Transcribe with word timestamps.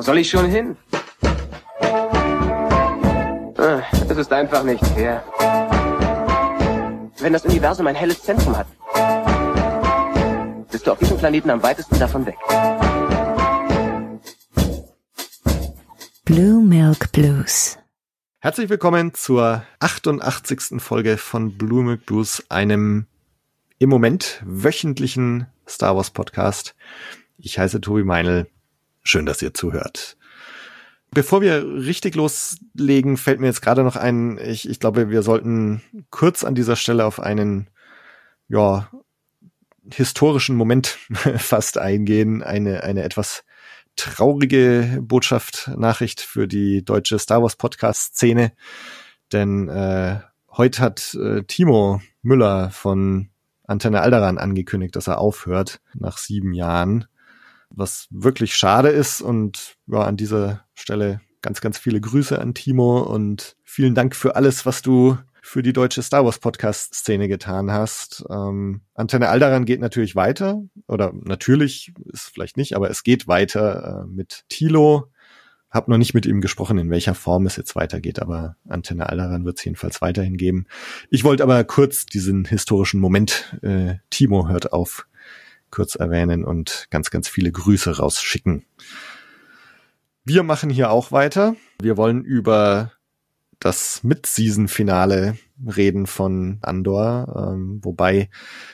Wo 0.00 0.02
soll 0.02 0.16
ich 0.16 0.30
schon 0.30 0.46
hin? 0.46 0.78
Ah, 3.58 3.82
Es 4.08 4.16
ist 4.16 4.32
einfach 4.32 4.64
nicht 4.64 4.82
fair. 4.86 5.22
Wenn 7.18 7.34
das 7.34 7.44
Universum 7.44 7.86
ein 7.86 7.94
helles 7.94 8.22
Zentrum 8.22 8.56
hat, 8.56 8.66
bist 10.70 10.86
du 10.86 10.92
auf 10.92 10.98
diesem 10.98 11.18
Planeten 11.18 11.50
am 11.50 11.62
weitesten 11.62 11.98
davon 11.98 12.24
weg. 12.24 12.38
Blue 16.24 16.62
Milk 16.62 17.12
Blues. 17.12 17.76
Herzlich 18.38 18.70
willkommen 18.70 19.12
zur 19.12 19.64
88. 19.80 20.80
Folge 20.80 21.18
von 21.18 21.58
Blue 21.58 21.84
Milk 21.84 22.06
Blues, 22.06 22.42
einem 22.48 23.04
im 23.78 23.90
Moment 23.90 24.42
wöchentlichen 24.46 25.46
Star 25.68 25.94
Wars 25.94 26.10
Podcast. 26.10 26.74
Ich 27.36 27.58
heiße 27.58 27.82
Tobi 27.82 28.02
Meinl. 28.02 28.46
Schön, 29.02 29.26
dass 29.26 29.42
ihr 29.42 29.54
zuhört. 29.54 30.16
Bevor 31.12 31.40
wir 31.40 31.64
richtig 31.64 32.14
loslegen, 32.14 33.16
fällt 33.16 33.40
mir 33.40 33.48
jetzt 33.48 33.62
gerade 33.62 33.82
noch 33.82 33.96
ein, 33.96 34.38
ich, 34.38 34.68
ich 34.68 34.78
glaube, 34.78 35.10
wir 35.10 35.22
sollten 35.22 35.82
kurz 36.10 36.44
an 36.44 36.54
dieser 36.54 36.76
Stelle 36.76 37.04
auf 37.04 37.18
einen, 37.18 37.68
ja, 38.48 38.88
historischen 39.92 40.56
Moment 40.56 40.86
fast 41.38 41.78
eingehen, 41.78 42.42
eine, 42.42 42.84
eine 42.84 43.02
etwas 43.02 43.44
traurige 43.96 44.98
Botschaft, 45.02 45.70
Nachricht 45.76 46.20
für 46.20 46.46
die 46.46 46.84
deutsche 46.84 47.18
Star 47.18 47.42
Wars 47.42 47.56
Podcast 47.56 48.14
Szene, 48.16 48.52
denn 49.32 49.68
äh, 49.68 50.20
heute 50.52 50.82
hat 50.82 51.14
äh, 51.14 51.42
Timo 51.44 52.00
Müller 52.22 52.70
von 52.70 53.30
Antenne 53.64 54.00
Alderan 54.00 54.38
angekündigt, 54.38 54.96
dass 54.96 55.06
er 55.06 55.18
aufhört 55.18 55.80
nach 55.94 56.18
sieben 56.18 56.52
Jahren, 56.52 57.06
was 57.70 58.06
wirklich 58.10 58.54
schade 58.54 58.88
ist 58.88 59.20
und 59.20 59.76
ja, 59.86 60.00
an 60.00 60.16
dieser 60.16 60.64
Stelle 60.74 61.20
ganz, 61.42 61.60
ganz 61.60 61.78
viele 61.78 62.00
Grüße 62.00 62.38
an 62.38 62.54
Timo 62.54 63.00
und 63.00 63.56
vielen 63.64 63.94
Dank 63.94 64.14
für 64.14 64.36
alles, 64.36 64.66
was 64.66 64.82
du 64.82 65.16
für 65.42 65.62
die 65.62 65.72
deutsche 65.72 66.02
Star 66.02 66.24
Wars 66.24 66.38
Podcast 66.38 66.94
Szene 66.94 67.28
getan 67.28 67.72
hast. 67.72 68.24
Ähm, 68.30 68.82
Antenne 68.94 69.28
Alderan 69.28 69.64
geht 69.64 69.80
natürlich 69.80 70.14
weiter 70.14 70.62
oder 70.86 71.12
natürlich 71.12 71.92
ist 72.12 72.30
vielleicht 72.32 72.56
nicht, 72.56 72.76
aber 72.76 72.90
es 72.90 73.02
geht 73.02 73.26
weiter 73.26 74.04
äh, 74.04 74.06
mit 74.06 74.44
Tilo. 74.48 75.08
Hab 75.70 75.88
noch 75.88 75.98
nicht 75.98 76.14
mit 76.14 76.26
ihm 76.26 76.40
gesprochen, 76.40 76.78
in 76.78 76.90
welcher 76.90 77.14
Form 77.14 77.46
es 77.46 77.56
jetzt 77.56 77.76
weitergeht, 77.76 78.20
aber 78.20 78.56
Antenne 78.68 79.08
Alderan 79.08 79.44
wird 79.44 79.58
es 79.58 79.64
jedenfalls 79.64 80.02
weiterhin 80.02 80.36
geben. 80.36 80.66
Ich 81.10 81.24
wollte 81.24 81.44
aber 81.44 81.62
kurz 81.64 82.06
diesen 82.06 82.44
historischen 82.44 83.00
Moment, 83.00 83.56
äh, 83.62 83.94
Timo 84.10 84.48
hört 84.48 84.72
auf, 84.72 85.06
kurz 85.70 85.94
erwähnen 85.94 86.44
und 86.44 86.86
ganz, 86.90 87.10
ganz 87.10 87.28
viele 87.28 87.52
Grüße 87.52 87.98
rausschicken. 87.98 88.64
Wir 90.24 90.42
machen 90.42 90.70
hier 90.70 90.90
auch 90.90 91.12
weiter. 91.12 91.56
Wir 91.80 91.96
wollen 91.96 92.24
über 92.24 92.92
das 93.58 94.02
Mid-Season-Finale 94.02 95.36
reden 95.76 96.06
von 96.06 96.58
Andor, 96.62 97.52
ähm, 97.52 97.80
wobei 97.82 98.30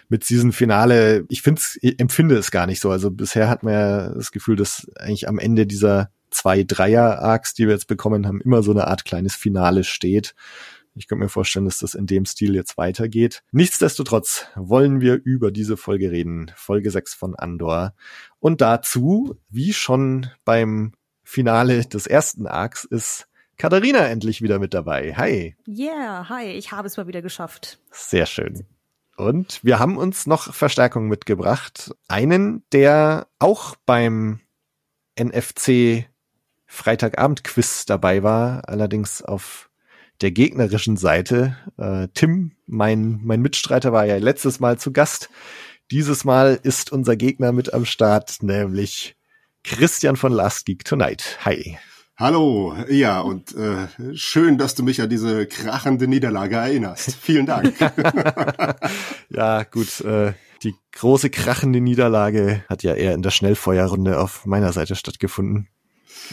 Mid-Season-Finale, 0.08 1.24
ich 1.28 1.42
find's, 1.42 1.76
ich 1.82 1.98
empfinde 1.98 2.36
es 2.36 2.52
gar 2.52 2.66
nicht 2.66 2.80
so. 2.80 2.90
Also 2.90 3.10
bisher 3.10 3.48
hat 3.48 3.64
man 3.64 3.72
ja 3.72 4.08
das 4.10 4.30
Gefühl, 4.30 4.56
dass 4.56 4.86
eigentlich 4.96 5.28
am 5.28 5.40
Ende 5.40 5.66
dieser 5.66 6.10
zwei 6.30 6.62
Dreier-Arcs, 6.62 7.54
die 7.54 7.66
wir 7.66 7.74
jetzt 7.74 7.88
bekommen 7.88 8.26
haben, 8.26 8.40
immer 8.40 8.62
so 8.62 8.70
eine 8.70 8.86
Art 8.86 9.04
kleines 9.04 9.34
Finale 9.34 9.82
steht. 9.82 10.34
Ich 10.96 11.08
könnte 11.08 11.24
mir 11.24 11.28
vorstellen, 11.28 11.66
dass 11.66 11.80
das 11.80 11.94
in 11.94 12.06
dem 12.06 12.24
Stil 12.24 12.54
jetzt 12.54 12.78
weitergeht. 12.78 13.42
Nichtsdestotrotz 13.52 14.46
wollen 14.54 15.00
wir 15.00 15.20
über 15.22 15.50
diese 15.50 15.76
Folge 15.76 16.10
reden. 16.10 16.50
Folge 16.56 16.90
6 16.90 17.14
von 17.14 17.34
Andor. 17.34 17.94
Und 18.38 18.62
dazu, 18.62 19.36
wie 19.50 19.74
schon 19.74 20.28
beim 20.44 20.92
Finale 21.22 21.84
des 21.84 22.06
ersten 22.06 22.46
Arcs, 22.46 22.84
ist 22.84 23.28
Katharina 23.58 24.06
endlich 24.06 24.40
wieder 24.40 24.58
mit 24.58 24.72
dabei. 24.72 25.14
Hi. 25.16 25.56
Yeah, 25.68 26.28
hi, 26.28 26.46
ich 26.46 26.72
habe 26.72 26.86
es 26.86 26.96
mal 26.96 27.06
wieder 27.06 27.22
geschafft. 27.22 27.78
Sehr 27.90 28.26
schön. 28.26 28.66
Und 29.16 29.64
wir 29.64 29.78
haben 29.78 29.96
uns 29.96 30.26
noch 30.26 30.54
Verstärkung 30.54 31.08
mitgebracht. 31.08 31.94
Einen, 32.08 32.64
der 32.72 33.28
auch 33.38 33.76
beim 33.86 34.40
NFC 35.18 36.06
Freitagabend-Quiz 36.66 37.86
dabei 37.86 38.22
war, 38.22 38.68
allerdings 38.68 39.22
auf 39.22 39.65
der 40.20 40.30
gegnerischen 40.30 40.96
Seite. 40.96 41.56
Äh, 41.78 42.08
Tim, 42.14 42.52
mein, 42.66 43.20
mein 43.22 43.40
Mitstreiter, 43.40 43.92
war 43.92 44.04
ja 44.06 44.16
letztes 44.16 44.60
Mal 44.60 44.78
zu 44.78 44.92
Gast. 44.92 45.30
Dieses 45.90 46.24
Mal 46.24 46.58
ist 46.62 46.90
unser 46.90 47.16
Gegner 47.16 47.52
mit 47.52 47.72
am 47.72 47.84
Start, 47.84 48.42
nämlich 48.42 49.16
Christian 49.62 50.16
von 50.16 50.32
Last 50.32 50.66
Geek 50.66 50.84
Tonight. 50.84 51.38
Hi. 51.44 51.78
Hallo, 52.18 52.74
ja, 52.88 53.20
und 53.20 53.54
äh, 53.54 53.88
schön, 54.14 54.56
dass 54.56 54.74
du 54.74 54.82
mich 54.82 55.02
an 55.02 55.10
diese 55.10 55.46
krachende 55.46 56.08
Niederlage 56.08 56.56
erinnerst. 56.56 57.14
Vielen 57.14 57.44
Dank. 57.44 57.74
ja, 59.28 59.64
gut, 59.64 60.00
äh, 60.00 60.32
die 60.62 60.74
große 60.92 61.28
krachende 61.28 61.82
Niederlage 61.82 62.64
hat 62.70 62.82
ja 62.82 62.94
eher 62.94 63.12
in 63.12 63.20
der 63.20 63.30
Schnellfeuerrunde 63.30 64.18
auf 64.18 64.46
meiner 64.46 64.72
Seite 64.72 64.96
stattgefunden. 64.96 65.68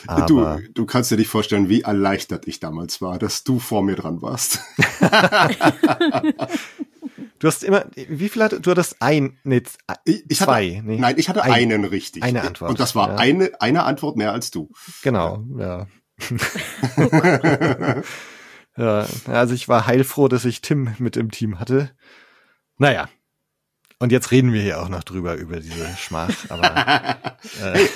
Aber 0.08 0.26
du, 0.26 0.72
du 0.74 0.86
kannst 0.86 1.12
dir 1.12 1.18
nicht 1.18 1.28
vorstellen, 1.30 1.70
wie 1.70 1.82
erleichtert 1.82 2.48
ich 2.48 2.60
damals 2.60 3.02
war, 3.02 3.20
dass 3.20 3.44
du 3.44 3.60
vor 3.60 3.84
mir 3.84 3.96
dran 3.96 4.22
warst. 4.22 4.60
Du 7.40 7.48
hast 7.48 7.64
immer, 7.66 7.86
wie 7.96 8.30
viel 8.30 8.42
hat, 8.42 8.66
du 8.66 8.72
hattest 8.72 9.02
ein, 9.02 9.38
nee, 9.44 9.62
ich, 10.06 10.38
zwei, 10.38 10.76
hatte, 10.78 10.88
nee. 10.88 10.98
Nein, 10.98 11.16
ich 11.18 11.28
hatte 11.28 11.44
Ein- 11.44 11.52
einen 11.52 11.84
richtig. 11.84 12.24
eine 12.24 12.42
Antwort, 12.42 12.72
Und 12.72 12.80
das 12.80 12.96
war 12.96 13.10
ja. 13.10 13.16
eine, 13.18 13.52
eine 13.60 13.84
Antwort 13.84 14.16
mehr 14.16 14.32
als 14.32 14.50
du. 14.50 14.72
Genau, 15.02 15.44
ja. 15.58 15.88
ja. 18.78 19.06
Also 19.28 19.54
ich 19.54 19.68
war 19.68 19.86
heilfroh, 19.86 20.30
dass 20.30 20.46
ich 20.46 20.62
Tim 20.62 20.96
mit 21.00 21.18
im 21.18 21.32
Team 21.32 21.60
hatte. 21.60 21.92
Naja. 22.78 23.10
Und 24.00 24.12
jetzt 24.12 24.32
reden 24.32 24.52
wir 24.54 24.62
hier 24.62 24.82
auch 24.82 24.90
noch 24.90 25.04
drüber, 25.04 25.36
über 25.36 25.60
diese 25.60 25.88
Schmach. 25.98 26.30
Aber 26.50 27.38
äh, 27.62 27.88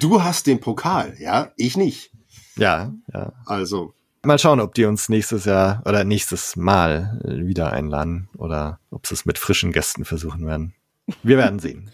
Du 0.00 0.22
hast 0.22 0.46
den 0.46 0.60
Pokal, 0.60 1.14
ja, 1.18 1.52
ich 1.56 1.76
nicht. 1.76 2.12
ja, 2.56 2.92
ja. 3.12 3.32
Also, 3.46 3.94
Mal 4.24 4.38
schauen, 4.38 4.60
ob 4.60 4.74
die 4.74 4.86
uns 4.86 5.10
nächstes 5.10 5.44
Jahr 5.44 5.82
oder 5.84 6.02
nächstes 6.02 6.56
Mal 6.56 7.20
wieder 7.24 7.72
einladen 7.74 8.30
oder 8.38 8.80
ob 8.90 9.06
sie 9.06 9.12
es 9.12 9.26
mit 9.26 9.36
frischen 9.38 9.70
Gästen 9.70 10.06
versuchen 10.06 10.46
werden. 10.46 10.72
Wir 11.22 11.36
werden 11.36 11.58
sehen. 11.58 11.90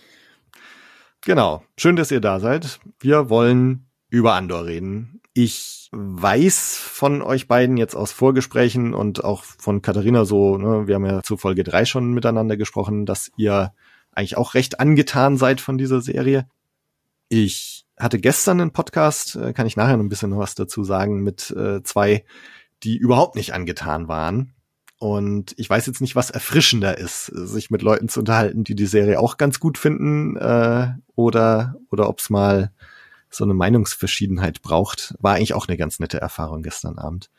Genau. 1.23 1.65
Schön, 1.77 1.97
dass 1.97 2.13
ihr 2.13 2.21
da 2.21 2.39
seid. 2.39 2.79
Wir 3.01 3.31
wollen 3.31 3.87
über 4.11 4.35
Andor 4.35 4.67
reden. 4.67 5.20
Ich 5.33 5.89
weiß 5.93 6.77
von 6.77 7.23
euch 7.23 7.47
beiden 7.47 7.77
jetzt 7.77 7.95
aus 7.95 8.11
Vorgesprächen 8.11 8.95
und 8.95 9.23
auch 9.23 9.45
von 9.45 9.81
Katharina 9.81 10.25
so, 10.25 10.57
ne, 10.57 10.89
wir 10.89 10.97
haben 10.97 11.07
ja 11.07 11.23
zu 11.23 11.37
Folge 11.37 11.63
drei 11.63 11.85
schon 11.85 12.13
miteinander 12.13 12.57
gesprochen, 12.57 13.07
dass 13.07 13.31
ihr 13.37 13.73
eigentlich 14.13 14.37
auch 14.37 14.55
recht 14.55 14.81
angetan 14.81 15.37
seid 15.37 15.61
von 15.61 15.79
dieser 15.79 16.01
Serie. 16.01 16.49
Ich 17.29 17.87
hatte 17.97 18.19
gestern 18.19 18.61
einen 18.61 18.73
Podcast, 18.73 19.37
äh, 19.37 19.53
kann 19.53 19.67
ich 19.67 19.77
nachher 19.77 19.97
noch 19.97 20.05
ein 20.05 20.09
bisschen 20.09 20.37
was 20.37 20.57
dazu 20.57 20.83
sagen, 20.83 21.23
mit 21.23 21.51
äh, 21.51 21.83
zwei, 21.83 22.25
die 22.83 22.97
überhaupt 22.97 23.37
nicht 23.37 23.55
angetan 23.55 24.09
waren. 24.09 24.55
Und 24.99 25.55
ich 25.57 25.71
weiß 25.71 25.87
jetzt 25.87 26.01
nicht, 26.01 26.17
was 26.17 26.31
erfrischender 26.31 26.99
ist, 26.99 27.27
sich 27.27 27.71
mit 27.71 27.83
Leuten 27.83 28.09
zu 28.09 28.21
unterhalten, 28.21 28.65
die 28.65 28.75
die 28.75 28.87
Serie 28.87 29.21
auch 29.21 29.37
ganz 29.37 29.61
gut 29.61 29.79
finden, 29.79 30.37
äh, 30.37 30.89
oder, 31.15 31.77
oder 31.91 32.09
ob 32.09 32.19
es 32.19 32.31
mal 32.31 32.73
so 33.31 33.45
eine 33.45 33.55
Meinungsverschiedenheit 33.55 34.63
braucht. 34.63 35.15
War 35.21 35.35
eigentlich 35.35 35.55
auch 35.55 35.69
eine 35.69 35.77
ganz 35.77 36.01
nette 36.01 36.21
Erfahrung 36.21 36.63
gestern 36.63 36.99
Abend. 36.99 37.31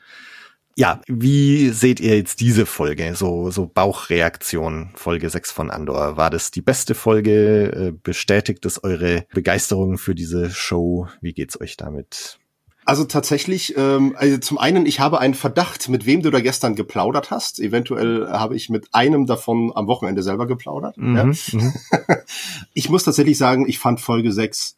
Ja, 0.78 1.02
wie 1.08 1.70
seht 1.70 2.00
ihr 2.00 2.16
jetzt 2.16 2.40
diese 2.40 2.66
Folge? 2.66 3.14
So, 3.16 3.52
so 3.52 3.68
Bauchreaktion, 3.68 4.92
Folge 4.96 5.30
6 5.30 5.52
von 5.52 5.70
Andor. 5.70 6.16
War 6.16 6.30
das 6.30 6.50
die 6.50 6.62
beste 6.62 6.96
Folge? 6.96 7.72
Äh, 7.72 7.92
Bestätigt 7.92 8.66
es 8.66 8.84
eure 8.84 9.26
Begeisterung 9.34 9.98
für 9.98 10.16
diese 10.16 10.50
Show? 10.50 11.08
Wie 11.20 11.34
geht's 11.34 11.60
euch 11.60 11.76
damit? 11.76 12.40
Also 12.84 13.04
tatsächlich, 13.04 13.78
ähm, 13.78 14.16
also 14.18 14.38
zum 14.40 14.58
einen, 14.58 14.86
ich 14.86 15.00
habe 15.00 15.20
einen 15.20 15.36
Verdacht, 15.36 15.88
mit 15.88 16.06
wem 16.06 16.24
du 16.24 16.32
da 16.32 16.40
gestern 16.40 16.76
geplaudert 16.76 17.30
hast. 17.30 17.60
Eventuell 17.60 18.28
habe 18.30 18.56
ich 18.56 18.70
mit 18.70 18.88
einem 18.92 19.28
davon 19.28 19.72
am 19.76 19.88
Wochenende 19.88 20.24
selber 20.24 20.48
geplaudert. 20.48 20.98
Ja. 20.98 21.26
Mhm, 21.26 21.38
mhm. 21.52 21.74
Ich 22.74 22.90
muss 22.90 23.04
tatsächlich 23.04 23.38
sagen, 23.38 23.68
ich 23.68 23.78
fand 23.78 24.00
Folge 24.00 24.32
6 24.32 24.78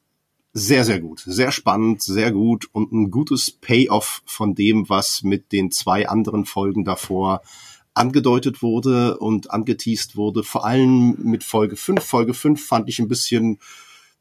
sehr, 0.53 0.85
sehr 0.85 0.99
gut. 0.99 1.23
Sehr 1.25 1.51
spannend, 1.51 2.03
sehr 2.03 2.31
gut 2.31 2.67
und 2.71 2.91
ein 2.91 3.09
gutes 3.09 3.51
Payoff 3.51 4.21
von 4.25 4.53
dem, 4.53 4.87
was 4.87 5.23
mit 5.23 5.51
den 5.51 5.71
zwei 5.71 6.07
anderen 6.07 6.45
Folgen 6.45 6.85
davor 6.85 7.41
angedeutet 7.95 8.61
wurde 8.61 9.17
und 9.17 9.51
angeteased 9.51 10.15
wurde. 10.15 10.43
Vor 10.43 10.65
allem 10.65 11.15
mit 11.23 11.43
Folge 11.43 11.75
5. 11.75 12.03
Folge 12.03 12.33
5 12.33 12.63
fand 12.63 12.87
ich 12.87 12.99
ein 12.99 13.07
bisschen 13.07 13.59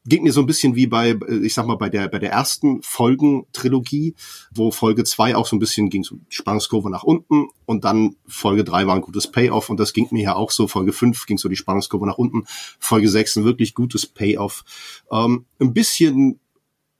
ging 0.05 0.23
mir 0.23 0.33
so 0.33 0.41
ein 0.41 0.45
bisschen 0.45 0.75
wie 0.75 0.87
bei, 0.87 1.17
ich 1.41 1.53
sag 1.53 1.65
mal, 1.65 1.77
bei 1.77 1.89
der, 1.89 2.07
bei 2.07 2.19
der 2.19 2.31
ersten 2.31 2.81
Folgentrilogie, 2.81 4.15
wo 4.53 4.71
Folge 4.71 5.03
zwei 5.03 5.35
auch 5.35 5.45
so 5.45 5.55
ein 5.55 5.59
bisschen 5.59 5.89
ging 5.89 6.03
so 6.03 6.17
Spannungskurve 6.29 6.89
nach 6.89 7.03
unten 7.03 7.47
und 7.65 7.85
dann 7.85 8.15
Folge 8.27 8.63
drei 8.63 8.85
war 8.85 8.95
ein 8.95 9.01
gutes 9.01 9.31
Payoff 9.31 9.69
und 9.69 9.79
das 9.79 9.93
ging 9.93 10.07
mir 10.11 10.23
ja 10.23 10.35
auch 10.35 10.51
so. 10.51 10.67
Folge 10.67 10.93
fünf 10.93 11.25
ging 11.25 11.37
so 11.37 11.49
die 11.49 11.55
Spannungskurve 11.55 12.05
nach 12.05 12.17
unten. 12.17 12.43
Folge 12.79 13.09
sechs 13.09 13.35
ein 13.35 13.45
wirklich 13.45 13.73
gutes 13.73 14.05
Payoff. 14.05 14.63
Ähm, 15.11 15.45
ein 15.59 15.73
bisschen 15.73 16.39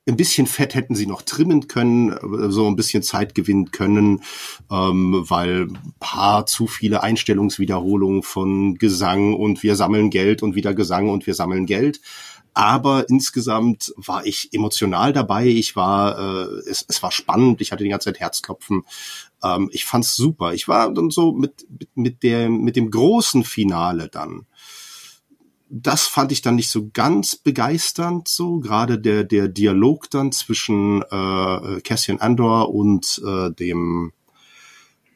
ein 0.08 0.18
bisschen 0.18 0.48
Fett 0.48 0.76
hätten 0.76 0.96
sie 0.96 1.08
noch 1.08 1.22
trimmen 1.22 1.68
können, 1.68 2.18
so 2.52 2.68
ein 2.68 2.76
bisschen 2.76 3.04
Zeit 3.04 3.36
gewinnen 3.36 3.72
können, 3.72 4.22
ähm, 4.70 5.24
weil 5.28 5.68
paar 6.00 6.46
zu 6.46 6.68
viele 6.68 7.04
Einstellungswiederholungen 7.04 8.24
von 8.24 8.76
Gesang 8.76 9.34
und 9.34 9.64
wir 9.64 9.76
sammeln 9.76 10.10
Geld 10.10 10.44
und 10.44 10.56
wieder 10.56 10.74
Gesang 10.74 11.10
und 11.10 11.26
wir 11.26 11.36
sammeln 11.36 11.66
Geld. 11.66 12.02
Aber 12.56 13.10
insgesamt 13.10 13.94
war 13.96 14.26
ich 14.28 14.54
emotional 14.54 15.12
dabei. 15.12 15.48
Ich 15.48 15.76
war, 15.76 16.20
äh, 16.20 16.70
es, 16.70 16.86
es 16.88 17.02
war 17.02 17.12
spannend. 17.12 17.62
Ich 17.62 17.72
hatte 17.72 17.84
die 17.84 17.90
ganze 17.90 18.06
Zeit 18.06 18.20
Herzklopfen. 18.20 18.84
Ähm, 19.44 19.70
ich 19.72 19.86
fand's 19.86 20.16
super. 20.16 20.54
Ich 20.54 20.68
war 20.68 20.94
dann 20.94 21.10
so 21.10 21.32
mit 21.32 21.66
mit, 21.70 21.90
mit 21.96 22.24
der 22.24 22.50
mit 22.50 22.76
dem 22.76 22.92
großen 22.92 23.44
Finale 23.44 24.08
dann 24.08 24.46
das 25.76 26.04
fand 26.04 26.32
ich 26.32 26.44
dann 26.44 26.54
nicht 26.56 26.70
so 26.70 26.90
ganz 26.94 27.36
begeisternd 27.36 28.28
so 28.28 28.60
gerade 28.60 29.00
der 29.00 29.24
der 29.24 29.48
Dialog 29.48 30.08
dann 30.12 30.32
zwischen 30.32 31.02
äh, 31.02 31.82
Cassian 31.82 32.20
Andor 32.20 32.74
und 32.74 33.20
äh, 33.26 33.50
dem 33.50 34.14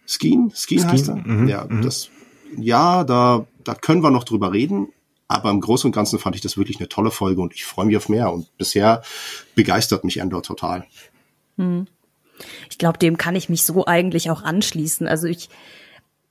Skeen 0.08 0.52
Skeen, 0.56 0.80
Skeen 0.80 0.92
heißt 0.92 1.10
er 1.10 1.16
mhm, 1.16 1.48
ja 1.48 1.68
mhm. 1.70 1.84
das 1.84 2.10
ja 2.58 3.04
da 3.04 3.46
da 3.64 3.76
können 3.76 4.02
wir 4.02 4.10
noch 4.10 4.24
drüber 4.24 4.52
reden 4.52 4.88
aber 5.28 5.52
im 5.52 5.62
Großen 5.62 5.90
und 5.90 5.92
Ganzen 5.92 6.18
fand 6.18 6.36
ich 6.36 6.42
das 6.42 6.58
wirklich 6.58 6.80
eine 6.80 6.90
tolle 6.90 7.12
Folge 7.12 7.40
und 7.40 7.54
ich 7.54 7.66
freue 7.66 7.86
mich 7.86 7.98
auf 7.98 8.10
mehr 8.10 8.34
und 8.34 8.58
bisher 8.58 9.04
begeistert 9.54 10.06
mich 10.06 10.24
Andor 10.24 10.42
total 10.42 10.88
mhm. 11.58 11.86
ich 12.72 12.80
glaube 12.80 12.98
dem 12.98 13.18
kann 13.18 13.36
ich 13.36 13.48
mich 13.48 13.62
so 13.64 13.86
eigentlich 13.86 14.32
auch 14.32 14.42
anschließen 14.42 15.08
also 15.08 15.28
ich 15.28 15.50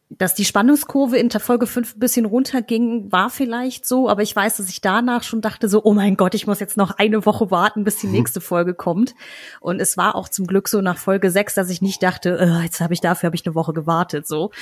dass 0.09 0.35
die 0.35 0.45
Spannungskurve 0.45 1.19
in 1.19 1.31
der 1.31 1.41
Folge 1.41 1.67
5 1.67 1.97
ein 1.97 1.99
bisschen 1.99 2.27
runterging, 2.27 3.11
war 3.11 3.29
vielleicht 3.29 3.85
so, 3.85 4.09
aber 4.09 4.23
ich 4.23 4.35
weiß, 4.35 4.59
dass 4.59 4.69
ich 4.69 4.81
danach 4.81 5.25
schon 5.25 5.41
dachte 5.41 5.69
so, 5.69 5.83
oh 5.83 5.95
mein 5.95 6.17
Gott, 6.17 6.37
ich 6.37 6.47
muss 6.47 6.61
jetzt 6.61 6.77
noch 6.77 6.93
eine 6.93 7.27
Woche 7.27 7.51
warten, 7.51 7.83
bis 7.83 7.97
die 7.97 8.07
mhm. 8.07 8.13
nächste 8.13 8.41
Folge 8.41 8.75
kommt. 8.75 9.17
Und 9.61 9.81
es 9.81 9.97
war 9.97 10.15
auch 10.15 10.29
zum 10.29 10.47
Glück 10.47 10.69
so 10.69 10.81
nach 10.81 10.97
Folge 10.97 11.31
6, 11.31 11.55
dass 11.55 11.71
ich 11.71 11.83
nicht 11.83 12.05
dachte, 12.05 12.39
äh, 12.39 12.63
jetzt 12.63 12.81
habe 12.81 12.95
ich 12.95 13.01
dafür 13.01 13.27
habe 13.27 13.37
ich 13.37 13.45
eine 13.45 13.57
Woche 13.57 13.73
gewartet, 13.73 14.29
so. 14.29 14.53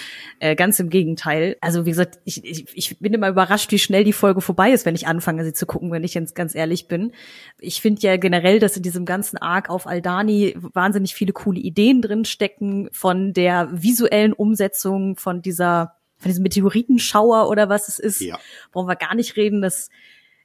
Äh, 0.41 0.57
ganz 0.57 0.81
im 0.81 0.89
Gegenteil. 0.89 1.57
Also 1.61 1.85
wie 1.85 1.91
gesagt, 1.91 2.21
ich, 2.25 2.43
ich, 2.43 2.67
ich 2.73 2.99
bin 2.99 3.13
immer 3.13 3.29
überrascht, 3.29 3.71
wie 3.71 3.79
schnell 3.79 4.05
die 4.05 4.15
Folge 4.15 4.41
vorbei 4.41 4.73
ist, 4.73 4.87
wenn 4.87 4.95
ich 4.95 5.07
anfange, 5.07 5.45
sie 5.45 5.53
zu 5.53 5.67
gucken, 5.67 5.93
wenn 5.93 6.05
ich 6.05 6.15
jetzt 6.15 6.35
ganz 6.35 6.55
ehrlich 6.55 6.89
bin. 6.89 7.13
Ich 7.61 7.83
finde 7.83 8.01
ja 8.01 8.17
generell, 8.17 8.61
dass 8.61 8.79
in 8.79 8.83
diesem 8.83 9.05
ganzen 9.05 9.37
Arc 9.37 9.69
auf 9.69 9.87
Aldani 9.87 10.57
wahnsinnig 10.57 11.15
viele 11.15 11.35
coole 11.35 11.61
Ideen 11.61 12.01
drin 12.01 12.25
stecken 12.25 12.89
von 12.93 13.35
der 13.35 13.69
visuellen 13.73 14.33
Umsetzung 14.33 15.17
von 15.17 15.34
von 15.35 15.43
dieser, 15.43 15.97
von 16.17 16.29
diesem 16.29 16.43
Meteoritenschauer 16.43 17.49
oder 17.49 17.69
was 17.69 17.89
es 17.89 17.99
ist, 17.99 18.21
ja. 18.21 18.39
brauchen 18.73 18.89
wir 18.89 18.97
gar 18.97 19.15
nicht 19.15 19.37
reden. 19.37 19.63
Das, 19.63 19.91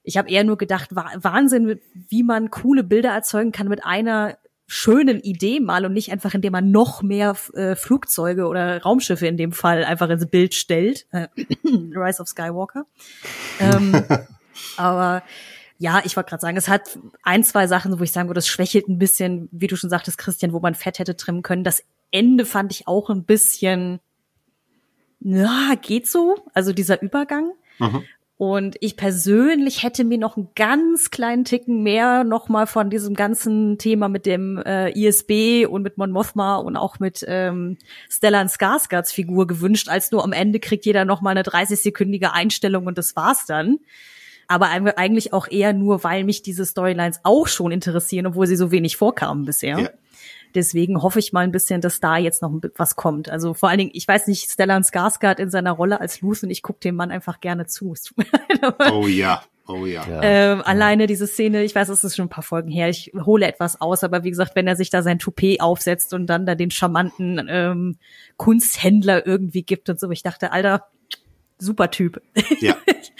ich 0.03 0.18
habe 0.18 0.30
eher 0.30 0.44
nur 0.44 0.57
gedacht, 0.57 0.95
Wahnsinn, 0.95 1.80
wie 1.94 2.24
man 2.24 2.50
coole 2.50 2.83
Bilder 2.83 3.12
erzeugen 3.12 3.51
kann 3.51 3.68
mit 3.68 3.86
einer 3.86 4.38
schönen 4.65 5.19
Idee 5.19 5.59
mal 5.59 5.86
und 5.86 5.94
nicht 5.94 6.12
einfach, 6.12 6.33
indem 6.33 6.51
man 6.51 6.71
noch 6.71 7.01
mehr 7.01 7.36
äh, 7.53 7.75
Flugzeuge 7.75 8.47
oder 8.47 8.81
Raumschiffe 8.81 9.25
in 9.25 9.36
dem 9.36 9.51
Fall 9.51 9.83
einfach 9.83 10.09
ins 10.09 10.27
Bild 10.27 10.53
stellt. 10.53 11.07
Äh, 11.12 11.27
Rise 11.95 12.21
of 12.21 12.27
Skywalker. 12.27 12.85
Ähm, 13.59 14.03
aber 14.77 15.24
ja, 15.80 16.01
ich 16.03 16.15
wollte 16.15 16.30
gerade 16.30 16.42
sagen, 16.42 16.57
es 16.57 16.68
hat 16.68 17.00
ein, 17.24 17.44
zwei 17.44 17.65
Sachen, 17.65 18.00
wo 18.00 18.03
ich 18.03 18.12
sagen 18.12 18.27
würde, 18.27 18.38
das 18.38 18.47
schwächelt 18.47 18.88
ein 18.89 19.00
bisschen, 19.00 19.50
wie 19.51 19.68
du 19.68 19.75
schon 19.75 19.89
sagtest, 19.89 20.18
Christian, 20.18 20.53
wo 20.53 20.59
man 20.59 20.75
Fett 20.75 21.00
hätte 21.00 21.15
trimmen 21.15 21.42
können. 21.42 21.63
Das 21.63 21.83
Ende 22.12 22.45
fand 22.45 22.71
ich 22.71 22.88
auch 22.88 23.09
ein 23.09 23.24
bisschen 23.24 24.00
ja, 25.19 25.74
geht 25.81 26.07
so, 26.07 26.38
also 26.54 26.74
dieser 26.74 27.01
Übergang. 27.01 27.51
Mhm. 27.80 28.04
Und 28.38 28.77
ich 28.80 28.95
persönlich 28.95 29.83
hätte 29.83 30.06
mir 30.06 30.18
noch 30.18 30.38
einen 30.38 30.48
ganz 30.56 31.12
kleinen 31.12 31.44
Ticken 31.44 31.83
mehr 31.83 32.24
nochmal 32.24 32.68
von 32.68 32.89
diesem 32.89 33.13
ganzen 33.13 33.77
Thema 33.77 34.07
mit 34.07 34.25
dem 34.25 34.57
äh, 34.66 34.92
ISB 34.92 35.66
und 35.66 35.81
mit 35.81 35.98
Mon 35.98 36.12
Mothma 36.12 36.56
und 36.56 36.77
auch 36.77 37.00
mit 37.00 37.25
ähm, 37.27 37.77
Stellan 38.10 38.48
Skarsgards 38.48 39.12
Figur 39.12 39.45
gewünscht, 39.45 39.89
als 39.89 40.12
nur 40.12 40.24
am 40.24 40.31
Ende 40.31 40.62
kriegt 40.62 40.86
jeder 40.86 41.04
nochmal 41.04 41.31
eine 41.31 41.44
30-sekündige 41.44 42.31
Einstellung 42.31 42.86
und 42.86 42.98
das 42.98 43.13
war's 43.18 43.45
dann. 43.45 43.80
Aber 44.48 44.69
eigentlich 44.69 45.33
auch 45.33 45.50
eher 45.51 45.74
nur, 45.74 46.06
weil 46.06 46.24
mich 46.24 46.42
diese 46.42 46.66
Storylines 46.66 47.19
auch 47.24 47.48
schon 47.50 47.74
interessieren, 47.74 48.25
obwohl 48.25 48.48
sie 48.48 48.56
so 48.56 48.71
wenig 48.71 48.95
vorkamen 48.95 49.44
bisher. 49.44 49.80
Ja. 49.80 49.89
Deswegen 50.55 51.01
hoffe 51.01 51.19
ich 51.19 51.33
mal 51.33 51.41
ein 51.41 51.51
bisschen, 51.51 51.81
dass 51.81 51.99
da 51.99 52.17
jetzt 52.17 52.41
noch 52.41 52.51
was 52.75 52.95
kommt. 52.95 53.29
Also 53.29 53.53
vor 53.53 53.69
allen 53.69 53.79
Dingen, 53.79 53.91
ich 53.93 54.07
weiß 54.07 54.27
nicht, 54.27 54.49
Stellan 54.49 54.83
Skarsgård 54.83 55.39
in 55.39 55.49
seiner 55.49 55.71
Rolle 55.71 56.01
als 56.01 56.21
Luthen, 56.21 56.49
ich 56.49 56.61
gucke 56.61 56.79
dem 56.79 56.95
Mann 56.95 57.11
einfach 57.11 57.39
gerne 57.39 57.65
zu. 57.65 57.93
oh 58.91 59.07
ja. 59.07 59.43
Oh 59.67 59.85
ja. 59.85 60.03
Ähm, 60.07 60.57
ja. 60.57 60.63
Alleine 60.65 61.05
diese 61.05 61.27
Szene, 61.27 61.63
ich 61.63 61.75
weiß, 61.75 61.89
es 61.89 62.03
ist 62.03 62.15
schon 62.15 62.25
ein 62.25 62.29
paar 62.29 62.43
Folgen 62.43 62.71
her, 62.71 62.89
ich 62.89 63.11
hole 63.23 63.45
etwas 63.45 63.79
aus, 63.79 64.03
aber 64.03 64.23
wie 64.23 64.31
gesagt, 64.31 64.55
wenn 64.55 64.67
er 64.67 64.75
sich 64.75 64.89
da 64.89 65.03
sein 65.03 65.19
Toupet 65.19 65.61
aufsetzt 65.61 66.13
und 66.15 66.25
dann 66.25 66.47
da 66.47 66.55
den 66.55 66.71
charmanten 66.71 67.45
ähm, 67.47 67.97
Kunsthändler 68.37 69.27
irgendwie 69.27 69.61
gibt 69.61 69.87
und 69.89 69.99
so, 69.99 70.09
ich 70.09 70.23
dachte, 70.23 70.51
Alter, 70.51 70.87
super 71.59 71.91
Typ. 71.91 72.21
Ja. 72.59 72.75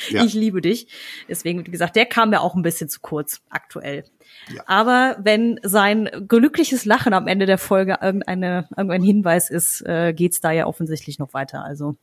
ja. 0.10 0.24
ich 0.26 0.34
liebe 0.34 0.62
dich. 0.62 0.88
Deswegen, 1.28 1.66
wie 1.66 1.72
gesagt, 1.72 1.96
der 1.96 2.06
kam 2.06 2.32
mir 2.32 2.42
auch 2.42 2.56
ein 2.56 2.62
bisschen 2.62 2.90
zu 2.90 3.00
kurz 3.02 3.42
aktuell. 3.50 4.06
Ja. 4.54 4.64
Aber 4.66 5.18
wenn 5.22 5.60
sein 5.64 6.10
glückliches 6.28 6.86
Lachen 6.86 7.14
am 7.14 7.28
Ende 7.28 7.46
der 7.46 7.58
Folge 7.58 8.00
irgendeine, 8.02 8.68
irgendein 8.76 9.04
Hinweis 9.04 9.50
ist, 9.50 9.82
äh, 9.82 10.14
geht's 10.14 10.40
da 10.40 10.52
ja 10.52 10.66
offensichtlich 10.66 11.20
noch 11.20 11.34
weiter. 11.34 11.64
Also 11.64 11.96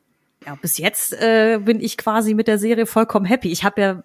ja, 0.46 0.54
bis 0.60 0.78
jetzt 0.78 1.12
äh, 1.14 1.58
bin 1.62 1.80
ich 1.80 1.96
quasi 1.96 2.34
mit 2.34 2.46
der 2.46 2.58
Serie 2.58 2.86
vollkommen 2.86 3.26
happy. 3.26 3.50
Ich 3.50 3.64
habe 3.64 3.80
ja 3.80 4.02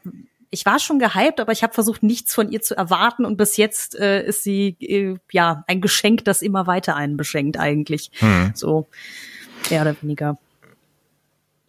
ich 0.53 0.65
war 0.65 0.79
schon 0.79 0.99
gehypt, 0.99 1.39
aber 1.39 1.53
ich 1.53 1.63
habe 1.63 1.73
versucht, 1.73 2.03
nichts 2.03 2.33
von 2.33 2.51
ihr 2.51 2.61
zu 2.61 2.75
erwarten 2.75 3.25
und 3.25 3.37
bis 3.37 3.55
jetzt 3.55 3.97
äh, 3.97 4.23
ist 4.25 4.43
sie 4.43 4.75
äh, 4.81 5.15
ja 5.31 5.63
ein 5.67 5.79
Geschenk, 5.79 6.25
das 6.25 6.41
immer 6.41 6.67
weiter 6.67 6.95
einen 6.95 7.15
beschenkt 7.15 7.57
eigentlich. 7.57 8.11
Hm. 8.19 8.51
So 8.53 8.87
mehr 9.69 9.81
oder 9.81 9.95
weniger. 10.01 10.37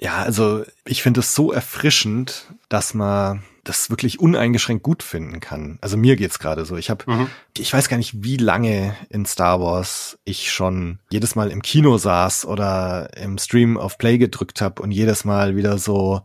Ja, 0.03 0.17
also 0.17 0.65
ich 0.85 1.01
finde 1.01 1.21
es 1.21 1.33
so 1.33 1.53
erfrischend, 1.53 2.47
dass 2.69 2.93
man 2.93 3.45
das 3.63 3.89
wirklich 3.89 4.19
uneingeschränkt 4.19 4.83
gut 4.83 5.05
finden 5.05 5.39
kann. 5.39 5.79
Also 5.81 5.97
mir 5.97 6.17
geht's 6.17 6.41
gerade 6.41 6.65
so. 6.65 6.77
Ich 6.77 6.91
habe, 6.91 7.09
mhm. 7.09 7.29
ich 7.57 7.73
weiß 7.73 7.89
gar 7.89 7.99
nicht, 7.99 8.25
wie 8.25 8.37
lange 8.37 8.97
in 9.11 9.27
Star 9.27 9.61
Wars 9.61 10.19
ich 10.25 10.51
schon 10.51 10.99
jedes 11.11 11.37
Mal 11.37 11.53
im 11.53 11.63
Kino 11.63 11.99
saß 11.99 12.47
oder 12.47 13.17
im 13.17 13.39
Stream 13.39 13.79
auf 13.79 13.97
Play 13.97 14.19
gedrückt 14.19 14.61
habe 14.61 14.83
und 14.83 14.91
jedes 14.91 15.25
Mal 15.25 15.55
wieder 15.55 15.79
so, 15.79 16.23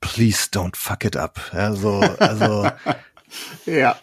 please 0.00 0.48
don't 0.50 0.74
fuck 0.74 1.04
it 1.04 1.14
up. 1.18 1.38
Ja, 1.52 1.74
so, 1.74 2.00
also 2.18 2.70
ja. 3.66 3.98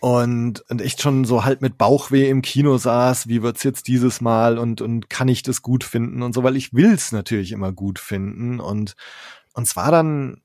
Und, 0.00 0.64
und 0.70 0.80
echt 0.80 1.02
schon 1.02 1.26
so 1.26 1.44
halt 1.44 1.60
mit 1.60 1.76
Bauchweh 1.76 2.30
im 2.30 2.40
Kino 2.40 2.78
saß, 2.78 3.28
wie 3.28 3.42
wird's 3.42 3.62
jetzt 3.64 3.86
dieses 3.86 4.22
Mal 4.22 4.56
und, 4.58 4.80
und 4.80 5.10
kann 5.10 5.28
ich 5.28 5.42
das 5.42 5.60
gut 5.60 5.84
finden 5.84 6.22
und 6.22 6.32
so, 6.32 6.42
weil 6.42 6.56
ich 6.56 6.72
will's 6.72 7.12
natürlich 7.12 7.52
immer 7.52 7.70
gut 7.70 7.98
finden 7.98 8.60
und, 8.60 8.94
und 9.52 9.66
zwar 9.66 9.92
dann 9.92 10.40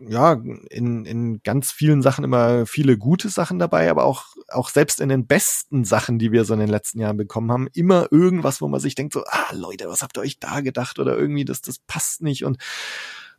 ja, 0.00 0.40
in, 0.70 1.04
in 1.04 1.42
ganz 1.42 1.72
vielen 1.72 2.02
Sachen 2.02 2.24
immer 2.24 2.66
viele 2.66 2.98
gute 2.98 3.28
Sachen 3.28 3.58
dabei, 3.58 3.90
aber 3.90 4.04
auch, 4.04 4.36
auch 4.48 4.68
selbst 4.68 5.00
in 5.00 5.08
den 5.08 5.26
besten 5.26 5.84
Sachen, 5.84 6.18
die 6.18 6.30
wir 6.30 6.44
so 6.44 6.54
in 6.54 6.60
den 6.60 6.68
letzten 6.68 7.00
Jahren 7.00 7.16
bekommen 7.16 7.50
haben, 7.50 7.68
immer 7.72 8.08
irgendwas, 8.10 8.60
wo 8.60 8.68
man 8.68 8.80
sich 8.80 8.94
denkt 8.94 9.12
so, 9.12 9.24
ah, 9.24 9.52
Leute, 9.52 9.88
was 9.88 10.02
habt 10.02 10.16
ihr 10.18 10.22
euch 10.22 10.38
da 10.38 10.60
gedacht? 10.60 10.98
Oder 10.98 11.16
irgendwie, 11.18 11.44
das, 11.44 11.62
das 11.62 11.78
passt 11.78 12.22
nicht 12.22 12.44
und, 12.44 12.58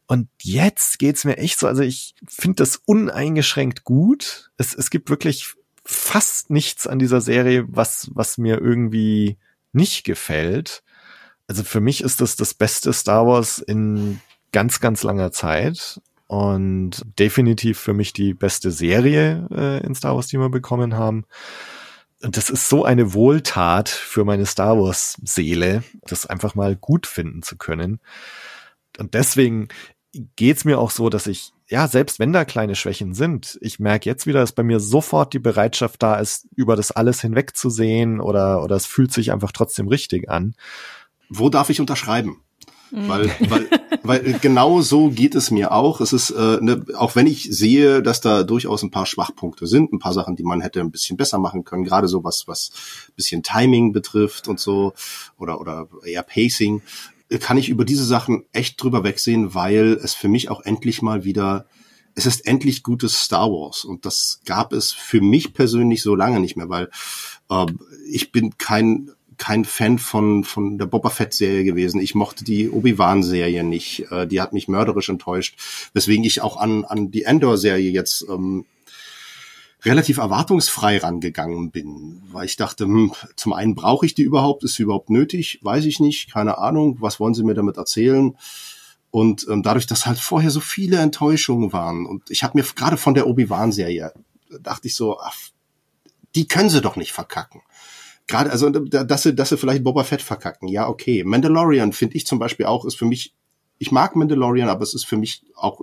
und 0.07 0.27
jetzt 0.41 0.99
geht's 0.99 1.23
mir 1.23 1.37
echt 1.37 1.59
so, 1.59 1.67
also 1.67 1.83
ich 1.83 2.15
finde 2.27 2.55
das 2.57 2.81
uneingeschränkt 2.85 3.83
gut. 3.83 4.51
Es, 4.57 4.73
es 4.73 4.89
gibt 4.89 5.09
wirklich 5.09 5.53
fast 5.89 6.51
nichts 6.51 6.85
an 6.85 6.99
dieser 6.99 7.19
Serie, 7.19 7.65
was, 7.67 8.11
was 8.13 8.37
mir 8.37 8.61
irgendwie 8.61 9.37
nicht 9.73 10.03
gefällt. 10.03 10.83
Also 11.47 11.63
für 11.63 11.81
mich 11.81 12.01
ist 12.01 12.21
das 12.21 12.35
das 12.35 12.53
beste 12.53 12.93
Star 12.93 13.25
Wars 13.25 13.57
in 13.57 14.21
ganz, 14.51 14.79
ganz 14.79 15.01
langer 15.01 15.31
Zeit 15.31 15.99
und 16.27 17.03
definitiv 17.17 17.79
für 17.79 17.95
mich 17.95 18.13
die 18.13 18.35
beste 18.35 18.69
Serie 18.69 19.47
äh, 19.51 19.83
in 19.83 19.95
Star 19.95 20.15
Wars, 20.15 20.27
die 20.27 20.37
wir 20.37 20.49
bekommen 20.49 20.95
haben. 20.95 21.25
Und 22.21 22.37
das 22.37 22.51
ist 22.51 22.69
so 22.69 22.85
eine 22.85 23.13
Wohltat 23.15 23.89
für 23.89 24.25
meine 24.25 24.45
Star 24.45 24.77
Wars 24.77 25.17
Seele, 25.23 25.83
das 26.03 26.27
einfach 26.27 26.53
mal 26.53 26.75
gut 26.75 27.07
finden 27.07 27.41
zu 27.41 27.57
können. 27.57 27.99
Und 28.99 29.15
deswegen 29.15 29.69
geht's 30.35 30.65
mir 30.65 30.77
auch 30.77 30.91
so, 30.91 31.09
dass 31.09 31.25
ich, 31.25 31.51
ja, 31.69 31.87
selbst 31.87 32.17
wenn 32.17 32.33
da 32.33 32.45
kleine 32.45 32.75
Schwächen 32.75 33.13
sind, 33.13 33.57
ich 33.61 33.79
merke 33.79 34.09
jetzt 34.09 34.25
wieder, 34.25 34.39
dass 34.39 34.53
bei 34.53 34.63
mir 34.63 34.79
sofort 34.79 35.33
die 35.33 35.39
Bereitschaft 35.39 36.01
da 36.01 36.15
ist, 36.15 36.47
über 36.55 36.75
das 36.75 36.91
alles 36.91 37.21
hinwegzusehen 37.21 38.19
oder, 38.19 38.63
oder 38.63 38.75
es 38.75 38.87
fühlt 38.87 39.13
sich 39.13 39.31
einfach 39.31 39.51
trotzdem 39.51 39.87
richtig 39.87 40.29
an. 40.29 40.55
Wo 41.29 41.49
darf 41.49 41.69
ich 41.69 41.79
unterschreiben? 41.79 42.41
Mhm. 42.89 43.07
Weil, 43.07 43.29
weil, 43.49 43.69
weil 44.01 44.39
genau 44.41 44.81
so 44.81 45.09
geht 45.09 45.35
es 45.35 45.51
mir 45.51 45.71
auch. 45.71 46.01
Es 46.01 46.11
ist, 46.11 46.31
äh, 46.31 46.57
ne, 46.59 46.83
auch 46.97 47.15
wenn 47.15 47.27
ich 47.27 47.43
sehe, 47.43 48.01
dass 48.01 48.19
da 48.19 48.41
durchaus 48.41 48.81
ein 48.81 48.89
paar 48.89 49.05
Schwachpunkte 49.05 49.67
sind, 49.67 49.93
ein 49.93 49.99
paar 49.99 50.13
Sachen, 50.13 50.35
die 50.35 50.43
man 50.43 50.61
hätte 50.61 50.79
ein 50.79 50.89
bisschen 50.89 51.17
besser 51.17 51.37
machen 51.37 51.65
können, 51.65 51.83
gerade 51.83 52.07
so 52.07 52.23
was, 52.23 52.47
was 52.47 52.71
bisschen 53.15 53.43
Timing 53.43 53.93
betrifft 53.93 54.47
und 54.47 54.59
so, 54.59 54.93
oder, 55.37 55.61
oder 55.61 55.87
eher 56.03 56.23
Pacing, 56.23 56.81
kann 57.37 57.57
ich 57.57 57.69
über 57.69 57.85
diese 57.85 58.05
Sachen 58.05 58.43
echt 58.53 58.81
drüber 58.81 59.03
wegsehen, 59.03 59.53
weil 59.53 59.99
es 60.03 60.15
für 60.15 60.27
mich 60.27 60.49
auch 60.49 60.61
endlich 60.61 61.01
mal 61.01 61.23
wieder 61.23 61.67
es 62.15 62.25
ist 62.25 62.45
endlich 62.45 62.83
gutes 62.83 63.23
Star 63.23 63.49
Wars. 63.49 63.85
Und 63.85 64.05
das 64.05 64.41
gab 64.45 64.73
es 64.73 64.91
für 64.91 65.21
mich 65.21 65.53
persönlich 65.53 66.01
so 66.01 66.15
lange 66.15 66.39
nicht 66.39 66.57
mehr, 66.57 66.69
weil 66.69 66.89
äh, 67.49 67.65
ich 68.09 68.31
bin 68.31 68.57
kein 68.57 69.11
kein 69.37 69.63
Fan 69.63 69.99
von 69.99 70.43
von 70.43 70.77
der 70.77 70.85
Boba 70.85 71.09
Fett 71.09 71.33
Serie 71.33 71.63
gewesen. 71.63 72.01
Ich 72.01 72.13
mochte 72.13 72.43
die 72.43 72.69
Obi 72.69 72.97
Wan 72.97 73.23
Serie 73.23 73.63
nicht. 73.63 74.11
Äh, 74.11 74.27
die 74.27 74.41
hat 74.41 74.53
mich 74.53 74.67
mörderisch 74.67 75.09
enttäuscht, 75.09 75.57
weswegen 75.93 76.25
ich 76.25 76.41
auch 76.41 76.57
an 76.57 76.83
an 76.83 77.11
die 77.11 77.23
Endor 77.23 77.57
Serie 77.57 77.89
jetzt 77.89 78.25
ähm, 78.29 78.65
relativ 79.83 80.17
erwartungsfrei 80.17 80.97
rangegangen 80.97 81.71
bin, 81.71 82.21
weil 82.31 82.45
ich 82.45 82.57
dachte, 82.57 82.85
hm, 82.85 83.13
zum 83.35 83.53
einen 83.53 83.75
brauche 83.75 84.05
ich 84.05 84.13
die 84.13 84.23
überhaupt, 84.23 84.63
ist 84.63 84.75
sie 84.75 84.83
überhaupt 84.83 85.09
nötig, 85.09 85.59
weiß 85.61 85.85
ich 85.85 85.99
nicht, 85.99 86.31
keine 86.31 86.57
Ahnung, 86.57 86.97
was 86.99 87.19
wollen 87.19 87.33
sie 87.33 87.43
mir 87.43 87.53
damit 87.53 87.77
erzählen? 87.77 88.35
Und 89.11 89.47
ähm, 89.49 89.63
dadurch, 89.63 89.87
dass 89.87 90.05
halt 90.05 90.19
vorher 90.19 90.51
so 90.51 90.59
viele 90.59 90.97
Enttäuschungen 90.97 91.73
waren 91.73 92.05
und 92.05 92.29
ich 92.29 92.43
habe 92.43 92.57
mir 92.57 92.63
gerade 92.63 92.97
von 92.97 93.13
der 93.13 93.27
Obi-Wan-Serie, 93.27 94.13
dachte 94.61 94.87
ich 94.87 94.95
so, 94.95 95.19
ach, 95.19 95.35
die 96.35 96.47
können 96.47 96.69
sie 96.69 96.81
doch 96.81 96.95
nicht 96.95 97.11
verkacken. 97.11 97.61
Gerade, 98.27 98.51
also, 98.51 98.69
dass 98.69 99.23
sie, 99.23 99.33
dass 99.33 99.49
sie 99.49 99.57
vielleicht 99.57 99.83
Boba 99.83 100.03
Fett 100.03 100.21
verkacken, 100.21 100.67
ja, 100.67 100.87
okay. 100.87 101.23
Mandalorian 101.23 101.93
finde 101.93 102.15
ich 102.17 102.27
zum 102.27 102.37
Beispiel 102.37 102.67
auch, 102.67 102.85
ist 102.85 102.97
für 102.97 103.05
mich 103.05 103.33
ich 103.79 103.91
mag 103.91 104.15
Mandalorian, 104.15 104.69
aber 104.69 104.83
es 104.83 104.93
ist 104.93 105.05
für 105.05 105.17
mich 105.17 105.41
auch, 105.55 105.81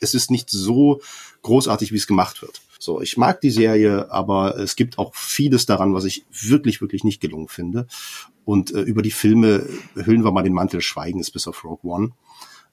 es 0.00 0.14
ist 0.14 0.30
nicht 0.30 0.50
so 0.50 1.00
großartig, 1.42 1.92
wie 1.92 1.96
es 1.96 2.08
gemacht 2.08 2.42
wird. 2.42 2.60
So, 2.82 3.02
ich 3.02 3.18
mag 3.18 3.42
die 3.42 3.50
Serie, 3.50 4.10
aber 4.10 4.56
es 4.56 4.74
gibt 4.74 4.98
auch 4.98 5.14
vieles 5.14 5.66
daran, 5.66 5.92
was 5.92 6.06
ich 6.06 6.24
wirklich, 6.32 6.80
wirklich 6.80 7.04
nicht 7.04 7.20
gelungen 7.20 7.48
finde. 7.48 7.86
Und 8.46 8.72
äh, 8.72 8.80
über 8.80 9.02
die 9.02 9.10
Filme 9.10 9.68
hüllen 9.96 10.24
wir 10.24 10.32
mal 10.32 10.42
den 10.42 10.54
Mantel 10.54 10.80
Schweigens 10.80 11.30
bis 11.30 11.46
auf 11.46 11.62
Rogue 11.62 11.82
One. 11.82 12.12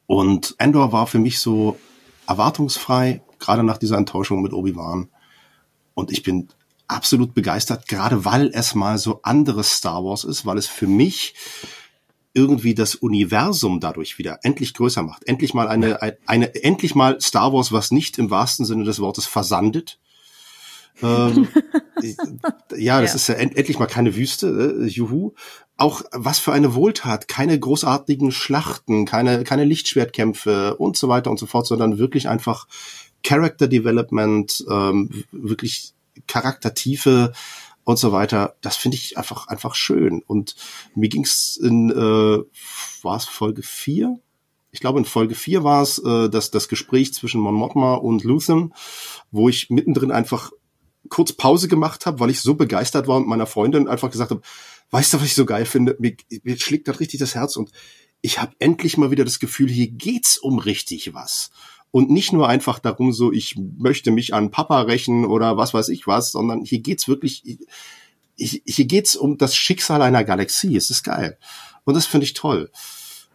Und 0.06 0.56
Endor 0.60 0.94
war 0.94 1.08
für 1.08 1.20
mich 1.20 1.40
so 1.40 1.78
erwartungsfrei, 2.26 3.22
gerade 3.38 3.64
nach 3.64 3.78
dieser 3.78 3.98
Enttäuschung 3.98 4.42
mit 4.42 4.54
Obi-Wan. 4.54 5.10
Und 5.94 6.10
ich 6.10 6.24
bin 6.24 6.48
absolut 6.88 7.34
begeistert, 7.34 7.90
gerade 7.90 8.24
weil 8.24 8.50
es 8.54 8.76
mal 8.76 8.98
so 8.98 9.20
anderes 9.24 9.72
Star 9.74 10.06
Wars 10.06 10.24
ist, 10.24 10.46
weil 10.46 10.58
es 10.58 10.68
für 10.68 10.88
mich 10.88 11.36
irgendwie 12.38 12.76
das 12.76 12.94
Universum 12.94 13.80
dadurch 13.80 14.20
wieder 14.20 14.40
endlich 14.44 14.76
größer 14.76 15.02
macht. 15.02 15.28
Endlich 15.28 15.56
mal 15.56 15.68
eine, 15.68 16.04
eine, 16.04 16.18
eine 16.28 16.64
endlich 16.64 16.94
mal 16.94 17.20
Star 17.20 17.52
Wars, 17.52 17.72
was 17.72 17.90
nicht 17.90 18.20
im 18.20 18.30
wahrsten 18.30 18.64
Sinne 18.64 18.84
des 18.84 19.00
Wortes 19.00 19.26
versandet. 19.26 20.00
ähm, 21.02 21.48
ja, 22.78 23.02
das 23.02 23.12
ja. 23.12 23.16
ist 23.16 23.28
ja 23.28 23.36
end, 23.36 23.58
endlich 23.58 23.80
mal 23.80 23.88
keine 23.88 24.16
Wüste, 24.16 24.78
äh, 24.82 24.86
juhu. 24.86 25.34
Auch 25.78 26.04
was 26.12 26.38
für 26.38 26.54
eine 26.54 26.76
Wohltat, 26.76 27.28
keine 27.28 27.60
großartigen 27.60 28.32
Schlachten, 28.32 29.06
keine, 29.06 29.44
keine 29.44 29.64
Lichtschwertkämpfe 29.64 30.76
und 30.76 30.96
so 30.96 31.10
weiter 31.10 31.32
und 31.32 31.40
so 31.40 31.48
fort, 31.48 31.66
sondern 31.66 31.98
wirklich 31.98 32.30
einfach 32.30 32.68
Character 33.24 33.68
Development, 33.68 34.64
ähm, 34.70 35.24
wirklich 35.32 35.94
Charaktertiefe, 36.28 37.34
und 37.88 37.98
so 37.98 38.12
weiter. 38.12 38.58
Das 38.60 38.76
finde 38.76 38.98
ich 38.98 39.18
einfach 39.18 39.48
einfach 39.48 39.74
schön. 39.74 40.22
Und 40.28 40.58
mir 40.94 41.08
ging's 41.08 41.56
in 41.56 41.90
äh, 41.90 42.44
war 43.02 43.16
es 43.16 43.24
Folge 43.24 43.64
4? 43.64 44.20
Ich 44.72 44.82
glaube 44.82 45.00
in 45.00 45.06
Folge 45.06 45.36
4 45.36 45.64
war 45.64 45.84
es 45.84 45.98
äh, 46.00 46.30
das 46.30 46.52
das 46.52 46.68
Gespräch 46.68 47.14
zwischen 47.14 47.40
Mon 47.40 47.56
Mothma 47.56 47.94
und 47.94 48.26
Luthen, 48.26 48.74
wo 49.32 49.48
ich 49.48 49.70
mittendrin 49.70 50.12
einfach 50.12 50.52
kurz 51.08 51.32
Pause 51.32 51.70
gemacht 51.70 52.06
habe, 52.06 52.20
weil 52.20 52.30
ich 52.30 52.42
so 52.42 52.56
begeistert 52.56 53.08
war 53.08 53.16
und 53.16 53.28
meiner 53.30 53.48
Freundin 53.48 53.88
einfach 53.88 54.12
gesagt 54.12 54.32
habe, 54.32 54.42
weißt 54.92 55.14
du, 55.14 55.18
was 55.22 55.28
ich 55.28 55.36
so 55.36 55.46
geil 55.46 55.66
finde? 55.66 55.96
Mir, 55.98 56.18
mir 56.44 56.60
schlägt 56.60 56.90
das 56.90 57.00
richtig 57.00 57.22
das 57.22 57.36
Herz 57.36 57.56
und 57.56 57.72
ich 58.20 58.42
habe 58.42 58.52
endlich 58.60 58.98
mal 58.98 59.12
wieder 59.12 59.24
das 59.24 59.40
Gefühl, 59.40 59.70
hier 59.70 59.88
geht's 59.88 60.38
um 60.38 60.60
richtig 60.60 61.14
was 61.14 61.52
und 61.98 62.12
nicht 62.12 62.32
nur 62.32 62.48
einfach 62.48 62.78
darum, 62.78 63.12
so 63.12 63.32
ich 63.32 63.56
möchte 63.58 64.12
mich 64.12 64.36
an 64.36 64.52
Papa 64.52 64.82
rächen 64.82 65.26
oder 65.26 65.58
was 65.58 65.74
weiß 65.74 65.90
ich 65.90 66.06
was, 66.06 66.32
sondern 66.32 66.64
hier 66.64 66.78
geht's 66.78 67.08
wirklich, 67.08 67.42
hier 68.36 68.86
geht's 68.86 69.16
um 69.16 69.40
das 69.40 69.56
Schicksal 69.56 70.04
einer 70.04 70.24
Galaxie. 70.24 70.78
Es 70.78 70.92
ist 70.92 71.02
geil 71.02 71.40
und 71.86 71.96
das 71.96 72.06
finde 72.06 72.26
ich 72.26 72.36
toll. 72.36 72.70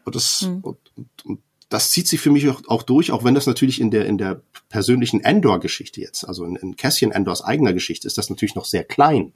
Und 0.05 0.15
das 0.15 0.43
mhm. 0.43 0.61
und, 0.61 0.79
und, 0.95 1.09
und 1.25 1.41
das 1.71 1.91
zieht 1.91 2.07
sich 2.07 2.21
für 2.21 2.31
mich 2.31 2.49
auch, 2.49 2.63
auch, 2.69 2.85
durch, 2.85 3.11
auch 3.11 3.25
wenn 3.25 3.35
das 3.35 3.49
natürlich 3.49 3.81
in 3.81 3.91
der 3.91 4.07
in 4.07 4.17
der 4.17 4.43
persönlichen 4.69 5.19
Endor-Geschichte 5.19 6.01
jetzt, 6.01 6.23
also 6.23 6.45
in, 6.45 6.55
in 6.55 6.77
Cassian 6.77 7.11
Endors 7.11 7.43
eigener 7.43 7.73
Geschichte, 7.73 8.07
ist 8.07 8.17
das 8.17 8.31
natürlich 8.31 8.55
noch 8.55 8.67
sehr 8.67 8.85
klein. 8.85 9.33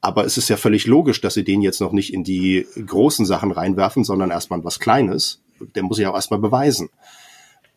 Aber 0.00 0.24
es 0.24 0.38
ist 0.38 0.48
ja 0.48 0.56
völlig 0.56 0.86
logisch, 0.86 1.20
dass 1.20 1.34
sie 1.34 1.42
den 1.42 1.62
jetzt 1.62 1.80
noch 1.80 1.90
nicht 1.90 2.14
in 2.14 2.22
die 2.22 2.64
großen 2.86 3.26
Sachen 3.26 3.50
reinwerfen, 3.50 4.04
sondern 4.04 4.30
erstmal 4.30 4.62
was 4.62 4.78
Kleines. 4.78 5.42
Der 5.74 5.82
muss 5.82 5.98
ja 5.98 6.12
auch 6.12 6.14
erstmal 6.14 6.38
beweisen. 6.38 6.90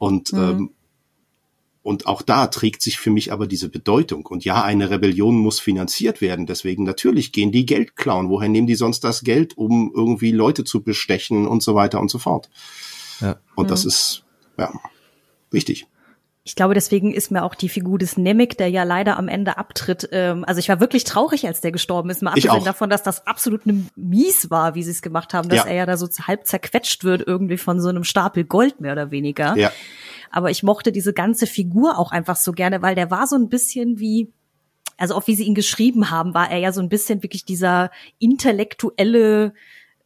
Und, 0.03 0.33
mhm. 0.33 0.39
ähm, 0.39 0.69
und 1.81 2.07
auch 2.07 2.21
da 2.23 2.47
trägt 2.47 2.81
sich 2.81 2.99
für 2.99 3.09
mich 3.09 3.31
aber 3.31 3.47
diese 3.47 3.69
Bedeutung. 3.69 4.25
Und 4.25 4.43
ja, 4.43 4.61
eine 4.61 4.89
Rebellion 4.89 5.37
muss 5.37 5.61
finanziert 5.61 6.19
werden. 6.19 6.45
Deswegen 6.45 6.83
natürlich 6.83 7.31
gehen 7.31 7.53
die 7.53 7.65
Geld 7.65 7.95
klauen. 7.95 8.27
Woher 8.27 8.49
nehmen 8.49 8.67
die 8.67 8.75
sonst 8.75 9.05
das 9.05 9.23
Geld, 9.23 9.57
um 9.57 9.93
irgendwie 9.95 10.33
Leute 10.33 10.65
zu 10.65 10.83
bestechen 10.83 11.47
und 11.47 11.63
so 11.63 11.73
weiter 11.73 12.01
und 12.01 12.11
so 12.11 12.19
fort? 12.19 12.49
Ja. 13.21 13.39
Und 13.55 13.67
mhm. 13.67 13.69
das 13.69 13.85
ist, 13.85 14.25
ja, 14.57 14.73
wichtig. 15.51 15.87
Ich 16.45 16.55
glaube, 16.55 16.73
deswegen 16.73 17.13
ist 17.13 17.31
mir 17.31 17.43
auch 17.43 17.55
die 17.55 17.69
Figur 17.69 17.97
des 17.97 18.17
Nemec, 18.17 18.57
der 18.57 18.69
ja 18.69 18.83
leider 18.83 19.17
am 19.17 19.29
Ende 19.29 19.57
abtritt. 19.57 20.09
Ähm, 20.11 20.43
also 20.45 20.59
ich 20.59 20.67
war 20.67 20.81
wirklich 20.81 21.05
traurig, 21.05 21.47
als 21.47 21.61
der 21.61 21.71
gestorben 21.71 22.09
ist. 22.09 22.21
Mal 22.21 22.31
abgesehen 22.31 22.65
davon, 22.65 22.89
dass 22.89 23.01
das 23.01 23.25
absolut 23.25 23.65
ne 23.65 23.85
mies 23.95 24.49
war, 24.49 24.75
wie 24.75 24.83
sie 24.83 24.91
es 24.91 25.01
gemacht 25.01 25.33
haben, 25.33 25.47
dass 25.47 25.59
ja. 25.59 25.65
er 25.65 25.75
ja 25.75 25.85
da 25.85 25.95
so 25.95 26.07
halb 26.27 26.45
zerquetscht 26.45 27.05
wird 27.05 27.25
irgendwie 27.25 27.57
von 27.57 27.79
so 27.79 27.87
einem 27.87 28.03
Stapel 28.03 28.43
Gold 28.43 28.81
mehr 28.81 28.91
oder 28.91 29.09
weniger. 29.09 29.55
Ja. 29.55 29.71
Aber 30.31 30.51
ich 30.51 30.63
mochte 30.63 30.91
diese 30.91 31.13
ganze 31.13 31.47
Figur 31.47 31.97
auch 31.97 32.11
einfach 32.11 32.35
so 32.35 32.51
gerne, 32.51 32.81
weil 32.81 32.95
der 32.95 33.09
war 33.09 33.25
so 33.25 33.37
ein 33.37 33.47
bisschen 33.47 33.99
wie 33.99 34.33
also 34.97 35.15
auch 35.15 35.27
wie 35.27 35.35
sie 35.35 35.45
ihn 35.45 35.55
geschrieben 35.55 36.11
haben, 36.11 36.33
war 36.33 36.51
er 36.51 36.59
ja 36.59 36.71
so 36.71 36.79
ein 36.79 36.89
bisschen 36.89 37.23
wirklich 37.23 37.45
dieser 37.45 37.89
intellektuelle 38.19 39.53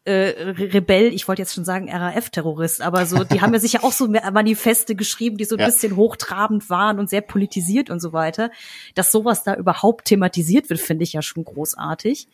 äh, 0.08 0.52
Rebell, 0.52 1.14
ich 1.14 1.28
wollte 1.28 1.42
jetzt 1.42 1.54
schon 1.54 1.66
sagen 1.66 1.90
RAF-Terrorist, 1.92 2.82
aber 2.82 3.06
so, 3.06 3.26
die 3.26 3.42
haben 3.42 3.54
ja 3.54 3.60
sicher 3.60 3.84
auch 3.84 3.92
so 3.92 4.08
Manifeste 4.08 4.96
geschrieben, 4.96 5.38
die 5.38 5.44
so 5.44 5.56
ein 5.56 5.60
ja. 5.60 5.66
bisschen 5.66 5.98
hochtrabend 5.98 6.70
waren 6.70 6.98
und 6.98 7.10
sehr 7.10 7.22
politisiert 7.22 7.90
und 7.90 8.00
so 8.00 8.14
weiter. 8.14 8.50
Dass 8.96 9.12
sowas 9.12 9.44
da 9.44 9.56
überhaupt 9.56 10.06
thematisiert 10.06 10.70
wird, 10.70 10.80
finde 10.80 11.04
ich 11.04 11.14
ja 11.14 11.22
schon 11.22 11.44
großartig. 11.44 12.30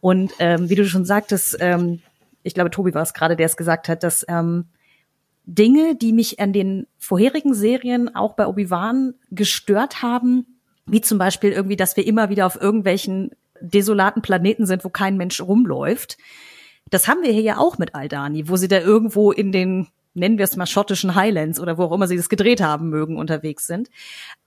Und 0.00 0.32
ähm, 0.38 0.70
wie 0.70 0.76
du 0.76 0.86
schon 0.86 1.04
sagtest, 1.04 1.58
ähm, 1.60 2.00
ich 2.42 2.54
glaube, 2.54 2.70
Tobi 2.70 2.94
war 2.94 3.02
es 3.02 3.12
gerade, 3.12 3.36
der 3.36 3.46
es 3.46 3.58
gesagt 3.58 3.90
hat, 3.90 4.02
dass 4.02 4.24
ähm, 4.26 4.64
Dinge, 5.44 5.96
die 5.96 6.14
mich 6.14 6.40
an 6.40 6.54
den 6.54 6.86
vorherigen 6.98 7.52
Serien 7.52 8.14
auch 8.14 8.32
bei 8.32 8.46
Obi-Wan 8.46 9.14
gestört 9.30 10.00
haben, 10.00 10.46
wie 10.86 11.02
zum 11.02 11.18
Beispiel 11.18 11.52
irgendwie, 11.52 11.76
dass 11.76 11.98
wir 11.98 12.06
immer 12.06 12.30
wieder 12.30 12.46
auf 12.46 12.58
irgendwelchen 12.58 13.32
desolaten 13.60 14.22
Planeten 14.22 14.64
sind, 14.64 14.84
wo 14.84 14.88
kein 14.88 15.18
Mensch 15.18 15.40
rumläuft, 15.42 16.16
das 16.90 17.08
haben 17.08 17.22
wir 17.22 17.32
hier 17.32 17.42
ja 17.42 17.58
auch 17.58 17.78
mit 17.78 17.94
Aldani, 17.94 18.48
wo 18.48 18.56
sie 18.56 18.68
da 18.68 18.78
irgendwo 18.78 19.32
in 19.32 19.52
den 19.52 19.88
nennen 20.12 20.38
wir 20.38 20.44
es 20.44 20.56
mal 20.56 20.66
schottischen 20.66 21.14
Highlands 21.14 21.60
oder 21.60 21.78
wo 21.78 21.84
auch 21.84 21.92
immer 21.92 22.08
sie 22.08 22.16
das 22.16 22.28
gedreht 22.28 22.60
haben 22.60 22.88
mögen, 22.90 23.16
unterwegs 23.16 23.66
sind. 23.66 23.90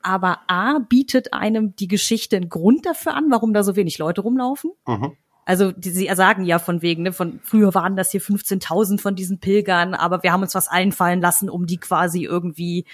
Aber 0.01 0.39
A 0.47 0.79
bietet 0.79 1.33
einem 1.33 1.75
die 1.75 1.88
Geschichte 1.88 2.35
einen 2.35 2.50
Grund 2.50 2.85
dafür 2.85 3.13
an, 3.13 3.27
warum 3.29 3.53
da 3.53 3.63
so 3.63 3.75
wenig 3.75 3.97
Leute 3.97 4.21
rumlaufen. 4.21 4.71
Mhm. 4.85 5.13
Also 5.45 5.71
die, 5.71 5.89
sie 5.89 6.09
sagen 6.13 6.45
ja 6.45 6.59
von 6.59 6.81
wegen, 6.81 7.03
ne, 7.03 7.12
von 7.12 7.39
früher 7.43 7.73
waren 7.73 7.95
das 7.95 8.12
hier 8.12 8.21
15.000 8.21 9.00
von 9.00 9.15
diesen 9.15 9.39
Pilgern, 9.39 9.93
aber 9.93 10.23
wir 10.23 10.31
haben 10.31 10.41
uns 10.41 10.55
was 10.55 10.69
einfallen 10.69 11.21
lassen, 11.21 11.50
um 11.50 11.65
die 11.65 11.77
quasi 11.77 12.23
irgendwie, 12.23 12.85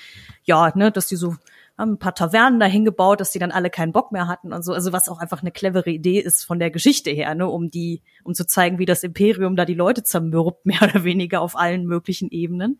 ja, 0.44 0.72
ne, 0.76 0.92
dass 0.92 1.08
die 1.08 1.16
so 1.16 1.36
haben 1.80 1.94
ein 1.94 2.00
paar 2.00 2.14
Tavernen 2.14 2.60
dahin 2.60 2.86
gebaut, 2.86 3.22
dass 3.22 3.32
die 3.32 3.40
dann 3.40 3.52
alle 3.52 3.70
keinen 3.70 3.94
Bock 3.94 4.12
mehr 4.12 4.28
hatten 4.28 4.54
und 4.54 4.64
so. 4.64 4.74
Also 4.74 4.92
was 4.92 5.08
auch 5.08 5.20
einfach 5.20 5.42
eine 5.42 5.52
clevere 5.52 5.90
Idee 5.90 6.20
ist 6.20 6.44
von 6.44 6.60
der 6.60 6.72
Geschichte 6.72 7.10
her, 7.10 7.34
ne, 7.36 7.48
um 7.48 7.72
die, 7.72 8.02
um 8.24 8.34
zu 8.34 8.46
zeigen, 8.46 8.80
wie 8.80 8.86
das 8.86 9.04
Imperium 9.04 9.56
da 9.56 9.66
die 9.66 9.74
Leute 9.74 10.04
zermürbt, 10.04 10.66
mehr 10.66 10.82
oder 10.84 11.04
weniger 11.04 11.42
auf 11.42 11.56
allen 11.58 11.86
möglichen 11.86 12.30
Ebenen. 12.30 12.80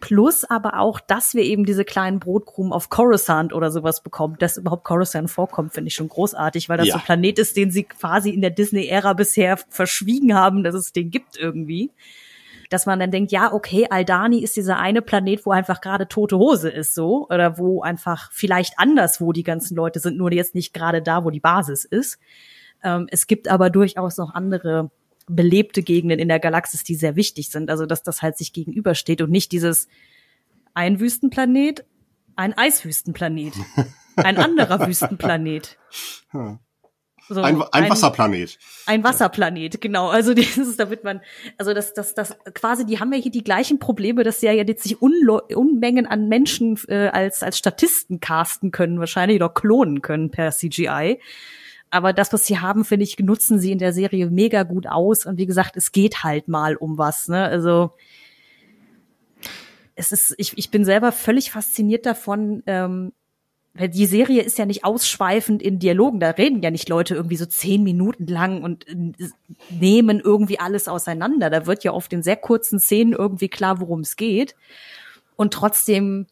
Plus 0.00 0.42
aber 0.42 0.80
auch, 0.80 0.98
dass 0.98 1.34
wir 1.34 1.44
eben 1.44 1.64
diese 1.64 1.84
kleinen 1.84 2.18
Brotkrumen 2.18 2.72
auf 2.72 2.88
Coruscant 2.88 3.52
oder 3.52 3.70
sowas 3.70 4.02
bekommen. 4.02 4.36
Dass 4.40 4.56
überhaupt 4.56 4.82
Coruscant 4.82 5.30
vorkommt, 5.30 5.74
finde 5.74 5.88
ich 5.88 5.94
schon 5.94 6.08
großartig, 6.08 6.68
weil 6.68 6.78
das 6.78 6.88
ja. 6.88 6.94
so 6.94 6.98
ein 6.98 7.04
Planet 7.04 7.38
ist, 7.38 7.56
den 7.56 7.70
sie 7.70 7.84
quasi 7.84 8.30
in 8.30 8.40
der 8.40 8.50
Disney-Ära 8.50 9.12
bisher 9.12 9.56
verschwiegen 9.68 10.34
haben, 10.34 10.64
dass 10.64 10.74
es 10.74 10.92
den 10.92 11.10
gibt 11.10 11.36
irgendwie 11.36 11.92
dass 12.70 12.86
man 12.86 12.98
dann 12.98 13.10
denkt, 13.10 13.32
ja, 13.32 13.52
okay, 13.52 13.86
Aldani 13.88 14.42
ist 14.42 14.56
dieser 14.56 14.78
eine 14.78 15.02
Planet, 15.02 15.46
wo 15.46 15.50
einfach 15.50 15.80
gerade 15.80 16.08
tote 16.08 16.38
Hose 16.38 16.70
ist, 16.70 16.94
so, 16.94 17.26
oder 17.28 17.58
wo 17.58 17.82
einfach 17.82 18.30
vielleicht 18.32 18.78
anderswo 18.78 19.32
die 19.32 19.42
ganzen 19.42 19.76
Leute 19.76 20.00
sind, 20.00 20.16
nur 20.16 20.32
jetzt 20.32 20.54
nicht 20.54 20.74
gerade 20.74 21.02
da, 21.02 21.24
wo 21.24 21.30
die 21.30 21.40
Basis 21.40 21.84
ist. 21.84 22.18
Ähm, 22.82 23.06
es 23.10 23.26
gibt 23.26 23.48
aber 23.48 23.70
durchaus 23.70 24.16
noch 24.16 24.34
andere 24.34 24.90
belebte 25.28 25.82
Gegenden 25.82 26.18
in 26.18 26.28
der 26.28 26.38
Galaxis, 26.38 26.84
die 26.84 26.94
sehr 26.94 27.16
wichtig 27.16 27.50
sind. 27.50 27.70
Also, 27.70 27.86
dass 27.86 28.02
das 28.02 28.22
halt 28.22 28.36
sich 28.36 28.52
gegenübersteht 28.52 29.20
und 29.20 29.30
nicht 29.30 29.52
dieses 29.52 29.88
ein 30.74 31.00
Wüstenplanet, 31.00 31.84
ein 32.36 32.56
Eiswüstenplanet, 32.56 33.54
ein 34.16 34.36
anderer 34.36 34.86
Wüstenplanet. 34.86 35.78
So 37.28 37.42
ein, 37.42 37.60
ein, 37.72 37.90
Wasserplanet. 37.90 38.58
Ein 38.86 39.02
Wasserplanet, 39.02 39.80
genau. 39.80 40.08
Also 40.08 40.34
dieses, 40.34 40.76
damit 40.76 41.04
man, 41.04 41.20
also 41.58 41.74
das, 41.74 41.94
das, 41.94 42.14
das 42.14 42.36
quasi, 42.54 42.86
die 42.86 43.00
haben 43.00 43.12
ja 43.12 43.18
hier 43.18 43.32
die 43.32 43.44
gleichen 43.44 43.78
Probleme, 43.78 44.22
dass 44.22 44.40
sie 44.40 44.46
ja 44.46 44.52
jetzt 44.52 44.82
sich 44.82 45.00
Unlo 45.02 45.40
Unmengen 45.54 46.06
an 46.06 46.28
Menschen 46.28 46.78
äh, 46.88 47.08
als 47.08 47.42
als 47.42 47.58
Statisten 47.58 48.20
casten 48.20 48.70
können, 48.70 49.00
wahrscheinlich 49.00 49.36
oder 49.36 49.48
klonen 49.48 50.02
können 50.02 50.30
per 50.30 50.52
CGI. 50.52 51.20
Aber 51.90 52.12
das, 52.12 52.32
was 52.32 52.46
sie 52.46 52.58
haben, 52.58 52.84
finde 52.84 53.04
ich, 53.04 53.18
nutzen 53.18 53.58
sie 53.58 53.72
in 53.72 53.78
der 53.78 53.92
Serie 53.92 54.28
mega 54.28 54.64
gut 54.64 54.86
aus. 54.86 55.24
Und 55.24 55.38
wie 55.38 55.46
gesagt, 55.46 55.76
es 55.76 55.92
geht 55.92 56.24
halt 56.24 56.48
mal 56.48 56.76
um 56.76 56.98
was. 56.98 57.28
Ne? 57.28 57.44
Also 57.44 57.92
es 59.94 60.12
ist, 60.12 60.34
ich, 60.36 60.58
ich 60.58 60.70
bin 60.70 60.84
selber 60.84 61.12
völlig 61.12 61.50
fasziniert 61.50 62.04
davon, 62.04 62.62
ähm, 62.66 63.12
weil 63.78 63.88
die 63.88 64.06
Serie 64.06 64.42
ist 64.42 64.58
ja 64.58 64.66
nicht 64.66 64.84
ausschweifend 64.84 65.62
in 65.62 65.78
Dialogen, 65.78 66.20
da 66.20 66.30
reden 66.30 66.62
ja 66.62 66.70
nicht 66.70 66.88
Leute 66.88 67.14
irgendwie 67.14 67.36
so 67.36 67.46
zehn 67.46 67.82
Minuten 67.82 68.26
lang 68.26 68.62
und 68.62 68.88
äh, 68.88 69.28
nehmen 69.70 70.20
irgendwie 70.20 70.58
alles 70.58 70.88
auseinander. 70.88 71.50
Da 71.50 71.66
wird 71.66 71.84
ja 71.84 71.92
oft 71.92 72.12
in 72.12 72.22
sehr 72.22 72.36
kurzen 72.36 72.78
Szenen 72.78 73.12
irgendwie 73.12 73.48
klar, 73.48 73.80
worum 73.80 74.00
es 74.00 74.16
geht. 74.16 74.54
Und 75.36 75.52
trotzdem 75.52 76.26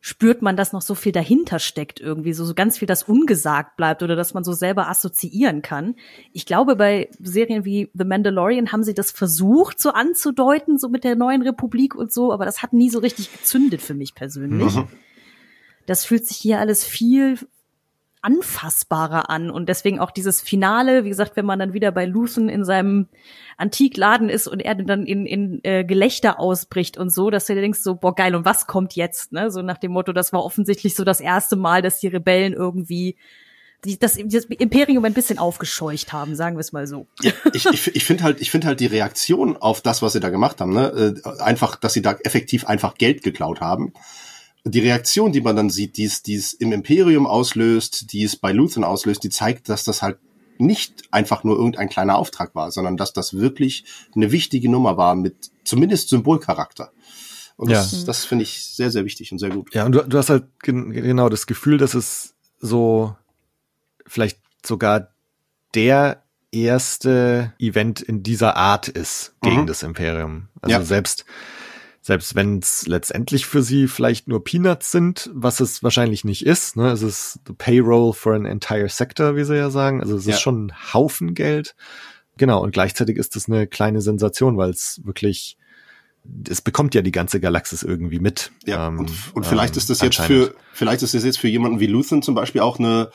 spürt 0.00 0.42
man, 0.42 0.54
dass 0.54 0.74
noch 0.74 0.82
so 0.82 0.94
viel 0.94 1.12
dahinter 1.12 1.58
steckt 1.58 1.98
irgendwie, 1.98 2.34
so, 2.34 2.44
so 2.44 2.52
ganz 2.52 2.76
viel, 2.76 2.86
das 2.86 3.04
ungesagt 3.04 3.78
bleibt 3.78 4.02
oder 4.02 4.16
dass 4.16 4.34
man 4.34 4.44
so 4.44 4.52
selber 4.52 4.90
assoziieren 4.90 5.62
kann. 5.62 5.94
Ich 6.34 6.44
glaube, 6.44 6.76
bei 6.76 7.08
Serien 7.20 7.64
wie 7.64 7.90
The 7.94 8.04
Mandalorian 8.04 8.70
haben 8.70 8.82
sie 8.82 8.92
das 8.92 9.10
versucht, 9.10 9.80
so 9.80 9.92
anzudeuten, 9.92 10.76
so 10.78 10.90
mit 10.90 11.04
der 11.04 11.16
neuen 11.16 11.40
Republik 11.40 11.94
und 11.94 12.12
so, 12.12 12.34
aber 12.34 12.44
das 12.44 12.62
hat 12.62 12.74
nie 12.74 12.90
so 12.90 12.98
richtig 12.98 13.32
gezündet 13.32 13.80
für 13.80 13.94
mich 13.94 14.14
persönlich. 14.14 14.74
Mhm 14.74 14.88
das 15.86 16.04
fühlt 16.04 16.26
sich 16.26 16.36
hier 16.36 16.60
alles 16.60 16.84
viel 16.84 17.38
anfassbarer 18.24 19.28
an 19.28 19.50
und 19.50 19.68
deswegen 19.68 19.98
auch 19.98 20.10
dieses 20.10 20.40
Finale, 20.40 21.04
wie 21.04 21.10
gesagt, 21.10 21.36
wenn 21.36 21.44
man 21.44 21.58
dann 21.58 21.74
wieder 21.74 21.92
bei 21.92 22.06
Luthen 22.06 22.48
in 22.48 22.64
seinem 22.64 23.06
Antikladen 23.58 24.30
ist 24.30 24.46
und 24.46 24.60
er 24.60 24.74
dann 24.76 25.04
in, 25.04 25.26
in 25.26 25.60
äh, 25.62 25.84
Gelächter 25.84 26.40
ausbricht 26.40 26.96
und 26.96 27.10
so, 27.10 27.28
dass 27.28 27.44
du 27.44 27.54
dir 27.54 27.60
denkst 27.60 27.80
so, 27.80 27.96
boah 27.96 28.14
geil, 28.14 28.34
und 28.34 28.46
was 28.46 28.66
kommt 28.66 28.96
jetzt? 28.96 29.32
Ne? 29.32 29.50
So 29.50 29.60
nach 29.60 29.76
dem 29.76 29.92
Motto, 29.92 30.14
das 30.14 30.32
war 30.32 30.42
offensichtlich 30.42 30.94
so 30.94 31.04
das 31.04 31.20
erste 31.20 31.56
Mal, 31.56 31.82
dass 31.82 32.00
die 32.00 32.08
Rebellen 32.08 32.54
irgendwie 32.54 33.16
die, 33.84 33.98
das, 33.98 34.16
das 34.16 34.46
Imperium 34.46 35.04
ein 35.04 35.12
bisschen 35.12 35.38
aufgescheucht 35.38 36.14
haben, 36.14 36.34
sagen 36.34 36.56
wir 36.56 36.60
es 36.60 36.72
mal 36.72 36.86
so. 36.86 37.06
Ja, 37.20 37.32
ich 37.52 37.66
ich, 37.66 37.94
ich 37.94 38.04
finde 38.04 38.24
halt, 38.24 38.40
ich 38.40 38.50
finde 38.50 38.68
halt 38.68 38.80
die 38.80 38.86
Reaktion 38.86 39.58
auf 39.58 39.82
das, 39.82 40.00
was 40.00 40.14
sie 40.14 40.20
da 40.20 40.30
gemacht 40.30 40.62
haben, 40.62 40.72
ne, 40.72 41.14
äh, 41.24 41.42
einfach, 41.42 41.76
dass 41.76 41.92
sie 41.92 42.00
da 42.00 42.12
effektiv 42.24 42.64
einfach 42.64 42.94
Geld 42.94 43.22
geklaut 43.22 43.60
haben 43.60 43.92
die 44.64 44.80
Reaktion, 44.80 45.32
die 45.32 45.42
man 45.42 45.56
dann 45.56 45.70
sieht, 45.70 45.96
die 45.96 46.04
es, 46.04 46.22
die 46.22 46.34
es 46.34 46.54
im 46.54 46.72
Imperium 46.72 47.26
auslöst, 47.26 48.12
die 48.12 48.24
es 48.24 48.36
bei 48.36 48.52
Luthen 48.52 48.82
auslöst, 48.82 49.22
die 49.22 49.28
zeigt, 49.28 49.68
dass 49.68 49.84
das 49.84 50.02
halt 50.02 50.18
nicht 50.56 51.02
einfach 51.10 51.44
nur 51.44 51.56
irgendein 51.56 51.88
kleiner 51.88 52.16
Auftrag 52.16 52.54
war, 52.54 52.70
sondern 52.70 52.96
dass 52.96 53.12
das 53.12 53.34
wirklich 53.34 53.84
eine 54.14 54.32
wichtige 54.32 54.70
Nummer 54.70 54.96
war 54.96 55.14
mit 55.16 55.50
zumindest 55.64 56.08
Symbolcharakter. 56.08 56.92
Und 57.56 57.70
ja. 57.70 57.76
das, 57.76 58.04
das 58.04 58.24
finde 58.24 58.44
ich 58.44 58.64
sehr, 58.64 58.90
sehr 58.90 59.04
wichtig 59.04 59.30
und 59.32 59.38
sehr 59.38 59.50
gut. 59.50 59.72
Ja, 59.74 59.84
und 59.84 59.92
du, 59.92 60.02
du 60.02 60.18
hast 60.18 60.30
halt 60.30 60.44
gen 60.60 60.90
genau 60.90 61.28
das 61.28 61.46
Gefühl, 61.46 61.78
dass 61.78 61.94
es 61.94 62.34
so 62.58 63.14
vielleicht 64.06 64.38
sogar 64.64 65.12
der 65.74 66.22
erste 66.50 67.52
Event 67.58 68.00
in 68.00 68.22
dieser 68.22 68.56
Art 68.56 68.88
ist 68.88 69.34
gegen 69.42 69.62
mhm. 69.62 69.66
das 69.66 69.82
Imperium. 69.82 70.48
Also 70.62 70.76
ja. 70.76 70.84
selbst 70.84 71.24
selbst 72.06 72.34
wenn 72.34 72.58
es 72.58 72.86
letztendlich 72.86 73.46
für 73.46 73.62
sie 73.62 73.88
vielleicht 73.88 74.28
nur 74.28 74.44
Peanuts 74.44 74.92
sind, 74.92 75.30
was 75.32 75.60
es 75.60 75.82
wahrscheinlich 75.82 76.22
nicht 76.22 76.44
ist. 76.44 76.76
Ne? 76.76 76.90
Es 76.90 77.00
ist 77.00 77.40
the 77.46 77.54
payroll 77.54 78.12
for 78.12 78.34
an 78.34 78.44
entire 78.44 78.90
sector, 78.90 79.36
wie 79.36 79.44
sie 79.44 79.56
ja 79.56 79.70
sagen. 79.70 80.02
Also 80.02 80.14
es 80.14 80.26
ja. 80.26 80.34
ist 80.34 80.42
schon 80.42 80.66
ein 80.66 80.92
Haufen 80.92 81.32
Geld. 81.32 81.74
Genau, 82.36 82.62
und 82.62 82.72
gleichzeitig 82.72 83.16
ist 83.16 83.36
es 83.36 83.48
eine 83.48 83.66
kleine 83.66 84.02
Sensation, 84.02 84.58
weil 84.58 84.68
es 84.68 85.00
wirklich, 85.02 85.56
es 86.46 86.60
bekommt 86.60 86.94
ja 86.94 87.00
die 87.00 87.10
ganze 87.10 87.40
Galaxis 87.40 87.82
irgendwie 87.82 88.18
mit. 88.18 88.52
Ja, 88.66 88.88
ähm, 88.88 88.98
und, 88.98 89.10
und 89.32 89.46
vielleicht 89.46 89.72
ähm, 89.72 89.78
ist 89.78 89.88
das 89.88 90.02
jetzt 90.02 90.20
für, 90.20 90.54
vielleicht 90.74 91.02
ist 91.02 91.14
das 91.14 91.24
jetzt 91.24 91.38
für 91.38 91.48
jemanden 91.48 91.80
wie 91.80 91.86
Luthen 91.86 92.20
zum 92.20 92.34
Beispiel 92.34 92.60
auch 92.60 92.78
eine 92.78 93.12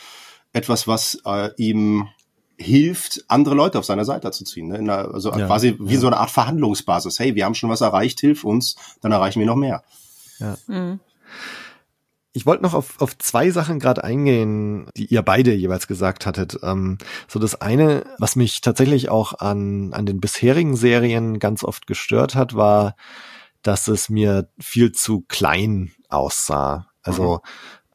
etwas, 0.51 0.87
was 0.87 1.21
äh, 1.25 1.51
ihm 1.57 2.07
hilft, 2.59 3.23
andere 3.27 3.55
Leute 3.55 3.79
auf 3.79 3.85
seiner 3.85 4.05
Seite 4.05 4.31
zu 4.31 4.43
ziehen. 4.43 4.67
Ne? 4.67 4.79
Einer, 4.79 5.13
also 5.13 5.31
ja, 5.31 5.47
quasi 5.47 5.77
wie 5.79 5.93
ja. 5.93 5.99
so 5.99 6.07
eine 6.07 6.17
Art 6.17 6.29
Verhandlungsbasis. 6.29 7.17
Hey, 7.19 7.35
wir 7.35 7.45
haben 7.45 7.55
schon 7.55 7.69
was 7.69 7.81
erreicht, 7.81 8.19
hilf 8.19 8.43
uns, 8.43 8.75
dann 9.01 9.11
erreichen 9.11 9.39
wir 9.39 9.47
noch 9.47 9.55
mehr. 9.55 9.83
Ja. 10.39 10.57
Mhm. 10.67 10.99
Ich 12.31 12.45
wollte 12.45 12.61
noch 12.61 12.73
auf, 12.73 13.01
auf 13.01 13.17
zwei 13.17 13.49
Sachen 13.49 13.79
gerade 13.79 14.03
eingehen, 14.03 14.87
die 14.95 15.07
ihr 15.07 15.23
beide 15.23 15.53
jeweils 15.53 15.87
gesagt 15.87 16.25
hattet. 16.25 16.59
Ähm, 16.61 16.97
so 17.27 17.39
das 17.39 17.59
eine, 17.59 18.05
was 18.19 18.35
mich 18.35 18.61
tatsächlich 18.61 19.09
auch 19.09 19.39
an, 19.39 19.93
an 19.93 20.05
den 20.05 20.19
bisherigen 20.19 20.75
Serien 20.75 21.39
ganz 21.39 21.63
oft 21.63 21.87
gestört 21.87 22.35
hat, 22.35 22.55
war, 22.55 22.95
dass 23.63 23.87
es 23.87 24.09
mir 24.09 24.49
viel 24.59 24.91
zu 24.91 25.25
klein 25.27 25.91
aussah. 26.07 26.87
Also 27.01 27.41
mhm 27.43 27.49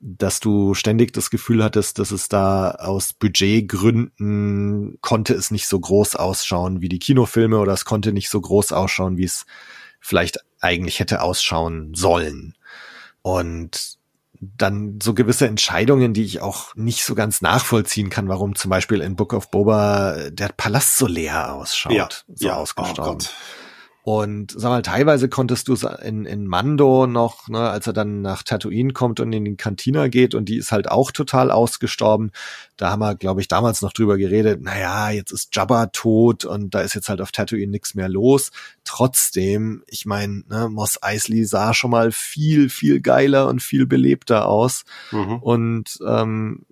dass 0.06 0.38
du 0.38 0.74
ständig 0.74 1.14
das 1.14 1.30
Gefühl 1.30 1.64
hattest, 1.64 1.98
dass 1.98 2.10
es 2.10 2.28
da 2.28 2.72
aus 2.72 3.14
Budgetgründen 3.14 4.98
konnte 5.00 5.32
es 5.32 5.50
nicht 5.50 5.66
so 5.66 5.80
groß 5.80 6.16
ausschauen 6.16 6.82
wie 6.82 6.90
die 6.90 6.98
Kinofilme 6.98 7.58
oder 7.58 7.72
es 7.72 7.86
konnte 7.86 8.12
nicht 8.12 8.28
so 8.28 8.38
groß 8.38 8.72
ausschauen, 8.72 9.16
wie 9.16 9.24
es 9.24 9.46
vielleicht 10.00 10.40
eigentlich 10.60 11.00
hätte 11.00 11.22
ausschauen 11.22 11.94
sollen. 11.94 12.54
Und 13.22 13.96
dann 14.38 14.98
so 15.02 15.14
gewisse 15.14 15.46
Entscheidungen, 15.46 16.12
die 16.12 16.24
ich 16.24 16.42
auch 16.42 16.74
nicht 16.74 17.02
so 17.02 17.14
ganz 17.14 17.40
nachvollziehen 17.40 18.10
kann, 18.10 18.28
warum 18.28 18.54
zum 18.56 18.68
Beispiel 18.68 19.00
in 19.00 19.16
Book 19.16 19.32
of 19.32 19.50
Boba 19.50 20.28
der 20.28 20.48
Palast 20.48 20.98
so 20.98 21.06
leer 21.06 21.54
ausschaut, 21.54 21.94
ja, 21.94 22.08
so 22.34 22.48
ja, 22.48 22.56
ausgestorben. 22.56 23.22
Oh 23.22 23.63
und 24.04 24.52
sag 24.54 24.68
mal, 24.68 24.82
teilweise 24.82 25.30
konntest 25.30 25.66
du 25.68 25.72
es 25.72 25.82
in, 25.82 26.26
in 26.26 26.46
Mando 26.46 27.06
noch, 27.06 27.48
ne, 27.48 27.70
als 27.70 27.86
er 27.86 27.94
dann 27.94 28.20
nach 28.20 28.42
Tatooine 28.42 28.92
kommt 28.92 29.18
und 29.18 29.32
in 29.32 29.46
die 29.46 29.56
Kantina 29.56 30.08
geht 30.08 30.34
und 30.34 30.50
die 30.50 30.58
ist 30.58 30.72
halt 30.72 30.90
auch 30.90 31.10
total 31.10 31.50
ausgestorben. 31.50 32.30
Da 32.76 32.90
haben 32.90 33.00
wir, 33.00 33.14
glaube 33.14 33.40
ich, 33.40 33.48
damals 33.48 33.80
noch 33.80 33.94
drüber 33.94 34.18
geredet, 34.18 34.60
naja, 34.60 35.08
jetzt 35.08 35.30
ist 35.30 35.56
Jabba 35.56 35.86
tot 35.86 36.44
und 36.44 36.74
da 36.74 36.82
ist 36.82 36.92
jetzt 36.92 37.08
halt 37.08 37.22
auf 37.22 37.32
Tatooine 37.32 37.70
nichts 37.70 37.94
mehr 37.94 38.10
los. 38.10 38.50
Trotzdem, 38.84 39.82
ich 39.86 40.04
meine, 40.04 40.42
ne, 40.50 40.68
Moss 40.68 41.02
Eisley 41.02 41.46
sah 41.46 41.72
schon 41.72 41.90
mal 41.90 42.12
viel, 42.12 42.68
viel 42.68 43.00
geiler 43.00 43.48
und 43.48 43.62
viel 43.62 43.86
belebter 43.86 44.48
aus. 44.48 44.84
Mhm. 45.12 45.38
Und 45.38 45.98
ähm, 46.06 46.66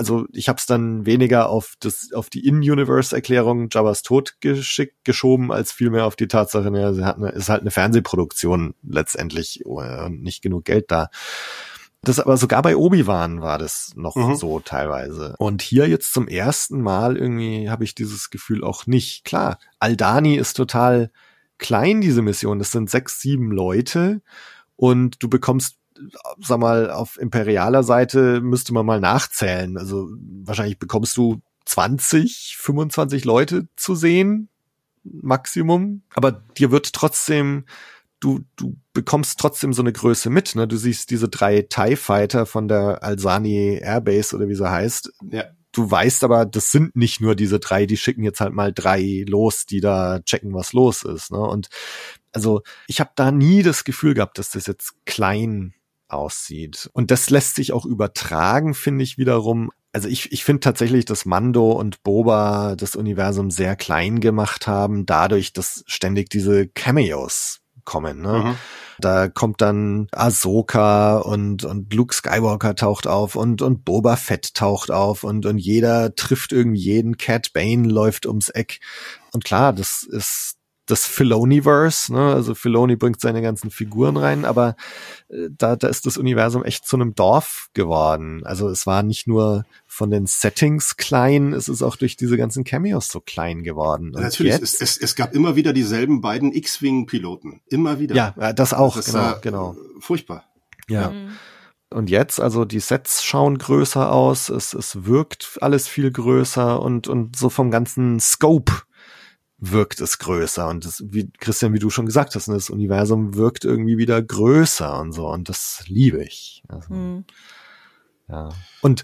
also 0.00 0.24
ich 0.32 0.48
habe 0.48 0.56
es 0.56 0.64
dann 0.64 1.04
weniger 1.04 1.50
auf 1.50 1.74
das 1.78 2.10
auf 2.14 2.30
die 2.30 2.46
In-Universe-Erklärung 2.46 3.68
Jabba's 3.70 4.00
Tod 4.00 4.36
geschickt 4.40 5.04
geschoben 5.04 5.52
als 5.52 5.72
vielmehr 5.72 6.06
auf 6.06 6.16
die 6.16 6.26
Tatsache, 6.26 6.74
ja, 6.74 6.94
sie 6.94 7.04
hat 7.04 7.18
eine, 7.18 7.28
ist 7.28 7.50
halt 7.50 7.60
eine 7.60 7.70
Fernsehproduktion 7.70 8.74
letztendlich 8.82 9.66
und 9.66 9.84
äh, 9.84 10.08
nicht 10.08 10.40
genug 10.40 10.64
Geld 10.64 10.90
da. 10.90 11.10
Das 12.00 12.18
aber 12.18 12.38
sogar 12.38 12.62
bei 12.62 12.76
Obi-Wan 12.76 13.42
war 13.42 13.58
das 13.58 13.92
noch 13.94 14.16
mhm. 14.16 14.36
so 14.36 14.58
teilweise. 14.60 15.34
Und 15.36 15.60
hier 15.60 15.86
jetzt 15.86 16.14
zum 16.14 16.28
ersten 16.28 16.80
Mal 16.80 17.18
irgendwie 17.18 17.68
habe 17.68 17.84
ich 17.84 17.94
dieses 17.94 18.30
Gefühl 18.30 18.64
auch 18.64 18.86
nicht. 18.86 19.26
Klar, 19.26 19.58
Aldani 19.80 20.36
ist 20.36 20.54
total 20.54 21.10
klein, 21.58 22.00
diese 22.00 22.22
Mission. 22.22 22.58
Das 22.58 22.72
sind 22.72 22.88
sechs, 22.88 23.20
sieben 23.20 23.52
Leute 23.52 24.22
und 24.76 25.22
du 25.22 25.28
bekommst 25.28 25.76
sag 26.38 26.58
mal, 26.58 26.90
auf 26.90 27.18
imperialer 27.18 27.82
Seite 27.82 28.40
müsste 28.40 28.72
man 28.72 28.86
mal 28.86 29.00
nachzählen. 29.00 29.76
Also 29.76 30.08
wahrscheinlich 30.44 30.78
bekommst 30.78 31.16
du 31.16 31.40
20, 31.66 32.56
25 32.58 33.24
Leute 33.24 33.68
zu 33.76 33.94
sehen, 33.94 34.48
Maximum. 35.04 36.02
Aber 36.14 36.32
dir 36.32 36.70
wird 36.70 36.92
trotzdem, 36.92 37.64
du, 38.18 38.40
du 38.56 38.76
bekommst 38.92 39.38
trotzdem 39.38 39.72
so 39.72 39.82
eine 39.82 39.92
Größe 39.92 40.30
mit. 40.30 40.54
Ne? 40.54 40.68
Du 40.68 40.76
siehst 40.76 41.10
diese 41.10 41.28
drei 41.28 41.62
TIE 41.62 41.96
Fighter 41.96 42.46
von 42.46 42.68
der 42.68 43.02
Alsani 43.02 43.78
Airbase 43.82 44.36
oder 44.36 44.48
wie 44.48 44.54
sie 44.54 44.70
heißt. 44.70 45.12
Ja. 45.30 45.44
Du 45.72 45.88
weißt 45.88 46.24
aber, 46.24 46.46
das 46.46 46.72
sind 46.72 46.96
nicht 46.96 47.20
nur 47.20 47.36
diese 47.36 47.60
drei, 47.60 47.86
die 47.86 47.96
schicken 47.96 48.24
jetzt 48.24 48.40
halt 48.40 48.52
mal 48.52 48.72
drei 48.72 49.24
los, 49.28 49.66
die 49.66 49.80
da 49.80 50.18
checken, 50.20 50.52
was 50.52 50.72
los 50.72 51.04
ist. 51.04 51.30
Ne? 51.30 51.38
Und 51.38 51.68
also 52.32 52.62
ich 52.88 52.98
habe 52.98 53.10
da 53.14 53.30
nie 53.30 53.62
das 53.62 53.84
Gefühl 53.84 54.14
gehabt, 54.14 54.38
dass 54.38 54.50
das 54.50 54.66
jetzt 54.66 54.94
klein 55.06 55.74
aussieht. 56.12 56.90
Und 56.92 57.10
das 57.10 57.30
lässt 57.30 57.56
sich 57.56 57.72
auch 57.72 57.86
übertragen, 57.86 58.74
finde 58.74 59.04
ich 59.04 59.18
wiederum. 59.18 59.70
Also 59.92 60.08
ich, 60.08 60.32
ich 60.32 60.44
finde 60.44 60.60
tatsächlich, 60.60 61.04
dass 61.04 61.24
Mando 61.24 61.72
und 61.72 62.02
Boba 62.02 62.76
das 62.76 62.96
Universum 62.96 63.50
sehr 63.50 63.76
klein 63.76 64.20
gemacht 64.20 64.66
haben, 64.66 65.06
dadurch, 65.06 65.52
dass 65.52 65.82
ständig 65.86 66.30
diese 66.30 66.68
Cameos 66.68 67.60
kommen. 67.84 68.20
Ne? 68.20 68.42
Mhm. 68.44 68.54
Da 69.00 69.28
kommt 69.28 69.60
dann 69.60 70.06
Ahsoka 70.12 71.18
und, 71.18 71.64
und 71.64 71.92
Luke 71.92 72.14
Skywalker 72.14 72.74
taucht 72.76 73.06
auf 73.06 73.34
und, 73.34 73.62
und 73.62 73.84
Boba 73.84 74.16
Fett 74.16 74.54
taucht 74.54 74.90
auf 74.90 75.24
und, 75.24 75.46
und 75.46 75.58
jeder 75.58 76.14
trifft 76.14 76.52
irgendwie 76.52 76.80
jeden. 76.80 77.16
Cat 77.16 77.52
Bane 77.52 77.88
läuft 77.88 78.26
ums 78.26 78.50
Eck. 78.50 78.80
Und 79.32 79.44
klar, 79.44 79.72
das 79.72 80.02
ist 80.02 80.59
das 80.90 81.06
Filoniverse, 81.06 82.12
ne? 82.12 82.34
Also 82.34 82.54
Filoni 82.54 82.96
bringt 82.96 83.20
seine 83.20 83.42
ganzen 83.42 83.70
Figuren 83.70 84.16
rein, 84.16 84.44
aber 84.44 84.76
äh, 85.28 85.48
da, 85.50 85.76
da 85.76 85.88
ist 85.88 86.06
das 86.06 86.16
Universum 86.16 86.64
echt 86.64 86.86
zu 86.86 86.96
einem 86.96 87.14
Dorf 87.14 87.68
geworden. 87.74 88.42
Also 88.44 88.68
es 88.68 88.86
war 88.86 89.02
nicht 89.02 89.26
nur 89.26 89.64
von 89.86 90.10
den 90.10 90.26
Settings 90.26 90.96
klein, 90.96 91.52
es 91.52 91.68
ist 91.68 91.82
auch 91.82 91.96
durch 91.96 92.16
diese 92.16 92.36
ganzen 92.36 92.64
Cameos 92.64 93.08
so 93.08 93.20
klein 93.20 93.62
geworden. 93.62 94.14
Und 94.14 94.22
Natürlich, 94.22 94.54
es, 94.54 94.80
es, 94.80 94.96
es 94.96 95.14
gab 95.14 95.34
immer 95.34 95.56
wieder 95.56 95.72
dieselben 95.72 96.20
beiden 96.20 96.52
X-Wing-Piloten. 96.52 97.60
Immer 97.68 97.98
wieder. 97.98 98.14
Ja, 98.14 98.52
das 98.52 98.72
auch, 98.72 98.96
das 98.96 99.06
genau, 99.06 99.34
genau. 99.42 99.76
Furchtbar. 100.00 100.44
Ja. 100.88 101.10
Mhm. 101.10 101.30
Und 101.92 102.08
jetzt, 102.08 102.40
also 102.40 102.64
die 102.64 102.78
Sets 102.78 103.24
schauen 103.24 103.58
größer 103.58 104.12
aus, 104.12 104.48
es, 104.48 104.74
es 104.74 105.04
wirkt 105.06 105.58
alles 105.60 105.88
viel 105.88 106.12
größer 106.12 106.80
und, 106.80 107.08
und 107.08 107.34
so 107.34 107.48
vom 107.48 107.72
ganzen 107.72 108.20
Scope 108.20 108.72
wirkt 109.60 110.00
es 110.00 110.18
größer. 110.18 110.68
Und 110.68 110.84
das, 110.84 111.04
wie 111.06 111.30
Christian, 111.38 111.72
wie 111.72 111.78
du 111.78 111.90
schon 111.90 112.06
gesagt 112.06 112.34
hast, 112.34 112.48
ne, 112.48 112.54
das 112.54 112.70
Universum 112.70 113.34
wirkt 113.34 113.64
irgendwie 113.64 113.98
wieder 113.98 114.20
größer 114.20 114.98
und 115.00 115.12
so. 115.12 115.28
Und 115.28 115.48
das 115.48 115.84
liebe 115.86 116.24
ich. 116.24 116.62
Also, 116.68 116.94
mhm. 116.94 117.24
Ja. 118.28 118.48
Und 118.80 119.02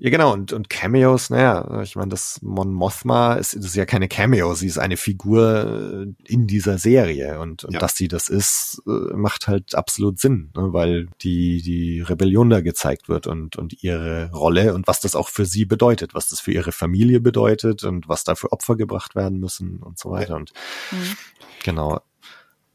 ja, 0.00 0.10
genau, 0.10 0.32
und, 0.32 0.52
und 0.52 0.70
Cameos, 0.70 1.28
naja, 1.28 1.82
ich 1.82 1.96
meine, 1.96 2.10
das 2.10 2.40
Mon 2.40 2.72
Mothma 2.72 3.34
ist, 3.34 3.54
ist 3.54 3.74
ja 3.74 3.84
keine 3.84 4.06
Cameo, 4.06 4.54
sie 4.54 4.68
ist 4.68 4.78
eine 4.78 4.96
Figur 4.96 6.06
äh, 6.06 6.32
in 6.32 6.46
dieser 6.46 6.78
Serie 6.78 7.40
und, 7.40 7.64
und 7.64 7.72
ja. 7.72 7.80
dass 7.80 7.96
sie 7.96 8.06
das 8.06 8.28
ist, 8.28 8.80
äh, 8.86 9.16
macht 9.16 9.48
halt 9.48 9.74
absolut 9.74 10.20
Sinn, 10.20 10.52
ne, 10.56 10.72
weil 10.72 11.08
die, 11.20 11.62
die 11.62 12.00
Rebellion 12.00 12.48
da 12.48 12.60
gezeigt 12.60 13.08
wird 13.08 13.26
und, 13.26 13.56
und 13.56 13.82
ihre 13.82 14.30
Rolle 14.30 14.72
und 14.72 14.86
was 14.86 15.00
das 15.00 15.16
auch 15.16 15.30
für 15.30 15.44
sie 15.44 15.64
bedeutet, 15.64 16.14
was 16.14 16.28
das 16.28 16.38
für 16.38 16.52
ihre 16.52 16.70
Familie 16.70 17.18
bedeutet 17.18 17.82
und 17.82 18.08
was 18.08 18.22
da 18.22 18.36
für 18.36 18.52
Opfer 18.52 18.76
gebracht 18.76 19.16
werden 19.16 19.40
müssen 19.40 19.82
und 19.82 19.98
so 19.98 20.12
weiter 20.12 20.36
und 20.36 20.52
mhm. 20.92 21.16
genau. 21.64 22.00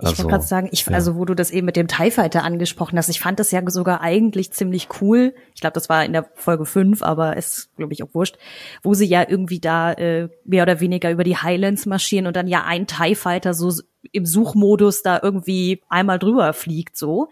Ich 0.03 0.09
also, 0.09 0.23
wollte 0.23 0.31
gerade 0.31 0.45
sagen, 0.45 0.69
ich, 0.71 0.85
ja. 0.85 0.93
also 0.93 1.15
wo 1.15 1.23
du 1.23 1.33
das 1.33 1.49
eben 1.49 1.65
mit 1.65 1.77
dem 1.77 1.87
TIE 1.87 2.11
Fighter 2.11 2.43
angesprochen 2.43 2.97
hast, 2.97 3.09
ich 3.09 3.21
fand 3.21 3.39
das 3.39 3.51
ja 3.51 3.61
sogar 3.69 4.01
eigentlich 4.01 4.51
ziemlich 4.51 4.89
cool. 5.01 5.33
Ich 5.55 5.61
glaube, 5.61 5.73
das 5.73 5.87
war 5.87 6.03
in 6.03 6.11
der 6.11 6.29
Folge 6.35 6.65
5, 6.65 7.01
aber 7.01 7.37
ist, 7.37 7.69
glaube 7.77 7.93
ich, 7.93 8.03
auch 8.03 8.13
wurscht, 8.13 8.37
wo 8.81 8.93
sie 8.93 9.05
ja 9.05 9.25
irgendwie 9.27 9.59
da 9.59 9.93
äh, 9.93 10.27
mehr 10.43 10.63
oder 10.63 10.81
weniger 10.81 11.09
über 11.09 11.23
die 11.23 11.37
Highlands 11.37 11.85
marschieren 11.85 12.27
und 12.27 12.35
dann 12.35 12.47
ja 12.47 12.65
ein 12.65 12.85
TIE 12.85 13.15
Fighter 13.15 13.53
so 13.53 13.71
im 14.11 14.25
Suchmodus 14.25 15.03
da 15.03 15.19
irgendwie 15.23 15.81
einmal 15.87 16.19
drüber 16.19 16.51
fliegt 16.51 16.97
so. 16.97 17.29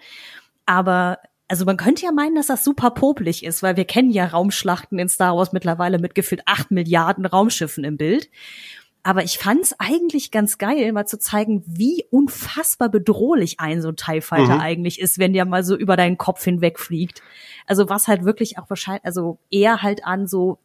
Aber 0.65 1.19
also 1.51 1.65
man 1.65 1.75
könnte 1.75 2.05
ja 2.05 2.13
meinen, 2.13 2.36
dass 2.36 2.47
das 2.47 2.63
super 2.63 2.91
popelig 2.91 3.43
ist, 3.43 3.62
weil 3.62 3.75
wir 3.75 3.84
kennen 3.84 4.12
ja 4.12 4.25
Raumschlachten 4.25 4.97
in 4.97 5.10
Star 5.10 5.36
Wars 5.36 5.51
mittlerweile 5.51 5.99
mit 5.99 6.15
gefühlt 6.15 6.43
acht 6.45 6.71
Milliarden 6.71 7.25
Raumschiffen 7.25 7.84
im 7.84 7.97
Bild. 7.97 8.29
Aber 9.03 9.23
ich 9.23 9.39
fand's 9.39 9.73
eigentlich 9.79 10.29
ganz 10.31 10.57
geil, 10.57 10.91
mal 10.91 11.07
zu 11.07 11.17
zeigen, 11.17 11.63
wie 11.65 12.05
unfassbar 12.11 12.89
bedrohlich 12.89 13.59
ein 13.59 13.81
so 13.81 13.89
ein 13.89 13.95
TIE 13.95 14.21
Fighter 14.21 14.55
mhm. 14.55 14.61
eigentlich 14.61 14.99
ist, 14.99 15.17
wenn 15.17 15.33
der 15.33 15.45
mal 15.45 15.63
so 15.63 15.75
über 15.75 15.97
deinen 15.97 16.17
Kopf 16.17 16.43
hinweg 16.43 16.79
fliegt. 16.79 17.21
Also 17.65 17.89
was 17.89 18.07
halt 18.07 18.25
wirklich 18.25 18.59
auch 18.59 18.69
wahrscheinlich, 18.69 19.03
also 19.05 19.39
eher 19.49 19.81
halt 19.81 20.05
an 20.05 20.27
so 20.27 20.59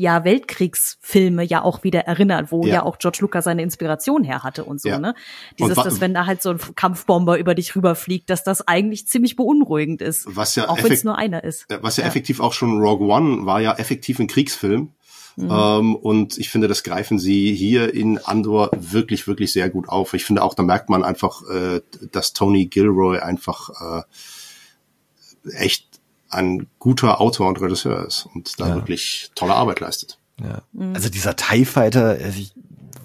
ja 0.00 0.24
Weltkriegsfilme 0.24 1.44
ja 1.44 1.62
auch 1.62 1.84
wieder 1.84 2.00
erinnert, 2.00 2.50
wo 2.50 2.64
ja, 2.64 2.74
ja 2.74 2.82
auch 2.84 2.96
George 2.98 3.18
Lucas 3.20 3.44
seine 3.44 3.62
Inspiration 3.62 4.24
her 4.24 4.42
hatte 4.42 4.64
und 4.64 4.80
so, 4.80 4.88
ja. 4.88 4.98
ne? 4.98 5.14
Dieses, 5.58 5.76
dass 5.76 6.00
wenn 6.00 6.14
da 6.14 6.24
halt 6.24 6.40
so 6.40 6.50
ein 6.50 6.58
Kampfbomber 6.74 7.38
über 7.38 7.54
dich 7.54 7.76
rüberfliegt, 7.76 8.30
dass 8.30 8.42
das 8.42 8.66
eigentlich 8.66 9.06
ziemlich 9.06 9.36
beunruhigend 9.36 10.00
ist. 10.00 10.24
Was 10.34 10.56
ja 10.56 10.70
auch 10.70 10.82
wenn 10.82 10.90
es 10.90 11.04
nur 11.04 11.18
einer 11.18 11.44
ist. 11.44 11.66
Was 11.82 11.98
ja, 11.98 12.04
ja, 12.04 12.08
effektiv 12.08 12.40
auch 12.40 12.54
schon 12.54 12.80
Rogue 12.80 13.06
One 13.06 13.44
war 13.44 13.60
ja 13.60 13.74
effektiv 13.74 14.18
ein 14.18 14.26
Kriegsfilm. 14.26 14.94
Mhm. 15.36 15.50
Ähm, 15.50 15.96
und 15.96 16.38
ich 16.38 16.50
finde, 16.50 16.68
das 16.68 16.82
greifen 16.82 17.18
sie 17.18 17.54
hier 17.54 17.94
in 17.94 18.18
Andor 18.18 18.70
wirklich, 18.76 19.26
wirklich 19.26 19.52
sehr 19.52 19.70
gut 19.70 19.88
auf. 19.88 20.14
Ich 20.14 20.24
finde 20.24 20.42
auch, 20.42 20.54
da 20.54 20.62
merkt 20.62 20.88
man 20.88 21.04
einfach, 21.04 21.42
äh, 21.48 21.80
dass 22.12 22.32
Tony 22.32 22.66
Gilroy 22.66 23.18
einfach 23.18 23.70
äh, 23.80 25.52
echt 25.52 25.86
ein 26.28 26.68
guter 26.78 27.20
Autor 27.20 27.48
und 27.48 27.60
Regisseur 27.60 28.06
ist 28.06 28.28
und 28.34 28.60
da 28.60 28.68
ja. 28.68 28.74
wirklich 28.76 29.30
tolle 29.34 29.54
Arbeit 29.54 29.80
leistet. 29.80 30.18
Ja. 30.40 30.62
Mhm. 30.72 30.94
Also 30.94 31.08
dieser 31.08 31.36
TIE 31.36 31.64
Fighter, 31.64 32.10
also 32.10 32.38
ich 32.38 32.52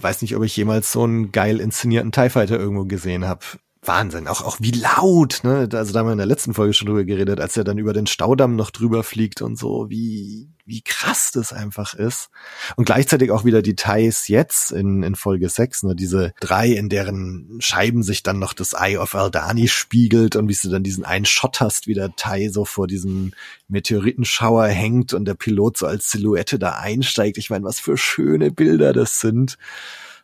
weiß 0.01 0.21
nicht, 0.21 0.35
ob 0.35 0.43
ich 0.43 0.55
jemals 0.55 0.91
so 0.91 1.03
einen 1.03 1.31
geil 1.31 1.59
inszenierten 1.59 2.11
TIE 2.11 2.29
Fighter 2.29 2.59
irgendwo 2.59 2.85
gesehen 2.85 3.25
habe. 3.25 3.41
Wahnsinn. 3.81 4.27
Auch, 4.27 4.41
auch 4.41 4.57
wie 4.59 4.71
laut, 4.71 5.41
ne? 5.43 5.69
Also 5.71 5.93
da 5.93 5.99
haben 5.99 6.07
wir 6.07 6.11
in 6.11 6.17
der 6.17 6.27
letzten 6.27 6.53
Folge 6.53 6.73
schon 6.73 6.88
drüber 6.88 7.03
geredet, 7.03 7.39
als 7.39 7.55
er 7.55 7.63
dann 7.63 7.77
über 7.77 7.93
den 7.93 8.07
Staudamm 8.07 8.55
noch 8.55 8.71
drüber 8.71 9.03
fliegt 9.03 9.41
und 9.41 9.57
so, 9.57 9.89
wie, 9.89 10.49
wie 10.65 10.82
krass 10.82 11.32
das 11.32 11.54
einfach 11.54 11.93
ist. 11.93 12.30
Und 12.75 12.86
gleichzeitig 12.86 13.30
auch 13.30 13.45
wieder 13.45 13.62
Details 13.62 14.28
jetzt 14.28 14.71
in, 14.71 15.04
in 15.04 15.15
Folge 15.15 15.47
6, 15.47 15.84
ne? 15.84 15.95
Diese 15.95 16.34
drei, 16.39 16.69
in 16.69 16.89
deren 16.89 17.58
Scheiben 17.60 18.01
sich 18.01 18.23
dann 18.23 18.39
noch 18.39 18.54
das 18.54 18.73
Eye 18.73 18.97
of 18.97 19.13
Aldani 19.13 19.67
spiegelt 19.67 20.36
und 20.36 20.49
wie 20.49 20.56
du 20.56 20.69
dann 20.69 20.84
diesen 20.84 21.06
einen 21.06 21.25
Shot 21.25 21.60
hast, 21.60 21.86
wie 21.86 21.93
der 21.93 22.15
Tai 22.15 22.49
so 22.49 22.65
vor 22.65 22.88
diesem 22.88 23.34
Meteoritenschauer 23.67 24.65
hängt 24.65 25.13
und 25.13 25.25
der 25.25 25.36
Pilot 25.36 25.78
so 25.78 25.86
als 25.86 26.10
Silhouette 26.10 26.58
da 26.58 26.71
einsteigt. 26.80 27.38
Ich 27.38 27.51
meine, 27.51 27.65
was 27.65 27.80
für 27.80 27.97
schöne 27.97 28.51
Bilder 28.51 28.91
das 28.91 29.19
sind. 29.19 29.58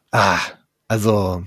Ah, 0.09 0.39
also, 0.87 1.43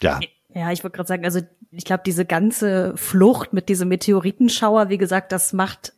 ja. 0.00 0.20
Ja, 0.54 0.70
ich 0.70 0.84
wollte 0.84 0.96
gerade 0.96 1.08
sagen, 1.08 1.24
also 1.24 1.40
ich 1.72 1.84
glaube, 1.84 2.02
diese 2.06 2.24
ganze 2.24 2.96
Flucht 2.96 3.52
mit 3.52 3.68
diesem 3.68 3.88
Meteoritenschauer, 3.88 4.88
wie 4.88 4.98
gesagt, 4.98 5.32
das 5.32 5.52
macht 5.52 5.92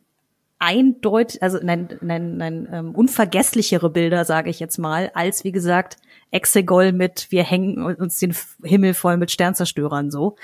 eindeutig, 0.58 1.42
also 1.42 1.58
nein, 1.62 1.88
nein, 2.00 2.36
nein, 2.36 2.68
ähm, 2.72 2.94
unvergesslichere 2.94 3.90
Bilder, 3.90 4.24
sage 4.24 4.50
ich 4.50 4.60
jetzt 4.60 4.78
mal, 4.78 5.10
als 5.14 5.44
wie 5.44 5.52
gesagt 5.52 5.96
Exegol 6.30 6.92
mit 6.92 7.28
wir 7.30 7.44
hängen 7.44 7.82
uns 7.82 8.18
den 8.18 8.34
Himmel 8.62 8.94
voll 8.94 9.16
mit 9.16 9.30
Sternzerstörern 9.30 10.10
so. 10.10 10.36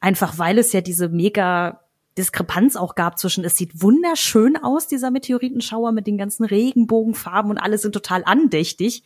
Einfach 0.00 0.38
weil 0.38 0.58
es 0.58 0.72
ja 0.72 0.80
diese 0.80 1.08
mega 1.08 1.80
Diskrepanz 2.16 2.76
auch 2.76 2.94
gab 2.94 3.18
zwischen, 3.18 3.44
es 3.44 3.56
sieht 3.56 3.82
wunderschön 3.82 4.56
aus, 4.56 4.86
dieser 4.86 5.10
Meteoritenschauer 5.10 5.92
mit 5.92 6.06
den 6.06 6.18
ganzen 6.18 6.44
Regenbogenfarben 6.44 7.50
und 7.50 7.58
alle 7.58 7.78
sind 7.78 7.92
total 7.92 8.22
andächtig. 8.24 9.04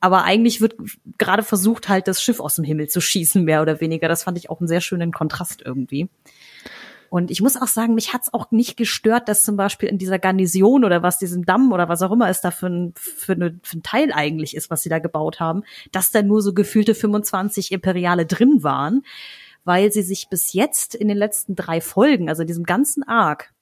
Aber 0.00 0.24
eigentlich 0.24 0.60
wird 0.60 0.74
gerade 1.16 1.44
versucht, 1.44 1.88
halt 1.88 2.08
das 2.08 2.22
Schiff 2.22 2.40
aus 2.40 2.56
dem 2.56 2.64
Himmel 2.64 2.88
zu 2.88 3.00
schießen, 3.00 3.44
mehr 3.44 3.62
oder 3.62 3.80
weniger. 3.80 4.08
Das 4.08 4.24
fand 4.24 4.36
ich 4.36 4.50
auch 4.50 4.60
einen 4.60 4.68
sehr 4.68 4.80
schönen 4.80 5.12
Kontrast 5.12 5.62
irgendwie. 5.64 6.08
Und 7.12 7.30
ich 7.30 7.42
muss 7.42 7.60
auch 7.60 7.66
sagen, 7.66 7.94
mich 7.94 8.14
hat's 8.14 8.32
auch 8.32 8.50
nicht 8.52 8.78
gestört, 8.78 9.28
dass 9.28 9.44
zum 9.44 9.54
Beispiel 9.54 9.90
in 9.90 9.98
dieser 9.98 10.18
Garnison 10.18 10.82
oder 10.82 11.02
was, 11.02 11.18
diesem 11.18 11.44
Damm 11.44 11.70
oder 11.70 11.86
was 11.90 12.00
auch 12.00 12.10
immer 12.10 12.30
es 12.30 12.40
da 12.40 12.50
für 12.50 12.68
ein, 12.68 12.94
für, 12.96 13.32
eine, 13.32 13.60
für 13.62 13.76
ein 13.76 13.82
Teil 13.82 14.12
eigentlich 14.14 14.56
ist, 14.56 14.70
was 14.70 14.80
sie 14.80 14.88
da 14.88 14.98
gebaut 14.98 15.38
haben, 15.38 15.62
dass 15.90 16.10
da 16.10 16.22
nur 16.22 16.40
so 16.40 16.54
gefühlte 16.54 16.94
25 16.94 17.70
Imperiale 17.70 18.24
drin 18.24 18.62
waren, 18.62 19.02
weil 19.62 19.92
sie 19.92 20.00
sich 20.00 20.30
bis 20.30 20.54
jetzt 20.54 20.94
in 20.94 21.06
den 21.06 21.18
letzten 21.18 21.54
drei 21.54 21.82
Folgen, 21.82 22.30
also 22.30 22.44
in 22.44 22.48
diesem 22.48 22.64
ganzen 22.64 23.02
Arc, 23.02 23.52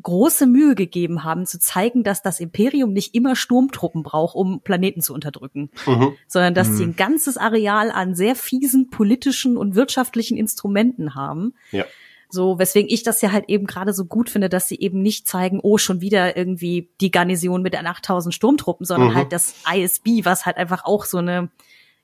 große 0.00 0.46
Mühe 0.46 0.76
gegeben 0.76 1.24
haben, 1.24 1.46
zu 1.46 1.58
zeigen, 1.58 2.04
dass 2.04 2.22
das 2.22 2.38
Imperium 2.38 2.92
nicht 2.92 3.16
immer 3.16 3.34
Sturmtruppen 3.34 4.04
braucht, 4.04 4.36
um 4.36 4.60
Planeten 4.62 5.00
zu 5.00 5.12
unterdrücken, 5.12 5.70
mhm. 5.86 6.12
sondern 6.28 6.54
dass 6.54 6.68
mhm. 6.68 6.76
sie 6.76 6.84
ein 6.84 6.96
ganzes 6.96 7.36
Areal 7.36 7.90
an 7.90 8.14
sehr 8.14 8.36
fiesen 8.36 8.90
politischen 8.90 9.56
und 9.56 9.74
wirtschaftlichen 9.74 10.36
Instrumenten 10.36 11.16
haben. 11.16 11.54
Ja. 11.72 11.84
So, 12.30 12.58
weswegen 12.58 12.90
ich 12.90 13.02
das 13.02 13.20
ja 13.22 13.32
halt 13.32 13.48
eben 13.48 13.66
gerade 13.66 13.92
so 13.92 14.04
gut 14.04 14.30
finde, 14.30 14.48
dass 14.48 14.68
sie 14.68 14.78
eben 14.78 15.02
nicht 15.02 15.26
zeigen, 15.26 15.60
oh, 15.62 15.78
schon 15.78 16.00
wieder 16.00 16.36
irgendwie 16.36 16.90
die 17.00 17.10
Garnison 17.10 17.62
mit 17.62 17.74
den 17.74 17.86
8000 17.86 18.34
Sturmtruppen, 18.34 18.86
sondern 18.86 19.10
mhm. 19.10 19.14
halt 19.14 19.32
das 19.32 19.54
ISB, 19.72 20.24
was 20.24 20.46
halt 20.46 20.56
einfach 20.56 20.84
auch 20.84 21.04
so 21.04 21.18
eine, 21.18 21.50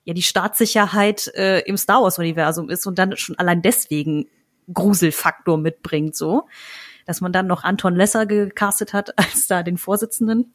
ja, 0.03 0.13
die 0.13 0.23
Staatssicherheit 0.23 1.27
äh, 1.35 1.59
im 1.61 1.77
Star 1.77 2.01
Wars 2.01 2.19
Universum 2.19 2.69
ist 2.69 2.85
und 2.85 2.99
dann 2.99 3.15
schon 3.17 3.37
allein 3.39 3.61
deswegen 3.61 4.27
Gruselfaktor 4.73 5.57
mitbringt, 5.57 6.15
so 6.15 6.45
dass 7.07 7.21
man 7.21 7.31
dann 7.31 7.47
noch 7.47 7.63
Anton 7.63 7.95
Lesser 7.95 8.27
gecastet 8.27 8.93
hat 8.93 9.17
als 9.17 9.47
da 9.47 9.63
den 9.63 9.79
Vorsitzenden. 9.79 10.53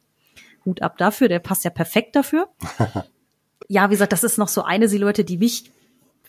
Hut 0.65 0.81
ab 0.81 0.97
dafür, 0.97 1.27
der 1.27 1.39
passt 1.39 1.65
ja 1.65 1.69
perfekt 1.69 2.15
dafür. 2.15 2.47
ja, 3.67 3.89
wie 3.89 3.95
gesagt, 3.95 4.13
das 4.13 4.23
ist 4.23 4.37
noch 4.37 4.47
so 4.47 4.63
eine 4.63 4.87
Silhouette, 4.87 5.25
die 5.25 5.37
mich 5.37 5.71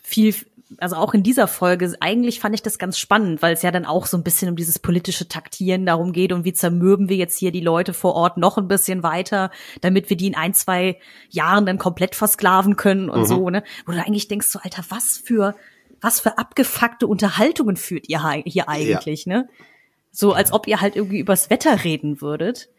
viel, 0.01 0.35
also 0.79 0.95
auch 0.95 1.13
in 1.13 1.21
dieser 1.21 1.47
Folge, 1.47 1.93
eigentlich 1.99 2.39
fand 2.39 2.55
ich 2.55 2.63
das 2.63 2.79
ganz 2.79 2.97
spannend, 2.97 3.41
weil 3.41 3.53
es 3.53 3.61
ja 3.61 3.71
dann 3.71 3.85
auch 3.85 4.07
so 4.07 4.17
ein 4.17 4.23
bisschen 4.23 4.49
um 4.49 4.55
dieses 4.55 4.79
politische 4.79 5.27
Taktieren 5.27 5.85
darum 5.85 6.11
geht 6.11 6.31
und 6.31 6.43
wie 6.43 6.53
zermürben 6.53 7.07
wir 7.07 7.17
jetzt 7.17 7.37
hier 7.37 7.51
die 7.51 7.61
Leute 7.61 7.93
vor 7.93 8.15
Ort 8.15 8.37
noch 8.37 8.57
ein 8.57 8.67
bisschen 8.67 9.03
weiter, 9.03 9.51
damit 9.81 10.09
wir 10.09 10.17
die 10.17 10.27
in 10.27 10.35
ein, 10.35 10.53
zwei 10.53 10.99
Jahren 11.29 11.65
dann 11.65 11.77
komplett 11.77 12.15
versklaven 12.15 12.77
können 12.77 13.09
und 13.09 13.21
mhm. 13.21 13.25
so, 13.25 13.49
ne? 13.49 13.63
Wo 13.85 13.91
du 13.91 13.99
eigentlich 13.99 14.27
denkst 14.27 14.47
so, 14.47 14.59
Alter, 14.59 14.83
was 14.89 15.17
für, 15.17 15.55
was 16.01 16.19
für 16.19 16.37
abgefuckte 16.37 17.05
Unterhaltungen 17.05 17.77
führt 17.77 18.09
ihr 18.09 18.21
hier 18.45 18.67
eigentlich, 18.67 19.25
ja. 19.25 19.33
ne? 19.33 19.49
So 20.11 20.33
als 20.33 20.51
ob 20.51 20.67
ihr 20.67 20.81
halt 20.81 20.95
irgendwie 20.95 21.19
übers 21.19 21.49
Wetter 21.49 21.83
reden 21.83 22.21
würdet. 22.21 22.69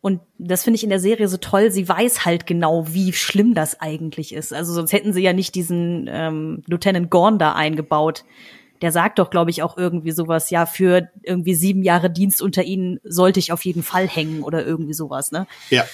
Und 0.00 0.20
das 0.38 0.62
finde 0.62 0.76
ich 0.76 0.84
in 0.84 0.90
der 0.90 1.00
Serie 1.00 1.28
so 1.28 1.38
toll. 1.38 1.70
Sie 1.70 1.88
weiß 1.88 2.24
halt 2.24 2.46
genau, 2.46 2.86
wie 2.88 3.12
schlimm 3.12 3.54
das 3.54 3.80
eigentlich 3.80 4.32
ist. 4.32 4.52
Also 4.52 4.72
sonst 4.72 4.92
hätten 4.92 5.12
sie 5.12 5.22
ja 5.22 5.32
nicht 5.32 5.54
diesen 5.54 6.08
ähm, 6.10 6.62
Lieutenant 6.66 7.10
Gorn 7.10 7.38
da 7.38 7.52
eingebaut. 7.52 8.24
Der 8.80 8.92
sagt 8.92 9.18
doch, 9.18 9.30
glaube 9.30 9.50
ich, 9.50 9.64
auch 9.64 9.76
irgendwie 9.76 10.12
sowas, 10.12 10.50
ja, 10.50 10.64
für 10.66 11.08
irgendwie 11.22 11.54
sieben 11.54 11.82
Jahre 11.82 12.10
Dienst 12.10 12.40
unter 12.40 12.62
ihnen 12.62 13.00
sollte 13.02 13.40
ich 13.40 13.50
auf 13.50 13.64
jeden 13.64 13.82
Fall 13.82 14.06
hängen 14.06 14.44
oder 14.44 14.64
irgendwie 14.64 14.94
sowas, 14.94 15.32
ne? 15.32 15.48
Ja. 15.68 15.84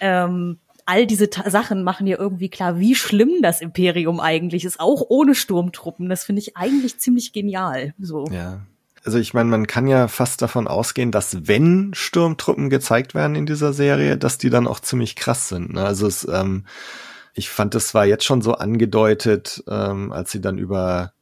Ähm, 0.00 0.58
all 0.86 1.06
diese 1.06 1.28
Ta 1.28 1.50
Sachen 1.50 1.82
machen 1.82 2.06
ja 2.06 2.18
irgendwie 2.18 2.48
klar, 2.48 2.78
wie 2.78 2.94
schlimm 2.94 3.42
das 3.42 3.60
Imperium 3.60 4.20
eigentlich 4.20 4.64
ist, 4.64 4.78
auch 4.78 5.02
ohne 5.08 5.34
Sturmtruppen. 5.34 6.08
Das 6.08 6.24
finde 6.24 6.40
ich 6.40 6.56
eigentlich 6.56 6.98
ziemlich 6.98 7.32
genial. 7.32 7.94
So. 7.98 8.26
Ja. 8.30 8.60
Also 9.04 9.18
ich 9.18 9.34
meine, 9.34 9.50
man 9.50 9.66
kann 9.66 9.86
ja 9.86 10.08
fast 10.08 10.42
davon 10.42 10.68
ausgehen, 10.68 11.10
dass 11.10 11.48
wenn 11.48 11.92
Sturmtruppen 11.94 12.70
gezeigt 12.70 13.14
werden 13.14 13.34
in 13.34 13.46
dieser 13.46 13.72
Serie, 13.72 14.16
dass 14.16 14.38
die 14.38 14.50
dann 14.50 14.68
auch 14.68 14.80
ziemlich 14.80 15.16
krass 15.16 15.48
sind. 15.48 15.72
Ne? 15.72 15.84
Also 15.84 16.06
es, 16.06 16.26
ähm, 16.30 16.66
ich 17.34 17.50
fand, 17.50 17.74
es 17.74 17.94
war 17.94 18.06
jetzt 18.06 18.24
schon 18.24 18.42
so 18.42 18.54
angedeutet, 18.54 19.64
ähm, 19.68 20.12
als 20.12 20.30
sie 20.30 20.40
dann 20.40 20.58
über 20.58 21.12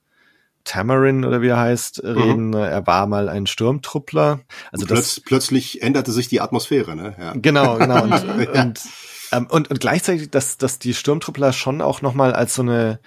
Tamarin 0.64 1.24
oder 1.24 1.40
wie 1.40 1.48
er 1.48 1.58
heißt, 1.58 2.02
mhm. 2.02 2.10
reden. 2.10 2.46
Mhm. 2.48 2.54
Er 2.54 2.86
war 2.86 3.06
mal 3.06 3.28
ein 3.28 3.46
Sturmtruppler. 3.46 4.40
Also 4.72 4.86
Plötz, 4.86 5.14
das, 5.14 5.20
plötzlich 5.20 5.82
änderte 5.82 6.12
sich 6.12 6.28
die 6.28 6.40
Atmosphäre, 6.40 6.94
ne? 6.94 7.14
Ja. 7.18 7.32
Genau, 7.34 7.76
genau. 7.78 8.02
Und, 8.02 8.10
ja. 8.10 8.62
und, 8.62 8.80
ähm, 9.32 9.46
und, 9.48 9.70
und 9.70 9.80
gleichzeitig, 9.80 10.30
dass, 10.30 10.58
dass 10.58 10.78
die 10.78 10.92
Sturmtruppler 10.92 11.52
schon 11.52 11.80
auch 11.80 12.02
nochmal 12.02 12.34
als 12.34 12.54
so 12.54 12.62
eine 12.62 13.00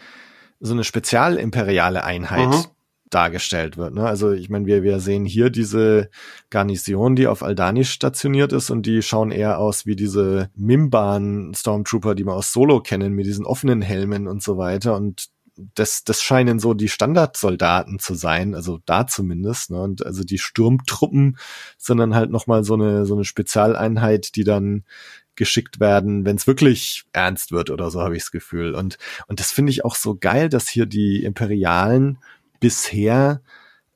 so 0.63 0.73
eine 0.73 0.85
spezialimperiale 0.85 2.03
Einheit 2.03 2.47
mhm. 2.47 2.65
Dargestellt 3.13 3.77
wird. 3.77 3.93
Ne? 3.93 4.05
Also 4.05 4.31
ich 4.31 4.49
meine, 4.49 4.65
wir, 4.65 4.83
wir 4.83 4.99
sehen 4.99 5.25
hier 5.25 5.49
diese 5.49 6.09
Garnison, 6.49 7.15
die 7.15 7.27
auf 7.27 7.43
Aldani 7.43 7.85
stationiert 7.85 8.53
ist 8.53 8.69
und 8.69 8.85
die 8.85 9.01
schauen 9.01 9.31
eher 9.31 9.59
aus 9.59 9.85
wie 9.85 9.95
diese 9.95 10.49
Mimban 10.55 11.53
Stormtrooper, 11.55 12.15
die 12.15 12.25
wir 12.25 12.33
aus 12.33 12.51
Solo 12.51 12.81
kennen, 12.81 13.13
mit 13.13 13.25
diesen 13.25 13.45
offenen 13.45 13.81
Helmen 13.81 14.27
und 14.27 14.41
so 14.41 14.57
weiter. 14.57 14.95
Und 14.95 15.29
das, 15.75 16.03
das 16.03 16.21
scheinen 16.21 16.59
so 16.59 16.73
die 16.73 16.89
Standardsoldaten 16.89 17.99
zu 17.99 18.15
sein, 18.15 18.55
also 18.55 18.79
da 18.85 19.05
zumindest. 19.05 19.71
Ne? 19.71 19.81
Und 19.81 20.05
also 20.05 20.23
die 20.23 20.39
Sturmtruppen, 20.39 21.37
sondern 21.77 22.15
halt 22.15 22.31
nochmal 22.31 22.63
so 22.63 22.73
eine, 22.73 23.05
so 23.05 23.13
eine 23.13 23.25
Spezialeinheit, 23.25 24.35
die 24.35 24.43
dann 24.43 24.83
geschickt 25.35 25.79
werden, 25.79 26.25
wenn 26.25 26.35
es 26.35 26.47
wirklich 26.47 27.05
ernst 27.11 27.51
wird 27.51 27.69
oder 27.69 27.89
so, 27.89 28.01
habe 28.01 28.15
ich 28.15 28.23
das 28.23 28.31
Gefühl. 28.31 28.75
Und, 28.75 28.97
und 29.27 29.39
das 29.39 29.51
finde 29.51 29.71
ich 29.71 29.83
auch 29.83 29.95
so 29.95 30.15
geil, 30.15 30.49
dass 30.49 30.67
hier 30.67 30.85
die 30.85 31.23
Imperialen 31.23 32.19
bisher 32.63 33.41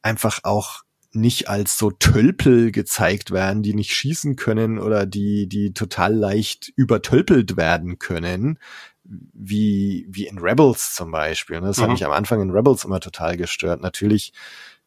einfach 0.01 0.39
auch 0.43 0.81
nicht 1.13 1.47
als 1.47 1.77
so 1.77 1.89
Tölpel 1.89 2.73
gezeigt 2.73 3.31
werden, 3.31 3.63
die 3.63 3.73
nicht 3.73 3.93
schießen 3.93 4.35
können 4.35 4.77
oder 4.77 5.05
die, 5.05 5.47
die 5.47 5.73
total 5.73 6.13
leicht 6.13 6.73
übertölpelt 6.75 7.55
werden 7.55 7.97
können, 7.97 8.59
wie, 9.05 10.05
wie 10.09 10.27
in 10.27 10.37
Rebels 10.37 10.93
zum 10.93 11.11
Beispiel. 11.11 11.61
Ne? 11.61 11.67
Das 11.67 11.77
mhm. 11.77 11.83
hat 11.83 11.89
mich 11.91 12.05
am 12.05 12.11
Anfang 12.11 12.41
in 12.41 12.51
Rebels 12.51 12.83
immer 12.83 12.99
total 12.99 13.37
gestört. 13.37 13.81
Natürlich 13.81 14.33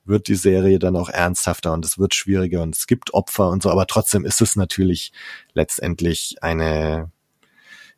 wird 0.05 0.29
die 0.29 0.35
Serie 0.35 0.79
dann 0.79 0.95
auch 0.95 1.09
ernsthafter 1.09 1.73
und 1.73 1.87
es 1.87 1.99
wird 1.99 2.15
schwieriger 2.15 2.63
und 2.63 2.77
es 2.77 2.87
gibt 2.87 3.15
Opfer 3.15 3.49
und 3.49 3.63
so, 3.63 3.71
aber 3.71 3.87
trotzdem 3.87 4.27
ist 4.27 4.43
es 4.43 4.57
natürlich 4.57 5.13
letztendlich 5.55 6.37
eine, 6.43 7.11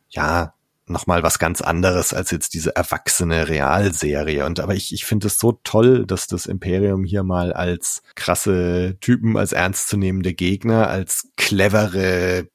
ja, 0.07 0.53
nochmal 0.85 1.23
was 1.23 1.39
ganz 1.39 1.61
anderes 1.61 2.13
als 2.13 2.31
jetzt 2.31 2.53
diese 2.53 2.75
erwachsene 2.75 3.47
Realserie. 3.47 4.45
Und 4.45 4.59
aber 4.59 4.75
ich, 4.75 4.93
ich 4.93 5.05
finde 5.05 5.27
es 5.27 5.39
so 5.39 5.59
toll, 5.63 6.05
dass 6.05 6.27
das 6.27 6.45
Imperium 6.45 7.03
hier 7.03 7.23
mal 7.23 7.53
als 7.53 8.01
krasse 8.15 8.97
Typen, 8.99 9.37
als 9.37 9.53
ernstzunehmende 9.53 10.33
Gegner, 10.33 10.89
als 10.89 11.29
clevere 11.37 12.47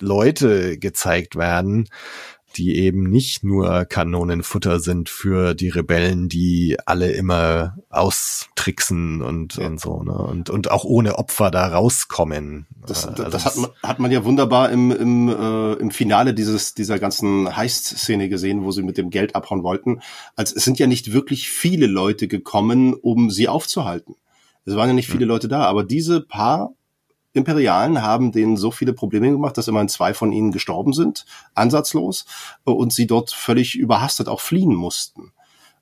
Leute 0.00 0.78
gezeigt 0.78 1.36
werden 1.36 1.88
die 2.58 2.76
eben 2.76 3.04
nicht 3.04 3.44
nur 3.44 3.84
Kanonenfutter 3.84 4.80
sind 4.80 5.08
für 5.08 5.54
die 5.54 5.68
Rebellen, 5.68 6.28
die 6.28 6.76
alle 6.86 7.12
immer 7.12 7.78
austricksen 7.88 9.22
und, 9.22 9.56
ja. 9.56 9.66
und 9.66 9.80
so, 9.80 10.02
ne? 10.02 10.12
Und, 10.12 10.50
und 10.50 10.70
auch 10.70 10.84
ohne 10.84 11.18
Opfer 11.18 11.50
da 11.50 11.68
rauskommen. 11.68 12.66
Das, 12.86 13.06
also 13.06 13.24
das 13.24 13.44
hat, 13.44 13.56
man, 13.56 13.70
hat 13.82 13.98
man 14.00 14.10
ja 14.10 14.24
wunderbar 14.24 14.70
im, 14.70 14.90
im, 14.90 15.28
äh, 15.28 15.74
im 15.74 15.90
Finale 15.92 16.34
dieses, 16.34 16.74
dieser 16.74 16.98
ganzen 16.98 17.56
Heist-Szene 17.56 18.28
gesehen, 18.28 18.64
wo 18.64 18.72
sie 18.72 18.82
mit 18.82 18.98
dem 18.98 19.10
Geld 19.10 19.36
abhauen 19.36 19.62
wollten. 19.62 20.00
Also 20.34 20.56
es 20.56 20.64
sind 20.64 20.78
ja 20.78 20.88
nicht 20.88 21.12
wirklich 21.12 21.48
viele 21.50 21.86
Leute 21.86 22.26
gekommen, 22.26 22.94
um 22.94 23.30
sie 23.30 23.48
aufzuhalten. 23.48 24.16
Es 24.64 24.74
waren 24.74 24.88
ja 24.88 24.94
nicht 24.94 25.08
viele 25.08 25.22
hm. 25.22 25.28
Leute 25.28 25.48
da, 25.48 25.62
aber 25.62 25.84
diese 25.84 26.20
paar 26.20 26.72
Imperialen 27.38 28.02
haben 28.02 28.32
denen 28.32 28.56
so 28.56 28.70
viele 28.70 28.92
Probleme 28.92 29.30
gemacht, 29.30 29.56
dass 29.56 29.68
immerhin 29.68 29.88
zwei 29.88 30.12
von 30.12 30.32
ihnen 30.32 30.52
gestorben 30.52 30.92
sind, 30.92 31.24
ansatzlos, 31.54 32.26
und 32.64 32.92
sie 32.92 33.06
dort 33.06 33.30
völlig 33.30 33.76
überhastet 33.76 34.28
auch 34.28 34.40
fliehen 34.40 34.74
mussten 34.74 35.32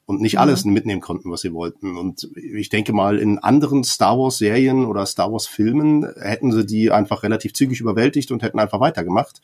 und 0.07 0.21
nicht 0.21 0.39
alles 0.39 0.65
mhm. 0.65 0.73
mitnehmen 0.73 1.01
konnten, 1.01 1.31
was 1.31 1.41
sie 1.41 1.53
wollten. 1.53 1.97
Und 1.99 2.31
ich 2.37 2.69
denke 2.69 2.93
mal, 2.93 3.19
in 3.19 3.39
anderen 3.39 3.83
Star 3.83 4.17
Wars 4.17 4.39
Serien 4.39 4.87
oder 4.87 5.05
Star 5.05 5.33
Wars 5.33 5.49
Filmen 5.49 6.07
hätten 6.21 6.53
sie 6.53 6.65
die 6.65 6.93
einfach 6.93 7.25
relativ 7.25 7.53
zügig 7.53 7.81
überwältigt 7.81 8.31
und 8.31 8.43
hätten 8.43 8.61
einfach 8.61 8.81
weitergemacht, 8.81 9.43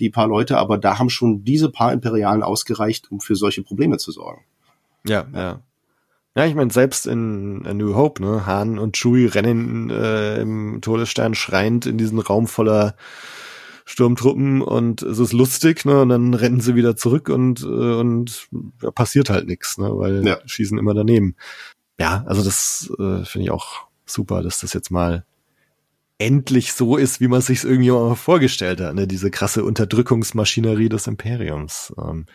die 0.00 0.10
paar 0.10 0.26
Leute. 0.26 0.58
Aber 0.58 0.78
da 0.78 0.98
haben 0.98 1.10
schon 1.10 1.44
diese 1.44 1.70
paar 1.70 1.92
Imperialen 1.92 2.42
ausgereicht, 2.42 3.10
um 3.10 3.20
für 3.20 3.36
solche 3.36 3.62
Probleme 3.62 3.98
zu 3.98 4.10
sorgen. 4.10 4.42
Ja, 5.06 5.26
ja. 5.32 5.60
Ja, 6.36 6.46
ich 6.46 6.54
meine, 6.54 6.70
selbst 6.70 7.06
in 7.06 7.66
A 7.66 7.74
New 7.74 7.94
Hope, 7.94 8.22
ne, 8.22 8.46
Han 8.46 8.78
und 8.78 8.96
Chewie 8.96 9.26
rennen 9.26 9.90
äh, 9.90 10.40
im 10.40 10.80
Todesstern 10.80 11.34
schreiend 11.34 11.86
in 11.86 11.98
diesen 11.98 12.20
Raum 12.20 12.46
voller 12.46 12.94
Sturmtruppen 13.84 14.62
und 14.62 15.02
es 15.02 15.18
ist 15.18 15.32
lustig, 15.32 15.84
ne, 15.84 16.02
und 16.02 16.10
dann 16.10 16.34
rennen 16.34 16.60
sie 16.60 16.76
wieder 16.76 16.94
zurück 16.94 17.28
und, 17.28 17.62
äh, 17.62 17.66
und 17.66 18.48
ja, 18.80 18.92
passiert 18.92 19.28
halt 19.28 19.48
nichts, 19.48 19.78
ne, 19.78 19.90
weil 19.92 20.24
ja. 20.24 20.38
schießen 20.46 20.78
immer 20.78 20.94
daneben. 20.94 21.34
Ja, 21.98 22.22
also 22.26 22.44
das 22.44 22.92
äh, 23.00 23.24
finde 23.24 23.46
ich 23.46 23.50
auch 23.50 23.88
super, 24.06 24.42
dass 24.42 24.60
das 24.60 24.72
jetzt 24.72 24.90
mal 24.90 25.24
endlich 26.18 26.74
so 26.74 26.96
ist, 26.96 27.20
wie 27.20 27.28
man 27.28 27.40
sich 27.40 27.64
irgendwie 27.64 27.90
mal 27.90 28.14
vorgestellt 28.14 28.80
hat, 28.80 28.94
ne, 28.94 29.08
diese 29.08 29.32
krasse 29.32 29.64
Unterdrückungsmaschinerie 29.64 30.88
des 30.88 31.08
Imperiums. 31.08 31.92
Ähm, 31.98 32.26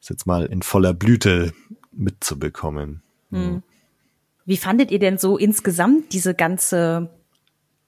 das 0.00 0.10
jetzt 0.10 0.26
mal 0.26 0.44
in 0.44 0.60
voller 0.60 0.92
Blüte 0.92 1.54
mitzubekommen. 1.92 3.02
Hm. 3.30 3.62
Wie 4.44 4.56
fandet 4.56 4.90
ihr 4.90 4.98
denn 4.98 5.18
so 5.18 5.36
insgesamt 5.36 6.12
diese 6.12 6.34
ganze, 6.34 7.10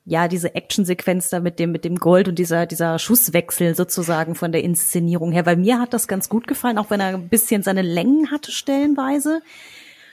ja, 0.05 0.29
diese 0.29 0.55
Actionsequenz 0.55 1.31
da 1.31 1.40
mit 1.40 1.59
dem, 1.59 1.72
mit 1.72 1.85
dem 1.85 1.96
Gold 1.96 2.29
und 2.29 2.38
dieser, 2.38 2.66
dieser 2.66 2.98
Schusswechsel 2.98 3.74
sozusagen 3.74 4.35
von 4.35 4.53
der 4.53 4.62
Inszenierung 4.62 5.33
her? 5.33 5.46
Weil 5.46 5.57
mir 5.57 5.81
hat 5.81 5.94
das 5.94 6.07
ganz 6.07 6.29
gut 6.29 6.46
gefallen, 6.46 6.76
auch 6.76 6.90
wenn 6.90 7.00
er 7.00 7.14
ein 7.14 7.29
bisschen 7.29 7.62
seine 7.62 7.83
Längen 7.83 8.31
hatte 8.31 8.53
stellenweise. 8.53 9.40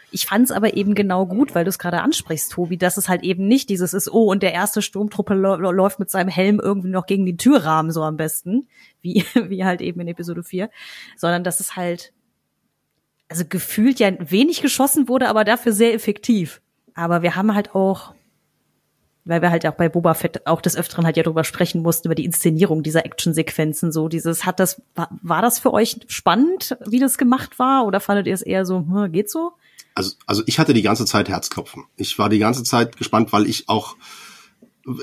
Ich 0.10 0.26
fand 0.26 0.46
es 0.46 0.52
aber 0.52 0.78
eben 0.78 0.96
genau 0.96 1.26
gut, 1.26 1.54
weil 1.54 1.66
du 1.66 1.70
es 1.70 1.80
gerade 1.80 2.02
ansprichst, 2.02 2.54
Tobi, 2.54 2.78
dass 2.78 2.96
es 2.96 3.10
halt 3.10 3.24
eben 3.24 3.46
nicht 3.46 3.70
dieses 3.70 3.94
ist, 3.94 4.10
oh, 4.10 4.32
und 4.32 4.42
der 4.42 4.54
erste 4.54 4.82
Sturmtruppe 4.82 5.34
läuft 5.34 6.00
mit 6.00 6.10
seinem 6.10 6.30
Helm 6.30 6.62
irgendwie 6.64 6.90
noch 6.90 7.08
gegen 7.08 7.26
den 7.26 7.38
Türrahmen 7.38 7.92
so 7.92 8.04
am 8.04 8.16
besten, 8.16 8.70
wie, 9.02 9.26
wie 9.50 9.66
halt 9.66 9.82
eben 9.82 10.00
in 10.00 10.08
Episode 10.08 10.44
4, 10.44 10.70
sondern 11.18 11.44
dass 11.44 11.60
es 11.60 11.76
halt 11.76 12.14
also 13.30 13.44
gefühlt 13.48 14.00
ja 14.00 14.12
wenig 14.20 14.62
geschossen 14.62 15.08
wurde, 15.08 15.30
aber 15.30 15.44
dafür 15.44 15.74
sehr 15.74 15.94
effektiv. 15.94 16.62
Aber 16.94 17.22
wir 17.22 17.36
haben 17.36 17.54
halt 17.54 17.76
auch, 17.76 18.14
weil 19.26 19.42
wir 19.42 19.52
halt 19.52 19.66
auch 19.68 19.76
bei 19.76 19.90
Boba 19.90 20.14
Fett 20.14 20.48
auch 20.48 20.62
des 20.62 20.76
Öfteren 20.76 21.06
halt 21.06 21.18
ja 21.18 21.24
drüber 21.24 21.44
sprechen 21.44 21.82
mussten, 21.82 22.08
über 22.08 22.16
die 22.16 22.26
Inszenierung 22.26 22.84
dieser 22.84 23.06
Actionsequenzen, 23.06 23.92
so 23.92 24.08
dieses, 24.08 24.46
hat 24.46 24.60
das, 24.60 24.82
war, 24.96 25.42
das 25.42 25.60
für 25.60 25.74
euch 25.74 26.00
spannend, 26.08 26.78
wie 26.86 27.00
das 27.00 27.18
gemacht 27.18 27.60
war, 27.60 27.86
oder 27.86 28.00
fandet 28.00 28.28
ihr 28.28 28.34
es 28.34 28.42
eher 28.42 28.66
so, 28.66 28.78
hm, 28.78 29.12
geht 29.12 29.30
so? 29.30 29.52
Also, 29.94 30.16
also 30.26 30.44
ich 30.46 30.60
hatte 30.60 30.74
die 30.74 30.84
ganze 30.84 31.06
Zeit 31.06 31.28
Herzklopfen. 31.28 31.86
Ich 31.98 32.18
war 32.20 32.30
die 32.30 32.40
ganze 32.40 32.64
Zeit 32.64 32.98
gespannt, 32.98 33.34
weil 33.34 33.48
ich 33.48 33.68
auch 33.68 33.96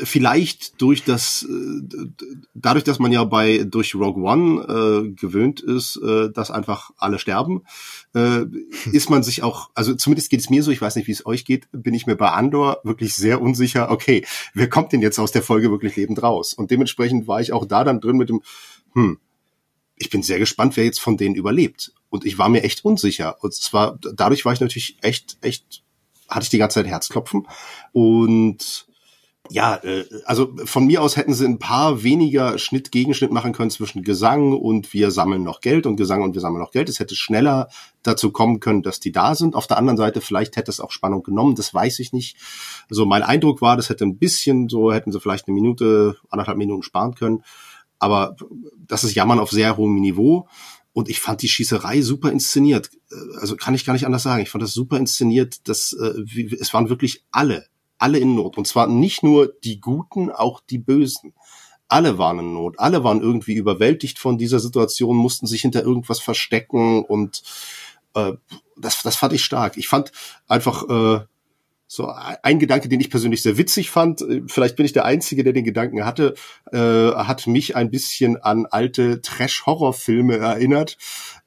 vielleicht 0.03 0.81
durch 0.81 1.05
das, 1.05 1.43
äh, 1.49 2.07
dadurch, 2.55 2.85
dass 2.85 2.99
man 2.99 3.13
ja 3.13 3.25
bei 3.25 3.65
durch 3.65 3.95
Rogue 3.95 4.23
One 4.23 4.63
äh, 4.63 5.11
gewöhnt 5.11 5.61
ist, 5.61 5.97
äh, 5.97 6.31
dass 6.31 6.51
einfach 6.51 6.91
alle 6.97 7.19
sterben, 7.19 7.65
äh, 8.15 8.47
ist 8.93 9.11
man 9.11 9.23
sich 9.23 9.43
auch, 9.43 9.71
also 9.75 9.95
zumindest 9.95 10.31
geht 10.31 10.41
es 10.41 10.49
mir 10.49 10.63
so, 10.63 10.71
ich 10.71 10.81
weiß 10.81 10.97
nicht, 10.97 11.07
wie 11.07 11.13
es 11.13 11.27
euch 11.27 11.45
geht, 11.45 11.69
bin 11.73 11.93
ich 11.93 12.07
mir 12.07 12.17
bei 12.17 12.31
Andor 12.31 12.79
wirklich 12.85 13.15
sehr 13.15 13.43
unsicher, 13.43 13.91
okay, 13.91 14.25
wer 14.55 14.69
kommt 14.69 14.93
denn 14.93 15.03
jetzt 15.03 15.19
aus 15.19 15.33
der 15.33 15.43
Folge 15.43 15.71
wirklich 15.71 15.97
lebend 15.97 16.23
raus? 16.23 16.55
Und 16.55 16.71
dementsprechend 16.71 17.29
war 17.29 17.41
ich 17.41 17.53
auch 17.53 17.67
da 17.67 17.85
dann 17.85 18.01
drin 18.01 18.17
mit 18.17 18.31
dem, 18.31 18.41
hm, 18.95 19.19
ich 19.97 20.11
bin 20.11 20.23
sehr 20.23 20.39
gespannt, 20.39 20.77
wer 20.77 20.85
jetzt 20.85 21.01
von 21.01 21.17
denen 21.17 21.35
überlebt. 21.35 21.93
Und 22.09 22.25
ich 22.25 22.39
war 22.39 22.49
mir 22.49 22.63
echt 22.63 22.85
unsicher. 22.85 23.37
Und 23.43 23.55
zwar, 23.55 23.99
dadurch 24.15 24.45
war 24.45 24.53
ich 24.53 24.61
natürlich 24.61 24.97
echt, 25.03 25.37
echt, 25.41 25.83
hatte 26.29 26.45
ich 26.45 26.51
die 26.51 26.59
ganze 26.59 26.81
Zeit 26.81 26.87
Herzklopfen. 26.87 27.47
Und 27.93 28.87
ja, 29.51 29.77
äh, 29.77 30.07
also 30.25 30.55
von 30.65 30.87
mir 30.87 31.03
aus 31.03 31.17
hätten 31.17 31.35
sie 31.35 31.45
ein 31.45 31.59
paar 31.59 32.03
weniger 32.03 32.59
Schnitt 32.59 32.91
Gegenschnitt 32.91 33.31
machen 33.31 33.53
können 33.53 33.71
zwischen 33.71 34.03
Gesang 34.03 34.55
und 34.55 34.95
wir 34.95 35.11
sammeln 35.11 35.43
noch 35.43 35.61
Geld 35.61 35.85
und 35.85 35.97
Gesang 35.97 36.23
und 36.23 36.35
wir 36.35 36.41
sammeln 36.41 36.63
noch 36.63 36.71
Geld. 36.71 36.89
Es 36.89 36.99
hätte 36.99 37.15
schneller 37.15 37.69
dazu 38.03 38.33
kommen 38.33 38.59
können, 38.61 38.83
dass 38.83 39.01
die 39.01 39.13
da 39.13 39.35
sind. 39.35 39.55
Auf 39.55 39.67
der 39.67 39.77
anderen 39.77 39.99
Seite 39.99 40.23
vielleicht 40.23 40.57
hätte 40.57 40.71
es 40.71 40.81
auch 40.81 40.91
Spannung 40.91 41.23
genommen, 41.23 41.57
das 41.57 41.75
weiß 41.75 41.99
ich 41.99 42.13
nicht. 42.13 42.39
Also 42.89 43.05
mein 43.05 43.23
Eindruck 43.23 43.61
war, 43.61 43.77
das 43.77 43.91
hätte 43.91 44.05
ein 44.05 44.17
bisschen 44.19 44.69
so 44.71 44.93
hätten 44.93 45.13
sie 45.13 45.21
vielleicht 45.21 45.47
eine 45.47 45.55
Minute, 45.55 46.17
anderthalb 46.31 46.57
Minuten 46.57 46.83
sparen 46.83 47.15
können, 47.15 47.45
aber 47.99 48.37
das 48.87 49.05
ist 49.05 49.15
Jammern 49.15 49.39
auf 49.39 49.51
sehr 49.51 49.77
hohem 49.77 49.97
Niveau. 49.97 50.49
Und 50.95 51.09
ich 51.09 51.19
fand 51.19 51.43
die 51.43 51.49
Schießerei 51.49 52.03
super 52.03 52.31
inszeniert. 52.31 52.91
Äh, 53.11 53.39
also 53.41 53.57
kann 53.57 53.75
ich 53.75 53.85
gar 53.85 53.95
nicht 53.95 54.07
anders 54.07 54.23
sagen. 54.23 54.43
Ich 54.43 54.51
fand 54.51 54.63
das 54.63 54.73
super 54.73 54.97
inszeniert. 54.97 55.69
Das, 55.69 55.93
äh, 55.93 56.55
es 56.61 56.73
waren 56.73 56.89
wirklich 56.89 57.25
alle 57.33 57.67
alle 58.05 58.19
in 58.19 58.35
Not. 58.35 58.59
Und 58.59 58.67
zwar 58.67 58.87
nicht 58.87 59.23
nur 59.23 59.55
die 59.65 59.81
Guten, 59.81 60.31
auch 60.31 60.61
die 60.61 60.79
Bösen. 60.79 61.33
alle 61.89 62.19
waren 62.19 62.39
in 62.39 62.53
Not, 62.53 62.79
alle 62.79 63.03
waren 63.03 63.23
irgendwie 63.23 63.55
überwältigt 63.55 64.19
von 64.19 64.37
dieser 64.37 64.59
Situation, 64.59 65.17
mussten 65.17 65.47
sich 65.47 65.63
hinter 65.63 65.83
irgendwas 65.83 66.19
verstecken 66.19 67.05
und 67.05 67.43
äh, 68.15 68.33
das, 68.77 69.03
das 69.03 69.17
fand 69.17 69.33
ich 69.33 69.45
stark. 69.45 69.77
Ich 69.77 69.89
fand 69.89 70.13
einfach 70.49 70.89
äh, 70.89 71.25
so 71.87 72.09
ein 72.43 72.59
Gedanke, 72.59 72.89
den 72.89 73.01
ich 73.01 73.11
persönlich 73.11 73.43
sehr 73.43 73.59
witzig 73.59 73.91
fand, 73.91 74.23
äh, 74.23 74.43
vielleicht 74.47 74.77
bin 74.77 74.87
ich 74.87 74.93
der 74.93 75.05
Einzige, 75.05 75.45
der 75.45 75.53
den 75.53 75.65
Gedanken 75.65 76.05
hatte, 76.05 76.35
äh, 76.73 76.79
hat 76.79 77.47
mich 77.47 77.77
ein 77.77 77.91
bisschen 77.91 78.37
an 78.37 78.67
alte 78.67 79.21
Trash-Horror-Filme 79.21 80.39
erinnert 80.39 80.97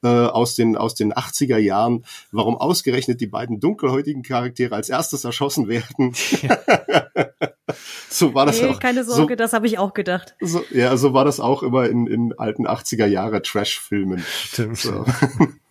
äh, 0.04 0.08
aus 0.08 0.56
den 0.56 0.78
aus 0.78 0.96
den 0.96 1.14
80er 1.14 1.58
Jahren. 1.58 2.06
Warum 2.32 2.58
ausgerechnet 2.58 3.20
die 3.22 3.28
beiden 3.28 3.60
dunkelhäutigen 3.60 4.24
Charaktere 4.24 4.76
als 4.76 4.90
erstes 4.90 5.24
erschossen 5.24 5.68
werden? 5.68 6.14
Ja. 6.42 6.58
so 8.10 8.34
war 8.34 8.46
das 8.46 8.62
nee, 8.62 8.68
auch. 8.68 8.80
Keine 8.80 9.04
Sorge, 9.04 9.34
so, 9.34 9.36
das 9.36 9.54
habe 9.54 9.68
ich 9.68 9.78
auch 9.80 9.94
gedacht. 9.94 10.36
So, 10.40 10.64
ja, 10.72 10.96
so 10.98 11.14
war 11.14 11.26
das 11.26 11.40
auch 11.40 11.64
immer 11.64 11.88
in, 11.90 12.08
in 12.08 12.34
alten 12.38 12.68
80er 12.68 13.06
Jahre 13.06 13.42
Trash-Filmen. 13.42 14.24
Stimmt. 14.28 14.78
So. 14.78 15.06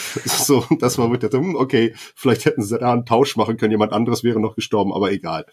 So, 0.24 0.64
das 0.80 0.98
war 0.98 1.08
mit 1.08 1.22
der, 1.22 1.30
hm, 1.30 1.54
okay, 1.54 1.94
vielleicht 2.14 2.44
hätten 2.44 2.62
sie 2.62 2.78
da 2.78 2.92
einen 2.92 3.06
Tausch 3.06 3.36
machen 3.36 3.56
können, 3.56 3.70
jemand 3.70 3.92
anderes 3.92 4.24
wäre 4.24 4.40
noch 4.40 4.56
gestorben, 4.56 4.92
aber 4.92 5.12
egal. 5.12 5.46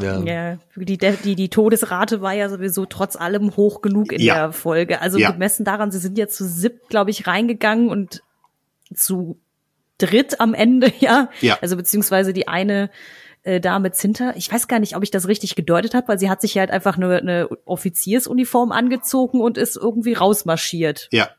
Ja. 0.00 0.20
ja, 0.20 0.58
die, 0.76 0.98
die, 0.98 1.34
die 1.34 1.48
Todesrate 1.48 2.20
war 2.20 2.34
ja 2.34 2.48
sowieso 2.48 2.84
trotz 2.84 3.16
allem 3.16 3.56
hoch 3.56 3.80
genug 3.80 4.12
in 4.12 4.20
ja. 4.20 4.34
der 4.34 4.52
Folge. 4.52 5.00
Also 5.00 5.18
ja. 5.18 5.30
gemessen 5.30 5.64
daran, 5.64 5.90
sie 5.90 5.98
sind 5.98 6.18
ja 6.18 6.28
zu 6.28 6.46
siebt, 6.46 6.88
glaube 6.88 7.10
ich, 7.10 7.26
reingegangen 7.26 7.88
und 7.88 8.22
zu 8.94 9.38
dritt 9.98 10.40
am 10.40 10.54
Ende, 10.54 10.92
ja. 11.00 11.30
ja. 11.40 11.58
Also 11.60 11.76
beziehungsweise 11.76 12.32
die 12.32 12.48
eine 12.48 12.90
äh, 13.44 13.60
Dame 13.60 13.92
Zinter, 13.92 14.34
ich 14.36 14.52
weiß 14.52 14.68
gar 14.68 14.78
nicht, 14.78 14.96
ob 14.96 15.02
ich 15.02 15.10
das 15.10 15.28
richtig 15.28 15.54
gedeutet 15.54 15.94
habe, 15.94 16.08
weil 16.08 16.18
sie 16.18 16.30
hat 16.30 16.40
sich 16.40 16.56
halt 16.58 16.70
einfach 16.70 16.96
nur 16.96 17.16
eine 17.16 17.48
Offiziersuniform 17.64 18.72
angezogen 18.72 19.40
und 19.40 19.58
ist 19.58 19.76
irgendwie 19.76 20.14
rausmarschiert. 20.14 21.08
Ja. 21.12 21.30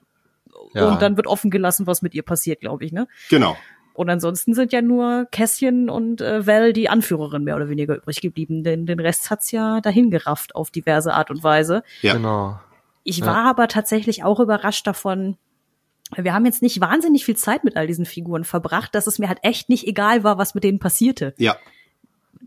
Ja. 0.73 0.89
Und 0.89 1.01
dann 1.01 1.17
wird 1.17 1.27
offen 1.27 1.51
gelassen, 1.51 1.87
was 1.87 2.01
mit 2.01 2.13
ihr 2.13 2.23
passiert, 2.23 2.61
glaube 2.61 2.85
ich, 2.85 2.91
ne? 2.91 3.07
Genau. 3.29 3.55
Und 3.93 4.09
ansonsten 4.09 4.55
sind 4.55 4.73
ja 4.73 4.81
nur 4.81 5.27
Kässchen 5.31 5.87
und 5.89 6.19
äh, 6.19 6.47
Val 6.47 6.73
die 6.73 6.89
Anführerin 6.89 7.43
mehr 7.43 7.55
oder 7.55 7.69
weniger 7.69 7.95
übrig 7.95 8.21
geblieben. 8.21 8.63
Denn 8.63 8.87
den 8.87 8.99
Rest 8.99 9.29
hat's 9.29 9.51
ja 9.51 9.81
dahin 9.81 10.09
gerafft 10.09 10.55
auf 10.55 10.71
diverse 10.71 11.13
Art 11.13 11.29
und 11.29 11.43
Weise. 11.43 11.83
Ja. 12.01 12.13
Genau. 12.13 12.59
Ich 13.03 13.19
Ja. 13.19 13.27
war 13.27 13.45
aber 13.45 13.67
tatsächlich 13.67 14.23
auch 14.23 14.39
überrascht 14.39 14.87
davon. 14.87 15.37
Wir 16.15 16.33
haben 16.33 16.45
jetzt 16.45 16.61
nicht 16.63 16.81
wahnsinnig 16.81 17.23
viel 17.23 17.35
Zeit 17.37 17.63
mit 17.63 17.77
all 17.77 17.85
diesen 17.85 18.05
Figuren 18.05 18.43
verbracht, 18.45 18.95
dass 18.95 19.05
es 19.07 19.19
mir 19.19 19.27
halt 19.27 19.39
echt 19.43 19.69
nicht 19.69 19.87
egal 19.87 20.23
war, 20.23 20.37
was 20.39 20.55
mit 20.55 20.63
denen 20.63 20.79
passierte. 20.79 21.33
Ja. 21.37 21.55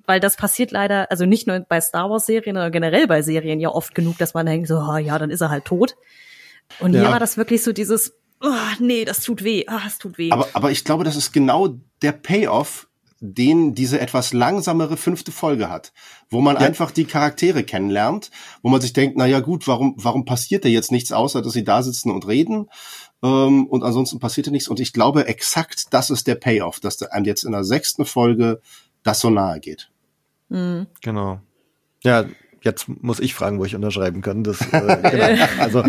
Weil 0.05 0.21
das 0.21 0.37
passiert 0.37 0.71
leider, 0.73 1.11
also 1.11 1.27
nicht 1.27 1.47
nur 1.47 1.61
bei 1.61 1.81
Star 1.81 2.11
Wars 2.11 2.27
Serien, 2.27 2.55
sondern 2.57 2.73
generell 2.73 3.07
bei 3.07 3.23
Serien 3.23 3.61
ja 3.61 3.69
oft 3.71 3.95
genug, 3.95 4.19
dass 4.19 4.35
man 4.35 4.47
denkt 4.47 4.69
so, 4.69 4.79
ah, 4.79 4.99
ja, 4.99 5.19
dann 5.19 5.31
ist 5.31 5.41
er 5.41 5.51
halt 5.51 5.65
tot. 5.65 5.97
Und 6.81 6.94
Ja. 6.94 7.00
hier 7.02 7.11
war 7.11 7.20
das 7.20 7.37
wirklich 7.37 7.62
so 7.62 7.72
dieses, 7.72 8.12
oh, 8.40 8.48
nee, 8.79 9.05
das 9.05 9.20
tut 9.20 9.42
weh, 9.44 9.64
ah, 9.66 9.83
es 9.87 9.98
tut 9.98 10.18
weh. 10.18 10.31
Aber, 10.31 10.48
aber 10.52 10.70
ich 10.70 10.85
glaube, 10.85 11.05
das 11.05 11.16
ist 11.16 11.33
genau 11.33 11.79
der 12.02 12.12
Payoff, 12.12 12.88
den 13.20 13.74
diese 13.74 13.98
etwas 13.98 14.35
langsamere 14.35 14.98
fünfte 14.98 15.33
Folge 15.33 15.70
hat, 15.70 15.92
wo 16.29 16.42
man 16.42 16.59
einfach 16.59 16.90
die 16.90 17.07
Charaktere 17.07 17.64
kennenlernt, 17.64 18.31
wo 18.62 18.68
man 18.68 18.83
sich 18.83 18.92
denkt, 18.92 19.16
na 19.16 19.24
ja 19.24 19.40
gut, 19.40 19.66
warum, 19.66 19.94
warum 19.96 20.26
passiert 20.26 20.66
da 20.66 20.68
jetzt 20.68 20.92
nichts, 20.92 21.12
außer 21.12 21.40
dass 21.40 21.55
sie 21.55 21.64
da 21.64 21.83
sitzen 21.83 22.11
und 22.11 22.26
reden? 22.26 22.68
Ähm, 23.22 23.66
und 23.68 23.83
ansonsten 23.85 24.18
passierte 24.18 24.50
nichts. 24.50 24.68
Und 24.68 24.81
ich 24.81 24.92
glaube, 24.92 25.26
exakt 25.29 25.94
das 25.94 26.11
ist 26.11 26.26
der 26.26 26.35
Payoff, 26.35 26.79
dass 26.79 27.02
einem 27.02 27.24
jetzt 27.24 27.44
in 27.44 27.52
der 27.52 27.64
sechsten 27.64 28.05
Folge 28.05 28.61
das 29.02 29.20
so 29.20 29.31
nahe 29.31 29.61
geht. 29.61 29.88
Mhm. 30.50 30.87
Genau. 31.00 31.40
Ja, 32.05 32.26
jetzt 32.62 32.87
muss 32.87 33.18
ich 33.20 33.35
fragen, 33.35 33.59
wo 33.59 33.64
ich 33.64 33.74
unterschreiben 33.74 34.20
kann. 34.20 34.44
Das, 34.44 34.61
äh, 34.61 34.98
genau. 35.11 35.44
Also, 35.59 35.85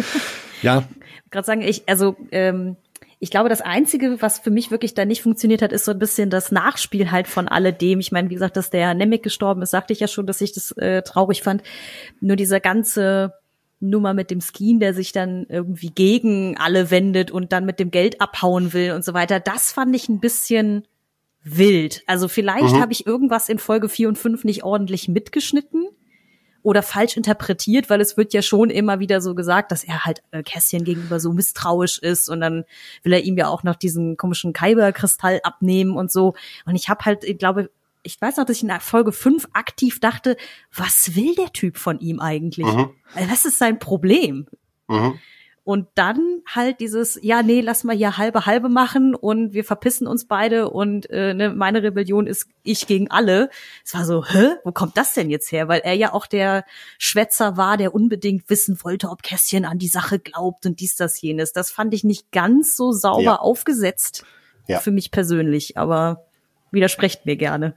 ja, 0.62 0.84
gerade 1.32 1.46
sagen, 1.46 1.62
ich, 1.62 1.84
also 1.88 2.16
ähm, 2.32 2.78
ich 3.20 3.32
glaube, 3.32 3.50
das 3.50 3.62
Einzige, 3.62 4.22
was 4.22 4.40
für 4.40 4.52
mich 4.52 4.70
wirklich 4.70 4.94
da 4.94 5.04
nicht 5.04 5.24
funktioniert 5.24 5.62
hat, 5.64 5.74
ist 5.74 5.86
so 5.86 5.92
ein 5.92 6.00
bisschen 6.00 6.30
das 6.30 6.52
Nachspiel 6.52 7.10
halt 7.12 7.28
von 7.28 7.48
alledem. 7.48 8.00
Ich 8.00 8.12
meine, 8.12 8.30
wie 8.30 8.36
gesagt, 8.36 8.58
dass 8.58 8.70
der 8.70 8.94
Nemec 8.94 9.24
gestorben 9.24 9.62
ist, 9.64 9.72
sagte 9.72 9.94
ich 9.94 10.00
ja 10.00 10.08
schon, 10.08 10.28
dass 10.28 10.40
ich 10.42 10.54
das 10.54 10.72
äh, 10.74 11.02
traurig 11.02 11.42
fand. 11.42 11.64
Nur 12.22 12.36
dieser 12.36 12.60
ganze 12.60 13.34
Nummer 13.80 14.14
mit 14.14 14.30
dem 14.30 14.40
Skien, 14.42 14.80
der 14.80 14.94
sich 14.94 15.12
dann 15.12 15.46
irgendwie 15.50 15.90
gegen 15.90 16.58
alle 16.58 16.92
wendet 16.92 17.32
und 17.32 17.52
dann 17.54 17.66
mit 17.66 17.80
dem 17.80 17.90
Geld 17.92 18.22
abhauen 18.22 18.74
will 18.74 18.92
und 18.92 19.04
so 19.04 19.14
weiter, 19.14 19.40
das 19.40 19.72
fand 19.72 19.96
ich 19.96 20.10
ein 20.10 20.20
bisschen 20.20 20.88
wild. 21.44 22.04
Also 22.08 22.28
vielleicht 22.28 22.74
Mhm. 22.76 22.82
habe 22.82 22.92
ich 22.92 23.08
irgendwas 23.08 23.50
in 23.50 23.58
Folge 23.58 23.90
4 23.90 24.10
und 24.10 24.18
5 24.18 24.44
nicht 24.44 24.64
ordentlich 24.64 25.08
mitgeschnitten 25.08 25.88
oder 26.68 26.84
falsch 26.84 27.16
interpretiert, 27.16 27.90
weil 27.90 28.02
es 28.02 28.18
wird 28.18 28.34
ja 28.34 28.42
schon 28.42 28.70
immer 28.70 29.00
wieder 29.00 29.22
so 29.22 29.36
gesagt, 29.36 29.72
dass 29.72 29.86
er 29.86 30.04
halt 30.04 30.22
äh, 30.32 30.44
Kässchen 30.44 30.84
gegenüber 30.84 31.18
so 31.22 31.32
misstrauisch 31.32 31.98
ist 32.00 32.28
und 32.28 32.42
dann 32.42 32.66
will 33.04 33.14
er 33.14 33.24
ihm 33.24 33.38
ja 33.38 33.48
auch 33.48 33.64
noch 33.64 33.76
diesen 33.76 34.18
komischen 34.18 34.52
Kyber-Kristall 34.52 35.40
abnehmen 35.44 35.96
und 35.96 36.12
so. 36.12 36.34
Und 36.66 36.76
ich 36.76 36.90
habe 36.90 37.06
halt, 37.06 37.24
ich 37.24 37.38
glaube, 37.38 37.70
ich 38.04 38.20
weiß 38.20 38.36
noch, 38.36 38.44
dass 38.44 38.58
ich 38.58 38.64
in 38.64 38.80
Folge 38.82 39.14
5 39.14 39.48
aktiv 39.54 40.02
dachte, 40.02 40.36
was 40.76 41.16
will 41.16 41.36
der 41.36 41.54
Typ 41.54 41.78
von 41.78 42.02
ihm 42.02 42.20
eigentlich? 42.20 42.68
Mhm. 42.68 42.90
Was 43.14 43.46
ist 43.46 43.60
sein 43.60 43.80
Problem? 43.80 44.48
Mhm. 44.90 45.20
Und 45.68 45.90
dann 45.96 46.44
halt 46.48 46.80
dieses, 46.80 47.20
ja, 47.22 47.44
nee, 47.44 47.60
lass 47.60 47.84
mal 47.84 47.94
hier 47.94 48.18
halbe 48.18 48.46
halbe 48.46 48.70
machen 48.70 49.14
und 49.14 49.52
wir 49.52 49.66
verpissen 49.66 50.08
uns 50.08 50.26
beide 50.26 50.70
und 50.70 51.10
äh, 51.10 51.34
ne, 51.34 51.50
meine 51.50 51.84
Rebellion 51.84 52.26
ist 52.26 52.48
ich 52.64 52.88
gegen 52.88 53.12
alle. 53.12 53.50
Es 53.84 53.94
war 53.94 54.06
so, 54.06 54.24
hä, 54.24 54.52
wo 54.64 54.72
kommt 54.72 54.96
das 54.96 55.14
denn 55.14 55.30
jetzt 55.30 55.52
her? 55.52 55.68
Weil 55.68 55.82
er 55.82 55.94
ja 55.94 56.14
auch 56.14 56.26
der 56.26 56.64
Schwätzer 56.98 57.58
war, 57.58 57.76
der 57.76 57.94
unbedingt 57.94 58.50
wissen 58.50 58.80
wollte, 58.82 59.10
ob 59.10 59.24
Kässchen 59.24 59.66
an 59.66 59.78
die 59.78 59.90
Sache 59.90 60.20
glaubt 60.20 60.66
und 60.66 60.80
dies, 60.80 60.96
das, 60.96 61.20
jenes. 61.22 61.52
Das 61.52 61.70
fand 61.70 61.94
ich 61.94 62.06
nicht 62.06 62.32
ganz 62.32 62.78
so 62.78 62.94
sauber 62.94 63.22
Ja. 63.24 63.36
aufgesetzt 63.40 64.24
Ja. 64.68 64.80
für 64.80 64.92
mich 64.92 65.12
persönlich, 65.12 65.76
aber 65.76 66.28
widersprecht 66.72 67.26
mir 67.26 67.36
gerne. 67.36 67.76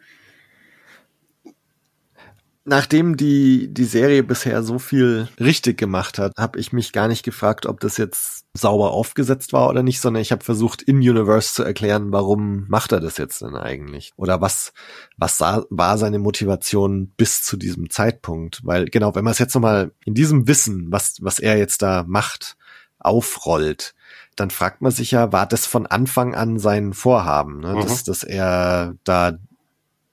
Nachdem 2.71 3.17
die, 3.17 3.67
die 3.75 3.85
Serie 3.85 4.23
bisher 4.23 4.63
so 4.63 4.79
viel 4.79 5.29
richtig 5.41 5.77
gemacht 5.77 6.19
hat, 6.19 6.33
habe 6.39 6.59
ich 6.61 6.73
mich 6.73 6.93
gar 6.93 7.09
nicht 7.09 7.25
gefragt, 7.25 7.67
ob 7.67 7.81
das 7.81 7.97
jetzt 7.97 8.45
sauber 8.55 8.93
aufgesetzt 8.93 9.53
war 9.53 9.69
oder 9.69 9.83
nicht, 9.83 10.01
sondern 10.01 10.23
ich 10.23 10.31
habe 10.33 10.45
versucht, 10.45 10.81
in 10.81 10.99
Universe 10.99 11.53
zu 11.53 11.65
erklären, 11.65 12.13
warum 12.13 12.67
macht 12.69 12.93
er 12.93 13.01
das 13.01 13.17
jetzt 13.19 13.43
denn 13.43 13.57
eigentlich? 13.57 14.13
Oder 14.17 14.41
was, 14.41 14.73
was 15.17 15.37
sa- 15.37 15.65
war 15.69 15.99
seine 15.99 16.21
Motivation 16.21 17.09
bis 17.17 17.43
zu 17.43 17.57
diesem 17.57 17.91
Zeitpunkt? 17.91 18.61
Weil 18.65 18.87
genau, 18.87 19.15
wenn 19.17 19.25
man 19.25 19.33
es 19.33 19.39
jetzt 19.41 19.55
nochmal 19.55 19.91
in 20.05 20.15
diesem 20.15 20.47
Wissen, 20.47 20.87
was, 20.91 21.17
was 21.21 21.41
er 21.41 21.59
jetzt 21.59 21.83
da 21.83 22.05
macht, 22.07 22.57
aufrollt, 23.01 23.95
dann 24.37 24.51
fragt 24.51 24.81
man 24.81 24.93
sich 24.93 25.11
ja, 25.11 25.33
war 25.33 25.47
das 25.47 25.67
von 25.67 25.87
Anfang 25.87 26.35
an 26.35 26.59
sein 26.59 26.93
Vorhaben, 26.93 27.61
ne? 27.61 27.75
Mhm. 27.75 27.81
dass, 27.81 28.05
dass 28.05 28.23
er 28.23 28.95
da 29.05 29.39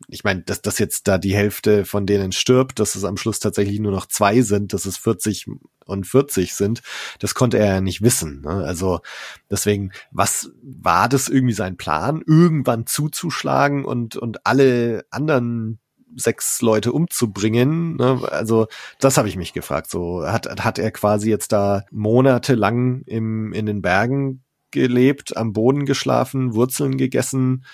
ich 0.09 0.23
meine, 0.23 0.41
dass 0.41 0.61
das 0.61 0.79
jetzt 0.79 1.07
da 1.07 1.17
die 1.17 1.35
Hälfte 1.35 1.85
von 1.85 2.05
denen 2.05 2.31
stirbt, 2.31 2.79
dass 2.79 2.95
es 2.95 3.03
am 3.03 3.17
Schluss 3.17 3.39
tatsächlich 3.39 3.79
nur 3.79 3.91
noch 3.91 4.05
zwei 4.05 4.41
sind, 4.41 4.73
dass 4.73 4.85
es 4.85 4.97
40 4.97 5.47
und 5.85 6.07
40 6.07 6.53
sind, 6.53 6.81
das 7.19 7.35
konnte 7.35 7.57
er 7.57 7.75
ja 7.75 7.81
nicht 7.81 8.01
wissen. 8.01 8.41
Ne? 8.41 8.49
Also 8.49 9.01
deswegen, 9.49 9.91
was 10.11 10.51
war 10.61 11.09
das 11.09 11.27
irgendwie 11.27 11.53
sein 11.53 11.77
Plan, 11.77 12.21
irgendwann 12.25 12.85
zuzuschlagen 12.85 13.83
und, 13.83 14.15
und 14.15 14.45
alle 14.45 15.05
anderen 15.09 15.79
sechs 16.15 16.61
Leute 16.61 16.93
umzubringen? 16.93 17.97
Ne? 17.97 18.21
Also 18.31 18.67
das 18.99 19.17
habe 19.17 19.27
ich 19.27 19.35
mich 19.35 19.51
gefragt. 19.51 19.89
So 19.89 20.25
hat, 20.25 20.63
hat 20.63 20.79
er 20.79 20.91
quasi 20.91 21.29
jetzt 21.29 21.51
da 21.51 21.83
monatelang 21.91 23.01
im, 23.01 23.51
in 23.51 23.65
den 23.65 23.81
Bergen 23.81 24.43
gelebt, 24.71 25.35
am 25.35 25.53
Boden 25.53 25.85
geschlafen, 25.85 26.53
Wurzeln 26.53 26.97
gegessen, 26.97 27.65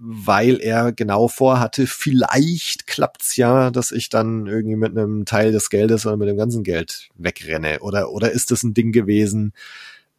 weil 0.00 0.60
er 0.60 0.92
genau 0.92 1.28
vorhatte, 1.28 1.86
vielleicht 1.86 2.86
klappt's 2.86 3.36
ja, 3.36 3.70
dass 3.70 3.90
ich 3.90 4.08
dann 4.08 4.46
irgendwie 4.46 4.76
mit 4.76 4.96
einem 4.96 5.24
Teil 5.24 5.52
des 5.52 5.70
Geldes 5.70 6.06
oder 6.06 6.16
mit 6.16 6.28
dem 6.28 6.36
ganzen 6.36 6.62
Geld 6.62 7.08
wegrenne. 7.16 7.80
Oder, 7.80 8.10
oder 8.12 8.30
ist 8.30 8.52
es 8.52 8.62
ein 8.62 8.74
Ding 8.74 8.92
gewesen, 8.92 9.52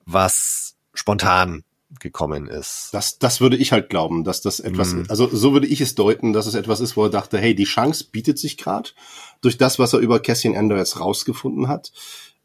was 0.05 0.75
spontan 0.93 1.63
gekommen 1.99 2.47
ist? 2.47 2.89
Das, 2.91 3.19
das 3.19 3.41
würde 3.41 3.57
ich 3.57 3.71
halt 3.71 3.89
glauben, 3.89 4.23
dass 4.23 4.41
das 4.41 4.59
etwas, 4.59 4.93
Mhm. 4.93 5.05
also 5.07 5.27
so 5.33 5.53
würde 5.53 5.67
ich 5.67 5.81
es 5.81 5.95
deuten, 5.95 6.33
dass 6.33 6.45
es 6.45 6.55
etwas 6.55 6.81
ist, 6.81 6.97
wo 6.97 7.05
er 7.05 7.09
dachte, 7.09 7.37
hey, 7.37 7.55
die 7.55 7.63
Chance 7.63 8.05
bietet 8.11 8.37
sich 8.37 8.57
gerade 8.57 8.89
durch 9.41 9.57
das, 9.57 9.79
was 9.79 9.93
er 9.93 9.99
über 9.99 10.19
Cassian 10.19 10.55
Ender 10.55 10.77
jetzt 10.77 10.99
rausgefunden 10.99 11.67
hat, 11.67 11.91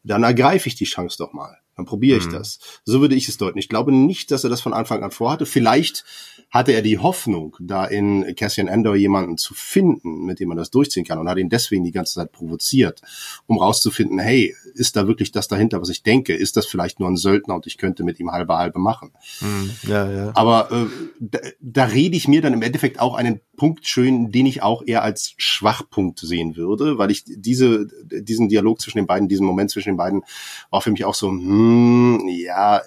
dann 0.03 0.23
ergreife 0.23 0.67
ich 0.69 0.75
die 0.75 0.85
Chance 0.85 1.17
doch 1.17 1.33
mal. 1.33 1.57
Dann 1.75 1.85
probiere 1.85 2.17
ich 2.17 2.27
Mhm. 2.27 2.31
das. 2.31 2.59
So 2.85 3.01
würde 3.01 3.15
ich 3.15 3.27
es 3.27 3.37
deuten. 3.37 3.57
Ich 3.59 3.69
glaube 3.69 3.91
nicht, 3.91 4.31
dass 4.31 4.43
er 4.43 4.49
das 4.49 4.61
von 4.61 4.73
Anfang 4.73 5.03
an 5.03 5.11
vorhatte. 5.11 5.45
Vielleicht 5.45 6.05
hatte 6.49 6.71
er 6.71 6.81
die 6.81 6.99
Hoffnung, 6.99 7.57
da 7.59 7.85
in 7.85 8.33
Cassian 8.35 8.67
Endor 8.67 8.95
jemanden 8.95 9.37
zu 9.37 9.53
finden, 9.53 10.25
mit 10.25 10.39
dem 10.39 10.47
man 10.47 10.57
das 10.57 10.69
durchziehen 10.71 11.03
kann 11.03 11.19
und 11.19 11.27
hat 11.27 11.37
ihn 11.37 11.49
deswegen 11.49 11.83
die 11.83 11.91
ganze 11.91 12.13
Zeit 12.13 12.31
provoziert, 12.31 13.01
um 13.45 13.57
rauszufinden, 13.57 14.19
hey, 14.19 14.55
ist 14.75 14.95
da 14.95 15.07
wirklich 15.07 15.31
das 15.31 15.47
dahinter, 15.47 15.81
was 15.81 15.89
ich 15.89 16.03
denke? 16.03 16.33
Ist 16.33 16.57
das 16.57 16.65
vielleicht 16.65 16.99
nur 16.99 17.09
ein 17.09 17.17
Söldner 17.17 17.55
und 17.55 17.67
ich 17.67 17.77
könnte 17.77 18.03
mit 18.03 18.19
ihm 18.19 18.31
halbe 18.31 18.57
halbe 18.57 18.79
machen? 18.79 19.11
Hm, 19.39 19.71
ja, 19.83 20.11
ja. 20.11 20.31
Aber 20.35 20.71
äh, 20.71 20.85
da, 21.19 21.39
da 21.61 21.85
rede 21.85 22.15
ich 22.15 22.27
mir 22.27 22.41
dann 22.41 22.53
im 22.53 22.61
Endeffekt 22.61 22.99
auch 22.99 23.15
einen 23.15 23.41
Punkt 23.55 23.87
schön, 23.87 24.31
den 24.31 24.45
ich 24.45 24.61
auch 24.61 24.83
eher 24.85 25.03
als 25.03 25.33
Schwachpunkt 25.37 26.19
sehen 26.19 26.55
würde, 26.55 26.97
weil 26.97 27.11
ich 27.11 27.23
diese, 27.25 27.87
diesen 28.05 28.49
Dialog 28.49 28.81
zwischen 28.81 28.97
den 28.97 29.07
beiden, 29.07 29.27
diesen 29.27 29.45
Moment 29.45 29.71
zwischen 29.71 29.89
den 29.89 29.97
beiden 29.97 30.23
war 30.69 30.81
für 30.81 30.91
mich 30.91 31.05
auch 31.05 31.15
so, 31.15 31.29
hm, 31.29 32.27
ja, 32.27 32.81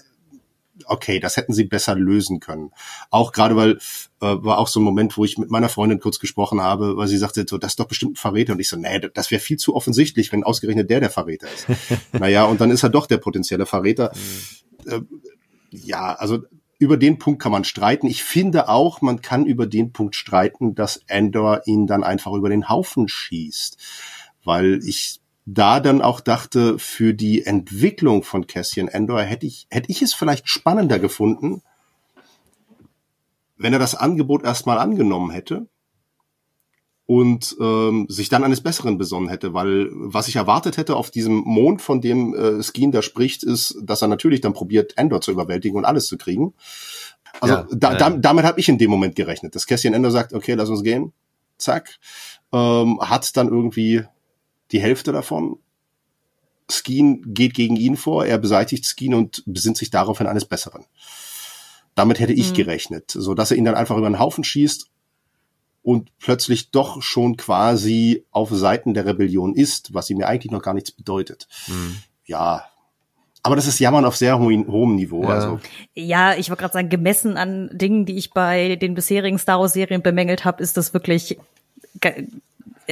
okay, 0.89 1.21
das 1.21 1.37
hätten 1.37 1.53
sie 1.53 1.65
besser 1.65 1.95
lösen 1.95 2.41
können. 2.41 2.73
Auch 3.11 3.33
gerade 3.33 3.57
weil 3.57 3.79
äh, 4.21 4.37
war 4.43 4.59
auch 4.59 4.69
so 4.69 4.81
ein 4.81 4.85
Moment, 4.85 5.17
wo 5.17 5.25
ich 5.25 5.39
mit 5.39 5.51
meiner 5.51 5.69
Freundin 5.69 6.01
kurz 6.01 6.19
gesprochen 6.19 6.61
habe, 6.61 6.97
weil 6.97 7.09
sie 7.09 7.19
sagte, 7.19 7.45
so, 7.49 7.59
das 7.59 7.73
ist 7.73 7.81
doch 7.81 7.89
bestimmt 7.89 8.13
ein 8.13 8.17
Verräter. 8.17 8.53
Und 8.53 8.61
ich 8.61 8.69
so, 8.69 8.77
nee, 8.77 9.01
das 9.13 9.31
wäre 9.31 9.41
viel 9.41 9.57
zu 9.57 9.75
offensichtlich, 9.75 10.33
wenn 10.33 10.45
ausgerechnet 10.45 10.91
der 10.91 11.01
der 11.01 11.11
Verräter 11.11 11.49
ist. 11.53 11.67
naja, 12.13 12.45
und 12.45 12.61
dann 12.61 12.71
ist 12.71 12.83
er 12.83 12.91
doch 12.91 13.07
der 13.07 13.19
potenzielle 13.19 13.67
Verräter. 13.67 14.13
Mhm. 14.85 14.93
Äh, 14.93 15.01
ja, 15.71 16.15
also 16.15 16.41
über 16.79 16.97
den 16.97 17.19
Punkt 17.19 17.43
kann 17.43 17.53
man 17.53 17.65
streiten. 17.65 18.07
Ich 18.07 18.23
finde 18.23 18.69
auch, 18.69 19.01
man 19.03 19.21
kann 19.21 19.47
über 19.47 19.67
den 19.67 19.93
Punkt 19.93 20.15
streiten, 20.15 20.75
dass 20.75 21.03
Endor 21.09 21.63
ihn 21.67 21.87
dann 21.87 22.05
einfach 22.05 22.33
über 22.33 22.49
den 22.49 22.69
Haufen 22.69 23.09
schießt. 23.09 23.79
Weil 24.45 24.81
ich 24.85 25.21
da 25.51 25.81
dann 25.81 26.03
auch 26.03 26.21
dachte, 26.21 26.79
für 26.79 27.15
die 27.15 27.47
Entwicklung 27.47 28.23
von 28.23 28.47
Cassian 28.47 28.89
Endor 28.89 29.23
hätte 29.23 29.47
ich, 29.47 29.67
hätte 29.71 29.91
ich 29.91 30.03
es 30.03 30.13
vielleicht 30.13 30.47
spannender 30.49 30.99
gefunden, 30.99 31.63
wenn 33.57 33.73
er 33.73 33.79
das 33.79 33.95
Angebot 33.95 34.45
erstmal 34.45 34.79
angenommen 34.79 35.31
hätte 35.31 35.67
und 37.07 37.57
ähm, 37.61 38.05
sich 38.11 38.29
dann 38.29 38.45
eines 38.45 38.61
Besseren 38.61 38.99
besonnen 38.99 39.31
hätte, 39.31 39.55
weil 39.55 39.89
was 39.93 40.29
ich 40.29 40.37
erwartet 40.37 40.77
hätte 40.77 40.97
auf 40.97 41.11
diesem 41.11 41.37
Mond, 41.37 41.81
von 41.81 42.03
dem 42.03 42.35
äh, 42.35 42.63
Skeen 42.63 42.93
da 42.93 43.01
spricht, 43.01 43.43
ist, 43.43 43.79
dass 43.83 44.03
er 44.03 44.09
natürlich 44.09 44.43
dann 44.43 44.53
probiert, 44.53 44.99
Endor 44.99 45.23
zu 45.23 45.31
überwältigen 45.31 45.79
und 45.79 45.87
alles 45.87 46.07
zu 46.07 46.19
kriegen. 46.19 46.53
Also 47.41 47.55
Ja, 47.55 47.67
da, 47.71 47.93
ja. 47.93 47.99
da, 47.99 48.11
damit 48.11 48.45
habe 48.45 48.61
ich 48.61 48.69
in 48.69 48.77
dem 48.77 48.91
Moment 48.91 49.17
gerechnet, 49.17 49.55
dass 49.55 49.67
Cassian 49.67 49.95
Endor 49.95 50.11
sagt, 50.11 50.35
okay, 50.35 50.53
lass 50.53 50.69
uns 50.69 50.83
gehen, 50.83 51.15
zack, 51.57 51.99
ähm, 52.53 53.01
hat 53.01 53.35
dann 53.39 53.49
irgendwie 53.49 54.05
die 54.73 54.81
Hälfte 54.81 55.13
davon. 55.13 55.59
Skeen 56.71 57.23
geht 57.35 57.55
gegen 57.55 57.77
ihn 57.77 57.97
vor, 57.97 58.27
er 58.27 58.39
beseitigt 58.39 58.85
Skeen 58.85 59.15
und 59.15 59.43
besinnt 59.47 59.79
sich 59.79 59.91
daraufhin 59.91 60.27
eines 60.27 60.45
Besseren. 60.45 60.85
Damit 61.95 62.21
hätte 62.21 62.33
ich 62.35 62.51
Mhm. 62.51 62.55
gerechnet, 62.55 63.11
so 63.11 63.35
dass 63.35 63.51
er 63.51 63.57
ihn 63.57 63.65
dann 63.65 63.75
einfach 63.75 63.97
über 63.97 64.09
den 64.09 64.19
Haufen 64.19 64.45
schießt 64.45 64.87
und 65.83 66.11
plötzlich 66.19 66.71
doch 66.71 67.01
schon 67.03 67.37
quasi 67.39 68.25
auf 68.31 68.51
Seiten 68.51 68.93
der 68.95 69.07
Rebellion 69.07 69.55
ist, 69.55 69.95
was 69.95 70.11
ihm 70.11 70.21
ja 70.21 70.27
eigentlich 70.27 70.53
noch 70.53 70.63
gar 70.63 70.75
nichts 70.75 70.91
bedeutet. 70.91 71.49
Hm. 71.65 71.97
Ja, 72.27 72.67
aber 73.43 73.57
das 73.57 73.67
ist 73.67 73.79
Jammern 73.79 74.05
auf 74.05 74.17
sehr 74.17 74.39
hohem, 74.39 74.67
hohem 74.67 74.95
Niveau. 74.97 75.23
Ja. 75.23 75.31
Also 75.31 75.61
Ja, 75.95 76.35
ich 76.35 76.51
wollte 76.51 76.61
gerade 76.61 76.75
sagen, 76.75 76.89
gemessen 76.91 77.39
an 77.39 77.71
Dingen, 77.73 78.05
die 78.05 78.17
ich 78.19 78.33
bei 78.33 78.77
den 78.77 78.95
bisherigen 78.95 79.39
Star 79.39 79.59
Wars 79.59 79.73
Serien 79.73 80.03
bemängelt 80.03 80.45
habe, 80.45 80.63
ist 80.63 80.77
das 80.77 80.93
wirklich 80.93 81.39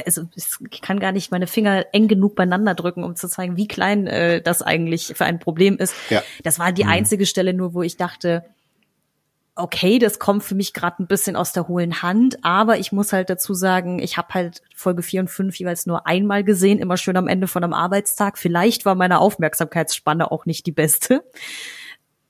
also 0.05 0.23
ich 0.35 0.81
kann 0.81 0.99
gar 0.99 1.11
nicht 1.11 1.31
meine 1.31 1.47
Finger 1.47 1.85
eng 1.91 2.07
genug 2.07 2.35
beieinander 2.35 2.75
drücken, 2.75 3.03
um 3.03 3.15
zu 3.15 3.27
zeigen, 3.27 3.57
wie 3.57 3.67
klein 3.67 4.07
äh, 4.07 4.41
das 4.41 4.61
eigentlich 4.61 5.13
für 5.15 5.25
ein 5.25 5.39
Problem 5.39 5.77
ist. 5.77 5.95
Ja. 6.09 6.23
Das 6.43 6.59
war 6.59 6.71
die 6.71 6.85
einzige 6.85 7.25
Stelle 7.25 7.53
nur, 7.53 7.73
wo 7.73 7.81
ich 7.81 7.97
dachte, 7.97 8.45
okay, 9.57 9.99
das 9.99 10.19
kommt 10.19 10.43
für 10.43 10.55
mich 10.55 10.73
gerade 10.73 11.01
ein 11.01 11.07
bisschen 11.07 11.35
aus 11.35 11.51
der 11.51 11.67
hohlen 11.67 12.01
Hand, 12.01 12.43
aber 12.43 12.77
ich 12.77 12.91
muss 12.91 13.11
halt 13.11 13.29
dazu 13.29 13.53
sagen, 13.53 13.99
ich 13.99 14.17
habe 14.17 14.33
halt 14.33 14.61
Folge 14.75 15.01
4 15.01 15.21
und 15.21 15.29
5 15.29 15.57
jeweils 15.57 15.85
nur 15.85 16.05
einmal 16.05 16.43
gesehen, 16.43 16.79
immer 16.79 16.97
schön 16.97 17.17
am 17.17 17.27
Ende 17.27 17.47
von 17.47 17.63
einem 17.63 17.73
Arbeitstag. 17.73 18.37
Vielleicht 18.37 18.85
war 18.85 18.95
meine 18.95 19.19
Aufmerksamkeitsspanne 19.19 20.31
auch 20.31 20.45
nicht 20.45 20.65
die 20.67 20.71
beste 20.71 21.23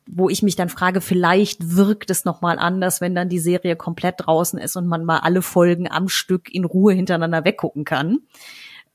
wo 0.07 0.29
ich 0.29 0.41
mich 0.43 0.55
dann 0.55 0.69
frage, 0.69 1.01
vielleicht 1.01 1.75
wirkt 1.75 2.09
es 2.09 2.25
noch 2.25 2.41
mal 2.41 2.57
anders, 2.59 3.01
wenn 3.01 3.13
dann 3.15 3.29
die 3.29 3.39
Serie 3.39 3.75
komplett 3.75 4.15
draußen 4.19 4.57
ist 4.59 4.75
und 4.75 4.87
man 4.87 5.03
mal 5.05 5.19
alle 5.19 5.41
Folgen 5.41 5.89
am 5.91 6.07
Stück 6.09 6.53
in 6.53 6.63
Ruhe 6.65 6.93
hintereinander 6.93 7.43
weggucken 7.45 7.83
kann 7.85 8.19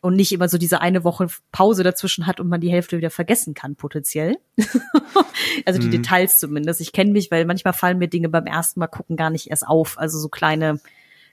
und 0.01 0.17
nicht 0.17 0.33
immer 0.33 0.49
so 0.49 0.59
diese 0.59 0.81
eine 0.81 1.05
Woche 1.05 1.29
Pause 1.53 1.83
dazwischen 1.85 2.27
hat 2.27 2.41
und 2.41 2.49
man 2.49 2.61
die 2.61 2.71
Hälfte 2.73 2.97
wieder 2.97 3.11
vergessen 3.11 3.55
kann 3.55 3.77
potenziell. 3.77 4.37
also 5.67 5.79
die 5.81 5.87
Mhm. 5.87 5.91
Details 6.03 6.39
zumindest. 6.41 6.81
Ich 6.81 6.93
kenne 6.93 7.13
mich, 7.13 7.31
weil 7.31 7.45
manchmal 7.45 7.73
fallen 7.75 7.99
mir 7.99 8.09
Dinge 8.09 8.29
beim 8.29 8.47
ersten 8.47 8.81
Mal 8.81 8.89
gucken 8.89 9.17
gar 9.17 9.31
nicht 9.31 9.49
erst 9.51 9.67
auf. 9.67 9.99
Also 9.99 10.19
so 10.19 10.29
kleine 10.29 10.81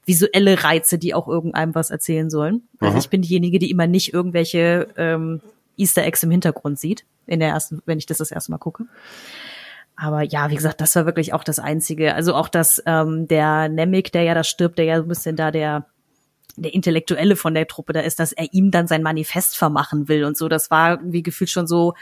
visuelle 0.06 0.64
Reize, 0.64 0.98
die 0.98 1.14
auch 1.14 1.28
irgendeinem 1.28 1.76
was 1.76 1.90
erzählen 1.90 2.30
sollen. 2.30 2.68
Also 2.80 2.94
Mhm. 2.94 3.00
ich 3.00 3.10
bin 3.10 3.22
diejenige, 3.22 3.60
die 3.60 3.72
immer 3.72 3.88
nicht 3.88 4.14
irgendwelche 4.14 4.88
ähm, 4.98 5.42
Easter 5.78 6.04
Eggs 6.04 6.24
im 6.24 6.32
Hintergrund 6.32 6.78
sieht 6.80 7.06
in 7.26 7.40
der 7.40 7.50
ersten, 7.50 7.82
wenn 7.86 7.98
ich 7.98 8.06
das 8.06 8.18
das 8.18 8.32
erste 8.32 8.52
Mal 8.52 8.58
gucke. 8.58 8.86
Aber 10.02 10.24
ja, 10.24 10.50
wie 10.50 10.56
gesagt, 10.56 10.80
das 10.80 10.96
war 10.96 11.06
wirklich 11.06 11.34
auch 11.34 11.44
das 11.44 11.60
Einzige. 11.60 12.16
Also 12.16 12.34
auch, 12.34 12.48
dass 12.48 12.82
ähm, 12.86 13.28
der 13.28 13.68
Nemec, 13.68 14.12
der 14.14 14.24
ja 14.24 14.34
da 14.34 14.46
stirbt, 14.46 14.78
der 14.78 14.86
ja 14.86 14.98
so 14.98 15.04
ein 15.04 15.10
bisschen 15.10 15.36
da 15.36 15.52
der 15.52 15.86
der 16.56 16.74
Intellektuelle 16.74 17.38
von 17.38 17.54
der 17.54 17.68
Truppe 17.68 17.94
da 17.94 18.02
ist, 18.02 18.20
dass 18.20 18.34
er 18.34 18.54
ihm 18.54 18.70
dann 18.70 18.88
sein 18.88 19.02
Manifest 19.02 19.58
vermachen 19.58 20.10
will 20.10 20.26
und 20.26 20.38
so. 20.38 20.50
Das 20.50 20.70
war 20.70 20.92
irgendwie 20.92 21.24
gefühlt 21.24 21.50
schon 21.50 21.68
so. 21.68 21.94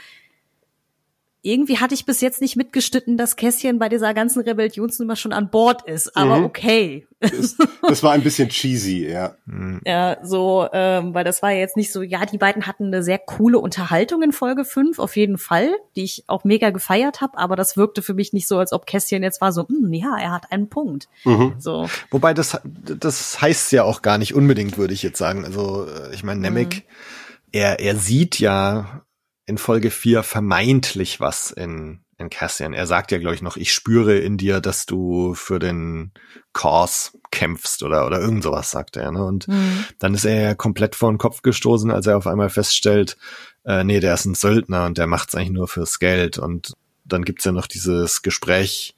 Irgendwie 1.42 1.78
hatte 1.78 1.94
ich 1.94 2.04
bis 2.04 2.20
jetzt 2.20 2.40
nicht 2.40 2.56
mitgeschnitten, 2.56 3.16
dass 3.16 3.36
Kässchen 3.36 3.78
bei 3.78 3.88
dieser 3.88 4.12
ganzen 4.12 4.42
Rebellionsnummer 4.42 5.14
schon 5.14 5.32
an 5.32 5.50
Bord 5.50 5.82
ist. 5.88 6.16
Aber 6.16 6.38
Mhm. 6.38 6.44
okay. 6.44 7.06
das, 7.20 7.56
das 7.82 8.02
war 8.02 8.12
ein 8.12 8.22
bisschen 8.22 8.48
cheesy, 8.48 9.08
ja. 9.08 9.34
Hm. 9.46 9.80
Ja, 9.86 10.18
so, 10.22 10.68
ähm, 10.72 11.14
weil 11.14 11.24
das 11.24 11.40
war 11.42 11.50
ja 11.52 11.58
jetzt 11.58 11.76
nicht 11.76 11.92
so, 11.92 12.02
ja, 12.02 12.24
die 12.26 12.38
beiden 12.38 12.66
hatten 12.66 12.86
eine 12.86 13.02
sehr 13.02 13.18
coole 13.18 13.58
Unterhaltung 13.58 14.22
in 14.22 14.32
Folge 14.32 14.64
5, 14.64 14.98
auf 14.98 15.16
jeden 15.16 15.38
Fall, 15.38 15.70
die 15.96 16.04
ich 16.04 16.24
auch 16.26 16.44
mega 16.44 16.70
gefeiert 16.70 17.20
habe, 17.20 17.38
aber 17.38 17.56
das 17.56 17.76
wirkte 17.76 18.02
für 18.02 18.14
mich 18.14 18.32
nicht 18.32 18.46
so, 18.48 18.58
als 18.58 18.72
ob 18.72 18.86
Kässchen 18.86 19.22
jetzt 19.22 19.40
war 19.40 19.52
so, 19.52 19.66
hm, 19.66 19.92
ja, 19.92 20.16
er 20.18 20.32
hat 20.32 20.50
einen 20.52 20.68
Punkt. 20.68 21.08
Mhm. 21.24 21.54
So. 21.58 21.88
Wobei 22.10 22.34
das, 22.34 22.60
das 22.64 23.40
heißt 23.40 23.72
ja 23.72 23.84
auch 23.84 24.02
gar 24.02 24.18
nicht 24.18 24.34
unbedingt, 24.34 24.76
würde 24.78 24.94
ich 24.94 25.02
jetzt 25.02 25.18
sagen. 25.18 25.44
Also 25.44 25.86
äh, 25.86 26.14
ich 26.14 26.22
meine, 26.24 26.40
Nemec, 26.40 26.84
er, 27.52 27.80
er 27.80 27.96
sieht 27.96 28.38
ja 28.38 29.02
in 29.48 29.56
Folge 29.56 29.90
4 29.90 30.22
vermeintlich 30.22 31.20
was 31.20 31.50
in, 31.50 32.00
in 32.18 32.28
Cassian. 32.28 32.74
Er 32.74 32.86
sagt 32.86 33.12
ja, 33.12 33.18
glaube 33.18 33.34
ich, 33.34 33.40
noch, 33.40 33.56
ich 33.56 33.72
spüre 33.72 34.18
in 34.18 34.36
dir, 34.36 34.60
dass 34.60 34.84
du 34.84 35.32
für 35.34 35.58
den 35.58 36.12
Cause 36.52 37.12
kämpfst 37.30 37.82
oder, 37.82 38.06
oder 38.06 38.20
irgend 38.20 38.42
sowas, 38.42 38.70
sagt 38.70 38.98
er. 38.98 39.10
Ne? 39.10 39.24
Und 39.24 39.48
Mhm. 39.48 39.84
dann 39.98 40.12
ist 40.12 40.26
er 40.26 40.40
ja 40.40 40.54
komplett 40.54 40.94
vor 40.94 41.10
den 41.10 41.16
Kopf 41.16 41.40
gestoßen, 41.40 41.90
als 41.90 42.06
er 42.06 42.18
auf 42.18 42.26
einmal 42.26 42.50
feststellt, 42.50 43.16
äh, 43.64 43.84
nee, 43.84 44.00
der 44.00 44.12
ist 44.12 44.26
ein 44.26 44.34
Söldner 44.34 44.84
und 44.84 44.98
der 44.98 45.06
macht's 45.06 45.34
eigentlich 45.34 45.50
nur 45.50 45.66
fürs 45.66 45.98
Geld. 45.98 46.36
Und 46.36 46.74
dann 47.06 47.24
gibt's 47.24 47.46
ja 47.46 47.52
noch 47.52 47.66
dieses 47.68 48.20
Gespräch 48.20 48.94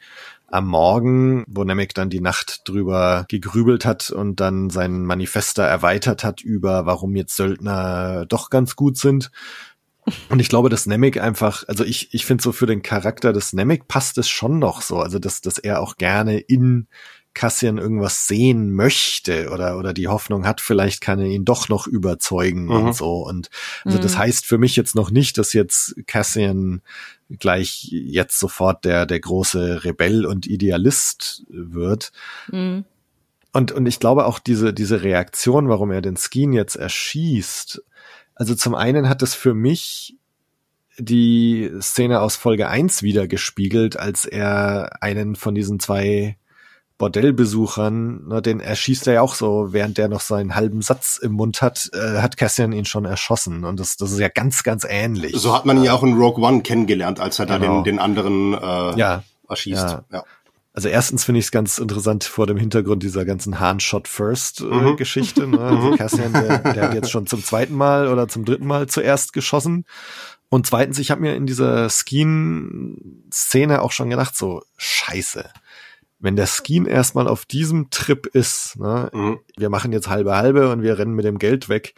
am 0.49 0.67
Morgen, 0.67 1.45
wo 1.47 1.63
Nemec 1.63 1.95
dann 1.95 2.11
die 2.11 2.21
Nacht 2.21 2.63
drüber 2.69 3.25
gegrübelt 3.29 3.85
hat 3.85 4.11
und 4.11 4.41
dann 4.41 4.69
sein 4.69 5.05
Manifester 5.05 5.63
erweitert 5.63 6.25
hat 6.25 6.41
über, 6.41 6.87
warum 6.87 7.15
jetzt 7.15 7.37
Söldner 7.37 8.27
doch 8.27 8.51
ganz 8.51 8.75
gut 8.75 8.97
sind. 8.97 9.31
Und 10.29 10.41
ich 10.41 10.49
glaube, 10.49 10.69
dass 10.69 10.87
Nemec 10.87 11.21
einfach, 11.21 11.67
also 11.69 11.85
ich, 11.85 12.13
ich 12.15 12.25
finde 12.27 12.43
so 12.43 12.53
für 12.53 12.67
den 12.67 12.83
Charakter 12.83 13.33
des 13.33 13.53
Nemec 13.53 13.87
passt 13.89 14.19
es 14.19 14.29
schon 14.29 14.59
noch 14.59 14.83
so, 14.83 14.99
also 14.99 15.19
dass, 15.19 15.41
dass 15.41 15.59
er 15.59 15.81
auch 15.81 15.97
gerne 15.97 16.39
in 16.39 16.87
Cassian 17.33 17.79
irgendwas 17.79 18.27
sehen 18.27 18.73
möchte 18.73 19.51
oder, 19.51 19.79
oder 19.79 19.93
die 19.93 20.09
Hoffnung 20.09 20.47
hat, 20.47 20.61
vielleicht 20.61 21.01
kann 21.01 21.21
er 21.21 21.27
ihn 21.27 21.45
doch 21.45 21.69
noch 21.69 21.87
überzeugen 21.87 22.65
Mhm. 22.65 22.71
und 22.71 22.97
so. 22.97 23.25
Und 23.25 23.51
also 23.85 23.99
das 23.99 24.15
Mhm. 24.15 24.19
heißt 24.19 24.47
für 24.47 24.59
mich 24.59 24.75
jetzt 24.75 24.97
noch 24.97 25.13
nicht, 25.13 25.39
dass 25.39 25.53
jetzt 25.53 25.95
Cassian 26.07 26.83
gleich 27.39 27.87
jetzt 27.93 28.41
sofort 28.41 28.85
der, 28.85 29.07
der 29.07 29.21
große 29.21 29.85
Rebell 29.85 30.27
und 30.27 30.47
Idealist 30.49 31.45
wird. 31.49 32.11
Mhm. 32.51 32.85
Und, 33.53 33.73
und 33.73 33.87
ich 33.87 34.01
glaube 34.01 34.27
auch 34.27 34.39
diese, 34.41 34.73
diese 34.73 35.03
Reaktion, 35.03 35.69
warum 35.69 35.91
er 35.93 36.03
den 36.03 36.17
Skeen 36.17 36.53
jetzt 36.53 36.77
erschießt, 36.77 37.83
also 38.41 38.55
zum 38.55 38.75
einen 38.75 39.11
hat 39.11 39.21
es 39.21 39.35
für 39.35 39.53
mich 39.53 40.17
die 40.97 41.71
Szene 41.83 42.23
aus 42.23 42.37
Folge 42.37 42.69
1 42.69 43.03
wieder 43.03 43.29
gespiegelt, 43.29 43.99
als 43.99 44.25
er 44.25 45.03
einen 45.03 45.37
von 45.37 45.55
diesen 45.55 45.79
zwei 45.79 46.39
Bordellbesuchern, 46.97 48.29
ne, 48.29 48.41
den 48.41 48.61
erschießt 48.61 49.09
er 49.09 49.13
ja 49.13 49.21
auch 49.21 49.35
so, 49.35 49.75
während 49.75 49.99
der 49.99 50.09
noch 50.09 50.23
seinen 50.23 50.55
halben 50.55 50.81
Satz 50.81 51.19
im 51.19 51.33
Mund 51.33 51.61
hat, 51.61 51.91
äh, 51.93 52.23
hat 52.23 52.39
Cassian 52.39 52.73
ihn 52.73 52.87
schon 52.87 53.05
erschossen. 53.05 53.65
Und 53.65 53.79
das, 53.79 53.99
das 53.99 54.11
ist 54.11 54.19
ja 54.19 54.29
ganz, 54.29 54.63
ganz 54.63 54.87
ähnlich. 54.89 55.37
So 55.37 55.55
hat 55.55 55.67
man 55.67 55.77
ihn 55.77 55.85
ja 55.85 55.93
auch 55.93 56.03
in 56.03 56.15
Rogue 56.15 56.43
One 56.43 56.63
kennengelernt, 56.63 57.21
als 57.21 57.39
er 57.39 57.45
da 57.45 57.59
Genau. 57.59 57.83
den, 57.83 57.85
den 57.85 57.99
anderen 57.99 58.55
äh, 58.55 58.99
ja, 58.99 59.23
erschießt. 59.51 59.83
Ja. 59.83 60.05
Ja. 60.11 60.25
Also 60.73 60.89
erstens 60.89 61.25
finde 61.25 61.41
ich 61.41 61.47
es 61.47 61.51
ganz 61.51 61.79
interessant 61.79 62.23
vor 62.25 62.47
dem 62.47 62.57
Hintergrund 62.57 63.03
dieser 63.03 63.25
ganzen 63.25 63.59
Hahn 63.59 63.81
Shot 63.81 64.07
First 64.07 64.61
äh, 64.61 64.65
Mhm. 64.65 64.97
Geschichte. 64.97 65.47
Ne? 65.47 65.59
Also 65.61 65.97
Cassian, 65.97 66.33
der, 66.33 66.59
der 66.73 66.83
hat 66.85 66.95
jetzt 66.95 67.11
schon 67.11 67.27
zum 67.27 67.43
zweiten 67.43 67.75
Mal 67.75 68.07
oder 68.09 68.29
zum 68.29 68.45
dritten 68.45 68.67
Mal 68.67 68.87
zuerst 68.87 69.33
geschossen. 69.33 69.85
Und 70.49 70.67
zweitens, 70.67 70.99
ich 70.99 71.11
habe 71.11 71.21
mir 71.23 71.35
in 71.35 71.47
dieser 71.47 71.89
Skeen-Szene 72.71 73.83
auch 73.83 73.93
schon 73.93 74.11
gedacht, 74.11 74.37
so 74.37 74.63
scheiße. 74.77 75.49
Wenn 76.19 76.37
der 76.37 76.47
Skeen 76.47 76.87
erstmal 76.87 77.29
auf 77.29 77.47
diesem 77.47 77.91
Trip 77.91 78.27
ist, 78.27 78.79
ne, 78.79 79.11
Mhm. 79.13 79.39
wir 79.57 79.71
machen 79.71 79.93
jetzt 79.93 80.09
halbe 80.09 80.37
halbe 80.37 80.71
und 80.71 80.83
wir 80.83 80.99
rennen 80.99 81.15
mit 81.15 81.25
dem 81.25 81.39
Geld 81.39 81.69
weg, 81.69 81.95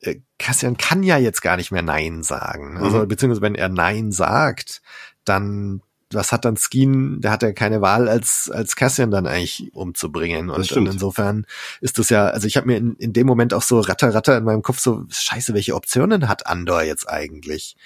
äh, 0.00 0.16
Cassian 0.38 0.76
kann 0.76 1.02
ja 1.02 1.16
jetzt 1.16 1.40
gar 1.42 1.56
nicht 1.56 1.72
mehr 1.72 1.82
Nein 1.82 2.22
sagen. 2.22 2.76
Also, 2.76 2.98
Mhm. 2.98 3.08
beziehungsweise 3.08 3.42
wenn 3.42 3.54
er 3.54 3.68
Nein 3.70 4.12
sagt, 4.12 4.82
dann, 5.24 5.80
was 6.12 6.32
hat 6.32 6.44
dann 6.44 6.56
Skeen, 6.56 7.20
der 7.20 7.30
hat 7.30 7.42
ja 7.42 7.52
keine 7.52 7.80
Wahl, 7.80 8.08
als, 8.08 8.50
als 8.52 8.76
Cassian 8.76 9.10
dann 9.10 9.26
eigentlich 9.26 9.70
umzubringen. 9.74 10.50
Und, 10.50 10.70
und 10.72 10.86
insofern 10.86 11.46
ist 11.80 11.98
das 11.98 12.10
ja, 12.10 12.26
also 12.26 12.46
ich 12.46 12.56
habe 12.56 12.66
mir 12.66 12.76
in, 12.76 12.94
in 12.96 13.12
dem 13.12 13.26
Moment 13.26 13.52
auch 13.54 13.62
so 13.62 13.80
ratter, 13.80 14.14
ratter 14.14 14.36
in 14.38 14.44
meinem 14.44 14.62
Kopf 14.62 14.78
so, 14.78 15.04
scheiße, 15.08 15.54
welche 15.54 15.74
Optionen 15.74 16.28
hat 16.28 16.46
Andor 16.46 16.82
jetzt 16.82 17.08
eigentlich? 17.08 17.76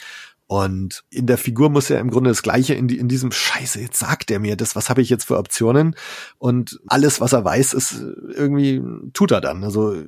Und 0.51 1.05
in 1.11 1.29
der 1.29 1.39
Figur 1.39 1.71
muss 1.71 1.89
ja 1.89 2.01
im 2.01 2.11
Grunde 2.11 2.31
das 2.31 2.43
Gleiche 2.43 2.75
in, 2.75 2.89
die, 2.89 2.99
in 2.99 3.07
diesem 3.07 3.31
Scheiße, 3.31 3.81
jetzt 3.81 4.01
sagt 4.01 4.33
er 4.33 4.41
mir 4.41 4.57
das, 4.57 4.75
was 4.75 4.91
habe 4.91 5.01
ich 5.01 5.09
jetzt 5.09 5.25
für 5.25 5.39
Optionen? 5.39 5.95
Und 6.39 6.81
alles, 6.89 7.21
was 7.21 7.33
er 7.33 7.45
weiß, 7.45 7.73
ist 7.73 8.03
irgendwie, 8.35 8.83
tut 9.13 9.31
er 9.31 9.41
dann. 9.41 9.63
Also 9.63 10.03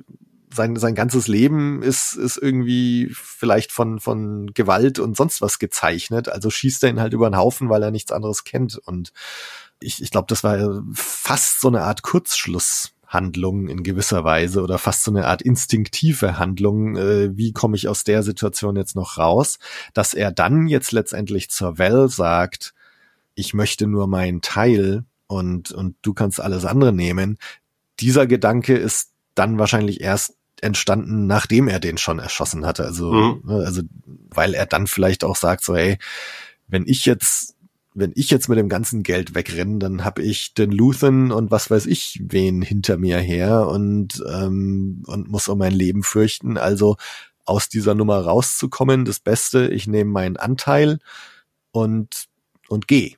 sein, 0.53 0.75
sein 0.75 0.95
ganzes 0.95 1.27
Leben 1.27 1.81
ist, 1.81 2.15
ist 2.15 2.37
irgendwie 2.37 3.09
vielleicht 3.13 3.71
von, 3.71 3.99
von 3.99 4.53
Gewalt 4.53 4.99
und 4.99 5.17
sonst 5.17 5.41
was 5.41 5.59
gezeichnet. 5.59 6.29
Also 6.29 6.49
schießt 6.49 6.83
er 6.83 6.89
ihn 6.89 6.99
halt 6.99 7.13
über 7.13 7.29
den 7.29 7.37
Haufen, 7.37 7.69
weil 7.69 7.83
er 7.83 7.91
nichts 7.91 8.11
anderes 8.11 8.43
kennt. 8.43 8.77
Und 8.77 9.13
ich, 9.79 10.01
ich 10.01 10.11
glaube, 10.11 10.27
das 10.29 10.43
war 10.43 10.83
fast 10.93 11.61
so 11.61 11.67
eine 11.67 11.81
Art 11.81 12.01
Kurzschlusshandlung 12.01 13.67
in 13.67 13.83
gewisser 13.83 14.23
Weise 14.23 14.61
oder 14.61 14.77
fast 14.77 15.03
so 15.03 15.11
eine 15.11 15.27
Art 15.27 15.41
instinktive 15.41 16.37
Handlung. 16.37 16.95
Äh, 16.95 17.37
wie 17.37 17.53
komme 17.53 17.75
ich 17.75 17.87
aus 17.87 18.03
der 18.03 18.23
Situation 18.23 18.75
jetzt 18.75 18.95
noch 18.95 19.17
raus? 19.17 19.59
Dass 19.93 20.13
er 20.13 20.31
dann 20.31 20.67
jetzt 20.67 20.91
letztendlich 20.91 21.49
zur 21.49 21.77
Well 21.77 22.09
sagt, 22.09 22.73
ich 23.35 23.53
möchte 23.53 23.87
nur 23.87 24.07
meinen 24.07 24.41
Teil 24.41 25.05
und, 25.27 25.71
und 25.71 25.95
du 26.01 26.13
kannst 26.13 26.39
alles 26.39 26.65
andere 26.65 26.93
nehmen. 26.93 27.37
Dieser 27.99 28.27
Gedanke 28.27 28.75
ist 28.75 29.11
dann 29.35 29.57
wahrscheinlich 29.57 30.01
erst 30.01 30.35
entstanden, 30.63 31.27
nachdem 31.27 31.67
er 31.67 31.79
den 31.79 31.97
schon 31.97 32.19
erschossen 32.19 32.65
hatte. 32.65 32.83
Also, 32.85 33.11
Mhm. 33.11 33.41
ne, 33.45 33.63
also, 33.65 33.81
weil 34.29 34.53
er 34.53 34.65
dann 34.65 34.87
vielleicht 34.87 35.23
auch 35.23 35.35
sagt, 35.35 35.63
so, 35.63 35.75
hey, 35.75 35.97
wenn 36.67 36.85
ich 36.87 37.05
jetzt, 37.05 37.55
wenn 37.93 38.11
ich 38.15 38.31
jetzt 38.31 38.49
mit 38.49 38.57
dem 38.57 38.69
ganzen 38.69 39.03
Geld 39.03 39.35
wegrenne, 39.35 39.77
dann 39.77 40.03
habe 40.03 40.23
ich 40.23 40.55
den 40.55 40.71
Luthen 40.71 41.31
und 41.31 41.51
was 41.51 41.69
weiß 41.69 41.85
ich 41.85 42.19
wen 42.23 42.63
hinter 42.63 42.97
mir 42.97 43.19
her 43.19 43.67
und, 43.67 44.23
ähm, 44.27 45.03
und 45.05 45.29
muss 45.29 45.47
um 45.47 45.59
mein 45.59 45.73
Leben 45.73 46.01
fürchten. 46.01 46.57
Also 46.57 46.95
aus 47.45 47.69
dieser 47.69 47.93
Nummer 47.93 48.19
rauszukommen, 48.19 49.05
das 49.05 49.19
Beste, 49.19 49.67
ich 49.67 49.85
nehme 49.85 50.09
meinen 50.09 50.37
Anteil 50.37 50.97
und, 51.71 52.25
und 52.67 52.87
geh. 52.87 53.15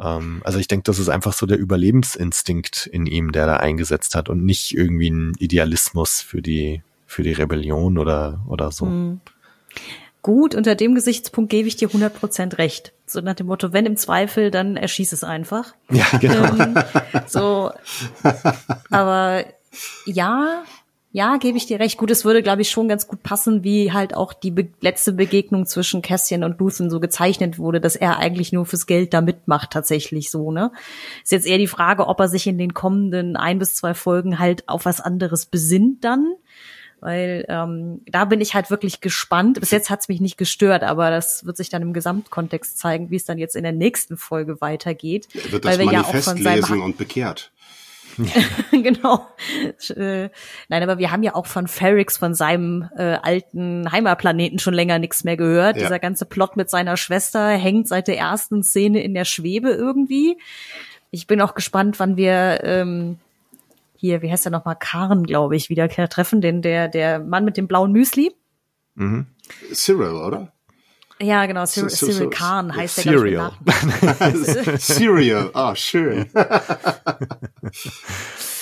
Ähm, 0.00 0.42
also 0.44 0.58
ich 0.58 0.68
denke, 0.68 0.84
das 0.84 0.98
ist 0.98 1.08
einfach 1.08 1.32
so 1.32 1.46
der 1.46 1.58
Überlebensinstinkt 1.58 2.86
in 2.86 3.06
ihm, 3.06 3.32
der 3.32 3.46
da 3.46 3.56
eingesetzt 3.56 4.14
hat 4.14 4.28
und 4.28 4.44
nicht 4.44 4.74
irgendwie 4.74 5.10
ein 5.10 5.34
Idealismus 5.38 6.20
für 6.20 6.42
die, 6.42 6.82
für 7.06 7.22
die 7.22 7.32
Rebellion 7.32 7.98
oder, 7.98 8.44
oder 8.46 8.70
so. 8.72 8.86
Hm. 8.86 9.20
Gut, 10.22 10.56
unter 10.56 10.74
dem 10.74 10.96
Gesichtspunkt 10.96 11.50
gebe 11.50 11.68
ich 11.68 11.76
dir 11.76 11.88
100% 11.88 12.58
recht. 12.58 12.92
So 13.06 13.20
nach 13.20 13.34
dem 13.34 13.46
Motto, 13.46 13.72
wenn 13.72 13.86
im 13.86 13.96
Zweifel, 13.96 14.50
dann 14.50 14.76
erschieß 14.76 15.12
es 15.12 15.22
einfach. 15.22 15.74
Ja, 15.88 16.04
genau. 16.18 16.44
Ähm, 16.58 16.74
so, 17.28 17.70
aber 18.90 19.44
ja, 20.04 20.64
ja, 21.16 21.38
gebe 21.38 21.56
ich 21.56 21.64
dir 21.64 21.80
recht. 21.80 21.96
Gut, 21.96 22.10
es 22.10 22.26
würde, 22.26 22.42
glaube 22.42 22.60
ich, 22.60 22.68
schon 22.68 22.88
ganz 22.88 23.08
gut 23.08 23.22
passen, 23.22 23.64
wie 23.64 23.90
halt 23.90 24.14
auch 24.14 24.34
die 24.34 24.50
be 24.50 24.68
letzte 24.82 25.14
Begegnung 25.14 25.64
zwischen 25.64 26.02
Cassian 26.02 26.44
und 26.44 26.60
Luthen 26.60 26.90
so 26.90 27.00
gezeichnet 27.00 27.58
wurde, 27.58 27.80
dass 27.80 27.96
er 27.96 28.18
eigentlich 28.18 28.52
nur 28.52 28.66
fürs 28.66 28.84
Geld 28.84 29.14
da 29.14 29.22
mitmacht, 29.22 29.70
tatsächlich 29.70 30.30
so, 30.30 30.52
ne? 30.52 30.72
Ist 31.22 31.32
jetzt 31.32 31.46
eher 31.46 31.56
die 31.56 31.68
Frage, 31.68 32.06
ob 32.06 32.20
er 32.20 32.28
sich 32.28 32.46
in 32.46 32.58
den 32.58 32.74
kommenden 32.74 33.34
ein 33.34 33.58
bis 33.58 33.76
zwei 33.76 33.94
Folgen 33.94 34.38
halt 34.38 34.68
auf 34.68 34.84
was 34.84 35.00
anderes 35.00 35.46
besinnt 35.46 36.04
dann. 36.04 36.34
Weil 37.00 37.46
ähm, 37.48 38.02
da 38.06 38.26
bin 38.26 38.42
ich 38.42 38.54
halt 38.54 38.68
wirklich 38.68 39.00
gespannt. 39.00 39.58
Bis 39.58 39.70
jetzt 39.70 39.88
hat's 39.88 40.08
mich 40.08 40.20
nicht 40.20 40.36
gestört, 40.36 40.82
aber 40.82 41.10
das 41.10 41.46
wird 41.46 41.56
sich 41.56 41.70
dann 41.70 41.80
im 41.80 41.94
Gesamtkontext 41.94 42.76
zeigen, 42.76 43.10
wie 43.10 43.16
es 43.16 43.24
dann 43.24 43.38
jetzt 43.38 43.56
in 43.56 43.62
der 43.62 43.72
nächsten 43.72 44.18
Folge 44.18 44.60
weitergeht. 44.60 45.28
Er 45.32 45.52
wird 45.52 45.64
weil 45.64 45.78
das 45.78 45.86
wir 45.86 45.92
ja 45.94 46.00
auch 46.02 46.08
Manifest 46.08 46.28
von 46.28 46.36
lesen 46.36 46.82
und 46.82 46.98
bekehrt. 46.98 47.52
genau. 48.70 49.26
Äh, 49.94 50.30
Nein, 50.68 50.82
aber 50.82 50.98
wir 50.98 51.10
haben 51.10 51.22
ja 51.22 51.34
auch 51.34 51.46
von 51.46 51.68
Ferrix, 51.68 52.16
von 52.16 52.34
seinem 52.34 52.88
äh, 52.96 53.16
alten 53.22 53.90
Heimatplaneten 53.90 54.58
schon 54.58 54.74
länger 54.74 54.98
nichts 54.98 55.24
mehr 55.24 55.36
gehört. 55.36 55.76
Ja. 55.76 55.82
Dieser 55.82 55.98
ganze 55.98 56.26
Plot 56.26 56.56
mit 56.56 56.70
seiner 56.70 56.96
Schwester 56.96 57.48
hängt 57.48 57.88
seit 57.88 58.08
der 58.08 58.18
ersten 58.18 58.62
Szene 58.62 59.02
in 59.02 59.14
der 59.14 59.24
Schwebe 59.24 59.70
irgendwie. 59.70 60.38
Ich 61.10 61.26
bin 61.26 61.40
auch 61.40 61.54
gespannt, 61.54 61.98
wann 61.98 62.16
wir 62.16 62.60
ähm, 62.64 63.18
hier, 63.96 64.22
wie 64.22 64.30
heißt 64.30 64.44
der 64.44 64.52
nochmal, 64.52 64.76
Karen, 64.78 65.24
glaube 65.24 65.56
ich, 65.56 65.70
wieder 65.70 65.88
treffen, 65.88 66.40
den 66.40 66.62
der 66.62 66.88
der 66.88 67.18
Mann 67.18 67.44
mit 67.44 67.56
dem 67.56 67.68
blauen 67.68 67.92
Müsli. 67.92 68.34
Mhm. 68.94 69.26
Cyril, 69.72 70.14
oder? 70.14 70.52
Ja, 71.20 71.46
genau, 71.46 71.64
Cyril, 71.64 71.88
So- 71.90 72.06
so- 72.06 72.12
Cyril 72.12 72.24
so- 72.24 72.30
Khan 72.30 72.74
heißt 72.76 72.98
der 73.04 73.12
mit 73.12 73.20
Cereal. 73.20 73.52
Nachnamen. 73.64 74.78
Cyril, 74.78 75.50
ah, 75.54 75.74
schön. 75.74 76.26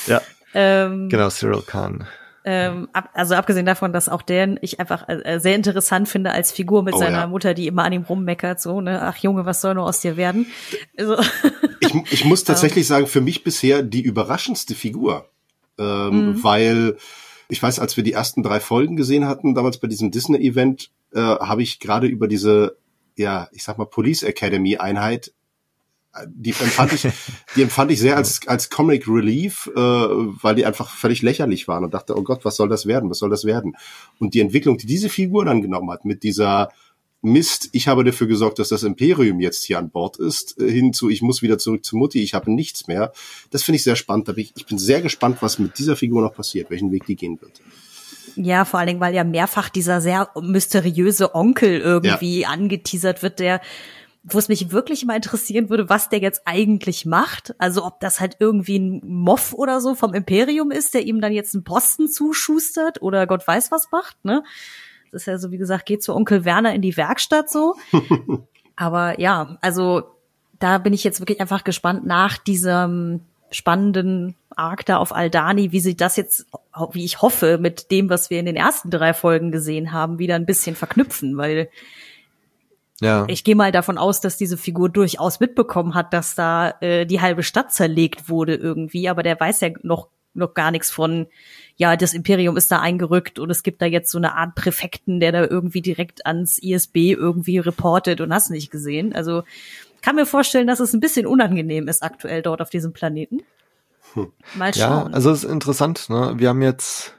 Ja, 0.06 0.20
Ähm, 0.54 1.08
genau, 1.08 1.30
Cyril 1.30 1.62
Khan. 1.66 2.06
Ähm, 2.46 2.88
ab, 2.92 3.08
also 3.14 3.34
abgesehen 3.36 3.64
davon, 3.64 3.94
dass 3.94 4.08
auch 4.10 4.20
den 4.20 4.58
ich 4.60 4.78
einfach 4.78 5.08
äh, 5.08 5.38
sehr 5.40 5.54
interessant 5.56 6.08
finde 6.10 6.30
als 6.32 6.52
Figur 6.52 6.82
mit 6.82 6.94
Oh, 6.94 6.98
seiner 6.98 7.20
ja. 7.20 7.26
Mutter, 7.26 7.54
die 7.54 7.66
immer 7.66 7.84
an 7.84 7.92
ihm 7.94 8.02
rummeckert, 8.02 8.60
so, 8.60 8.82
ne, 8.82 9.00
ach 9.02 9.16
Junge, 9.16 9.46
was 9.46 9.62
soll 9.62 9.72
nur 9.74 9.84
aus 9.86 10.00
dir 10.00 10.18
werden? 10.18 10.46
Also, 10.98 11.16
Ich, 11.80 11.94
ich 12.12 12.24
muss 12.26 12.44
tatsächlich 12.44 12.86
sagen, 12.86 13.06
für 13.06 13.22
mich 13.22 13.44
bisher 13.44 13.82
die 13.82 14.02
überraschendste 14.02 14.74
Figur. 14.74 15.26
Ähm, 15.78 16.38
Weil 16.44 16.98
ich 17.48 17.62
weiß, 17.62 17.78
als 17.78 17.96
wir 17.96 18.04
die 18.04 18.12
ersten 18.12 18.42
drei 18.42 18.60
Folgen 18.60 18.96
gesehen 18.96 19.26
hatten, 19.26 19.54
damals 19.54 19.78
bei 19.78 19.88
diesem 19.88 20.10
Disney-Event, 20.10 20.90
äh, 21.12 21.20
habe 21.20 21.62
ich 21.62 21.80
gerade 21.80 22.06
über 22.06 22.28
diese, 22.28 22.76
ja, 23.16 23.48
ich 23.52 23.64
sag 23.64 23.78
mal, 23.78 23.86
Police 23.86 24.22
Academy 24.22 24.76
Einheit, 24.76 25.32
äh, 26.14 26.26
die 26.28 26.50
empfand 26.50 26.92
ich, 26.92 27.06
die 27.56 27.62
empfand 27.62 27.90
ich 27.90 28.00
sehr 28.00 28.16
als, 28.16 28.46
als 28.46 28.70
Comic 28.70 29.06
Relief, 29.08 29.70
äh, 29.74 29.80
weil 29.80 30.54
die 30.54 30.66
einfach 30.66 30.90
völlig 30.90 31.22
lächerlich 31.22 31.68
waren 31.68 31.84
und 31.84 31.94
dachte, 31.94 32.16
oh 32.16 32.22
Gott, 32.22 32.44
was 32.44 32.56
soll 32.56 32.68
das 32.68 32.86
werden? 32.86 33.10
Was 33.10 33.18
soll 33.18 33.30
das 33.30 33.44
werden? 33.44 33.76
Und 34.18 34.34
die 34.34 34.40
Entwicklung, 34.40 34.78
die 34.78 34.86
diese 34.86 35.08
Figur 35.08 35.44
dann 35.44 35.62
genommen 35.62 35.90
hat, 35.90 36.04
mit 36.04 36.22
dieser 36.22 36.70
Mist, 37.24 37.70
ich 37.72 37.88
habe 37.88 38.04
dafür 38.04 38.26
gesorgt, 38.26 38.58
dass 38.58 38.68
das 38.68 38.82
Imperium 38.82 39.40
jetzt 39.40 39.64
hier 39.64 39.78
an 39.78 39.90
Bord 39.90 40.18
ist, 40.18 40.60
äh, 40.60 40.70
hinzu, 40.70 41.08
ich 41.08 41.22
muss 41.22 41.42
wieder 41.42 41.58
zurück 41.58 41.84
zu 41.84 41.96
Mutti, 41.96 42.22
ich 42.22 42.34
habe 42.34 42.52
nichts 42.52 42.86
mehr. 42.86 43.12
Das 43.50 43.62
finde 43.62 43.76
ich 43.76 43.82
sehr 43.82 43.96
spannend. 43.96 44.26
Bin 44.26 44.38
ich, 44.38 44.52
ich 44.56 44.66
bin 44.66 44.78
sehr 44.78 45.00
gespannt, 45.00 45.38
was 45.40 45.58
mit 45.58 45.78
dieser 45.78 45.96
Figur 45.96 46.22
noch 46.22 46.34
passiert, 46.34 46.70
welchen 46.70 46.92
Weg 46.92 47.06
die 47.06 47.16
gehen 47.16 47.40
wird. 47.40 47.60
ja, 48.36 48.64
vor 48.64 48.78
allen 48.78 48.88
Dingen, 48.88 49.00
weil 49.00 49.14
ja 49.14 49.24
mehrfach 49.24 49.68
dieser 49.68 50.00
sehr 50.00 50.30
mysteriöse 50.40 51.34
Onkel 51.34 51.80
irgendwie 51.80 52.46
angeteasert 52.46 53.22
wird, 53.22 53.40
der 53.40 53.60
wo 54.24 54.38
es 54.38 54.48
mich 54.48 54.72
wirklich 54.72 55.04
mal 55.04 55.16
interessieren 55.16 55.68
würde, 55.68 55.90
was 55.90 56.08
der 56.08 56.18
jetzt 56.18 56.42
eigentlich 56.46 57.04
macht. 57.04 57.54
Also 57.58 57.84
ob 57.84 58.00
das 58.00 58.20
halt 58.20 58.36
irgendwie 58.40 58.78
ein 58.78 59.02
Moff 59.04 59.52
oder 59.52 59.82
so 59.82 59.94
vom 59.94 60.14
Imperium 60.14 60.70
ist, 60.70 60.94
der 60.94 61.02
ihm 61.02 61.20
dann 61.20 61.32
jetzt 61.32 61.54
einen 61.54 61.62
Posten 61.62 62.08
zuschustert 62.08 63.02
oder 63.02 63.26
Gott 63.26 63.46
weiß 63.46 63.70
was 63.70 63.90
macht, 63.92 64.24
ne? 64.24 64.42
Das 65.14 65.22
ist 65.22 65.26
ja 65.26 65.38
so, 65.38 65.50
wie 65.50 65.58
gesagt, 65.58 65.86
geht 65.86 66.02
zu 66.02 66.14
Onkel 66.14 66.44
Werner 66.44 66.74
in 66.74 66.82
die 66.82 66.96
Werkstatt 66.96 67.48
so. 67.48 67.74
Aber 68.76 69.20
ja, 69.20 69.56
also 69.60 70.02
da 70.58 70.78
bin 70.78 70.92
ich 70.92 71.04
jetzt 71.04 71.20
wirklich 71.20 71.40
einfach 71.40 71.64
gespannt 71.64 72.04
nach 72.06 72.36
diesem 72.38 73.20
spannenden 73.50 74.34
Arc 74.56 74.84
da 74.86 74.96
auf 74.98 75.14
Aldani, 75.14 75.70
wie 75.72 75.80
sie 75.80 75.96
das 75.96 76.16
jetzt, 76.16 76.46
wie 76.92 77.04
ich 77.04 77.22
hoffe, 77.22 77.58
mit 77.58 77.90
dem, 77.92 78.08
was 78.10 78.30
wir 78.30 78.40
in 78.40 78.46
den 78.46 78.56
ersten 78.56 78.90
drei 78.90 79.14
Folgen 79.14 79.52
gesehen 79.52 79.92
haben, 79.92 80.18
wieder 80.18 80.34
ein 80.34 80.46
bisschen 80.46 80.74
verknüpfen, 80.74 81.36
weil 81.36 81.68
Ja. 83.00 83.24
ich 83.28 83.44
gehe 83.44 83.54
mal 83.56 83.70
davon 83.72 83.98
aus, 83.98 84.20
dass 84.20 84.36
diese 84.36 84.56
Figur 84.56 84.88
durchaus 84.88 85.38
mitbekommen 85.40 85.94
hat, 85.94 86.12
dass 86.12 86.34
da 86.34 86.74
äh, 86.80 87.04
die 87.06 87.20
halbe 87.20 87.42
Stadt 87.42 87.72
zerlegt 87.72 88.28
wurde 88.28 88.54
irgendwie, 88.54 89.08
aber 89.08 89.22
der 89.22 89.38
weiß 89.38 89.60
ja 89.60 89.70
noch 89.82 90.08
noch 90.34 90.54
gar 90.54 90.70
nichts 90.70 90.90
von, 90.90 91.26
ja, 91.76 91.96
das 91.96 92.14
Imperium 92.14 92.56
ist 92.56 92.70
da 92.70 92.80
eingerückt 92.80 93.38
und 93.38 93.50
es 93.50 93.62
gibt 93.62 93.82
da 93.82 93.86
jetzt 93.86 94.10
so 94.10 94.18
eine 94.18 94.34
Art 94.34 94.54
Präfekten, 94.54 95.20
der 95.20 95.32
da 95.32 95.44
irgendwie 95.44 95.82
direkt 95.82 96.26
ans 96.26 96.58
ISB 96.58 97.12
irgendwie 97.12 97.58
reportet 97.58 98.20
und 98.20 98.32
hast 98.32 98.50
nicht 98.50 98.70
gesehen. 98.70 99.14
Also 99.14 99.42
kann 100.02 100.16
mir 100.16 100.26
vorstellen, 100.26 100.66
dass 100.66 100.80
es 100.80 100.92
ein 100.92 101.00
bisschen 101.00 101.26
unangenehm 101.26 101.88
ist 101.88 102.02
aktuell 102.02 102.42
dort 102.42 102.60
auf 102.60 102.70
diesem 102.70 102.92
Planeten. 102.92 103.40
Mal 104.54 104.70
Ja, 104.74 105.02
schauen. 105.02 105.14
also 105.14 105.30
es 105.30 105.44
ist 105.44 105.50
interessant. 105.50 106.08
Ne? 106.10 106.34
Wir 106.36 106.50
haben 106.50 106.62
jetzt 106.62 107.14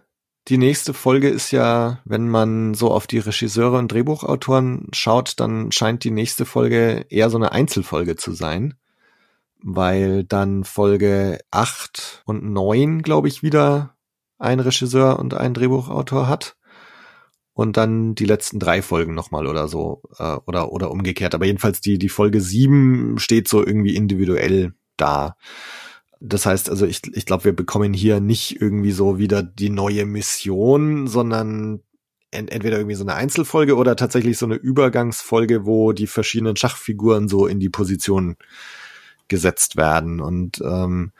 die 0.47 0.59
nächste 0.59 0.93
Folge 0.93 1.29
ist 1.29 1.51
ja, 1.51 1.99
wenn 2.05 2.29
man 2.29 2.75
so 2.75 2.91
auf 2.91 3.07
die 3.07 3.17
Regisseure 3.17 3.79
und 3.79 3.91
Drehbuchautoren 3.91 4.87
schaut, 4.93 5.39
dann 5.39 5.71
scheint 5.71 6.03
die 6.03 6.11
nächste 6.11 6.45
Folge 6.45 7.05
eher 7.09 7.31
so 7.31 7.37
eine 7.37 7.51
Einzelfolge 7.51 8.15
zu 8.15 8.33
sein, 8.33 8.75
weil 9.67 10.23
dann 10.23 10.63
Folge 10.63 11.39
8 11.49 12.21
und 12.25 12.43
9, 12.43 13.01
glaube 13.01 13.27
ich, 13.27 13.41
wieder 13.41 13.97
ein 14.37 14.59
Regisseur 14.59 15.17
und 15.17 15.33
ein 15.33 15.55
Drehbuchautor 15.55 16.27
hat. 16.27 16.55
Und 17.53 17.75
dann 17.75 18.13
die 18.13 18.25
letzten 18.25 18.59
drei 18.59 18.81
Folgen 18.81 19.15
nochmal 19.15 19.47
oder 19.47 19.67
so, 19.67 20.03
äh, 20.19 20.37
oder, 20.45 20.71
oder 20.71 20.91
umgekehrt. 20.91 21.33
Aber 21.33 21.45
jedenfalls 21.45 21.81
die, 21.81 21.97
die 21.97 22.09
Folge 22.09 22.41
7 22.41 23.17
steht 23.17 23.47
so 23.47 23.65
irgendwie 23.65 23.95
individuell 23.95 24.73
da. 24.97 25.35
Das 26.19 26.45
heißt 26.45 26.69
also, 26.69 26.85
ich, 26.85 27.01
ich 27.13 27.25
glaube, 27.25 27.45
wir 27.45 27.55
bekommen 27.55 27.93
hier 27.93 28.19
nicht 28.19 28.61
irgendwie 28.61 28.91
so 28.91 29.17
wieder 29.17 29.41
die 29.41 29.69
neue 29.69 30.05
Mission, 30.05 31.07
sondern 31.07 31.81
entweder 32.29 32.77
irgendwie 32.77 32.95
so 32.95 33.03
eine 33.03 33.15
Einzelfolge 33.15 33.77
oder 33.77 33.95
tatsächlich 33.95 34.37
so 34.37 34.45
eine 34.45 34.55
Übergangsfolge, 34.55 35.65
wo 35.65 35.91
die 35.91 36.07
verschiedenen 36.07 36.55
Schachfiguren 36.55 37.29
so 37.29 37.47
in 37.47 37.59
die 37.59 37.69
Position 37.69 38.35
gesetzt 39.27 39.75
werden. 39.75 40.19
Und 40.19 40.61
ähm, 40.61 41.11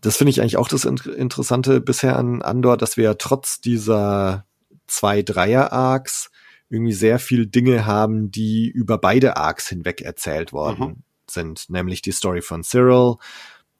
das 0.00 0.16
finde 0.16 0.30
ich 0.30 0.40
eigentlich 0.40 0.56
auch 0.56 0.68
das 0.68 0.84
Interessante 0.84 1.80
bisher 1.80 2.16
an 2.16 2.42
Andor, 2.42 2.76
dass 2.76 2.96
wir 2.96 3.04
ja 3.04 3.14
trotz 3.14 3.60
dieser 3.60 4.44
zwei 4.86 5.22
Dreier-Arcs 5.22 6.30
irgendwie 6.70 6.92
sehr 6.92 7.18
viel 7.18 7.46
Dinge 7.46 7.86
haben, 7.86 8.30
die 8.30 8.68
über 8.68 8.98
beide 8.98 9.36
Arcs 9.36 9.68
hinweg 9.68 10.02
erzählt 10.02 10.52
worden 10.52 10.86
mhm. 10.86 11.02
sind, 11.30 11.70
nämlich 11.70 12.02
die 12.02 12.12
Story 12.12 12.42
von 12.42 12.62
Cyril, 12.62 13.16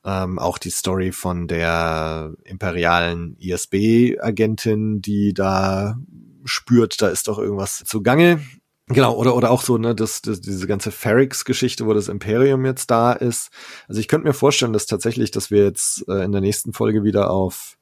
ähm, 0.05 0.39
auch 0.39 0.59
die 0.59 0.71
Story 0.71 1.13
von 1.13 1.49
der 1.49 2.33
imperialen 2.45 3.37
ISB-Agentin, 3.39 5.03
die 5.03 5.35
da 5.35 5.99
spürt, 6.45 7.03
da 7.03 7.09
ist 7.09 7.29
doch 7.29 7.39
irgendwas 7.39 7.85
zugange. 7.85 8.41
Genau, 8.89 9.15
oder, 9.15 9.35
oder 9.35 9.51
auch 9.51 9.63
so, 9.63 9.79
ne, 9.79 9.95
das, 9.95 10.23
das, 10.23 10.41
diese 10.41 10.67
ganze 10.67 10.91
Ferrix-Geschichte, 10.91 11.87
wo 11.87 11.95
das 11.95 12.09
Imperium 12.09 12.65
jetzt 12.65 12.91
da 12.91 13.13
ist. 13.13 13.51
Also 13.87 14.01
ich 14.01 14.09
könnte 14.09 14.27
mir 14.27 14.35
vorstellen, 14.35 14.73
dass 14.73 14.87
tatsächlich, 14.87 15.31
dass 15.31 15.51
wir 15.51 15.65
jetzt 15.65 16.09
äh, 16.09 16.25
in 16.25 16.33
der 16.33 16.41
nächsten 16.41 16.73
Folge 16.73 17.05
wieder 17.05 17.31
auf, 17.31 17.77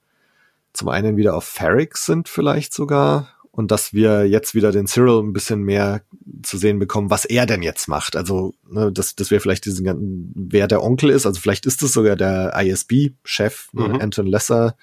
zum 0.73 0.89
einen 0.89 1.17
wieder 1.17 1.35
auf 1.35 1.45
Ferrix 1.45 2.05
sind 2.05 2.29
vielleicht 2.29 2.75
sogar, 2.75 3.37
und 3.57 3.71
dass 3.71 3.95
wir 3.95 4.29
jetzt 4.29 4.55
wieder 4.55 4.71
den 4.71 4.87
Cyril 4.87 5.23
ein 5.23 5.33
bisschen 5.33 5.63
mehr 5.63 6.03
zu 6.43 6.59
sehen 6.59 6.79
bekommen, 6.79 7.09
was 7.09 7.25
er 7.25 7.47
denn 7.47 7.63
jetzt 7.63 7.89
macht. 7.89 8.15
Also, 8.15 8.53
ne, 8.69 8.93
dass, 8.93 9.15
dass 9.15 9.31
wir 9.31 9.41
vielleicht 9.41 9.65
diesen 9.65 9.83
ganzen, 9.83 10.31
wer 10.37 10.69
der 10.69 10.83
Onkel 10.83 11.09
ist, 11.09 11.25
also 11.25 11.41
vielleicht 11.41 11.65
ist 11.65 11.83
es 11.83 11.95
sogar 11.95 12.17
der 12.17 12.53
ISB-Chef, 12.55 13.69
ne, 13.73 13.89
mhm. 13.89 14.01
Anton 14.03 14.27
Lesser. 14.27 14.77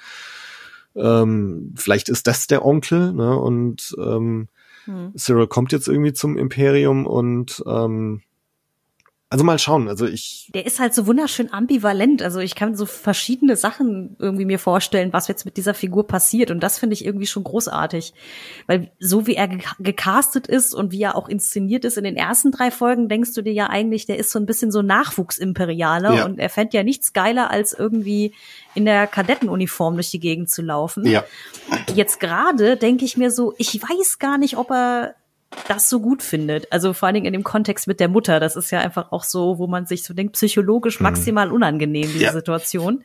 Ähm, 0.96 1.76
vielleicht 1.76 2.10
ist 2.10 2.26
das 2.26 2.48
der 2.48 2.66
Onkel, 2.66 3.14
ne? 3.14 3.38
Und 3.38 3.96
ähm, 4.00 4.48
mhm. 4.86 5.14
Cyril 5.18 5.48
kommt 5.48 5.72
jetzt 5.72 5.88
irgendwie 5.88 6.14
zum 6.14 6.38
Imperium 6.38 7.06
und 7.06 7.64
ähm, 7.68 8.22
also 9.34 9.44
mal 9.44 9.58
schauen. 9.58 9.90
Also 9.90 10.06
ich. 10.06 10.52
Der 10.54 10.68
ist 10.68 10.80
halt 10.80 10.94
so 10.94 11.08
wunderschön 11.08 11.52
ambivalent. 11.52 12.22
Also 12.22 12.40
ich 12.40 12.54
kann 12.54 12.76
so 12.76 12.86
verschiedene 12.86 13.56
Sachen 13.56 14.16
irgendwie 14.20 14.46
mir 14.46 14.60
vorstellen, 14.60 15.12
was 15.12 15.28
jetzt 15.28 15.44
mit 15.44 15.58
dieser 15.58 15.74
Figur 15.74 16.06
passiert. 16.06 16.52
Und 16.52 16.60
das 16.60 16.78
finde 16.78 16.94
ich 16.94 17.04
irgendwie 17.04 17.26
schon 17.26 17.44
großartig. 17.44 18.14
Weil 18.68 18.92
so 19.00 19.26
wie 19.26 19.34
er 19.34 19.50
gecastet 19.80 20.46
ist 20.46 20.76
und 20.76 20.92
wie 20.92 21.02
er 21.02 21.16
auch 21.16 21.28
inszeniert 21.28 21.84
ist 21.84 21.98
in 21.98 22.04
den 22.04 22.16
ersten 22.16 22.52
drei 22.52 22.70
Folgen, 22.70 23.10
denkst 23.10 23.34
du 23.34 23.42
dir 23.42 23.54
ja 23.54 23.72
eigentlich, 23.72 24.06
der 24.06 24.20
ist 24.20 24.30
so 24.30 24.38
ein 24.38 24.46
bisschen 24.46 24.72
so 24.72 24.84
Nachwuchsimperialer 24.84 26.14
ja. 26.14 26.26
und 26.26 26.38
er 26.38 26.52
fände 26.52 26.78
ja 26.78 26.84
nichts 26.84 27.12
geiler, 27.12 27.50
als 27.50 27.74
irgendwie 27.74 28.36
in 28.76 28.86
der 28.86 29.08
Kadettenuniform 29.08 29.96
durch 29.96 30.12
die 30.12 30.20
Gegend 30.20 30.52
zu 30.52 30.62
laufen. 30.62 31.08
Ja. 31.08 31.24
Jetzt 31.96 32.20
gerade 32.20 32.78
denke 32.78 33.04
ich 33.04 33.18
mir 33.18 33.32
so, 33.32 33.56
ich 33.58 33.82
weiß 33.82 34.20
gar 34.20 34.38
nicht, 34.38 34.58
ob 34.58 34.70
er 34.70 35.16
das 35.68 35.90
so 35.90 36.00
gut 36.00 36.24
findet. 36.24 36.72
Also 36.72 36.94
vor 36.94 37.08
allen 37.08 37.16
Dingen 37.16 37.26
in 37.26 37.34
dem 37.34 37.44
Kontext 37.44 37.88
mit 37.88 38.00
der 38.00 38.10
Mutter. 38.10 38.40
Das 38.40 38.56
ist 38.56 38.72
ja 38.72 38.80
einfach 38.80 39.12
auch 39.12 39.24
so, 39.24 39.58
wo 39.58 39.68
man 39.68 39.86
sich 39.86 40.04
so 40.04 40.14
denkt, 40.14 40.34
psychologisch 40.34 41.00
mhm. 41.00 41.04
maximal 41.04 41.52
unangenehm, 41.52 42.12
diese 42.12 42.26
ja. 42.26 42.32
Situation. 42.34 43.04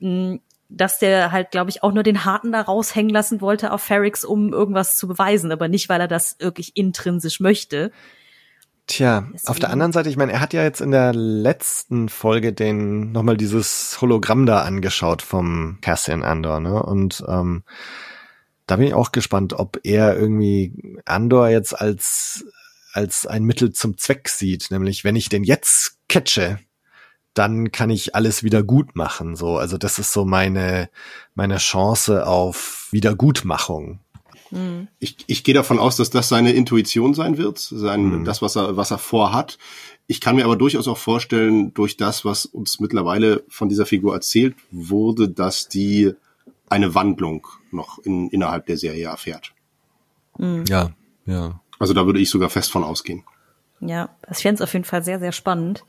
Mm, 0.00 0.36
dass 0.68 0.98
der 0.98 1.32
halt, 1.32 1.50
glaube 1.50 1.70
ich, 1.70 1.82
auch 1.82 1.92
nur 1.92 2.02
den 2.02 2.24
Harten 2.24 2.52
da 2.52 2.62
raushängen 2.62 3.12
lassen 3.12 3.40
wollte 3.40 3.72
auf 3.72 3.82
Ferrix, 3.82 4.24
um 4.24 4.52
irgendwas 4.52 4.96
zu 4.96 5.06
beweisen, 5.06 5.52
aber 5.52 5.68
nicht, 5.68 5.88
weil 5.88 6.00
er 6.00 6.08
das 6.08 6.36
wirklich 6.38 6.76
intrinsisch 6.76 7.40
möchte. 7.40 7.92
Tja, 8.86 9.28
Deswegen. 9.32 9.48
auf 9.48 9.58
der 9.58 9.70
anderen 9.70 9.92
Seite, 9.92 10.08
ich 10.08 10.16
meine, 10.16 10.32
er 10.32 10.40
hat 10.40 10.52
ja 10.52 10.62
jetzt 10.62 10.80
in 10.80 10.90
der 10.90 11.14
letzten 11.14 12.08
Folge 12.08 12.52
den 12.52 13.12
nochmal 13.12 13.36
dieses 13.36 13.98
Hologramm 14.00 14.44
da 14.44 14.62
angeschaut 14.62 15.22
vom 15.22 15.78
Cassian 15.80 16.22
Andor, 16.22 16.58
ne? 16.58 16.82
Und 16.82 17.22
ähm, 17.28 17.62
da 18.66 18.76
bin 18.76 18.86
ich 18.86 18.94
auch 18.94 19.12
gespannt, 19.12 19.54
ob 19.54 19.80
er 19.82 20.16
irgendwie 20.16 21.00
Andor 21.04 21.48
jetzt 21.48 21.78
als, 21.78 22.44
als 22.92 23.26
ein 23.26 23.44
Mittel 23.44 23.72
zum 23.72 23.98
Zweck 23.98 24.28
sieht. 24.28 24.70
Nämlich, 24.70 25.04
wenn 25.04 25.16
ich 25.16 25.28
den 25.28 25.44
jetzt 25.44 25.98
catche, 26.08 26.58
dann 27.34 27.72
kann 27.72 27.90
ich 27.90 28.14
alles 28.14 28.42
wieder 28.42 28.62
gut 28.62 28.94
machen. 28.94 29.36
So, 29.36 29.56
also 29.56 29.78
das 29.78 29.98
ist 29.98 30.12
so 30.12 30.24
meine, 30.24 30.90
meine 31.34 31.56
Chance 31.56 32.26
auf 32.26 32.88
Wiedergutmachung. 32.90 34.00
Hm. 34.50 34.88
Ich, 34.98 35.16
ich 35.26 35.44
gehe 35.44 35.54
davon 35.54 35.78
aus, 35.78 35.96
dass 35.96 36.10
das 36.10 36.28
seine 36.28 36.52
Intuition 36.52 37.14
sein 37.14 37.38
wird, 37.38 37.58
sein, 37.58 38.04
mhm. 38.04 38.24
das, 38.24 38.42
was 38.42 38.54
er, 38.56 38.76
was 38.76 38.90
er 38.90 38.98
vorhat. 38.98 39.58
Ich 40.06 40.20
kann 40.20 40.36
mir 40.36 40.44
aber 40.44 40.56
durchaus 40.56 40.88
auch 40.88 40.98
vorstellen, 40.98 41.72
durch 41.72 41.96
das, 41.96 42.26
was 42.26 42.44
uns 42.44 42.78
mittlerweile 42.78 43.44
von 43.48 43.70
dieser 43.70 43.86
Figur 43.86 44.12
erzählt 44.12 44.54
wurde, 44.70 45.30
dass 45.30 45.68
die 45.68 46.12
eine 46.72 46.94
Wandlung 46.94 47.46
noch 47.70 47.98
in, 47.98 48.28
innerhalb 48.30 48.66
der 48.66 48.76
Serie 48.76 49.06
erfährt. 49.06 49.52
Mhm. 50.38 50.64
Ja, 50.66 50.90
ja. 51.26 51.60
Also 51.78 51.94
da 51.94 52.06
würde 52.06 52.20
ich 52.20 52.30
sogar 52.30 52.50
fest 52.50 52.72
von 52.72 52.84
ausgehen. 52.84 53.24
Ja, 53.80 54.10
das 54.22 54.42
fände 54.42 54.56
es 54.56 54.60
auf 54.62 54.72
jeden 54.72 54.84
Fall 54.84 55.02
sehr, 55.02 55.18
sehr 55.18 55.32
spannend. 55.32 55.84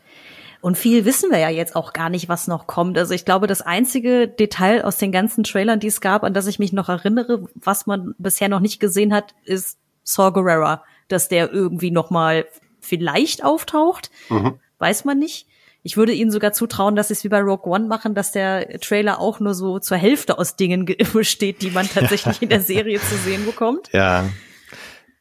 Und 0.61 0.77
viel 0.77 1.05
wissen 1.05 1.29
wir 1.29 1.39
ja 1.39 1.49
jetzt 1.49 1.75
auch 1.75 1.93
gar 1.93 2.09
nicht, 2.09 2.29
was 2.29 2.47
noch 2.47 2.67
kommt. 2.67 2.97
Also 2.97 3.13
ich 3.13 3.25
glaube, 3.25 3.47
das 3.47 3.61
einzige 3.61 4.27
Detail 4.27 4.85
aus 4.85 4.97
den 4.97 5.11
ganzen 5.11 5.43
Trailern, 5.43 5.79
die 5.79 5.87
es 5.87 6.01
gab, 6.01 6.23
an 6.23 6.33
das 6.33 6.47
ich 6.47 6.57
mich 6.57 6.71
noch 6.73 6.89
erinnere, 6.89 7.47
was 7.53 7.85
man 7.85 8.15
bisher 8.17 8.49
noch 8.49 8.61
nicht 8.61 8.79
gesehen 8.79 9.13
hat, 9.13 9.35
ist 9.43 9.77
Saw 10.03 10.31
Gerrera, 10.31 10.83
dass 11.09 11.27
der 11.27 11.51
irgendwie 11.51 11.91
noch 11.91 12.09
mal 12.09 12.45
vielleicht 12.79 13.43
auftaucht. 13.43 14.09
Mhm. 14.29 14.59
Weiß 14.79 15.05
man 15.05 15.19
nicht. 15.19 15.47
Ich 15.85 15.97
würde 15.97 16.13
ihnen 16.13 16.31
sogar 16.31 16.53
zutrauen, 16.53 16.95
dass 16.95 17.09
sie 17.09 17.13
es 17.13 17.23
wie 17.25 17.29
bei 17.29 17.41
Rogue 17.41 17.69
One 17.71 17.87
machen, 17.87 18.15
dass 18.15 18.31
der 18.31 18.79
Trailer 18.79 19.19
auch 19.19 19.41
nur 19.41 19.53
so 19.53 19.79
zur 19.79 19.97
Hälfte 19.97 20.37
aus 20.37 20.55
Dingen 20.55 20.85
besteht, 21.13 21.61
die 21.61 21.71
man 21.71 21.87
tatsächlich 21.87 22.41
in 22.41 22.49
der 22.49 22.61
Serie 22.61 22.99
zu 22.99 23.15
sehen 23.17 23.45
bekommt. 23.45 23.89
Ja. 23.91 24.29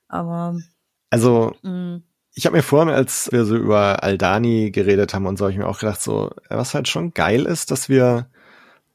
Aber. 0.09 0.57
Also, 1.11 1.57
mh. 1.63 1.71
Mm. 1.71 2.03
ich 2.35 2.47
habe 2.47 2.57
mir 2.57 2.63
vorhin, 2.63 2.95
als 2.95 3.31
wir 3.33 3.45
so 3.45 3.57
über 3.57 4.05
Aldani 4.05 4.71
geredet 4.71 5.15
haben 5.15 5.27
und 5.27 5.37
so, 5.37 5.45
habe 5.45 5.53
ich 5.53 5.59
mir 5.59 5.67
auch 5.67 5.81
gedacht, 5.81 6.01
so, 6.01 6.31
was 6.49 6.75
halt 6.75 6.87
schon 6.87 7.13
geil 7.13 7.45
ist, 7.45 7.73
dass 7.73 7.89
wir 7.89 8.29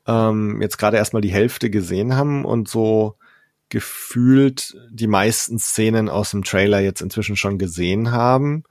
ähm, 0.08 0.62
jetzt 0.62 0.78
gerade 0.78 0.98
erstmal 0.98 1.22
die 1.22 1.34
Hälfte 1.34 1.70
gesehen 1.70 2.16
haben 2.16 2.46
und 2.46 2.70
so 2.70 3.18
gefühlt 3.70 4.78
die 4.90 5.08
meisten 5.08 5.60
Szenen 5.60 6.08
aus 6.08 6.32
dem 6.32 6.46
Trailer 6.46 6.80
jetzt 6.80 7.02
inzwischen 7.02 7.36
schon 7.36 7.58
gesehen 7.58 8.12
haben. 8.12 8.64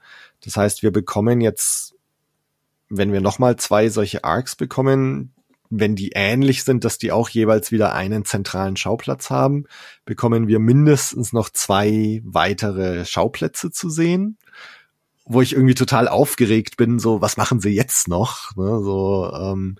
Das 0.43 0.57
heißt, 0.57 0.81
wir 0.81 0.91
bekommen 0.91 1.39
jetzt 1.41 1.96
wenn 2.89 3.11
wir 3.11 3.21
nochmal 3.21 3.57
zwei 3.57 3.89
solche 3.89 4.23
Arcs 4.23 4.55
bekommen, 4.55 5.33
wenn 5.69 5.95
die 5.95 6.11
ähnlich 6.15 6.63
sind, 6.63 6.85
dass 6.85 6.97
die 6.97 7.11
auch 7.11 7.29
jeweils 7.29 7.71
wieder 7.71 7.93
einen 7.93 8.25
zentralen 8.25 8.77
Schauplatz 8.77 9.29
haben, 9.29 9.65
bekommen 10.05 10.47
wir 10.47 10.59
mindestens 10.59 11.33
noch 11.33 11.49
zwei 11.49 12.21
weitere 12.23 13.05
Schauplätze 13.05 13.71
zu 13.71 13.89
sehen, 13.89 14.37
wo 15.25 15.41
ich 15.41 15.53
irgendwie 15.53 15.75
total 15.75 16.07
aufgeregt 16.07 16.77
bin, 16.77 16.99
so 16.99 17.21
was 17.21 17.35
machen 17.35 17.59
sie 17.59 17.71
jetzt 17.71 18.07
noch? 18.07 18.55
Ne, 18.55 18.81
so, 18.81 19.31
ähm, 19.33 19.77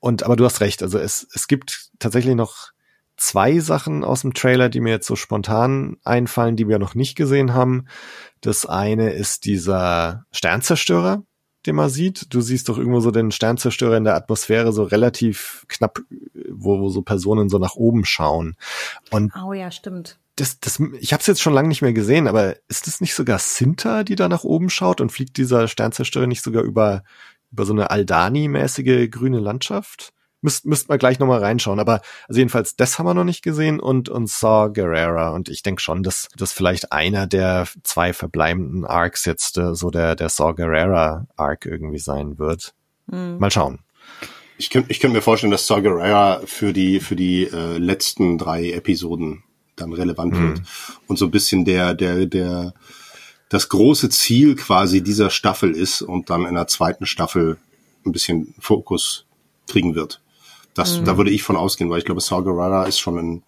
und 0.00 0.22
aber 0.22 0.36
du 0.36 0.44
hast 0.44 0.60
recht, 0.60 0.82
also 0.82 0.98
es, 0.98 1.26
es 1.32 1.48
gibt 1.48 1.90
tatsächlich 1.98 2.34
noch 2.34 2.72
zwei 3.16 3.58
Sachen 3.60 4.02
aus 4.02 4.22
dem 4.22 4.34
Trailer, 4.34 4.68
die 4.68 4.80
mir 4.80 4.90
jetzt 4.90 5.06
so 5.06 5.16
spontan 5.16 5.98
einfallen, 6.04 6.56
die 6.56 6.68
wir 6.68 6.78
noch 6.78 6.94
nicht 6.94 7.16
gesehen 7.16 7.52
haben. 7.52 7.86
Das 8.40 8.64
eine 8.64 9.10
ist 9.10 9.44
dieser 9.44 10.24
Sternzerstörer, 10.32 11.22
den 11.66 11.76
man 11.76 11.90
sieht. 11.90 12.32
Du 12.32 12.40
siehst 12.40 12.68
doch 12.68 12.78
irgendwo 12.78 13.00
so 13.00 13.10
den 13.10 13.30
Sternzerstörer 13.30 13.96
in 13.96 14.04
der 14.04 14.14
Atmosphäre 14.14 14.72
so 14.72 14.84
relativ 14.84 15.64
knapp, 15.68 16.00
wo, 16.50 16.80
wo 16.80 16.88
so 16.88 17.02
Personen 17.02 17.48
so 17.48 17.58
nach 17.58 17.74
oben 17.74 18.04
schauen. 18.04 18.56
Und 19.10 19.32
oh 19.36 19.52
ja, 19.52 19.70
stimmt. 19.70 20.18
Das, 20.36 20.58
das, 20.58 20.80
ich 20.98 21.12
habe 21.12 21.20
es 21.20 21.26
jetzt 21.26 21.42
schon 21.42 21.52
lange 21.52 21.68
nicht 21.68 21.82
mehr 21.82 21.92
gesehen, 21.92 22.26
aber 22.26 22.56
ist 22.68 22.86
das 22.86 23.00
nicht 23.00 23.14
sogar 23.14 23.38
Sinta, 23.38 24.04
die 24.04 24.14
da 24.16 24.28
nach 24.28 24.44
oben 24.44 24.70
schaut 24.70 25.00
und 25.00 25.12
fliegt 25.12 25.36
dieser 25.36 25.68
Sternzerstörer 25.68 26.26
nicht 26.26 26.42
sogar 26.42 26.62
über 26.62 27.02
über 27.52 27.66
so 27.66 27.72
eine 27.72 27.90
Aldani-mäßige 27.90 29.10
grüne 29.10 29.40
Landschaft? 29.40 30.12
Müsst, 30.42 30.64
müsst 30.64 30.88
mal 30.88 30.98
gleich 30.98 31.18
nochmal 31.18 31.40
reinschauen. 31.40 31.80
Aber 31.80 32.00
also 32.28 32.38
jedenfalls, 32.38 32.76
das 32.76 32.98
haben 32.98 33.06
wir 33.06 33.14
noch 33.14 33.24
nicht 33.24 33.42
gesehen 33.42 33.80
und, 33.80 34.08
und 34.08 34.28
Saw 34.28 34.70
Gerrera. 34.72 35.30
Und 35.30 35.48
ich 35.48 35.62
denke 35.62 35.80
schon, 35.80 36.02
dass 36.02 36.28
das 36.36 36.52
vielleicht 36.52 36.92
einer 36.92 37.26
der 37.26 37.66
zwei 37.82 38.12
verbleibenden 38.12 38.84
Arcs 38.84 39.24
jetzt 39.24 39.58
äh, 39.58 39.74
so 39.74 39.90
der, 39.90 40.16
der 40.16 40.28
Saw 40.28 40.54
Gerrera 40.54 41.26
Arc 41.36 41.66
irgendwie 41.66 41.98
sein 41.98 42.38
wird. 42.38 42.74
Mhm. 43.06 43.38
Mal 43.38 43.50
schauen. 43.50 43.80
Ich 44.58 44.68
könnte 44.68 44.90
ich 44.90 45.00
könnt 45.00 45.14
mir 45.14 45.22
vorstellen, 45.22 45.50
dass 45.50 45.66
Saw 45.66 45.80
Gerrera 45.80 46.42
für 46.44 46.72
die, 46.72 47.00
für 47.00 47.16
die 47.16 47.44
äh, 47.44 47.78
letzten 47.78 48.38
drei 48.38 48.72
Episoden 48.72 49.42
dann 49.76 49.92
relevant 49.92 50.34
mhm. 50.34 50.48
wird. 50.48 50.62
Und 51.06 51.18
so 51.18 51.26
ein 51.26 51.30
bisschen 51.30 51.64
der, 51.64 51.94
der, 51.94 52.26
der, 52.26 52.74
das 53.48 53.68
große 53.68 54.10
Ziel 54.10 54.56
quasi 54.56 55.02
dieser 55.02 55.30
Staffel 55.30 55.72
ist 55.72 56.02
und 56.02 56.30
dann 56.30 56.46
in 56.46 56.54
der 56.54 56.66
zweiten 56.66 57.06
Staffel 57.06 57.58
ein 58.04 58.12
bisschen 58.12 58.54
Fokus 58.58 59.26
kriegen 59.66 59.94
wird. 59.94 60.20
Das, 60.74 61.00
mhm. 61.00 61.04
Da 61.04 61.16
würde 61.16 61.30
ich 61.30 61.42
von 61.42 61.56
ausgehen, 61.56 61.90
weil 61.90 61.98
ich 61.98 62.04
glaube, 62.04 62.22
Gerrera 62.22 62.84
ist 62.84 62.98
schon 62.98 63.18
ein, 63.18 63.42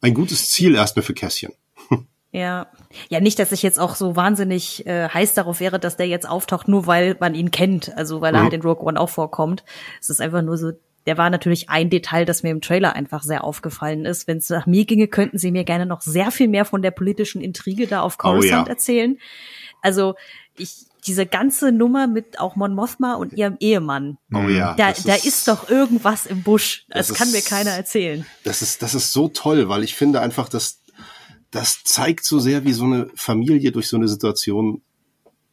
ein 0.00 0.14
gutes 0.14 0.50
Ziel 0.50 0.74
erstmal 0.74 1.02
für 1.02 1.14
Cassian. 1.14 1.52
Ja, 2.32 2.68
ja, 3.08 3.18
nicht, 3.18 3.40
dass 3.40 3.50
ich 3.50 3.60
jetzt 3.60 3.80
auch 3.80 3.96
so 3.96 4.14
wahnsinnig 4.14 4.86
äh, 4.86 5.08
heiß 5.08 5.34
darauf 5.34 5.58
wäre, 5.58 5.80
dass 5.80 5.96
der 5.96 6.06
jetzt 6.06 6.28
auftaucht, 6.28 6.68
nur 6.68 6.86
weil 6.86 7.16
man 7.18 7.34
ihn 7.34 7.50
kennt, 7.50 7.92
also 7.96 8.20
weil 8.20 8.32
er 8.32 8.38
mhm. 8.38 8.44
halt 8.44 8.52
in 8.52 8.62
Rogue 8.62 8.86
One 8.86 9.00
auch 9.00 9.08
vorkommt. 9.08 9.64
Es 10.00 10.10
ist 10.10 10.20
einfach 10.20 10.40
nur 10.40 10.56
so 10.56 10.70
der 11.06 11.16
war 11.18 11.30
natürlich 11.30 11.70
ein 11.70 11.90
Detail, 11.90 12.24
das 12.24 12.42
mir 12.42 12.50
im 12.50 12.60
Trailer 12.60 12.94
einfach 12.94 13.22
sehr 13.22 13.42
aufgefallen 13.42 14.04
ist. 14.04 14.26
Wenn 14.26 14.38
es 14.38 14.50
nach 14.50 14.66
mir 14.66 14.84
ginge, 14.84 15.08
könnten 15.08 15.38
sie 15.38 15.50
mir 15.50 15.64
gerne 15.64 15.86
noch 15.86 16.02
sehr 16.02 16.30
viel 16.30 16.48
mehr 16.48 16.64
von 16.64 16.82
der 16.82 16.90
politischen 16.90 17.40
Intrige 17.40 17.86
da 17.86 18.02
auf 18.02 18.18
Coruscant 18.18 18.66
Oh 18.66 18.66
ja. 18.66 18.68
erzählen. 18.68 19.18
Also 19.80 20.14
ich, 20.56 20.86
diese 21.06 21.26
ganze 21.26 21.72
Nummer 21.72 22.06
mit 22.06 22.38
auch 22.40 22.56
Mon 22.56 22.74
Mothma 22.74 23.14
und 23.14 23.32
ihrem 23.32 23.56
Ehemann, 23.60 24.18
Oh 24.34 24.48
ja. 24.48 24.74
da, 24.74 24.90
das 24.92 25.02
da 25.04 25.14
ist 25.14 25.48
doch 25.48 25.68
irgendwas 25.70 26.26
im 26.26 26.42
Busch. 26.42 26.84
Das, 26.88 27.08
das 27.08 27.16
kann 27.16 27.30
mir 27.30 27.38
ist- 27.38 27.48
keiner 27.48 27.70
erzählen. 27.70 28.26
Das 28.44 28.62
ist, 28.62 28.82
das 28.82 28.94
ist 28.94 29.12
so 29.12 29.28
toll, 29.28 29.68
weil 29.68 29.82
ich 29.84 29.94
finde 29.94 30.20
einfach, 30.20 30.48
dass 30.48 30.80
das 31.50 31.82
zeigt 31.84 32.24
so 32.24 32.38
sehr, 32.38 32.64
wie 32.64 32.72
so 32.72 32.84
eine 32.84 33.08
Familie 33.16 33.72
durch 33.72 33.88
so 33.88 33.96
eine 33.96 34.06
Situation 34.08 34.82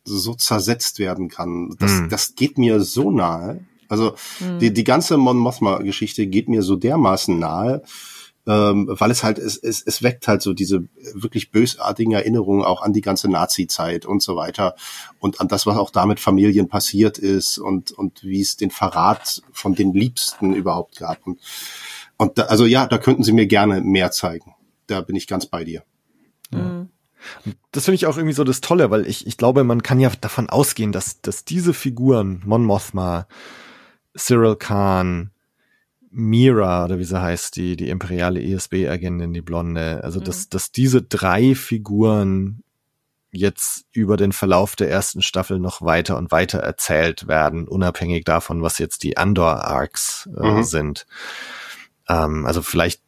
so 0.04 0.36
zersetzt 0.36 1.00
werden 1.00 1.28
kann. 1.28 1.76
Das, 1.80 1.92
Mhm. 1.94 2.10
das 2.10 2.36
geht 2.36 2.58
mir 2.58 2.80
so 2.82 3.12
nahe. 3.12 3.62
Also 3.90 4.16
die, 4.62 4.72
die 4.74 4.84
ganze 4.84 5.18
Mon 5.18 5.38
Mothma-Geschichte 5.38 6.28
geht 6.28 6.50
mir 6.50 6.62
so 6.62 6.76
dermaßen 6.76 7.40
nahe, 7.40 7.82
ähm, 8.48 8.88
weil 8.90 9.12
es 9.12 9.24
halt, 9.24 9.38
es, 9.38 9.58
es, 9.58 9.84
es 9.86 10.02
weckt 10.02 10.28
halt 10.28 10.42
so 10.42 10.54
diese 10.54 10.86
wirklich 11.14 11.52
bösartigen 11.52 12.14
Erinnerungen 12.14 12.64
auch 12.64 12.82
an 12.82 12.94
die 12.94 13.02
ganze 13.02 13.30
Nazi-Zeit 13.30 14.06
und 14.06 14.24
so 14.24 14.38
weiter 14.38 14.76
und 15.20 15.42
an 15.42 15.50
das, 15.50 15.66
was 15.66 15.78
auch 15.78 15.92
da 15.92 16.06
mit 16.06 16.22
Familien 16.22 16.70
passiert 16.70 17.18
ist 17.18 17.58
und, 17.58 17.92
und 17.92 18.24
wie 18.24 18.42
es 18.42 18.56
den 18.56 18.72
Verrat 18.72 19.42
von 19.52 19.76
den 19.76 19.94
Liebsten 19.94 20.54
überhaupt 20.54 20.98
gab. 20.98 21.28
Und, 21.28 21.42
und 22.16 22.38
da, 22.38 22.44
also 22.44 22.66
ja, 22.66 22.88
da 22.88 22.98
könnten 22.98 23.24
sie 23.24 23.34
mir 23.34 23.48
gerne 23.48 23.82
mehr 23.82 24.12
zeigen. 24.12 24.56
Da 24.88 25.02
bin 25.02 25.18
ich 25.18 25.28
ganz 25.28 25.46
bei 25.46 25.66
dir. 25.66 25.84
Das 27.72 27.84
finde 27.84 27.96
ich 27.96 28.06
auch 28.06 28.16
irgendwie 28.16 28.34
so 28.34 28.46
das 28.46 28.62
Tolle, 28.62 28.90
weil 28.92 29.06
ich, 29.06 29.28
ich 29.28 29.36
glaube, 29.36 29.66
man 29.66 29.84
kann 29.84 30.00
ja 30.00 30.10
davon 30.22 30.50
ausgehen, 30.50 30.94
dass, 30.94 31.22
dass 31.22 31.44
diese 31.44 31.74
Figuren, 31.74 32.42
Mon 32.46 32.64
Mothma, 32.64 33.28
Cyril 34.16 34.56
Khan, 34.56 35.32
Mira, 36.10 36.86
oder 36.86 37.00
wie 37.00 37.04
sie 37.04 37.22
heißt, 37.22 37.56
die, 37.56 37.76
die 37.76 37.90
imperiale 37.90 38.42
ESB-Agentin, 38.42 39.34
die 39.34 39.42
Blonde, 39.42 40.04
also 40.04 40.20
dass, 40.20 40.50
dass 40.50 40.72
diese 40.72 41.02
drei 41.02 41.54
Figuren 41.56 42.64
jetzt 43.32 43.86
über 43.92 44.16
den 44.18 44.32
Verlauf 44.32 44.76
der 44.76 44.90
ersten 44.90 45.22
Staffel 45.22 45.60
noch 45.60 45.82
weiter 45.82 46.18
und 46.18 46.32
weiter 46.32 46.60
erzählt 46.60 47.28
werden, 47.28 47.68
unabhängig 47.68 48.24
davon, 48.24 48.62
was 48.62 48.78
jetzt 48.80 49.04
die 49.04 49.18
Andor-Arcs 49.18 50.30
äh, 50.38 50.44
Mhm. 50.44 50.64
sind. 50.64 51.06
Ähm, 52.08 52.46
also 52.46 52.62
vielleicht 52.62 53.02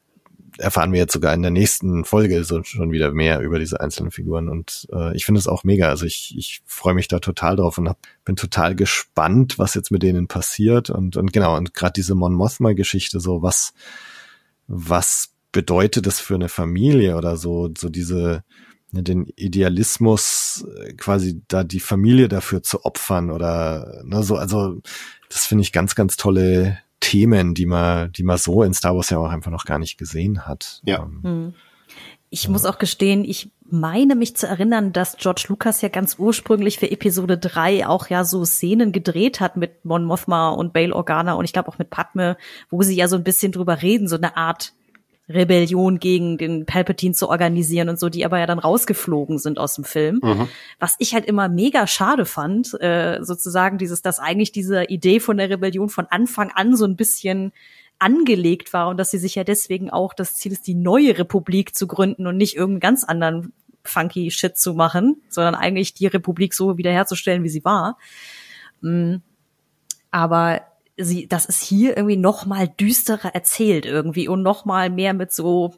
erfahren 0.60 0.92
wir 0.92 1.00
jetzt 1.00 1.14
sogar 1.14 1.34
in 1.34 1.42
der 1.42 1.52
nächsten 1.52 2.06
Folge 2.06 2.44
so 2.44 2.64
schon 2.64 2.92
wieder 2.92 3.12
mehr 3.12 3.40
über 3.40 3.60
diese 3.60 3.80
einzelnen 3.80 4.12
Figuren 4.12 4.50
und 4.50 4.88
äh, 4.94 5.16
ich 5.16 5.26
finde 5.26 5.40
es 5.40 5.48
auch 5.48 5.64
mega. 5.64 5.90
Also 5.90 6.06
ich, 6.06 6.36
ich 6.38 6.62
freue 6.66 6.94
mich 6.94 7.08
da 7.08 7.20
total 7.20 7.56
drauf 7.56 7.78
und 7.78 7.90
hab, 7.90 8.00
bin 8.26 8.36
total 8.36 8.76
gespannt, 8.76 9.58
was 9.58 9.74
jetzt 9.74 9.92
mit 9.92 10.04
denen 10.04 10.28
passiert 10.28 10.90
und 10.90 11.18
und 11.18 11.34
genau 11.34 11.56
und 11.56 11.74
gerade 11.74 11.94
diese 11.94 12.16
Mon 12.16 12.34
Mothma 12.34 12.74
Geschichte 12.74 13.20
so 13.20 13.42
was 13.42 13.74
was 14.68 15.30
bedeutet 15.52 16.06
das 16.06 16.20
für 16.20 16.36
eine 16.36 16.50
Familie 16.50 17.16
oder 17.16 17.38
so 17.38 17.70
so 17.78 17.90
diese 17.90 18.44
ne, 18.92 19.02
den 19.04 19.32
Idealismus 19.36 20.66
äh, 20.82 20.94
quasi 20.94 21.42
da 21.48 21.64
die 21.64 21.80
Familie 21.80 22.28
dafür 22.28 22.62
zu 22.64 22.86
opfern 22.86 23.32
oder 23.32 24.04
ne, 24.04 24.24
so 24.24 24.36
also 24.36 24.82
das 25.30 25.46
finde 25.46 25.62
ich 25.64 25.72
ganz 25.72 25.96
ganz 25.96 26.18
tolle 26.18 26.80
Themen, 27.00 27.54
die 27.54 27.66
man, 27.66 28.12
die 28.12 28.24
man 28.24 28.38
so 28.38 28.64
in 28.64 28.74
Star 28.74 28.96
Wars 28.96 29.10
ja 29.10 29.18
auch 29.18 29.30
einfach 29.30 29.52
noch 29.52 29.66
gar 29.66 29.80
nicht 29.80 29.98
gesehen 29.98 30.48
hat. 30.48 30.82
Ja. 30.84 31.04
Ähm, 31.04 31.54
Ich 32.30 32.48
muss 32.48 32.66
auch 32.66 32.78
gestehen, 32.78 33.26
ich 33.26 33.52
meine 33.72 34.16
mich 34.16 34.36
zu 34.36 34.48
erinnern, 34.48 34.94
dass 34.94 35.18
George 35.18 35.46
Lucas 35.48 35.82
ja 35.82 35.90
ganz 35.90 36.16
ursprünglich 36.20 36.78
für 36.78 36.92
Episode 36.92 37.38
3 37.38 37.88
auch 37.88 38.08
ja 38.10 38.24
so 38.24 38.46
Szenen 38.46 38.92
gedreht 38.92 39.40
hat 39.40 39.58
mit 39.58 39.86
Mon 39.86 40.04
Mothma 40.04 40.50
und 40.50 40.74
Bail 40.74 40.92
Organa 40.92 41.34
und 41.34 41.46
ich 41.46 41.54
glaube 41.54 41.70
auch 41.70 41.80
mit 41.80 41.90
Padme, 41.90 42.38
wo 42.70 42.84
sie 42.84 42.96
ja 42.96 43.08
so 43.08 43.16
ein 43.16 43.24
bisschen 43.24 43.52
drüber 43.52 43.82
reden, 43.82 44.08
so 44.08 44.16
eine 44.16 44.38
Art 44.38 44.74
Rebellion 45.30 46.00
gegen 46.00 46.38
den 46.38 46.66
Palpatine 46.66 47.14
zu 47.14 47.30
organisieren 47.30 47.88
und 47.88 48.00
so, 48.00 48.10
die 48.10 48.26
aber 48.26 48.40
ja 48.40 48.48
dann 48.48 48.60
rausgeflogen 48.60 49.38
sind 49.38 49.60
aus 49.60 49.76
dem 49.76 49.84
Film. 49.84 50.20
Was 50.80 50.96
ich 50.98 51.14
halt 51.14 51.26
immer 51.26 51.48
mega 51.48 51.86
schade 51.86 52.26
fand, 52.26 52.74
äh, 52.82 53.20
sozusagen 53.22 53.78
dieses, 53.78 54.02
dass 54.02 54.20
eigentlich 54.20 54.52
diese 54.52 54.86
Idee 54.86 55.20
von 55.20 55.38
der 55.38 55.50
Rebellion 55.50 55.90
von 55.90 56.08
Anfang 56.08 56.52
an 56.52 56.76
so 56.76 56.86
ein 56.86 56.96
bisschen 56.96 57.54
angelegt 58.00 58.74
war 58.74 58.88
und 58.88 58.98
dass 58.98 59.12
sie 59.12 59.18
sich 59.18 59.36
ja 59.36 59.44
deswegen 59.44 59.90
auch 59.90 60.14
das 60.14 60.36
Ziel 60.36 60.54
ist, 60.54 60.66
die 60.66 60.74
neue 60.74 61.18
Republik 61.18 61.76
zu 61.76 61.86
gründen 61.86 62.26
und 62.28 62.38
nicht 62.38 62.56
irgendeinen 62.56 62.80
ganz 62.80 63.04
anderen 63.04 63.54
funky 63.84 64.32
Shit 64.32 64.58
zu 64.58 64.74
machen, 64.74 65.22
sondern 65.30 65.56
eigentlich 65.56 65.94
die 65.94 66.08
Republik 66.08 66.54
so 66.54 66.78
wiederherzustellen, 66.78 67.44
wie 67.44 67.50
sie 67.50 67.64
war. 67.64 67.98
Mm, 68.82 69.18
Aber 70.12 70.62
sie, 71.00 71.28
das 71.28 71.46
ist 71.46 71.64
hier 71.64 71.98
irgendwie 71.98 72.18
noch 72.18 72.46
mal 72.46 72.68
düsterer 72.68 73.34
erzählt 73.34 73.86
irgendwie 73.86 74.28
und 74.28 74.44
noch 74.44 74.66
mal 74.66 74.90
mehr 74.90 75.14
mit 75.14 75.32
so, 75.32 75.74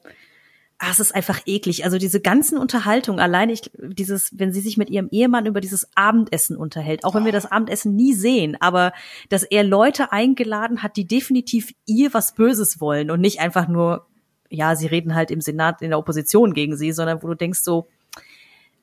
ah, 0.78 0.88
es 0.90 1.00
ist 1.00 1.14
einfach 1.14 1.42
eklig. 1.46 1.86
Also 1.86 1.98
diese 1.98 2.20
ganzen 2.20 2.58
Unterhaltungen, 2.58 3.20
allein 3.20 3.50
ich, 3.50 3.72
dieses, 3.78 4.38
wenn 4.38 4.52
sie 4.52 4.62
sich 4.62 4.78
mit 4.78 4.90
ihrem 4.90 5.10
Ehemann 5.12 5.46
über 5.46 5.62
dieses 5.62 5.88
Abendessen 5.96 6.58
unterhält, 6.58 7.04
auch 7.04 7.14
wenn 7.14 7.26
wir 7.26 7.32
das 7.32 7.52
Abendessen 7.52 7.96
nie 7.96 8.14
sehen, 8.14 8.58
aber 8.60 8.92
dass 9.30 9.44
er 9.44 9.64
Leute 9.64 10.12
eingeladen 10.12 10.82
hat, 10.82 10.98
die 10.98 11.06
definitiv 11.06 11.74
ihr 11.86 12.14
was 12.14 12.34
Böses 12.34 12.82
wollen 12.82 13.12
und 13.12 13.22
nicht 13.22 13.40
einfach 13.40 13.68
nur, 13.68 14.08
ja, 14.50 14.76
sie 14.76 14.88
reden 14.88 15.14
halt 15.14 15.30
im 15.32 15.40
Senat 15.40 15.82
in 15.82 15.92
der 15.92 16.00
Opposition 16.00 16.54
gegen 16.54 16.76
sie, 16.76 16.92
sondern 16.92 17.22
wo 17.22 17.28
du 17.28 17.36
denkst 17.36 17.60
so, 17.60 17.88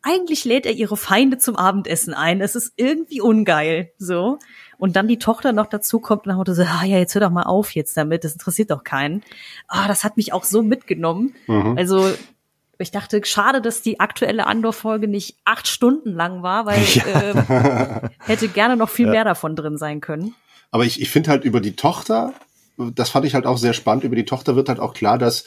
eigentlich 0.03 0.45
lädt 0.45 0.67
er 0.67 0.73
ihre 0.73 0.97
Feinde 0.97 1.39
zum 1.39 1.57
Abendessen 1.57 2.15
ein. 2.15 2.41
Es 2.41 2.55
ist 2.55 2.73
irgendwie 2.77 3.21
ungeil, 3.21 3.91
so. 3.99 4.39
Und 4.79 4.97
dann 4.97 5.09
die 5.09 5.19
Tochter 5.19 5.53
noch 5.53 5.67
dazu 5.67 5.99
kommt 5.99 6.27
und 6.27 6.49
dann 6.49 6.55
so, 6.55 6.63
ah 6.63 6.85
ja, 6.85 6.99
jetzt 6.99 7.15
hör 7.15 7.21
doch 7.21 7.31
mal 7.31 7.43
auf 7.43 7.75
jetzt 7.75 7.97
damit, 7.97 8.25
das 8.25 8.33
interessiert 8.33 8.71
doch 8.71 8.85
keinen. 8.85 9.23
Ah, 9.67 9.89
das 9.89 10.05
hat 10.05 10.17
mich 10.17 10.33
auch 10.33 10.45
so 10.45 10.63
mitgenommen. 10.63 11.35
Also, 11.77 12.13
ich 12.79 12.93
dachte, 12.93 13.21
schade, 13.25 13.61
dass 13.61 13.83
die 13.83 13.99
aktuelle 13.99 14.47
Andor-Folge 14.47 15.09
nicht 15.09 15.37
acht 15.45 15.67
Stunden 15.67 16.13
lang 16.13 16.43
war, 16.45 16.65
weil 16.65 16.79
ähm, 17.13 18.11
hätte 18.21 18.49
gerne 18.49 18.77
noch 18.77 18.89
viel 18.89 19.09
mehr 19.09 19.25
davon 19.25 19.57
drin 19.57 19.77
sein 19.77 20.01
können. 20.01 20.35
Aber 20.71 20.85
ich, 20.85 21.01
ich 21.01 21.11
finde 21.11 21.31
halt 21.31 21.45
über 21.45 21.61
die 21.61 21.75
Tochter, 21.75 22.35
das 22.95 23.11
fand 23.11 23.27
ich 23.27 23.35
halt 23.35 23.47
auch 23.47 23.59
sehr 23.59 23.73
spannend, 23.73 24.05
über 24.05 24.15
die 24.15 24.25
Tochter 24.25 24.55
wird 24.55 24.69
halt 24.69 24.79
auch 24.79 24.95
klar, 24.95 25.19
dass, 25.19 25.45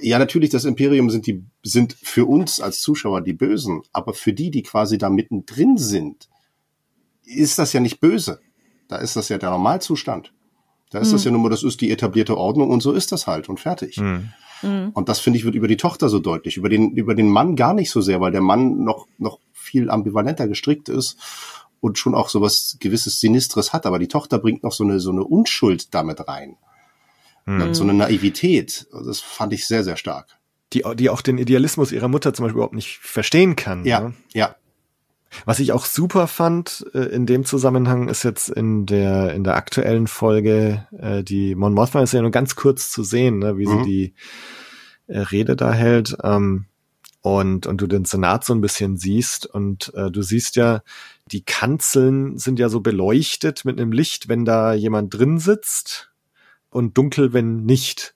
ja, 0.00 0.18
natürlich, 0.18 0.50
das 0.50 0.64
Imperium 0.64 1.10
sind 1.10 1.26
die, 1.26 1.44
sind 1.64 1.96
für 2.00 2.26
uns 2.26 2.60
als 2.60 2.80
Zuschauer 2.80 3.22
die 3.22 3.32
Bösen, 3.32 3.82
aber 3.92 4.14
für 4.14 4.32
die, 4.32 4.50
die 4.50 4.62
quasi 4.62 4.98
da 4.98 5.10
mittendrin 5.10 5.76
sind, 5.78 6.28
ist 7.24 7.58
das 7.58 7.72
ja 7.72 7.80
nicht 7.80 8.00
böse. 8.00 8.40
Da 8.92 8.98
ist 8.98 9.16
das 9.16 9.30
ja 9.30 9.38
der 9.38 9.48
Normalzustand. 9.50 10.32
Da 10.90 10.98
ist 10.98 11.14
das 11.14 11.24
ja 11.24 11.30
nun 11.30 11.40
mal, 11.42 11.48
das 11.48 11.62
ist 11.62 11.80
die 11.80 11.90
etablierte 11.90 12.36
Ordnung 12.36 12.68
und 12.68 12.82
so 12.82 12.92
ist 12.92 13.12
das 13.12 13.26
halt 13.26 13.48
und 13.48 13.58
fertig. 13.58 13.96
Und 14.62 15.08
das 15.08 15.18
finde 15.20 15.38
ich 15.38 15.44
wird 15.46 15.54
über 15.54 15.66
die 15.66 15.78
Tochter 15.78 16.10
so 16.10 16.18
deutlich, 16.18 16.58
über 16.58 16.68
den 16.68 16.92
über 16.92 17.14
den 17.14 17.30
Mann 17.30 17.56
gar 17.56 17.72
nicht 17.72 17.90
so 17.90 18.02
sehr, 18.02 18.20
weil 18.20 18.30
der 18.32 18.42
Mann 18.42 18.84
noch 18.84 19.06
noch 19.16 19.38
viel 19.54 19.88
ambivalenter 19.90 20.46
gestrickt 20.46 20.90
ist 20.90 21.16
und 21.80 21.98
schon 21.98 22.14
auch 22.14 22.28
sowas 22.28 22.76
gewisses 22.78 23.18
Sinistres 23.18 23.72
hat, 23.72 23.86
aber 23.86 23.98
die 23.98 24.08
Tochter 24.08 24.38
bringt 24.38 24.62
noch 24.62 24.72
so 24.72 24.84
eine 24.84 25.00
so 25.00 25.10
eine 25.10 25.24
Unschuld 25.24 25.94
damit 25.94 26.28
rein. 26.28 26.56
So 27.72 27.82
eine 27.82 27.94
Naivität. 27.94 28.86
Das 28.92 29.20
fand 29.20 29.52
ich 29.54 29.66
sehr 29.66 29.82
sehr 29.82 29.96
stark. 29.96 30.38
die, 30.74 30.84
die 30.96 31.08
auch 31.10 31.22
den 31.22 31.38
Idealismus 31.38 31.90
ihrer 31.90 32.08
Mutter 32.08 32.32
zum 32.34 32.44
Beispiel 32.44 32.58
überhaupt 32.58 32.74
nicht 32.74 32.98
verstehen 32.98 33.56
kann. 33.56 33.84
Ja, 33.86 34.00
Ne? 34.00 34.14
ja. 34.34 34.56
Was 35.46 35.60
ich 35.60 35.72
auch 35.72 35.84
super 35.86 36.26
fand 36.26 36.86
äh, 36.94 36.98
in 37.00 37.26
dem 37.26 37.44
Zusammenhang 37.44 38.08
ist 38.08 38.22
jetzt 38.22 38.48
in 38.50 38.86
der 38.86 39.34
in 39.34 39.44
der 39.44 39.56
aktuellen 39.56 40.06
Folge 40.06 40.86
äh, 40.98 41.22
die 41.24 41.54
Mon 41.54 41.74
Mothma 41.74 42.02
ist 42.02 42.12
ja 42.12 42.20
nur 42.22 42.30
ganz 42.30 42.54
kurz 42.56 42.90
zu 42.90 43.02
sehen, 43.02 43.38
ne, 43.38 43.56
wie 43.58 43.66
Mhm. 43.66 43.84
sie 43.84 43.90
die 43.90 44.14
äh, 45.12 45.18
Rede 45.20 45.56
da 45.56 45.72
hält 45.72 46.16
ähm, 46.22 46.66
und 47.22 47.66
und 47.66 47.80
du 47.80 47.86
den 47.86 48.04
Senat 48.04 48.44
so 48.44 48.52
ein 48.54 48.60
bisschen 48.60 48.96
siehst 48.96 49.46
und 49.46 49.92
äh, 49.94 50.10
du 50.10 50.22
siehst 50.22 50.56
ja 50.56 50.82
die 51.30 51.42
Kanzeln 51.44 52.36
sind 52.36 52.58
ja 52.58 52.68
so 52.68 52.80
beleuchtet 52.80 53.64
mit 53.64 53.80
einem 53.80 53.92
Licht, 53.92 54.28
wenn 54.28 54.44
da 54.44 54.74
jemand 54.74 55.14
drin 55.14 55.38
sitzt 55.38 56.10
und 56.68 56.98
dunkel, 56.98 57.32
wenn 57.32 57.64
nicht. 57.64 58.14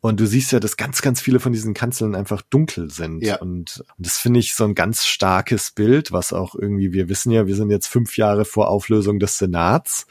Und 0.00 0.20
du 0.20 0.26
siehst 0.26 0.52
ja, 0.52 0.60
dass 0.60 0.76
ganz, 0.76 1.02
ganz 1.02 1.20
viele 1.20 1.40
von 1.40 1.52
diesen 1.52 1.74
Kanzeln 1.74 2.14
einfach 2.14 2.42
dunkel 2.42 2.90
sind. 2.90 3.24
Ja. 3.24 3.36
Und, 3.40 3.84
und 3.96 4.06
das 4.06 4.18
finde 4.18 4.38
ich 4.38 4.54
so 4.54 4.64
ein 4.64 4.74
ganz 4.74 5.06
starkes 5.06 5.72
Bild, 5.72 6.12
was 6.12 6.32
auch 6.32 6.54
irgendwie, 6.54 6.92
wir 6.92 7.08
wissen 7.08 7.32
ja, 7.32 7.46
wir 7.46 7.56
sind 7.56 7.70
jetzt 7.70 7.88
fünf 7.88 8.16
Jahre 8.16 8.44
vor 8.44 8.68
Auflösung 8.68 9.18
des 9.18 9.38
Senats. 9.38 10.06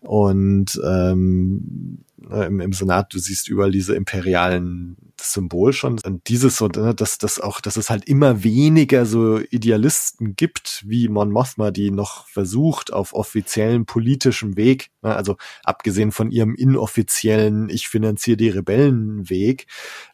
Und 0.00 0.80
ähm, 0.84 2.04
im, 2.30 2.60
im 2.60 2.72
Senat, 2.72 3.12
du 3.12 3.18
siehst 3.18 3.48
überall 3.48 3.70
diese 3.70 3.94
imperialen 3.94 4.96
Symbol 5.20 5.72
schon. 5.72 5.98
Und 6.04 6.28
dieses 6.28 6.56
so, 6.56 6.68
ne, 6.68 6.94
dass 6.94 7.18
das 7.18 7.40
auch, 7.40 7.60
dass 7.60 7.76
es 7.76 7.90
halt 7.90 8.06
immer 8.06 8.42
weniger 8.42 9.06
so 9.06 9.38
Idealisten 9.38 10.36
gibt 10.36 10.82
wie 10.86 11.08
Mon 11.08 11.30
Mothma, 11.30 11.70
die 11.70 11.90
noch 11.90 12.26
versucht, 12.28 12.92
auf 12.92 13.12
offiziellen 13.12 13.86
politischem 13.86 14.56
Weg, 14.56 14.90
ne, 15.02 15.14
also 15.14 15.36
abgesehen 15.64 16.12
von 16.12 16.30
ihrem 16.30 16.54
inoffiziellen, 16.54 17.68
ich 17.68 17.88
finanziere 17.88 18.36
die 18.36 18.48
Rebellenweg, 18.48 19.66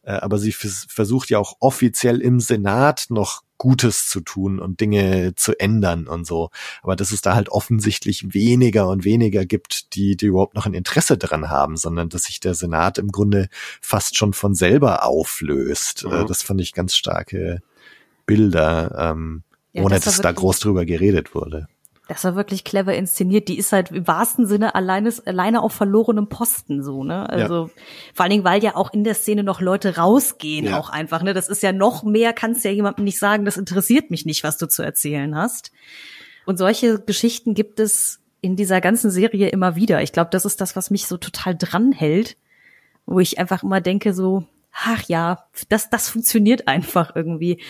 äh, 0.02 0.12
aber 0.12 0.38
sie 0.38 0.52
vers 0.52 0.86
versucht 0.88 1.30
ja 1.30 1.38
auch 1.38 1.56
offiziell 1.60 2.20
im 2.20 2.40
Senat 2.40 3.06
noch 3.08 3.42
Gutes 3.58 4.08
zu 4.08 4.20
tun 4.20 4.58
und 4.58 4.80
Dinge 4.80 5.34
zu 5.36 5.58
ändern 5.58 6.06
und 6.06 6.26
so. 6.26 6.50
Aber 6.82 6.96
dass 6.96 7.12
es 7.12 7.22
da 7.22 7.34
halt 7.34 7.48
offensichtlich 7.48 8.34
weniger 8.34 8.88
und 8.88 9.04
weniger 9.04 9.44
gibt, 9.44 9.94
die, 9.94 10.16
die 10.16 10.26
überhaupt 10.26 10.54
noch 10.54 10.66
ein 10.66 10.74
Interesse 10.74 11.18
dran 11.18 11.48
haben, 11.48 11.76
sondern 11.76 12.08
dass 12.08 12.24
sich 12.24 12.40
der 12.40 12.54
Senat 12.54 12.98
im 12.98 13.12
Grunde 13.12 13.48
fast 13.80 14.16
schon 14.16 14.32
von 14.32 14.54
selber 14.54 15.04
auflöst. 15.04 16.04
Äh, 16.04 16.22
mhm. 16.22 16.26
Das 16.26 16.42
fand 16.42 16.60
ich 16.60 16.72
ganz 16.72 16.94
starke 16.94 17.62
Bilder, 18.26 19.12
ähm, 19.12 19.42
ja, 19.72 19.82
ohne 19.82 19.96
das 19.96 20.04
dass 20.04 20.20
da 20.20 20.32
groß 20.32 20.60
drüber 20.60 20.84
geredet 20.84 21.34
wurde. 21.34 21.68
Das 22.08 22.22
war 22.22 22.36
wirklich 22.36 22.62
clever 22.62 22.94
inszeniert. 22.94 23.48
Die 23.48 23.58
ist 23.58 23.72
halt 23.72 23.90
im 23.90 24.06
wahrsten 24.06 24.46
Sinne 24.46 24.76
alleine, 24.76 25.12
alleine 25.24 25.60
auf 25.62 25.72
verlorenem 25.72 26.28
Posten 26.28 26.84
so, 26.84 27.02
ne? 27.02 27.28
Also 27.28 27.66
ja. 27.66 27.70
vor 28.14 28.22
allen 28.22 28.30
Dingen, 28.30 28.44
weil 28.44 28.62
ja 28.62 28.76
auch 28.76 28.92
in 28.92 29.02
der 29.02 29.14
Szene 29.14 29.42
noch 29.42 29.60
Leute 29.60 29.96
rausgehen, 29.96 30.66
ja. 30.66 30.78
auch 30.78 30.88
einfach, 30.90 31.22
ne? 31.22 31.34
Das 31.34 31.48
ist 31.48 31.62
ja 31.62 31.72
noch 31.72 32.04
mehr, 32.04 32.32
kannst 32.32 32.64
ja 32.64 32.70
jemandem 32.70 33.04
nicht 33.04 33.18
sagen, 33.18 33.44
das 33.44 33.56
interessiert 33.56 34.10
mich 34.10 34.24
nicht, 34.24 34.44
was 34.44 34.56
du 34.56 34.68
zu 34.68 34.82
erzählen 34.82 35.34
hast. 35.34 35.72
Und 36.44 36.58
solche 36.58 37.00
Geschichten 37.00 37.54
gibt 37.54 37.80
es 37.80 38.20
in 38.40 38.54
dieser 38.54 38.80
ganzen 38.80 39.10
Serie 39.10 39.48
immer 39.48 39.74
wieder. 39.74 40.00
Ich 40.02 40.12
glaube, 40.12 40.30
das 40.30 40.44
ist 40.44 40.60
das, 40.60 40.76
was 40.76 40.90
mich 40.90 41.08
so 41.08 41.16
total 41.16 41.56
dranhält, 41.56 42.36
wo 43.04 43.18
ich 43.18 43.40
einfach 43.40 43.64
immer 43.64 43.80
denke 43.80 44.14
so, 44.14 44.44
ach 44.72 45.02
ja, 45.08 45.46
das, 45.68 45.90
das 45.90 46.08
funktioniert 46.08 46.68
einfach 46.68 47.16
irgendwie 47.16 47.60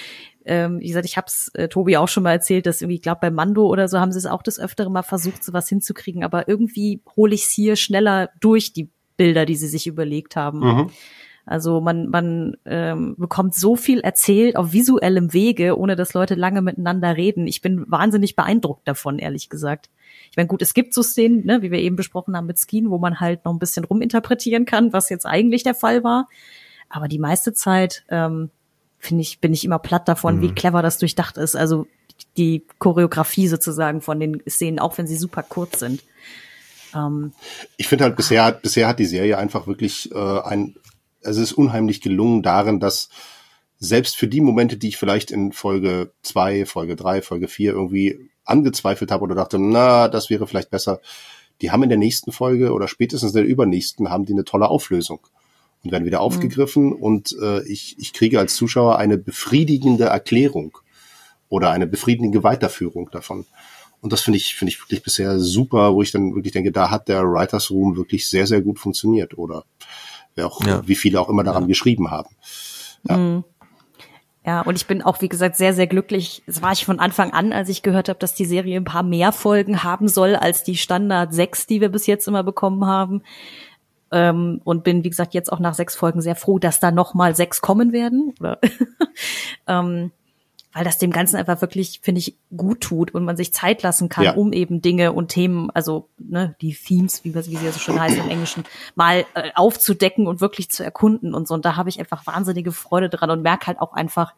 ähm, 0.46 0.80
wie 0.80 0.88
gesagt, 0.88 1.06
ich 1.06 1.16
habe 1.16 1.26
es 1.26 1.50
äh, 1.54 1.68
Tobi 1.68 1.96
auch 1.96 2.08
schon 2.08 2.22
mal 2.22 2.32
erzählt, 2.32 2.66
dass 2.66 2.80
irgendwie, 2.80 2.96
ich 2.96 3.02
glaube, 3.02 3.18
bei 3.20 3.30
Mando 3.30 3.66
oder 3.66 3.88
so 3.88 3.98
haben 3.98 4.12
sie 4.12 4.18
es 4.18 4.26
auch 4.26 4.42
das 4.42 4.58
Öfteren 4.58 4.92
mal 4.92 5.02
versucht, 5.02 5.44
sowas 5.44 5.68
hinzukriegen, 5.68 6.24
aber 6.24 6.48
irgendwie 6.48 7.02
hole 7.16 7.34
ich 7.34 7.44
es 7.44 7.50
hier 7.50 7.76
schneller 7.76 8.30
durch, 8.40 8.72
die 8.72 8.90
Bilder, 9.16 9.46
die 9.46 9.56
sie 9.56 9.68
sich 9.68 9.86
überlegt 9.86 10.36
haben. 10.36 10.60
Mhm. 10.60 10.90
Also 11.46 11.80
man, 11.80 12.08
man 12.08 12.56
ähm, 12.64 13.14
bekommt 13.16 13.54
so 13.54 13.76
viel 13.76 14.00
erzählt 14.00 14.56
auf 14.56 14.72
visuellem 14.72 15.32
Wege, 15.32 15.78
ohne 15.78 15.94
dass 15.94 16.12
Leute 16.12 16.34
lange 16.34 16.60
miteinander 16.60 17.16
reden. 17.16 17.46
Ich 17.46 17.62
bin 17.62 17.84
wahnsinnig 17.88 18.34
beeindruckt 18.34 18.86
davon, 18.86 19.20
ehrlich 19.20 19.48
gesagt. 19.48 19.88
Ich 20.30 20.36
meine, 20.36 20.48
gut, 20.48 20.60
es 20.60 20.74
gibt 20.74 20.92
so 20.92 21.02
Szenen, 21.02 21.46
ne, 21.46 21.62
wie 21.62 21.70
wir 21.70 21.78
eben 21.78 21.94
besprochen 21.94 22.36
haben 22.36 22.46
mit 22.46 22.58
Skien, 22.58 22.90
wo 22.90 22.98
man 22.98 23.20
halt 23.20 23.44
noch 23.44 23.52
ein 23.52 23.60
bisschen 23.60 23.84
ruminterpretieren 23.84 24.64
kann, 24.64 24.92
was 24.92 25.08
jetzt 25.08 25.24
eigentlich 25.24 25.62
der 25.62 25.74
Fall 25.74 26.02
war. 26.02 26.28
Aber 26.88 27.06
die 27.06 27.20
meiste 27.20 27.52
Zeit 27.52 28.04
ähm, 28.08 28.50
finde 29.06 29.22
ich, 29.22 29.40
bin 29.40 29.52
ich 29.52 29.64
immer 29.64 29.78
platt 29.78 30.08
davon, 30.08 30.36
mhm. 30.36 30.42
wie 30.42 30.52
clever 30.52 30.82
das 30.82 30.98
durchdacht 30.98 31.36
ist. 31.36 31.56
Also 31.56 31.86
die 32.36 32.64
Choreografie 32.78 33.48
sozusagen 33.48 34.00
von 34.00 34.20
den 34.20 34.42
Szenen, 34.48 34.78
auch 34.78 34.98
wenn 34.98 35.06
sie 35.06 35.16
super 35.16 35.42
kurz 35.42 35.78
sind. 35.78 36.02
Ähm, 36.94 37.32
ich 37.76 37.88
finde 37.88 38.04
halt 38.04 38.16
bisher, 38.16 38.52
bisher 38.52 38.88
hat 38.88 38.98
die 38.98 39.06
Serie 39.06 39.38
einfach 39.38 39.66
wirklich 39.66 40.12
äh, 40.12 40.40
ein, 40.40 40.76
also 41.24 41.40
es 41.40 41.50
ist 41.50 41.58
unheimlich 41.58 42.00
gelungen 42.00 42.42
darin, 42.42 42.80
dass 42.80 43.08
selbst 43.78 44.16
für 44.16 44.28
die 44.28 44.40
Momente, 44.40 44.76
die 44.76 44.88
ich 44.88 44.96
vielleicht 44.96 45.30
in 45.30 45.52
Folge 45.52 46.12
zwei, 46.22 46.64
Folge 46.64 46.96
drei, 46.96 47.20
Folge 47.20 47.48
vier 47.48 47.72
irgendwie 47.72 48.30
angezweifelt 48.44 49.10
habe 49.10 49.24
oder 49.24 49.34
dachte, 49.34 49.58
na, 49.58 50.08
das 50.08 50.30
wäre 50.30 50.46
vielleicht 50.46 50.70
besser, 50.70 51.00
die 51.60 51.70
haben 51.70 51.82
in 51.82 51.88
der 51.88 51.98
nächsten 51.98 52.32
Folge 52.32 52.72
oder 52.72 52.88
spätestens 52.88 53.32
in 53.32 53.42
der 53.42 53.46
übernächsten 53.46 54.10
haben 54.10 54.24
die 54.24 54.32
eine 54.32 54.44
tolle 54.44 54.68
Auflösung 54.68 55.20
und 55.86 55.92
werden 55.92 56.04
wieder 56.04 56.18
mhm. 56.18 56.24
aufgegriffen 56.24 56.86
mhm. 56.86 56.92
und 56.92 57.36
äh, 57.40 57.66
ich, 57.66 57.96
ich 57.98 58.12
kriege 58.12 58.38
als 58.38 58.54
Zuschauer 58.56 58.98
eine 58.98 59.18
befriedigende 59.18 60.04
Erklärung 60.04 60.78
oder 61.48 61.70
eine 61.70 61.86
befriedigende 61.86 62.42
Weiterführung 62.42 63.10
davon. 63.10 63.46
Und 64.00 64.12
das 64.12 64.20
finde 64.20 64.36
ich, 64.36 64.54
finde 64.54 64.72
ich 64.72 64.80
wirklich 64.80 65.02
bisher 65.02 65.38
super, 65.38 65.94
wo 65.94 66.02
ich 66.02 66.12
dann 66.12 66.34
wirklich 66.34 66.52
denke, 66.52 66.70
da 66.70 66.90
hat 66.90 67.08
der 67.08 67.22
Writers 67.24 67.70
Room 67.70 67.96
wirklich 67.96 68.28
sehr, 68.28 68.46
sehr 68.46 68.60
gut 68.60 68.78
funktioniert 68.78 69.38
oder 69.38 69.64
wer 70.34 70.46
auch, 70.46 70.64
ja. 70.66 70.86
wie 70.86 70.94
viele 70.94 71.20
auch 71.20 71.28
immer 71.28 71.44
daran 71.44 71.64
ja. 71.64 71.68
geschrieben 71.68 72.10
haben. 72.10 72.34
Ja. 73.08 73.16
Mhm. 73.16 73.44
Ja, 74.44 74.60
und 74.60 74.76
ich 74.76 74.86
bin 74.86 75.02
auch, 75.02 75.20
wie 75.20 75.28
gesagt, 75.28 75.56
sehr, 75.56 75.74
sehr 75.74 75.88
glücklich. 75.88 76.44
Das 76.46 76.62
war 76.62 76.70
ich 76.70 76.84
von 76.84 77.00
Anfang 77.00 77.32
an, 77.32 77.52
als 77.52 77.68
ich 77.68 77.82
gehört 77.82 78.08
habe, 78.08 78.20
dass 78.20 78.32
die 78.32 78.44
Serie 78.44 78.76
ein 78.76 78.84
paar 78.84 79.02
mehr 79.02 79.32
Folgen 79.32 79.82
haben 79.82 80.06
soll 80.06 80.36
als 80.36 80.62
die 80.62 80.76
Standard 80.76 81.34
sechs, 81.34 81.66
die 81.66 81.80
wir 81.80 81.88
bis 81.88 82.06
jetzt 82.06 82.28
immer 82.28 82.44
bekommen 82.44 82.86
haben. 82.86 83.22
Ähm, 84.12 84.60
und 84.64 84.84
bin, 84.84 85.02
wie 85.04 85.10
gesagt, 85.10 85.34
jetzt 85.34 85.52
auch 85.52 85.58
nach 85.58 85.74
sechs 85.74 85.96
Folgen 85.96 86.20
sehr 86.20 86.36
froh, 86.36 86.58
dass 86.58 86.78
da 86.78 86.90
noch 86.90 87.14
mal 87.14 87.34
sechs 87.34 87.60
kommen 87.60 87.92
werden. 87.92 88.34
ähm, 89.66 90.12
weil 90.76 90.84
das 90.84 90.98
dem 90.98 91.10
Ganzen 91.10 91.36
einfach 91.36 91.62
wirklich, 91.62 92.00
finde 92.02 92.18
ich, 92.18 92.36
gut 92.54 92.82
tut 92.82 93.14
und 93.14 93.24
man 93.24 93.36
sich 93.38 93.54
Zeit 93.54 93.82
lassen 93.82 94.10
kann, 94.10 94.24
ja. 94.24 94.34
um 94.34 94.52
eben 94.52 94.82
Dinge 94.82 95.14
und 95.14 95.28
Themen, 95.28 95.70
also 95.70 96.10
ne, 96.18 96.54
die 96.60 96.74
Themes, 96.74 97.24
wie, 97.24 97.34
wie 97.34 97.40
sie 97.40 97.64
ja 97.64 97.72
so 97.72 97.78
schön 97.78 97.98
heißen 97.98 98.20
im 98.20 98.28
Englischen, 98.28 98.64
mal 98.94 99.24
äh, 99.32 99.52
aufzudecken 99.54 100.26
und 100.26 100.42
wirklich 100.42 100.70
zu 100.70 100.84
erkunden 100.84 101.32
und 101.34 101.48
so. 101.48 101.54
Und 101.54 101.64
da 101.64 101.76
habe 101.76 101.88
ich 101.88 101.98
einfach 101.98 102.26
wahnsinnige 102.26 102.72
Freude 102.72 103.08
dran 103.08 103.30
und 103.30 103.40
merke 103.40 103.68
halt 103.68 103.80
auch 103.80 103.94
einfach, 103.94 104.34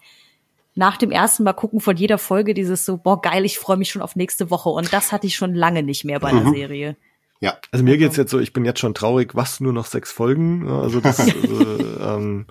nach 0.76 0.96
dem 0.96 1.10
ersten 1.10 1.42
Mal 1.42 1.54
gucken 1.54 1.80
von 1.80 1.96
jeder 1.96 2.18
Folge 2.18 2.54
dieses 2.54 2.84
so, 2.84 2.98
boah, 2.98 3.20
geil, 3.20 3.44
ich 3.44 3.58
freue 3.58 3.76
mich 3.76 3.90
schon 3.90 4.00
auf 4.00 4.14
nächste 4.14 4.48
Woche. 4.48 4.68
Und 4.68 4.92
das 4.92 5.10
hatte 5.10 5.26
ich 5.26 5.34
schon 5.34 5.52
lange 5.56 5.82
nicht 5.82 6.04
mehr 6.04 6.20
bei 6.20 6.30
der 6.30 6.44
mhm. 6.44 6.54
Serie. 6.54 6.96
Ja. 7.40 7.58
Also 7.70 7.84
mir 7.84 7.98
geht's 7.98 8.16
jetzt 8.16 8.30
so, 8.30 8.38
ich 8.38 8.52
bin 8.52 8.64
jetzt 8.64 8.80
schon 8.80 8.94
traurig, 8.94 9.34
was 9.34 9.60
nur 9.60 9.72
noch 9.72 9.86
sechs 9.86 10.10
Folgen. 10.10 10.68
Also 10.68 11.00
das, 11.00 11.18
äh, 11.28 11.32
ähm, 11.32 12.46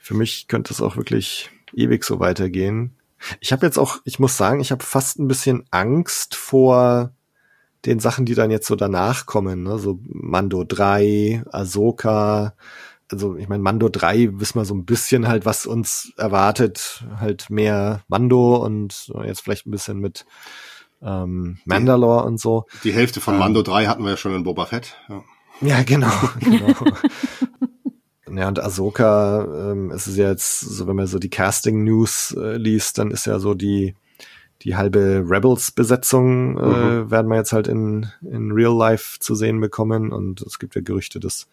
für 0.00 0.14
mich 0.14 0.48
könnte 0.48 0.72
es 0.72 0.80
auch 0.80 0.96
wirklich 0.96 1.50
ewig 1.74 2.04
so 2.04 2.18
weitergehen. 2.18 2.94
Ich 3.40 3.52
habe 3.52 3.66
jetzt 3.66 3.78
auch, 3.78 3.98
ich 4.04 4.18
muss 4.18 4.36
sagen, 4.36 4.60
ich 4.60 4.70
habe 4.70 4.84
fast 4.84 5.18
ein 5.18 5.28
bisschen 5.28 5.64
Angst 5.70 6.34
vor 6.34 7.12
den 7.84 8.00
Sachen, 8.00 8.24
die 8.24 8.34
dann 8.34 8.50
jetzt 8.50 8.66
so 8.66 8.76
danach 8.76 9.26
kommen, 9.26 9.62
ne? 9.62 9.78
so 9.78 10.00
Mando 10.04 10.64
3, 10.64 11.44
Ahsoka, 11.50 12.54
also 13.10 13.36
ich 13.36 13.48
meine, 13.48 13.62
Mando 13.62 13.88
3 13.88 14.40
wissen 14.40 14.58
wir 14.58 14.64
so 14.64 14.74
ein 14.74 14.84
bisschen 14.84 15.28
halt, 15.28 15.46
was 15.46 15.66
uns 15.66 16.12
erwartet, 16.16 17.04
halt 17.18 17.50
mehr 17.50 18.02
Mando 18.08 18.56
und 18.56 19.12
jetzt 19.24 19.40
vielleicht 19.40 19.66
ein 19.66 19.70
bisschen 19.70 19.98
mit 19.98 20.26
ähm, 21.02 21.58
Mandalore 21.64 22.24
und 22.24 22.40
so. 22.40 22.66
Die 22.84 22.92
Hälfte 22.92 23.20
von 23.20 23.38
Mando 23.38 23.60
ähm, 23.60 23.64
3 23.64 23.86
hatten 23.86 24.02
wir 24.02 24.10
ja 24.10 24.16
schon 24.16 24.34
in 24.34 24.42
Boba 24.42 24.66
Fett. 24.66 24.96
Ja, 25.08 25.22
ja 25.60 25.82
genau. 25.82 26.10
genau. 26.40 26.74
ja, 28.30 28.48
und 28.48 28.58
Ahsoka 28.58 29.72
ähm, 29.72 29.90
ist 29.90 30.06
es 30.06 30.16
ja 30.16 30.30
jetzt, 30.30 30.60
so 30.60 30.86
wenn 30.86 30.96
man 30.96 31.06
so 31.06 31.18
die 31.18 31.30
Casting-News 31.30 32.36
äh, 32.38 32.56
liest, 32.56 32.98
dann 32.98 33.10
ist 33.10 33.26
ja 33.26 33.38
so 33.38 33.54
die 33.54 33.94
die 34.62 34.76
halbe 34.76 35.24
Rebels-Besetzung 35.24 36.58
äh, 36.58 36.62
mhm. 36.62 37.10
werden 37.10 37.28
wir 37.28 37.36
jetzt 37.36 37.52
halt 37.52 37.68
in, 37.68 38.06
in 38.22 38.50
Real 38.52 38.76
Life 38.76 39.18
zu 39.20 39.34
sehen 39.34 39.60
bekommen 39.60 40.12
und 40.12 40.42
es 40.42 40.58
gibt 40.58 40.74
ja 40.74 40.80
Gerüchte, 40.80 41.20
dass 41.20 41.46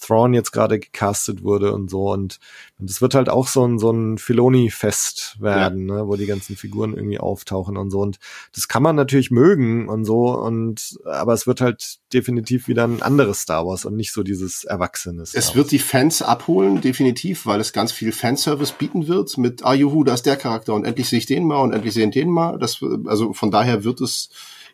Thrawn 0.00 0.34
jetzt 0.34 0.52
gerade 0.52 0.78
gecastet 0.78 1.42
wurde 1.42 1.72
und 1.72 1.90
so. 1.90 2.12
Und 2.12 2.38
das 2.78 3.00
wird 3.00 3.14
halt 3.14 3.28
auch 3.28 3.48
so 3.48 3.66
ein, 3.66 3.78
so 3.78 3.90
ein 3.90 4.18
Filoni-Fest 4.18 5.36
werden, 5.40 5.88
ja. 5.88 5.96
ne, 5.96 6.08
wo 6.08 6.16
die 6.16 6.26
ganzen 6.26 6.56
Figuren 6.56 6.94
irgendwie 6.94 7.18
auftauchen 7.18 7.76
und 7.76 7.90
so. 7.90 8.00
Und 8.00 8.18
das 8.54 8.68
kann 8.68 8.82
man 8.82 8.96
natürlich 8.96 9.30
mögen 9.30 9.88
und 9.88 10.04
so. 10.04 10.30
Und 10.38 10.98
aber 11.04 11.32
es 11.32 11.46
wird 11.46 11.60
halt 11.60 11.98
definitiv 12.12 12.68
wieder 12.68 12.84
ein 12.84 13.02
anderes 13.02 13.40
Star 13.40 13.66
Wars 13.66 13.84
und 13.84 13.96
nicht 13.96 14.12
so 14.12 14.22
dieses 14.22 14.64
Erwachsene. 14.64 15.26
Star 15.26 15.38
es 15.38 15.54
wird 15.54 15.70
die 15.70 15.78
Fans 15.78 16.22
abholen, 16.22 16.80
definitiv, 16.80 17.46
weil 17.46 17.60
es 17.60 17.72
ganz 17.72 17.92
viel 17.92 18.12
Fanservice 18.12 18.72
bieten 18.72 19.08
wird 19.08 19.36
mit, 19.38 19.64
ah 19.64 19.74
juhu, 19.74 20.04
da 20.04 20.14
ist 20.14 20.26
der 20.26 20.36
Charakter 20.36 20.74
und 20.74 20.84
endlich 20.84 21.08
sehe 21.08 21.18
ich 21.18 21.26
den 21.26 21.44
mal 21.44 21.60
und 21.60 21.72
endlich 21.72 21.94
sehe 21.94 22.06
ich 22.06 22.12
den 22.12 22.30
mal. 22.30 22.58
Das, 22.58 22.80
also 23.06 23.32
von 23.32 23.50
daher 23.50 23.84
wird 23.84 24.00
es, 24.00 24.30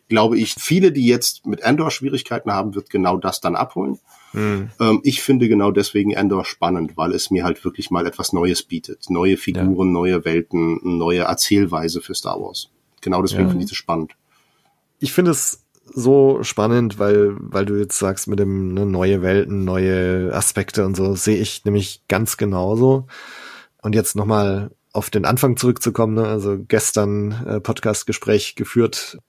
glaube 0.07 0.37
ich, 0.37 0.55
viele, 0.57 0.91
die 0.91 1.07
jetzt 1.07 1.45
mit 1.45 1.63
Andor 1.63 1.91
Schwierigkeiten 1.91 2.51
haben, 2.51 2.75
wird 2.75 2.89
genau 2.89 3.17
das 3.17 3.41
dann 3.41 3.55
abholen. 3.55 3.99
Mhm. 4.35 4.69
Ähm, 4.79 4.99
ich 5.03 5.21
finde 5.21 5.47
genau 5.47 5.71
deswegen 5.71 6.11
Endor 6.11 6.45
spannend, 6.45 6.97
weil 6.97 7.13
es 7.13 7.31
mir 7.31 7.43
halt 7.43 7.63
wirklich 7.63 7.91
mal 7.91 8.05
etwas 8.05 8.33
Neues 8.33 8.63
bietet. 8.63 9.09
Neue 9.09 9.37
Figuren, 9.37 9.87
ja. 9.87 9.93
neue 9.93 10.25
Welten, 10.25 10.79
neue 10.83 11.21
Erzählweise 11.21 12.01
für 12.01 12.15
Star 12.15 12.39
Wars. 12.39 12.69
Genau 13.01 13.21
deswegen 13.21 13.43
ja. 13.43 13.49
finde 13.49 13.63
ich 13.63 13.69
das 13.69 13.77
spannend. 13.77 14.13
Ich 14.99 15.13
finde 15.13 15.31
es 15.31 15.63
so 15.93 16.39
spannend, 16.41 16.99
weil, 16.99 17.35
weil 17.37 17.65
du 17.65 17.75
jetzt 17.75 17.99
sagst 17.99 18.27
mit 18.27 18.39
dem 18.39 18.73
ne, 18.73 18.85
neue 18.85 19.21
Welten, 19.21 19.63
neue 19.63 20.33
Aspekte 20.33 20.85
und 20.85 20.95
so, 20.95 21.15
sehe 21.15 21.37
ich 21.37 21.63
nämlich 21.65 22.01
ganz 22.07 22.37
genauso. 22.37 23.07
Und 23.81 23.93
jetzt 23.93 24.15
nochmal 24.15 24.71
auf 24.93 25.09
den 25.09 25.25
Anfang 25.25 25.57
zurückzukommen, 25.57 26.15
ne? 26.15 26.27
also 26.27 26.57
gestern 26.67 27.31
äh, 27.45 27.59
Podcast-Gespräch 27.59 28.55
geführt 28.55 29.19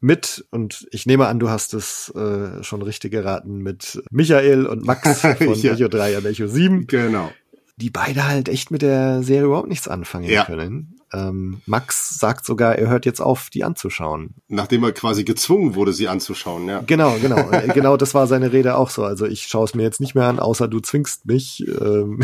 mit, 0.00 0.44
und 0.50 0.86
ich 0.90 1.06
nehme 1.06 1.26
an, 1.26 1.38
du 1.38 1.48
hast 1.48 1.74
es 1.74 2.10
äh, 2.14 2.62
schon 2.62 2.82
richtig 2.82 3.12
geraten, 3.12 3.58
mit 3.58 4.02
Michael 4.10 4.66
und 4.66 4.84
Max 4.84 5.20
von 5.38 5.54
ja. 5.54 5.72
Echo 5.72 5.88
3 5.88 6.18
und 6.18 6.26
Echo 6.26 6.46
7. 6.46 6.86
Genau. 6.86 7.30
Die 7.78 7.90
beide 7.90 8.26
halt 8.26 8.48
echt 8.48 8.70
mit 8.70 8.82
der 8.82 9.22
Serie 9.22 9.46
überhaupt 9.46 9.68
nichts 9.68 9.86
anfangen 9.88 10.30
ja. 10.30 10.44
können. 10.44 10.98
Ähm, 11.12 11.60
Max 11.66 12.18
sagt 12.18 12.46
sogar, 12.46 12.76
er 12.76 12.88
hört 12.88 13.06
jetzt 13.06 13.20
auf, 13.20 13.50
die 13.50 13.64
anzuschauen. 13.64 14.34
Nachdem 14.48 14.82
er 14.82 14.92
quasi 14.92 15.24
gezwungen 15.24 15.74
wurde, 15.74 15.92
sie 15.92 16.08
anzuschauen, 16.08 16.66
ja. 16.68 16.82
Genau, 16.86 17.16
genau. 17.20 17.50
genau 17.74 17.96
das 17.96 18.14
war 18.14 18.26
seine 18.26 18.52
Rede 18.52 18.76
auch 18.76 18.90
so. 18.90 19.04
Also 19.04 19.26
ich 19.26 19.46
schaue 19.46 19.64
es 19.64 19.74
mir 19.74 19.82
jetzt 19.82 20.00
nicht 20.00 20.14
mehr 20.14 20.24
an, 20.24 20.38
außer 20.38 20.68
du 20.68 20.80
zwingst 20.80 21.26
mich. 21.26 21.64
Ähm 21.80 22.20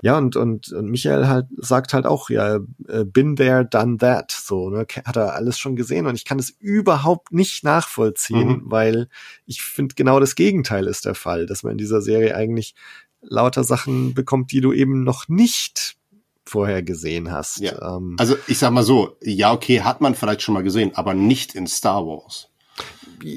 Ja, 0.00 0.16
und, 0.16 0.36
und, 0.36 0.72
und 0.72 0.90
Michael 0.90 1.26
halt 1.26 1.46
sagt 1.56 1.92
halt 1.92 2.06
auch, 2.06 2.30
ja, 2.30 2.60
äh, 2.86 3.04
been 3.04 3.34
there, 3.34 3.64
done 3.64 3.98
that, 3.98 4.30
so, 4.30 4.70
ne, 4.70 4.86
hat 5.04 5.16
er 5.16 5.34
alles 5.34 5.58
schon 5.58 5.74
gesehen 5.74 6.06
und 6.06 6.14
ich 6.14 6.24
kann 6.24 6.38
es 6.38 6.50
überhaupt 6.50 7.32
nicht 7.32 7.64
nachvollziehen, 7.64 8.48
mhm. 8.48 8.62
weil 8.66 9.08
ich 9.44 9.62
finde 9.62 9.96
genau 9.96 10.20
das 10.20 10.36
Gegenteil 10.36 10.86
ist 10.86 11.04
der 11.04 11.16
Fall, 11.16 11.46
dass 11.46 11.64
man 11.64 11.72
in 11.72 11.78
dieser 11.78 12.00
Serie 12.00 12.36
eigentlich 12.36 12.74
lauter 13.22 13.64
Sachen 13.64 14.14
bekommt, 14.14 14.52
die 14.52 14.60
du 14.60 14.72
eben 14.72 15.02
noch 15.02 15.28
nicht 15.28 15.96
vorher 16.44 16.82
gesehen 16.82 17.30
hast. 17.30 17.58
Ja. 17.58 17.96
Ähm, 17.96 18.16
Also 18.18 18.36
ich 18.46 18.58
sag 18.58 18.70
mal 18.70 18.84
so, 18.84 19.16
ja, 19.22 19.52
okay, 19.52 19.82
hat 19.82 20.00
man 20.00 20.14
vielleicht 20.14 20.42
schon 20.42 20.54
mal 20.54 20.62
gesehen, 20.62 20.92
aber 20.94 21.14
nicht 21.14 21.54
in 21.54 21.66
Star 21.66 22.06
Wars. 22.06 22.48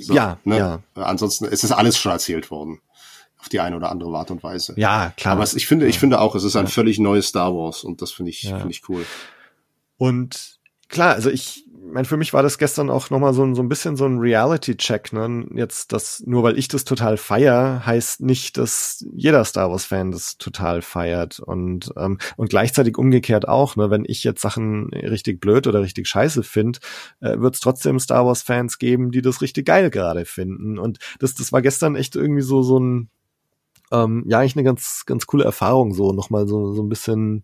So, 0.01 0.13
ja, 0.13 0.37
ne? 0.43 0.57
ja. 0.57 0.79
Ansonsten 0.93 1.45
ist 1.45 1.63
es 1.63 1.71
alles 1.71 1.97
schon 1.97 2.11
erzählt 2.11 2.51
worden. 2.51 2.79
Auf 3.41 3.49
die 3.49 3.59
eine 3.59 3.75
oder 3.75 3.91
andere 3.91 4.15
Art 4.17 4.31
und 4.31 4.43
Weise. 4.43 4.73
Ja, 4.77 5.11
klar. 5.17 5.33
Aber 5.33 5.43
es, 5.43 5.55
ich 5.55 5.67
finde, 5.67 5.87
ich 5.87 5.97
finde 5.99 6.21
auch, 6.21 6.35
es 6.35 6.43
ist 6.43 6.55
ein 6.55 6.67
völlig 6.67 6.99
neues 6.99 7.27
Star 7.27 7.53
Wars 7.53 7.83
und 7.83 8.01
das 8.01 8.11
finde 8.11 8.29
ich, 8.29 8.43
Ja. 8.43 8.57
finde 8.59 8.71
ich 8.71 8.87
cool. 8.87 9.03
Und 9.97 10.59
klar, 10.89 11.13
also 11.13 11.29
ich 11.29 11.65
mein, 11.83 12.05
für 12.05 12.15
mich 12.15 12.31
war 12.31 12.43
das 12.43 12.57
gestern 12.57 12.89
auch 12.89 13.09
nochmal 13.09 13.33
so, 13.33 13.43
ein- 13.43 13.53
so 13.55 13.61
ein 13.61 13.67
bisschen 13.67 13.97
so 13.97 14.05
ein 14.05 14.19
Reality-Check. 14.19 15.11
Ne? 15.11 15.45
Jetzt, 15.55 15.91
das, 15.91 16.21
nur 16.25 16.43
weil 16.43 16.57
ich 16.57 16.67
das 16.69 16.85
total 16.85 17.17
feier, 17.17 17.85
heißt 17.85 18.21
nicht, 18.21 18.57
dass 18.57 19.03
jeder 19.13 19.43
Star 19.43 19.69
Wars-Fan 19.71 20.11
das 20.11 20.37
total 20.37 20.81
feiert. 20.83 21.39
Und, 21.39 21.91
ähm, 21.97 22.17
und 22.37 22.49
gleichzeitig 22.49 22.97
umgekehrt 22.97 23.47
auch, 23.47 23.75
ne? 23.75 23.89
wenn 23.89 24.05
ich 24.05 24.23
jetzt 24.23 24.41
Sachen 24.41 24.89
richtig 24.93 25.41
blöd 25.41 25.65
oder 25.67 25.81
richtig 25.81 26.07
scheiße 26.07 26.43
finde, 26.43 26.79
äh, 27.19 27.39
wird 27.39 27.55
es 27.55 27.59
trotzdem 27.61 27.99
Star 27.99 28.25
Wars-Fans 28.25 28.77
geben, 28.77 29.11
die 29.11 29.21
das 29.23 29.41
richtig 29.41 29.65
geil 29.65 29.89
gerade 29.89 30.23
finden. 30.25 30.77
Und 30.77 30.99
das, 31.19 31.33
das 31.33 31.51
war 31.51 31.61
gestern 31.63 31.95
echt 31.95 32.15
irgendwie 32.15 32.43
so, 32.43 32.61
so 32.61 32.79
ein, 32.79 33.09
ähm, 33.91 34.23
ja, 34.27 34.39
eigentlich 34.39 34.55
eine 34.55 34.63
ganz, 34.63 35.03
ganz 35.05 35.27
coole 35.27 35.43
Erfahrung, 35.43 35.93
so 35.93 36.13
nochmal 36.13 36.47
so, 36.47 36.73
so 36.73 36.81
ein 36.81 36.89
bisschen 36.89 37.43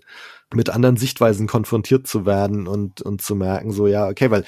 mit 0.54 0.70
anderen 0.70 0.98
Sichtweisen 0.98 1.48
konfrontiert 1.48 2.08
zu 2.08 2.26
werden 2.26 2.68
und, 2.68 3.02
und 3.02 3.22
zu 3.22 3.36
merken, 3.36 3.72
so, 3.72 3.88
ja, 3.88 4.08
okay, 4.08 4.32
weil 4.32 4.46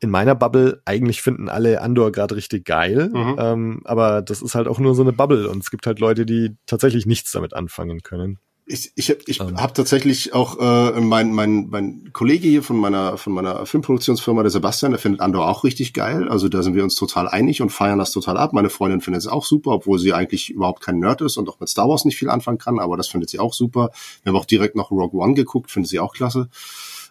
in 0.00 0.10
meiner 0.10 0.34
Bubble 0.34 0.80
eigentlich 0.84 1.22
finden 1.22 1.48
alle 1.48 1.80
Andor 1.80 2.12
gerade 2.12 2.36
richtig 2.36 2.64
geil, 2.64 3.10
Mhm. 3.12 3.36
ähm, 3.38 3.80
aber 3.84 4.22
das 4.22 4.42
ist 4.42 4.54
halt 4.54 4.68
auch 4.68 4.78
nur 4.78 4.94
so 4.94 5.02
eine 5.02 5.12
Bubble 5.12 5.48
und 5.48 5.62
es 5.62 5.70
gibt 5.70 5.86
halt 5.86 5.98
Leute, 5.98 6.24
die 6.24 6.56
tatsächlich 6.66 7.06
nichts 7.06 7.32
damit 7.32 7.54
anfangen 7.54 8.02
können. 8.02 8.38
Ich, 8.70 8.92
ich, 8.96 9.08
ich 9.26 9.40
Ähm. 9.40 9.58
habe 9.58 9.72
tatsächlich 9.72 10.34
auch 10.34 10.58
äh, 10.60 11.00
mein, 11.00 11.32
mein, 11.32 11.68
mein 11.70 12.10
Kollege 12.12 12.46
hier 12.46 12.62
von 12.62 12.76
meiner 12.76 13.16
von 13.16 13.32
meiner 13.32 13.64
Filmproduktionsfirma, 13.64 14.42
der 14.42 14.50
Sebastian, 14.50 14.92
der 14.92 14.98
findet 15.00 15.22
Andor 15.22 15.48
auch 15.48 15.64
richtig 15.64 15.94
geil. 15.94 16.28
Also 16.28 16.50
da 16.50 16.62
sind 16.62 16.74
wir 16.74 16.84
uns 16.84 16.94
total 16.94 17.28
einig 17.28 17.62
und 17.62 17.70
feiern 17.70 17.98
das 17.98 18.10
total 18.10 18.36
ab. 18.36 18.52
Meine 18.52 18.68
Freundin 18.68 19.00
findet 19.00 19.22
es 19.22 19.26
auch 19.26 19.46
super, 19.46 19.70
obwohl 19.70 19.98
sie 19.98 20.12
eigentlich 20.12 20.50
überhaupt 20.50 20.82
kein 20.82 20.98
Nerd 20.98 21.22
ist 21.22 21.38
und 21.38 21.48
auch 21.48 21.58
mit 21.60 21.70
Star 21.70 21.88
Wars 21.88 22.04
nicht 22.04 22.18
viel 22.18 22.28
anfangen 22.28 22.58
kann, 22.58 22.78
aber 22.78 22.98
das 22.98 23.08
findet 23.08 23.30
sie 23.30 23.38
auch 23.38 23.54
super. 23.54 23.90
Wir 24.22 24.32
haben 24.32 24.38
auch 24.38 24.44
direkt 24.44 24.76
noch 24.76 24.90
Rogue 24.90 25.18
One 25.18 25.32
geguckt, 25.34 25.70
findet 25.70 25.88
sie 25.88 25.98
auch 25.98 26.12
klasse. 26.12 26.48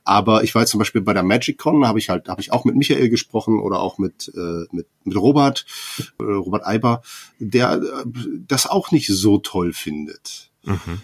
Aber 0.04 0.44
ich 0.44 0.56
war 0.56 0.62
jetzt 0.62 0.72
zum 0.72 0.78
Beispiel 0.78 1.02
bei 1.02 1.14
der 1.14 1.24
Magic 1.24 1.58
Con, 1.58 1.86
habe 1.86 2.00
ich 2.00 2.10
halt, 2.10 2.30
habe 2.30 2.40
ich 2.40 2.54
auch 2.54 2.64
mit 2.64 2.76
Michael 2.76 3.10
gesprochen 3.10 3.60
oder 3.60 3.82
auch 3.82 3.98
mit 3.98 4.32
äh, 4.38 4.64
mit, 4.72 4.88
mit 5.04 5.18
Robert, 5.18 5.66
äh, 6.20 6.24
Robert 6.24 6.66
Eiber, 6.66 7.02
der 7.40 7.74
äh, 7.74 8.06
das 8.48 8.68
auch 8.68 8.92
nicht 8.92 9.08
so 9.08 9.40
toll 9.40 9.74
findet. 9.74 10.50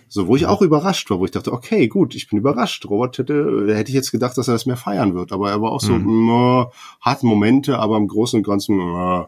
So, 0.10 0.28
wo 0.28 0.36
ich 0.36 0.46
auch 0.46 0.62
überrascht 0.62 1.10
war, 1.10 1.20
wo 1.20 1.26
ich 1.26 1.32
dachte, 1.32 1.52
okay, 1.54 1.88
gut, 1.88 2.16
ich 2.16 2.28
bin 2.28 2.40
überrascht. 2.40 2.86
Robert 2.86 3.18
hätte, 3.18 3.66
hätte 3.76 3.90
ich 3.90 3.96
jetzt 3.96 4.12
gedacht, 4.12 4.38
dass 4.38 4.48
er 4.48 4.54
das 4.54 4.66
mehr 4.66 4.78
feiern 4.78 5.16
wird, 5.16 5.32
aber 5.32 5.50
er 5.50 5.62
war 5.62 5.72
auch 5.72 5.82
so, 5.82 5.94
mm, 5.98 6.68
hat 7.02 7.24
Momente, 7.24 7.80
aber 7.80 7.98
im 7.98 8.08
Großen 8.08 8.38
und 8.38 8.44
Ganzen, 8.46 8.78
mm, 8.78 9.28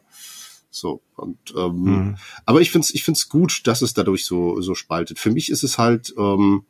so. 0.70 1.02
Und 1.16 1.38
ähm, 1.58 1.84
Mhm. 1.84 2.16
aber 2.46 2.60
ich 2.62 2.70
find's, 2.72 2.94
ich 2.94 3.04
find's 3.04 3.30
gut, 3.30 3.62
dass 3.66 3.82
es 3.82 3.94
dadurch 3.94 4.26
so 4.26 4.60
so 4.62 4.76
spaltet. 4.76 5.20
Für 5.20 5.32
mich 5.32 5.50
ist 5.50 5.64
es 5.64 5.78
halt, 5.78 6.14
ähm, 6.18 6.64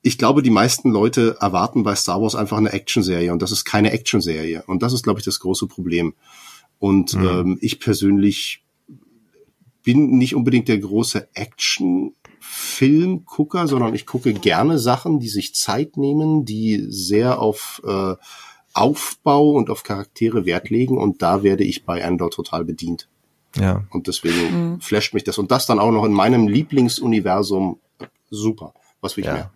ich 0.00 0.18
glaube, 0.18 0.42
die 0.42 0.50
meisten 0.50 0.90
Leute 0.90 1.36
erwarten 1.40 1.82
bei 1.84 1.94
Star 1.94 2.20
Wars 2.20 2.34
einfach 2.34 2.56
eine 2.56 2.72
Actionserie 2.72 3.32
und 3.32 3.42
das 3.42 3.52
ist 3.52 3.64
keine 3.64 3.92
Actionserie 3.92 4.64
und 4.66 4.82
das 4.82 4.92
ist, 4.92 5.02
glaube 5.04 5.20
ich, 5.20 5.24
das 5.24 5.38
große 5.40 5.66
Problem. 5.66 6.14
Und 6.78 7.14
Mhm. 7.14 7.24
ähm, 7.26 7.58
ich 7.60 7.78
persönlich 7.78 8.64
bin 9.84 10.16
nicht 10.18 10.34
unbedingt 10.34 10.68
der 10.68 10.78
große 10.78 11.28
Action-Film-Gucker, 12.52 13.66
sondern 13.66 13.94
ich 13.94 14.06
gucke 14.06 14.32
gerne 14.34 14.78
Sachen, 14.78 15.18
die 15.20 15.28
sich 15.28 15.54
Zeit 15.54 15.96
nehmen, 15.96 16.44
die 16.44 16.86
sehr 16.88 17.40
auf 17.40 17.82
äh, 17.86 18.14
Aufbau 18.74 19.50
und 19.50 19.70
auf 19.70 19.82
Charaktere 19.82 20.46
Wert 20.46 20.70
legen 20.70 20.98
und 20.98 21.22
da 21.22 21.42
werde 21.42 21.64
ich 21.64 21.84
bei 21.84 22.04
Andor 22.04 22.30
total 22.30 22.64
bedient. 22.64 23.08
Ja. 23.56 23.84
Und 23.90 24.06
deswegen 24.06 24.80
flasht 24.80 25.12
mich 25.12 25.24
das. 25.24 25.36
Und 25.36 25.50
das 25.50 25.66
dann 25.66 25.78
auch 25.78 25.90
noch 25.90 26.04
in 26.04 26.12
meinem 26.12 26.48
Lieblingsuniversum. 26.48 27.78
Super. 28.30 28.72
Was 29.02 29.16
will 29.16 29.24
ich 29.24 29.28
Ja. 29.28 29.34
mehr? 29.34 29.50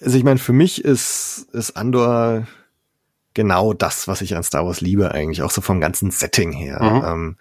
Also 0.00 0.16
ich 0.16 0.22
meine, 0.22 0.38
für 0.38 0.52
mich 0.52 0.84
ist, 0.84 1.48
ist 1.52 1.76
Andor 1.76 2.46
genau 3.34 3.72
das, 3.72 4.06
was 4.06 4.20
ich 4.20 4.36
an 4.36 4.44
Star 4.44 4.64
Wars 4.64 4.80
liebe 4.80 5.10
eigentlich, 5.12 5.42
auch 5.42 5.50
so 5.50 5.60
vom 5.60 5.80
ganzen 5.80 6.12
Setting 6.12 6.52
her. 6.52 6.80
Mhm. 6.80 7.04
Ähm, 7.04 7.36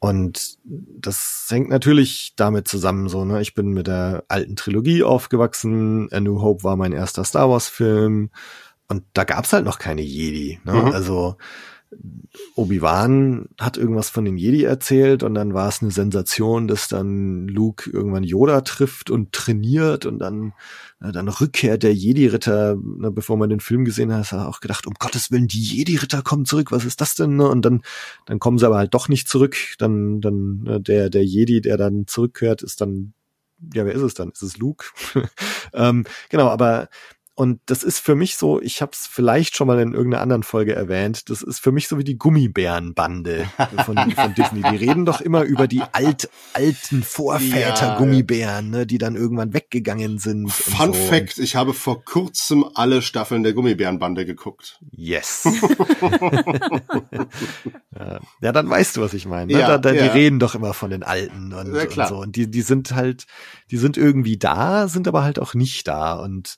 und 0.00 0.58
das 0.64 1.46
hängt 1.50 1.70
natürlich 1.70 2.34
damit 2.36 2.68
zusammen, 2.68 3.08
so, 3.08 3.24
ne, 3.24 3.40
ich 3.40 3.54
bin 3.54 3.68
mit 3.68 3.86
der 3.88 4.24
alten 4.28 4.56
Trilogie 4.56 5.02
aufgewachsen, 5.02 6.08
A 6.12 6.20
New 6.20 6.40
Hope 6.40 6.62
war 6.64 6.76
mein 6.76 6.92
erster 6.92 7.24
Star 7.24 7.50
Wars 7.50 7.68
Film 7.68 8.30
und 8.88 9.04
da 9.14 9.24
gab's 9.24 9.52
halt 9.52 9.64
noch 9.64 9.78
keine 9.78 10.02
Jedi, 10.02 10.60
ne? 10.64 10.72
Mhm. 10.72 10.92
Also 10.92 11.36
Obi-Wan 12.54 13.48
hat 13.58 13.76
irgendwas 13.76 14.10
von 14.10 14.24
den 14.24 14.36
Jedi 14.36 14.64
erzählt 14.64 15.22
und 15.22 15.34
dann 15.34 15.54
war 15.54 15.68
es 15.68 15.80
eine 15.80 15.90
Sensation, 15.90 16.68
dass 16.68 16.88
dann 16.88 17.48
Luke 17.48 17.90
irgendwann 17.90 18.24
Yoda 18.24 18.60
trifft 18.60 19.10
und 19.10 19.32
trainiert 19.32 20.04
und 20.04 20.18
dann 20.18 20.52
äh, 21.00 21.12
dann 21.12 21.28
Rückkehr 21.28 21.78
der 21.78 21.94
Jedi-Ritter, 21.94 22.76
ne, 22.76 23.10
bevor 23.10 23.36
man 23.36 23.50
den 23.50 23.60
Film 23.60 23.84
gesehen 23.84 24.12
hat, 24.12 24.32
hat 24.32 24.46
auch 24.46 24.60
gedacht, 24.60 24.86
um 24.86 24.94
Gottes 24.98 25.30
Willen, 25.30 25.48
die 25.48 25.62
Jedi-Ritter 25.62 26.22
kommen 26.22 26.44
zurück, 26.44 26.72
was 26.72 26.84
ist 26.84 27.00
das 27.00 27.14
denn? 27.14 27.36
Ne? 27.36 27.48
Und 27.48 27.64
dann, 27.64 27.82
dann 28.26 28.38
kommen 28.38 28.58
sie 28.58 28.66
aber 28.66 28.78
halt 28.78 28.94
doch 28.94 29.08
nicht 29.08 29.28
zurück. 29.28 29.56
Dann, 29.78 30.20
dann 30.20 30.66
äh, 30.66 30.80
der, 30.80 31.10
der 31.10 31.24
Jedi, 31.24 31.60
der 31.60 31.76
dann 31.76 32.06
zurückkehrt, 32.06 32.62
ist 32.62 32.80
dann, 32.80 33.14
ja, 33.74 33.86
wer 33.86 33.94
ist 33.94 34.02
es 34.02 34.14
dann? 34.14 34.30
Ist 34.30 34.42
es 34.42 34.58
Luke? 34.58 34.86
ähm, 35.72 36.04
genau, 36.28 36.48
aber 36.48 36.88
und 37.38 37.60
das 37.66 37.84
ist 37.84 38.00
für 38.00 38.16
mich 38.16 38.36
so, 38.36 38.60
ich 38.60 38.82
habe 38.82 38.90
es 38.92 39.06
vielleicht 39.06 39.56
schon 39.56 39.68
mal 39.68 39.78
in 39.78 39.94
irgendeiner 39.94 40.22
anderen 40.22 40.42
Folge 40.42 40.74
erwähnt, 40.74 41.30
das 41.30 41.40
ist 41.42 41.60
für 41.60 41.70
mich 41.70 41.86
so 41.86 41.96
wie 41.96 42.02
die 42.02 42.18
Gummibärenbande 42.18 43.48
von, 43.86 43.96
von 44.10 44.34
Disney. 44.34 44.62
Die 44.62 44.74
reden 44.74 45.04
doch 45.06 45.20
immer 45.20 45.44
über 45.44 45.68
die 45.68 45.82
alt, 45.92 46.28
alten 46.52 47.04
Vorväter 47.04 47.86
Ja. 47.86 47.96
Gummibären, 47.96 48.70
ne, 48.70 48.86
die 48.88 48.98
dann 48.98 49.14
irgendwann 49.14 49.54
weggegangen 49.54 50.18
sind. 50.18 50.50
Fun 50.50 50.92
so. 50.92 50.98
Fact, 50.98 51.38
ich 51.38 51.54
habe 51.54 51.74
vor 51.74 52.04
kurzem 52.04 52.64
alle 52.74 53.02
Staffeln 53.02 53.44
der 53.44 53.52
Gummibärenbande 53.52 54.26
geguckt. 54.26 54.80
Yes. 54.90 55.44
ja. 58.40 58.52
dann 58.52 58.68
weißt 58.68 58.96
du, 58.96 59.00
was 59.00 59.14
ich 59.14 59.26
meine. 59.26 59.52
Ne? 59.52 59.60
Ja, 59.60 59.68
da, 59.68 59.78
da, 59.78 59.92
ja. 59.92 60.02
Die 60.02 60.08
reden 60.08 60.40
doch 60.40 60.56
immer 60.56 60.74
von 60.74 60.90
den 60.90 61.04
Alten 61.04 61.52
und, 61.52 61.72
Ja, 61.72 61.82
und 61.84 62.08
so. 62.08 62.16
Und 62.16 62.34
die, 62.34 62.50
die 62.50 62.62
sind 62.62 62.96
halt, 62.96 63.26
die 63.70 63.76
sind 63.76 63.96
irgendwie 63.96 64.38
da, 64.38 64.88
sind 64.88 65.06
aber 65.06 65.22
halt 65.22 65.38
auch 65.38 65.54
nicht 65.54 65.86
da. 65.86 66.14
Und, 66.14 66.56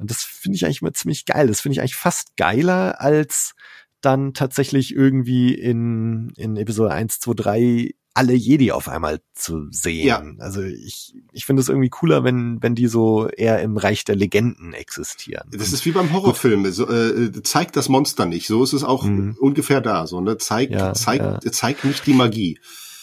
und 0.00 0.10
das 0.10 0.22
finde 0.22 0.56
ich 0.56 0.64
eigentlich 0.64 0.82
immer 0.82 0.92
ziemlich 0.94 1.24
geil. 1.26 1.46
Das 1.46 1.60
finde 1.60 1.74
ich 1.74 1.80
eigentlich 1.80 1.96
fast 1.96 2.36
geiler, 2.36 3.00
als 3.00 3.54
dann 4.00 4.32
tatsächlich 4.34 4.94
irgendwie 4.94 5.54
in, 5.54 6.32
in 6.36 6.56
Episode 6.56 6.90
1, 6.92 7.20
2, 7.20 7.32
3 7.34 7.90
alle 8.12 8.32
Jedi 8.34 8.72
auf 8.72 8.88
einmal 8.88 9.20
zu 9.34 9.68
sehen. 9.70 10.06
Ja. 10.06 10.22
Also 10.38 10.62
ich, 10.62 11.14
ich 11.32 11.44
finde 11.46 11.62
es 11.62 11.68
irgendwie 11.68 11.90
cooler, 11.90 12.24
wenn, 12.24 12.60
wenn 12.60 12.74
die 12.74 12.88
so 12.88 13.28
eher 13.28 13.60
im 13.62 13.76
Reich 13.76 14.04
der 14.04 14.16
Legenden 14.16 14.72
existieren. 14.72 15.48
Das 15.52 15.72
ist 15.72 15.84
wie 15.86 15.92
beim 15.92 16.12
Horrorfilm. 16.12 16.70
So, 16.72 16.90
äh, 16.90 17.30
zeigt 17.42 17.76
das 17.76 17.88
Monster 17.88 18.26
nicht. 18.26 18.48
So 18.48 18.64
ist 18.64 18.72
es 18.72 18.82
auch 18.82 19.04
Mhm. 19.04 19.36
ungefähr 19.38 19.80
da. 19.80 20.06
So, 20.08 20.20
ne? 20.20 20.38
Zeigt, 20.38 20.72
Ja, 20.72 20.92
zeigt, 20.92 21.54
zeigt 21.54 21.84
nicht 21.84 22.04
die 22.06 22.14
Magie. 22.14 22.58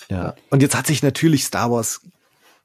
Ja. 0.10 0.36
Und 0.50 0.62
jetzt 0.62 0.76
hat 0.76 0.88
sich 0.88 1.02
natürlich 1.04 1.46
Star 1.46 1.72
Wars 1.72 2.02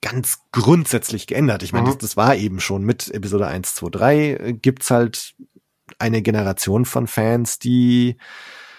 ganz 0.02 0.40
grundsätzlich 0.52 1.26
geändert. 1.26 1.62
Ich 1.62 1.72
meine, 1.72 1.84
Mhm. 1.84 1.92
das, 1.92 1.98
das 1.98 2.16
war 2.18 2.36
eben 2.36 2.60
schon 2.60 2.82
mit 2.84 3.08
Episode 3.10 3.46
1, 3.46 3.74
2, 3.76 3.88
3 3.90 4.16
äh, 4.18 4.52
gibt's 4.52 4.90
halt 4.90 5.34
eine 5.98 6.20
Generation 6.22 6.84
von 6.84 7.06
Fans, 7.06 7.58
die 7.58 8.16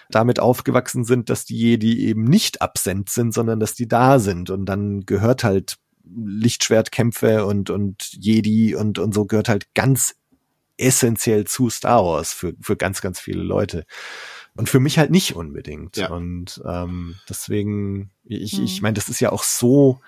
damit 0.09 0.39
aufgewachsen 0.39 1.05
sind, 1.05 1.29
dass 1.29 1.45
die 1.45 1.57
Jedi 1.57 2.05
eben 2.07 2.25
nicht 2.25 2.61
absent 2.61 3.09
sind, 3.09 3.33
sondern 3.33 3.59
dass 3.59 3.73
die 3.73 3.87
da 3.87 4.19
sind. 4.19 4.49
Und 4.51 4.65
dann 4.65 5.01
gehört 5.05 5.43
halt 5.43 5.77
Lichtschwertkämpfe 6.03 7.45
und, 7.45 7.69
und 7.69 8.09
Jedi 8.13 8.75
und, 8.75 8.99
und 8.99 9.13
so 9.13 9.25
gehört 9.25 9.49
halt 9.49 9.73
ganz 9.73 10.15
essentiell 10.77 11.45
zu 11.45 11.69
Star 11.69 12.03
Wars 12.03 12.33
für, 12.33 12.53
für 12.59 12.75
ganz, 12.75 13.01
ganz 13.01 13.19
viele 13.19 13.41
Leute. 13.43 13.85
Und 14.55 14.69
für 14.69 14.79
mich 14.79 14.99
halt 14.99 15.09
nicht 15.11 15.35
unbedingt. 15.35 15.97
Ja. 15.97 16.09
Und 16.11 16.61
ähm, 16.67 17.15
deswegen, 17.29 18.11
ich, 18.25 18.57
Mhm. 18.57 18.65
ich 18.65 18.81
meine, 18.81 18.93
das 18.95 19.09
ist 19.09 19.19
ja 19.19 19.31
auch 19.31 19.43
so 19.43 19.99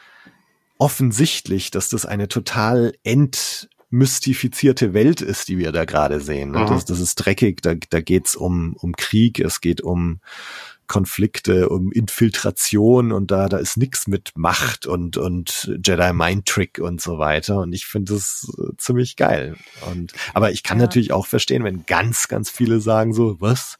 offensichtlich, 0.77 1.71
dass 1.71 1.89
das 1.89 2.05
eine 2.05 2.27
total 2.27 2.93
entmystifizierte 3.03 4.93
Welt 4.93 5.21
ist, 5.21 5.47
die 5.47 5.57
wir 5.57 5.71
da 5.71 5.85
gerade 5.85 6.19
sehen. 6.19 6.51
Ne? 6.51 6.59
Mhm. 6.59 6.67
Das, 6.67 6.85
das 6.85 6.99
ist 6.99 7.15
dreckig, 7.15 7.61
da, 7.61 7.75
da 7.89 8.01
geht's 8.01 8.35
um, 8.35 8.75
um 8.79 8.93
Krieg, 8.95 9.39
es 9.39 9.61
geht 9.61 9.81
um 9.81 10.19
Konflikte, 10.87 11.69
um 11.69 11.91
Infiltration 11.91 13.11
und 13.11 13.31
da, 13.31 13.49
da 13.49 13.57
ist 13.57 13.75
nix 13.77 14.05
mit 14.07 14.33
Macht 14.35 14.85
und, 14.85 15.17
und 15.17 15.71
Jedi 15.83 16.13
Mind 16.13 16.45
Trick 16.45 16.77
und 16.77 17.01
so 17.01 17.17
weiter. 17.17 17.59
Und 17.61 17.73
ich 17.73 17.87
finde 17.87 18.13
das 18.13 18.47
äh, 18.57 18.75
ziemlich 18.77 19.15
geil. 19.15 19.55
Und, 19.89 20.13
aber 20.35 20.51
ich 20.51 20.61
kann 20.61 20.77
Ja. 20.77 20.83
natürlich 20.83 21.11
auch 21.11 21.25
verstehen, 21.25 21.63
wenn 21.63 21.85
ganz, 21.87 22.27
ganz 22.27 22.51
viele 22.51 22.81
sagen 22.81 23.13
so, 23.13 23.37
was? 23.39 23.77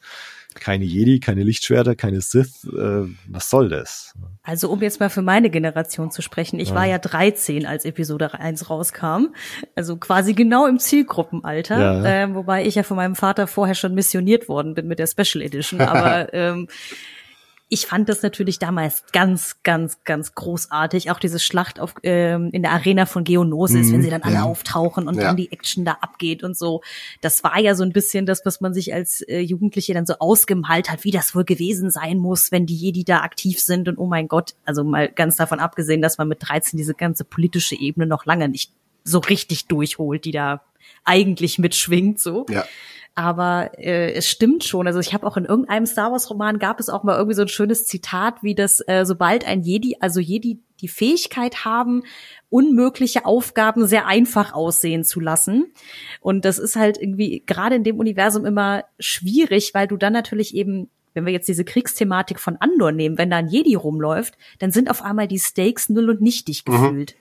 Keine 0.56 0.86
Jedi, 0.86 1.20
keine 1.20 1.44
Lichtschwerter, 1.44 1.96
keine 1.96 2.22
Sith. 2.22 2.64
Äh, 2.66 3.04
was 3.28 3.50
soll 3.50 3.70
das? 3.70 4.14
Also 4.44 4.70
um 4.72 4.82
jetzt 4.82 5.00
mal 5.00 5.10
für 5.10 5.22
meine 5.22 5.50
Generation 5.50 6.12
zu 6.12 6.22
sprechen, 6.22 6.60
ich 6.60 6.70
Ja. 6.70 6.76
war 6.76 6.86
ja 6.86 6.98
13, 6.98 7.66
als 7.66 7.86
Episode 7.86 8.34
1 8.34 8.70
rauskam. 8.70 9.28
Also 9.76 9.98
quasi 9.98 10.34
genau 10.34 10.66
im 10.68 10.80
Zielgruppenalter. 10.80 11.80
Ja. 11.80 12.06
Ähm, 12.06 12.36
wobei 12.36 12.66
ich 12.66 12.76
ja 12.76 12.84
von 12.84 12.98
meinem 12.98 13.16
Vater 13.16 13.48
vorher 13.48 13.76
schon 13.76 13.94
missioniert 13.94 14.50
worden 14.50 14.74
bin 14.74 14.88
mit 14.88 15.00
der 15.00 15.08
Special 15.08 15.44
Edition. 15.44 15.82
Aber 15.82 16.34
ähm, 16.34 16.68
ich 17.68 17.88
fand 17.88 18.10
das 18.10 18.22
natürlich 18.22 18.60
damals 18.60 19.04
ganz, 19.12 19.58
ganz, 19.64 20.04
ganz 20.04 20.36
großartig. 20.36 21.10
Auch 21.10 21.20
diese 21.20 21.40
Schlacht 21.40 21.80
auf, 21.80 21.96
ähm, 22.04 22.50
in 22.54 22.62
der 22.62 22.72
Arena 22.72 23.08
von 23.08 23.24
Geonosis, 23.24 23.88
Mhm, 23.88 23.92
wenn 23.94 24.02
sie 24.04 24.10
dann 24.12 24.22
alle 24.22 24.36
ja. 24.36 24.44
auftauchen 24.44 25.08
und 25.08 25.16
Ja. 25.16 25.24
dann 25.24 25.36
die 25.38 25.52
Action 25.52 25.84
da 25.84 25.94
abgeht 26.02 26.44
und 26.44 26.56
so. 26.56 26.82
Das 27.22 27.44
war 27.44 27.60
ja 27.60 27.74
so 27.74 27.84
ein 27.84 27.92
bisschen 27.92 28.28
das, 28.28 28.46
was 28.46 28.62
man 28.62 28.74
sich 28.74 28.94
als 28.94 29.22
äh, 29.22 29.40
Jugendliche 29.40 29.94
dann 29.96 30.06
so 30.06 30.14
ausgemalt 30.20 30.92
hat, 30.92 31.04
wie 31.04 31.12
das 31.12 31.34
wohl 31.34 31.44
gewesen 31.44 31.90
sein 31.90 32.20
muss, 32.20 32.52
wenn 32.52 32.68
die 32.68 32.76
Jedi 32.76 33.04
da 33.04 33.22
aktiv 33.22 33.60
sind. 33.60 33.88
Und 33.88 33.98
oh 33.98 34.06
mein 34.06 34.28
Gott, 34.28 34.54
also 34.66 34.84
mal 34.84 35.10
ganz 35.10 35.36
davon 35.36 35.60
abgesehen, 35.60 36.02
dass 36.04 36.20
man 36.20 36.28
mit 36.28 36.48
13 36.48 36.78
diese 36.78 36.94
ganze 36.94 37.24
politische 37.24 37.76
Ebene 37.76 38.06
noch 38.06 38.26
lange 38.26 38.48
nicht 38.48 38.72
so 39.04 39.20
richtig 39.20 39.66
durchholt, 39.68 40.26
die 40.26 40.32
da 40.32 40.62
eigentlich 41.04 41.58
mitschwingt, 41.58 42.20
so. 42.20 42.46
Ja. 42.50 42.64
Aber 43.16 43.72
äh, 43.78 44.12
es 44.12 44.30
stimmt 44.30 44.66
schon. 44.66 44.88
Also 44.88 45.00
ich 45.00 45.14
habe 45.14 45.26
auch 45.26 45.38
in 45.38 45.46
irgendeinem 45.46 45.86
Star 45.86 46.12
Wars 46.12 46.30
Roman 46.30 46.60
gab 46.60 46.82
es 46.82 46.90
auch 46.90 47.04
mal 47.04 47.16
irgendwie 47.16 47.36
so 47.36 47.44
ein 47.44 47.48
schönes 47.48 47.86
Zitat, 47.86 48.44
wie 48.44 48.56
das 48.56 48.82
äh, 48.88 49.06
sobald 49.06 49.48
ein 49.48 49.62
Jedi, 49.62 49.96
also 50.02 50.20
Jedi 50.20 50.60
die 50.82 50.90
Fähigkeit 50.90 51.64
haben, 51.64 52.04
unmögliche 52.50 53.26
Aufgaben 53.26 53.88
sehr 53.88 54.06
einfach 54.06 54.54
aussehen 54.54 55.06
zu 55.06 55.22
lassen. 55.22 55.72
Und 56.20 56.44
das 56.44 56.60
ist 56.60 56.76
halt 56.76 56.98
irgendwie 56.98 57.44
gerade 57.46 57.76
in 57.76 57.86
dem 57.86 58.00
Universum 58.00 58.46
immer 58.46 58.84
schwierig, 59.00 59.74
weil 59.74 59.88
du 59.88 59.96
dann 59.96 60.14
natürlich 60.14 60.54
eben 60.54 60.90
wenn 61.16 61.26
wir 61.26 61.32
jetzt 61.32 61.48
diese 61.48 61.64
Kriegsthematik 61.64 62.42
von 62.42 62.58
Andor 62.58 62.92
nehmen, 62.92 63.18
wenn 63.18 63.30
da 63.30 63.38
ein 63.38 63.48
Jedi 63.48 63.76
rumläuft, 63.76 64.38
dann 64.60 64.72
sind 64.72 64.90
auf 64.90 65.02
einmal 65.02 65.30
die 65.30 65.40
Stakes 65.40 65.88
null 65.88 66.10
und 66.10 66.20
nichtig 66.20 66.66
gefühlt. 66.66 67.16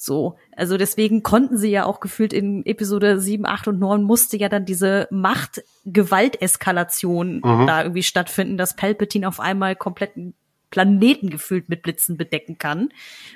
So, 0.00 0.36
also 0.56 0.76
deswegen 0.76 1.24
konnten 1.24 1.58
sie 1.58 1.70
ja 1.70 1.84
auch 1.84 1.98
gefühlt 1.98 2.32
in 2.32 2.64
Episode 2.64 3.18
7, 3.18 3.44
8 3.44 3.66
und 3.66 3.80
9 3.80 4.04
musste 4.04 4.36
ja 4.36 4.48
dann 4.48 4.64
diese 4.64 5.08
Macht-Gewalt-Eskalation 5.10 7.40
da 7.42 7.82
irgendwie 7.82 8.04
stattfinden, 8.04 8.56
dass 8.56 8.76
Palpatine 8.76 9.26
auf 9.26 9.40
einmal 9.40 9.74
kompletten 9.74 10.34
Planeten 10.70 11.30
gefühlt 11.30 11.68
mit 11.68 11.82
Blitzen 11.82 12.16
bedecken 12.16 12.58
kann, 12.58 12.90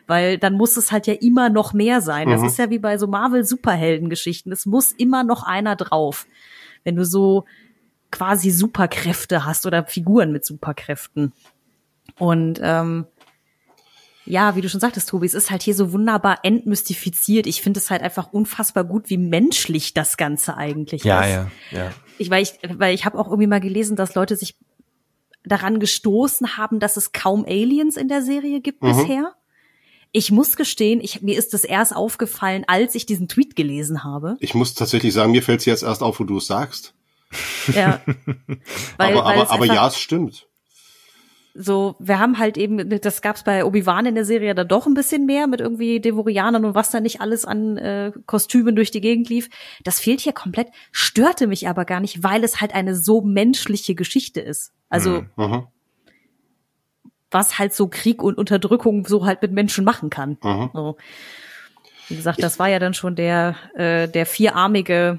weil 0.07 0.39
dann 0.39 0.55
muss 0.55 0.77
es 0.77 0.93
halt 0.93 1.09
ja 1.09 1.15
immer 1.15 1.49
noch 1.49 1.73
mehr 1.73 2.01
sein. 2.01 2.29
Das 2.29 2.45
ist 2.45 2.59
ja 2.59 2.71
wie 2.71 2.79
bei 2.79 2.97
so 2.97 3.09
Marvel-Superhelden-Geschichten. 3.09 4.53
Es 4.53 4.65
muss 4.65 4.93
immer 4.93 5.25
noch 5.25 5.43
einer 5.43 5.75
drauf. 5.75 6.29
Wenn 6.85 6.95
du 6.95 7.05
so 7.05 7.45
quasi 8.13 8.53
Superkräfte 8.53 9.45
hast 9.45 9.67
oder 9.67 9.85
Figuren 9.85 10.31
mit 10.31 10.45
Superkräften. 10.45 11.33
Und 12.19 12.61
ähm, 12.63 13.07
ja, 14.25 14.55
wie 14.55 14.61
du 14.61 14.69
schon 14.69 14.81
sagtest, 14.81 15.09
Tobi, 15.09 15.27
es 15.27 15.35
ist 15.35 15.51
halt 15.51 15.63
hier 15.63 15.75
so 15.75 15.93
wunderbar 15.93 16.39
entmystifiziert. 16.45 17.47
Ich 17.47 17.63
finde 17.63 17.81
es 17.81 17.91
halt 17.91 18.03
einfach 18.03 18.33
unfassbar 18.33 18.85
gut, 18.85 19.11
wie 19.11 19.17
menschlich 19.17 19.95
das 19.95 20.17
Ganze 20.17 20.57
eigentlich 20.57 21.05
Ja, 21.05 21.23
ist. 21.23 21.31
ja, 21.31 21.51
ja. 21.71 21.91
Ich, 22.19 22.31
weil 22.31 22.43
ich, 22.43 22.55
weil 22.77 22.95
ich 22.95 23.05
habe 23.05 23.19
auch 23.19 23.27
irgendwie 23.27 23.49
mal 23.49 23.61
gelesen, 23.61 23.97
dass 23.97 24.15
Leute 24.15 24.37
sich 24.37 24.57
daran 25.45 25.81
gestoßen 25.81 26.57
haben, 26.57 26.79
dass 26.79 26.97
es 26.97 27.13
kaum 27.13 27.45
Aliens 27.45 27.97
in 27.97 28.09
der 28.09 28.23
Serie 28.23 28.61
gibt 28.61 28.81
bisher. 28.81 29.35
Ich 30.13 30.31
muss 30.31 30.57
gestehen, 30.57 31.01
ich, 31.01 31.23
mir 31.23 31.37
ist 31.37 31.55
das 31.55 31.65
erst 31.65 31.97
aufgefallen, 31.97 32.65
als 32.67 32.95
ich 32.95 33.07
diesen 33.07 33.29
Tweet 33.29 33.57
gelesen 33.57 34.05
habe. 34.05 34.37
Ich 34.41 34.55
muss 34.55 34.75
tatsächlich 34.75 35.15
sagen, 35.15 35.33
mir 35.33 35.43
fällt 35.43 35.61
es 35.61 35.67
jetzt 35.67 35.83
erst 35.83 36.03
auf, 36.03 36.21
wo 36.21 36.25
du 36.25 36.37
es 36.37 36.47
sagst. 36.47 36.95
Ja. 37.75 38.03
weil, 38.99 39.17
aber 39.17 39.25
weil 39.25 39.41
aber, 39.41 39.51
aber 39.51 39.67
ja, 39.67 39.89
es 39.89 39.99
stimmt. 39.99 40.47
So, 41.55 41.97
wir 41.99 42.19
haben 42.19 42.39
halt 42.39 42.57
eben, 42.57 42.89
das 43.01 43.21
gab's 43.21 43.45
bei 43.45 43.65
Obi-Wan 43.65 44.07
in 44.07 44.15
der 44.15 44.25
Serie 44.25 44.55
da 44.55 44.65
doch 44.65 44.87
ein 44.87 44.95
bisschen 44.95 45.27
mehr 45.27 45.47
mit 45.47 45.61
irgendwie 45.61 46.01
Devorianern 46.01 46.65
und 46.65 46.75
was 46.75 46.91
da 46.91 47.01
nicht 47.01 47.21
alles 47.21 47.45
an 47.45 47.77
äh, 47.77 48.13
Kostümen 48.27 48.75
durch 48.75 48.91
die 48.91 49.03
Gegend 49.03 49.29
lief. 49.29 49.51
Das 49.85 50.01
fehlt 50.01 50.21
hier 50.21 50.33
komplett, 50.33 50.69
störte 50.93 51.47
mich 51.47 51.69
aber 51.69 51.85
gar 51.85 52.01
nicht, 52.01 52.23
weil 52.23 52.43
es 52.43 52.61
halt 52.61 52.75
eine 52.75 52.95
so 52.97 53.21
menschliche 53.21 53.95
Geschichte 53.95 54.41
ist. 54.41 54.73
Also, 54.89 55.25
Mhm. 55.37 55.67
was 57.31 57.59
halt 57.59 57.75
so 57.75 57.89
Krieg 57.89 58.23
und 58.23 58.39
Unterdrückung 58.39 59.07
so 59.07 59.25
halt 59.27 59.43
mit 59.43 59.53
Menschen 59.53 59.85
machen 59.85 60.11
kann. 60.11 60.39
Mhm. 60.43 60.71
So. 60.73 60.97
Wie 62.09 62.17
gesagt, 62.17 62.43
das 62.43 62.59
war 62.59 62.69
ja 62.69 62.79
dann 62.79 62.95
schon 62.95 63.15
der, 63.15 63.57
äh, 63.75 64.09
der 64.09 64.27
vierarmige 64.27 65.19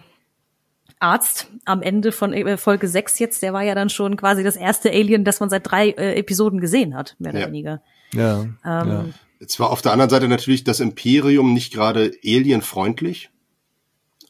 Arzt 1.04 1.48
am 1.66 1.82
Ende 1.82 2.12
von 2.12 2.34
äh, 2.34 2.58
Folge 2.58 2.88
6 2.88 3.20
jetzt, 3.20 3.44
der 3.44 3.54
war 3.54 3.62
ja 3.64 3.76
dann 3.76 3.90
schon 3.90 4.18
quasi 4.18 4.44
das 4.44 4.56
erste 4.56 4.90
Alien, 4.90 5.24
das 5.26 5.40
man 5.40 5.50
seit 5.50 5.70
drei 5.70 5.90
äh, 5.90 6.16
Episoden 6.16 6.60
gesehen 6.60 6.96
hat, 6.96 7.16
mehr 7.20 7.32
oder 7.32 7.42
Ja. 7.42 7.48
weniger. 7.48 7.82
Ja, 8.14 8.42
Ähm, 8.42 8.56
ja. 8.64 9.06
Jetzt 9.40 9.60
war 9.60 9.72
auf 9.72 9.82
der 9.82 9.92
anderen 9.92 10.10
Seite 10.10 10.28
natürlich 10.30 10.64
das 10.64 10.80
Imperium 10.80 11.54
nicht 11.54 11.74
gerade 11.74 12.12
alienfreundlich. 12.24 13.30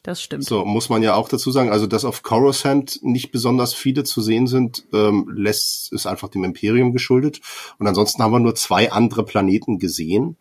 Das 0.02 0.20
stimmt. 0.20 0.44
So 0.44 0.66
muss 0.66 0.90
man 0.90 1.02
ja 1.02 1.14
auch 1.14 1.30
dazu 1.30 1.50
sagen. 1.50 1.70
Also, 1.70 1.86
dass 1.86 2.04
auf 2.04 2.22
Coruscant 2.22 2.98
nicht 3.02 3.30
besonders 3.30 3.72
viele 3.72 4.04
zu 4.04 4.20
sehen 4.20 4.46
sind, 4.46 4.84
ähm, 4.92 5.30
lässt 5.34 5.92
ist 5.92 6.06
einfach 6.06 6.28
dem 6.28 6.44
Imperium 6.44 6.92
geschuldet. 6.92 7.40
Und 7.78 7.86
ansonsten 7.86 8.22
haben 8.22 8.32
wir 8.32 8.38
nur 8.40 8.54
zwei 8.54 8.92
andere 8.92 9.24
Planeten 9.24 9.78
gesehen. 9.78 10.36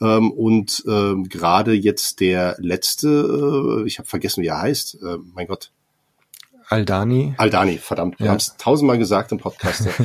Ähm, 0.00 0.30
und 0.30 0.84
ähm, 0.86 1.28
gerade 1.28 1.72
jetzt 1.72 2.20
der 2.20 2.56
letzte, 2.58 3.82
äh, 3.84 3.86
ich 3.86 3.98
habe 3.98 4.08
vergessen, 4.08 4.42
wie 4.42 4.48
er 4.48 4.60
heißt. 4.60 4.98
Äh, 5.02 5.18
mein 5.34 5.46
Gott, 5.46 5.70
Aldani. 6.68 7.32
Aldani, 7.38 7.78
verdammt, 7.78 8.18
wir 8.18 8.26
Ja. 8.26 8.32
haben 8.32 8.38
es 8.38 8.56
tausendmal 8.56 8.98
gesagt 8.98 9.30
im 9.32 9.38
Podcast. 9.38 9.86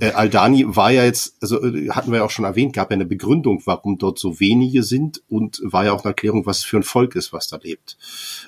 Äh, 0.00 0.10
Aldani 0.12 0.64
war 0.66 0.90
ja 0.90 1.04
jetzt, 1.04 1.36
also 1.40 1.62
äh, 1.62 1.90
hatten 1.90 2.10
wir 2.10 2.18
ja 2.18 2.24
auch 2.24 2.30
schon 2.30 2.44
erwähnt, 2.46 2.72
gab 2.74 2.90
ja 2.90 2.94
eine 2.94 3.04
Begründung, 3.04 3.62
warum 3.66 3.98
dort 3.98 4.18
so 4.18 4.40
wenige 4.40 4.82
sind 4.82 5.22
und 5.28 5.60
war 5.62 5.84
ja 5.84 5.92
auch 5.92 6.02
eine 6.02 6.10
Erklärung, 6.10 6.46
was 6.46 6.58
es 6.58 6.64
für 6.64 6.78
ein 6.78 6.82
Volk 6.82 7.14
ist, 7.14 7.32
was 7.32 7.46
da 7.46 7.58
lebt. 7.58 7.96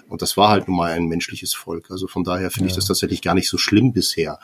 Und 0.09 0.23
das 0.23 0.37
war 0.37 0.49
halt 0.49 0.67
nun 0.67 0.77
mal 0.77 0.91
ein 0.91 1.07
menschliches 1.07 1.53
Volk. 1.55 1.91
Also 1.91 2.09
von 2.09 2.25
daher 2.25 2.51
finde 2.51 2.71
ich 2.71 2.75
das 2.75 2.87
tatsächlich 2.87 3.23
gar 3.23 3.35
nicht 3.35 3.49
so 3.49 3.59
schlimm 3.59 3.93
bisher. 3.93 4.39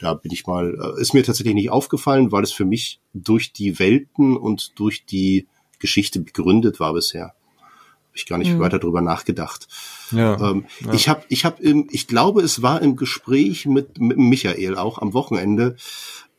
Da 0.00 0.14
bin 0.14 0.32
ich 0.32 0.46
mal, 0.46 0.94
äh, 0.96 1.00
ist 1.00 1.12
mir 1.12 1.24
tatsächlich 1.24 1.54
nicht 1.54 1.70
aufgefallen, 1.70 2.32
weil 2.32 2.44
es 2.44 2.52
für 2.52 2.64
mich 2.64 3.00
durch 3.12 3.52
die 3.52 3.78
Welten 3.78 4.36
und 4.36 4.78
durch 4.78 5.04
die 5.04 5.46
Geschichte 5.84 6.20
begründet 6.20 6.80
war 6.80 6.94
bisher. 6.94 7.26
Habe 7.26 8.14
ich 8.14 8.24
gar 8.24 8.38
nicht 8.38 8.58
weiter 8.58 8.78
drüber 8.78 9.02
nachgedacht. 9.02 9.68
Ja. 10.10 10.40
Ähm, 10.40 10.64
Ich 10.94 11.10
habe, 11.10 11.24
ich 11.28 11.44
habe, 11.44 11.62
im, 11.62 11.88
ich 11.90 12.06
glaube, 12.06 12.40
es 12.40 12.62
war 12.62 12.80
im 12.80 12.96
Gespräch 12.96 13.66
mit, 13.66 14.00
mit 14.00 14.16
Michael 14.16 14.76
auch 14.76 14.98
am 14.98 15.12
Wochenende, 15.12 15.76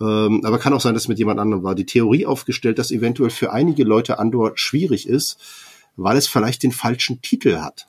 ähm, 0.01 0.41
aber 0.43 0.57
kann 0.57 0.73
auch 0.73 0.81
sein, 0.81 0.95
dass 0.95 1.03
es 1.03 1.09
mit 1.09 1.19
jemand 1.19 1.39
anderem 1.39 1.61
war, 1.61 1.75
die 1.75 1.85
Theorie 1.85 2.25
aufgestellt, 2.25 2.79
dass 2.79 2.89
eventuell 2.89 3.29
für 3.29 3.53
einige 3.53 3.83
Leute 3.83 4.17
Andor 4.17 4.53
schwierig 4.55 5.07
ist, 5.07 5.37
weil 5.95 6.17
es 6.17 6.27
vielleicht 6.27 6.63
den 6.63 6.71
falschen 6.71 7.21
Titel 7.21 7.57
hat. 7.57 7.87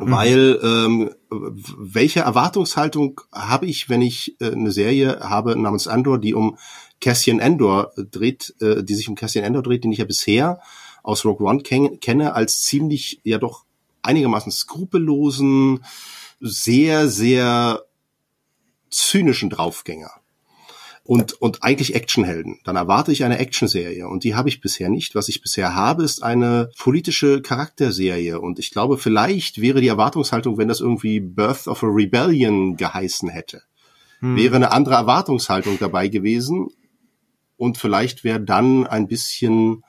Weil 0.00 0.60
ähm, 0.62 1.10
welche 1.30 2.20
Erwartungshaltung 2.20 3.20
habe 3.32 3.66
ich, 3.66 3.88
wenn 3.88 4.00
ich 4.00 4.40
äh, 4.40 4.52
eine 4.52 4.70
Serie 4.70 5.18
habe 5.20 5.56
namens 5.56 5.88
Andor, 5.88 6.18
die 6.18 6.34
um 6.34 6.56
Cassian 7.00 7.40
Andor 7.40 7.92
dreht, 7.96 8.54
äh, 8.60 8.82
die 8.82 8.94
sich 8.94 9.08
um 9.08 9.14
Cassian 9.14 9.44
Andor 9.44 9.62
dreht, 9.62 9.84
den 9.84 9.92
ich 9.92 9.98
ja 9.98 10.04
bisher 10.04 10.60
aus 11.02 11.24
Rogue 11.24 11.46
One 11.46 11.62
ken 11.62 12.00
kenne, 12.00 12.34
als 12.34 12.62
ziemlich 12.62 13.20
ja 13.24 13.38
doch 13.38 13.64
einigermaßen 14.02 14.52
skrupellosen, 14.52 15.84
sehr, 16.40 17.08
sehr 17.08 17.82
zynischen 18.90 19.50
Draufgänger. 19.50 20.10
Und, 21.04 21.32
und 21.40 21.62
eigentlich 21.62 21.94
Actionhelden. 21.94 22.60
Dann 22.64 22.76
erwarte 22.76 23.12
ich 23.12 23.24
eine 23.24 23.38
Actionserie 23.38 24.06
und 24.06 24.24
die 24.24 24.34
habe 24.34 24.50
ich 24.50 24.60
bisher 24.60 24.90
nicht. 24.90 25.14
Was 25.14 25.30
ich 25.30 25.40
bisher 25.40 25.74
habe, 25.74 26.04
ist 26.04 26.22
eine 26.22 26.68
politische 26.78 27.40
Charakterserie. 27.40 28.38
Und 28.38 28.58
ich 28.58 28.72
glaube, 28.72 28.98
vielleicht 28.98 29.62
wäre 29.62 29.80
die 29.80 29.88
Erwartungshaltung, 29.88 30.58
wenn 30.58 30.68
das 30.68 30.80
irgendwie 30.80 31.20
Birth 31.20 31.66
of 31.66 31.82
a 31.82 31.86
Rebellion 31.86 32.76
geheißen 32.76 33.30
hätte, 33.30 33.62
wäre 34.20 34.56
eine 34.56 34.72
andere 34.72 34.96
Erwartungshaltung 34.96 35.78
dabei 35.78 36.08
gewesen. 36.08 36.68
Und 37.58 37.76
vielleicht 37.76 38.24
wäre 38.24 38.40
dann 38.40 38.86
ein 38.86 39.08
bisschen, 39.08 39.84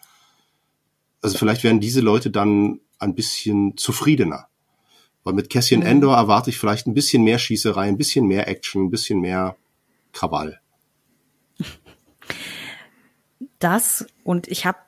also 1.21 1.37
vielleicht 1.37 1.63
wären 1.63 1.79
diese 1.79 2.01
Leute 2.01 2.31
dann 2.31 2.81
ein 2.97 3.15
bisschen 3.15 3.77
zufriedener. 3.77 4.47
Weil 5.23 5.33
mit 5.33 5.49
Cassian 5.49 5.83
Endor 5.83 6.17
erwarte 6.17 6.49
ich 6.49 6.57
vielleicht 6.57 6.87
ein 6.87 6.93
bisschen 6.93 7.23
mehr 7.23 7.39
Schießerei, 7.39 7.87
ein 7.87 7.97
bisschen 7.97 8.25
mehr 8.25 8.47
Action, 8.47 8.85
ein 8.85 8.89
bisschen 8.89 9.21
mehr 9.21 9.55
Krawall. 10.11 10.59
Das 13.59 14.07
und 14.23 14.47
ich 14.47 14.65
habe 14.65 14.79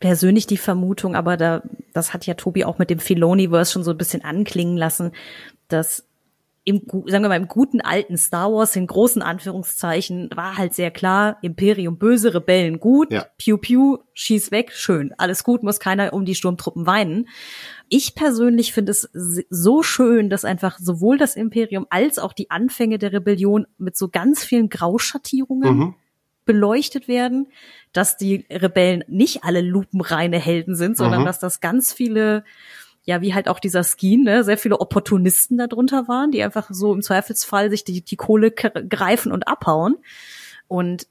persönlich 0.00 0.46
die 0.46 0.56
Vermutung, 0.56 1.14
aber 1.14 1.36
da 1.36 1.62
das 1.92 2.14
hat 2.14 2.24
ja 2.26 2.34
Tobi 2.34 2.64
auch 2.64 2.78
mit 2.78 2.88
dem 2.88 2.98
Filoniverse 2.98 3.72
schon 3.72 3.84
so 3.84 3.90
ein 3.90 3.98
bisschen 3.98 4.24
anklingen 4.24 4.76
lassen, 4.76 5.12
dass 5.68 6.06
im, 6.64 6.82
sagen 7.06 7.24
wir 7.24 7.28
mal, 7.28 7.36
im 7.36 7.48
guten 7.48 7.80
alten 7.80 8.16
Star 8.16 8.52
Wars, 8.52 8.76
in 8.76 8.86
großen 8.86 9.20
Anführungszeichen, 9.20 10.30
war 10.34 10.56
halt 10.56 10.74
sehr 10.74 10.92
klar, 10.92 11.38
Imperium 11.42 11.98
böse, 11.98 12.34
Rebellen 12.34 12.78
gut, 12.78 13.10
Ja. 13.12 13.26
piu 13.36 13.58
piu, 13.58 13.98
schieß 14.14 14.52
weg, 14.52 14.70
schön, 14.72 15.12
alles 15.18 15.42
gut, 15.42 15.62
muss 15.64 15.80
keiner 15.80 16.12
um 16.12 16.24
die 16.24 16.36
Sturmtruppen 16.36 16.86
weinen. 16.86 17.28
Ich 17.88 18.14
persönlich 18.14 18.72
finde 18.72 18.92
es 18.92 19.10
so 19.50 19.82
schön, 19.82 20.30
dass 20.30 20.44
einfach 20.44 20.78
sowohl 20.78 21.18
das 21.18 21.34
Imperium 21.34 21.86
als 21.90 22.18
auch 22.20 22.32
die 22.32 22.50
Anfänge 22.50 22.98
der 22.98 23.12
Rebellion 23.12 23.66
mit 23.78 23.96
so 23.96 24.08
ganz 24.08 24.44
vielen 24.44 24.68
Grauschattierungen 24.68 25.76
Mhm. 25.76 25.94
beleuchtet 26.44 27.08
werden, 27.08 27.48
dass 27.92 28.16
die 28.16 28.46
Rebellen 28.50 29.04
nicht 29.08 29.44
alle 29.44 29.60
lupenreine 29.62 30.38
Helden 30.38 30.74
sind, 30.76 30.96
sondern 30.96 31.22
Mhm. 31.22 31.24
dass 31.26 31.38
das 31.38 31.60
ganz 31.60 31.92
viele, 31.92 32.44
ja, 33.04 33.20
wie 33.20 33.34
halt 33.34 33.48
auch 33.48 33.58
dieser 33.58 33.82
Skeen, 33.82 34.22
ne, 34.22 34.44
sehr 34.44 34.58
viele 34.58 34.80
Opportunisten 34.80 35.58
darunter 35.58 36.06
waren, 36.06 36.30
die 36.30 36.42
einfach 36.42 36.68
so 36.70 36.94
im 36.94 37.02
Zweifelsfall 37.02 37.70
sich 37.70 37.84
die, 37.84 38.04
die 38.04 38.16
Kohle 38.16 38.52
greifen 38.52 39.32
und 39.32 39.48
abhauen. 39.48 39.96
Und 40.68 41.06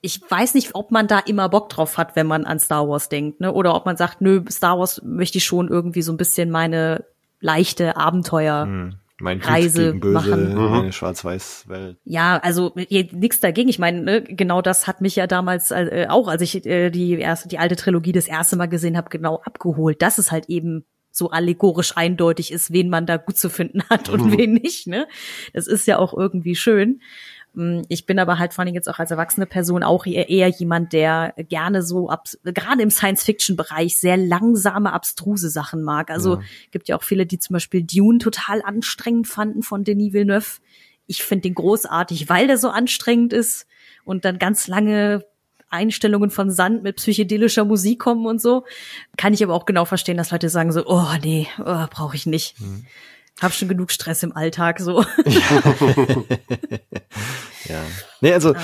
ich 0.00 0.20
weiß 0.28 0.54
nicht, 0.54 0.74
ob 0.74 0.90
man 0.90 1.08
da 1.08 1.18
immer 1.18 1.48
Bock 1.48 1.68
drauf 1.68 1.98
hat, 1.98 2.16
wenn 2.16 2.26
man 2.26 2.44
an 2.44 2.58
Star 2.58 2.88
Wars 2.88 3.08
denkt, 3.08 3.40
ne? 3.40 3.52
Oder 3.52 3.74
ob 3.74 3.86
man 3.86 3.96
sagt, 3.96 4.20
nö, 4.20 4.44
Star 4.50 4.78
Wars 4.78 5.02
möchte 5.04 5.38
ich 5.38 5.44
schon 5.44 5.68
irgendwie 5.68 6.02
so 6.02 6.12
ein 6.12 6.16
bisschen 6.16 6.50
meine 6.50 7.04
leichte 7.40 7.96
Abenteuer. 7.96 8.64
Hm. 8.64 8.94
Mein 9.18 9.40
Reise 9.40 9.86
gegen 9.86 10.00
Böse, 10.00 10.12
machen. 10.14 10.54
Mhm. 10.54 10.70
meine 10.70 10.92
Schwarz-Weiß-Welt. 10.92 11.96
Ja, 12.04 12.38
also 12.38 12.72
nichts 12.74 13.40
dagegen. 13.40 13.68
Ich 13.68 13.78
meine, 13.78 14.02
ne, 14.02 14.22
genau 14.22 14.60
das 14.60 14.86
hat 14.86 15.00
mich 15.00 15.16
ja 15.16 15.26
damals 15.26 15.70
äh, 15.70 16.06
auch, 16.08 16.28
als 16.28 16.42
ich 16.42 16.66
äh, 16.66 16.90
die 16.90 17.12
erste, 17.18 17.48
die 17.48 17.58
alte 17.58 17.76
Trilogie 17.76 18.12
das 18.12 18.28
erste 18.28 18.56
Mal 18.56 18.66
gesehen 18.66 18.96
habe, 18.96 19.08
genau 19.08 19.40
abgeholt, 19.44 20.02
dass 20.02 20.18
es 20.18 20.30
halt 20.32 20.48
eben 20.48 20.84
so 21.10 21.30
allegorisch 21.30 21.96
eindeutig 21.96 22.52
ist, 22.52 22.72
wen 22.72 22.90
man 22.90 23.06
da 23.06 23.16
gut 23.16 23.38
zu 23.38 23.48
finden 23.48 23.82
hat 23.88 24.10
und 24.10 24.26
Mhm. 24.26 24.38
wen 24.38 24.52
nicht. 24.52 24.86
Ne, 24.86 25.08
das 25.54 25.66
ist 25.66 25.86
ja 25.86 25.98
auch 25.98 26.12
irgendwie 26.12 26.54
schön. 26.54 27.00
Mm, 27.56 27.82
Ich 27.88 28.06
bin 28.06 28.18
aber 28.18 28.38
halt 28.38 28.54
vor 28.54 28.64
allem 28.64 28.74
jetzt 28.74 28.88
auch 28.88 28.98
als 29.00 29.10
erwachsene 29.10 29.46
Person 29.46 29.82
auch 29.82 30.06
eher, 30.06 30.48
jemand, 30.48 30.92
der 30.92 31.34
gerne 31.48 31.82
so 31.82 32.08
gerade 32.44 32.82
im 32.82 32.90
Science-Fiction-Bereich 32.90 33.98
sehr 33.98 34.16
langsame, 34.16 34.92
abstruse 34.92 35.50
Sachen 35.50 35.82
mag. 35.82 36.10
Also 36.10 36.36
Ja. 36.36 36.42
gibt 36.70 36.88
ja 36.88 36.96
auch 36.96 37.02
viele, 37.02 37.26
die 37.26 37.38
zum 37.38 37.54
Beispiel 37.54 37.82
Dune 37.82 38.18
total 38.18 38.62
anstrengend 38.62 39.26
fanden 39.26 39.62
von 39.62 39.82
Denis 39.84 40.12
Villeneuve. 40.12 40.60
Ich 41.06 41.22
finde 41.22 41.42
den 41.42 41.54
großartig, 41.54 42.28
weil 42.28 42.46
der 42.46 42.58
so 42.58 42.68
anstrengend 42.68 43.32
ist 43.32 43.66
und 44.04 44.24
dann 44.24 44.38
ganz 44.38 44.68
lange 44.68 45.24
Einstellungen 45.68 46.30
von 46.30 46.50
Sand 46.50 46.82
mit 46.82 46.96
psychedelischer 46.96 47.64
Musik 47.64 47.98
kommen 48.00 48.26
und 48.26 48.40
so. 48.40 48.64
Kann 49.16 49.32
ich 49.34 49.42
aber 49.42 49.54
auch 49.54 49.64
genau 49.66 49.84
verstehen, 49.84 50.16
dass 50.16 50.30
Leute 50.30 50.48
sagen 50.48 50.72
so, 50.72 50.84
oh 50.86 51.06
nee, 51.22 51.48
oh, 51.58 51.86
brauche 51.90 52.14
ich 52.16 52.26
nicht. 52.26 52.54
Hab 53.40 53.52
schon 53.52 53.68
genug 53.68 53.90
Stress 53.90 54.22
im 54.22 54.34
Alltag 54.34 54.80
so. 54.80 55.04
Ja. 57.68 57.82
Nee, 58.20 58.32
also 58.32 58.54
Ähm. 58.54 58.60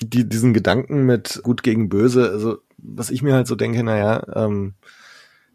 die, 0.00 0.28
diesen 0.28 0.54
Gedanken 0.54 1.04
mit 1.04 1.40
gut 1.42 1.62
gegen 1.62 1.88
böse, 1.88 2.30
also 2.30 2.58
was 2.78 3.10
ich 3.10 3.22
mir 3.22 3.34
halt 3.34 3.46
so 3.46 3.54
denke, 3.54 3.82
naja, 3.82 4.24
ähm, 4.34 4.74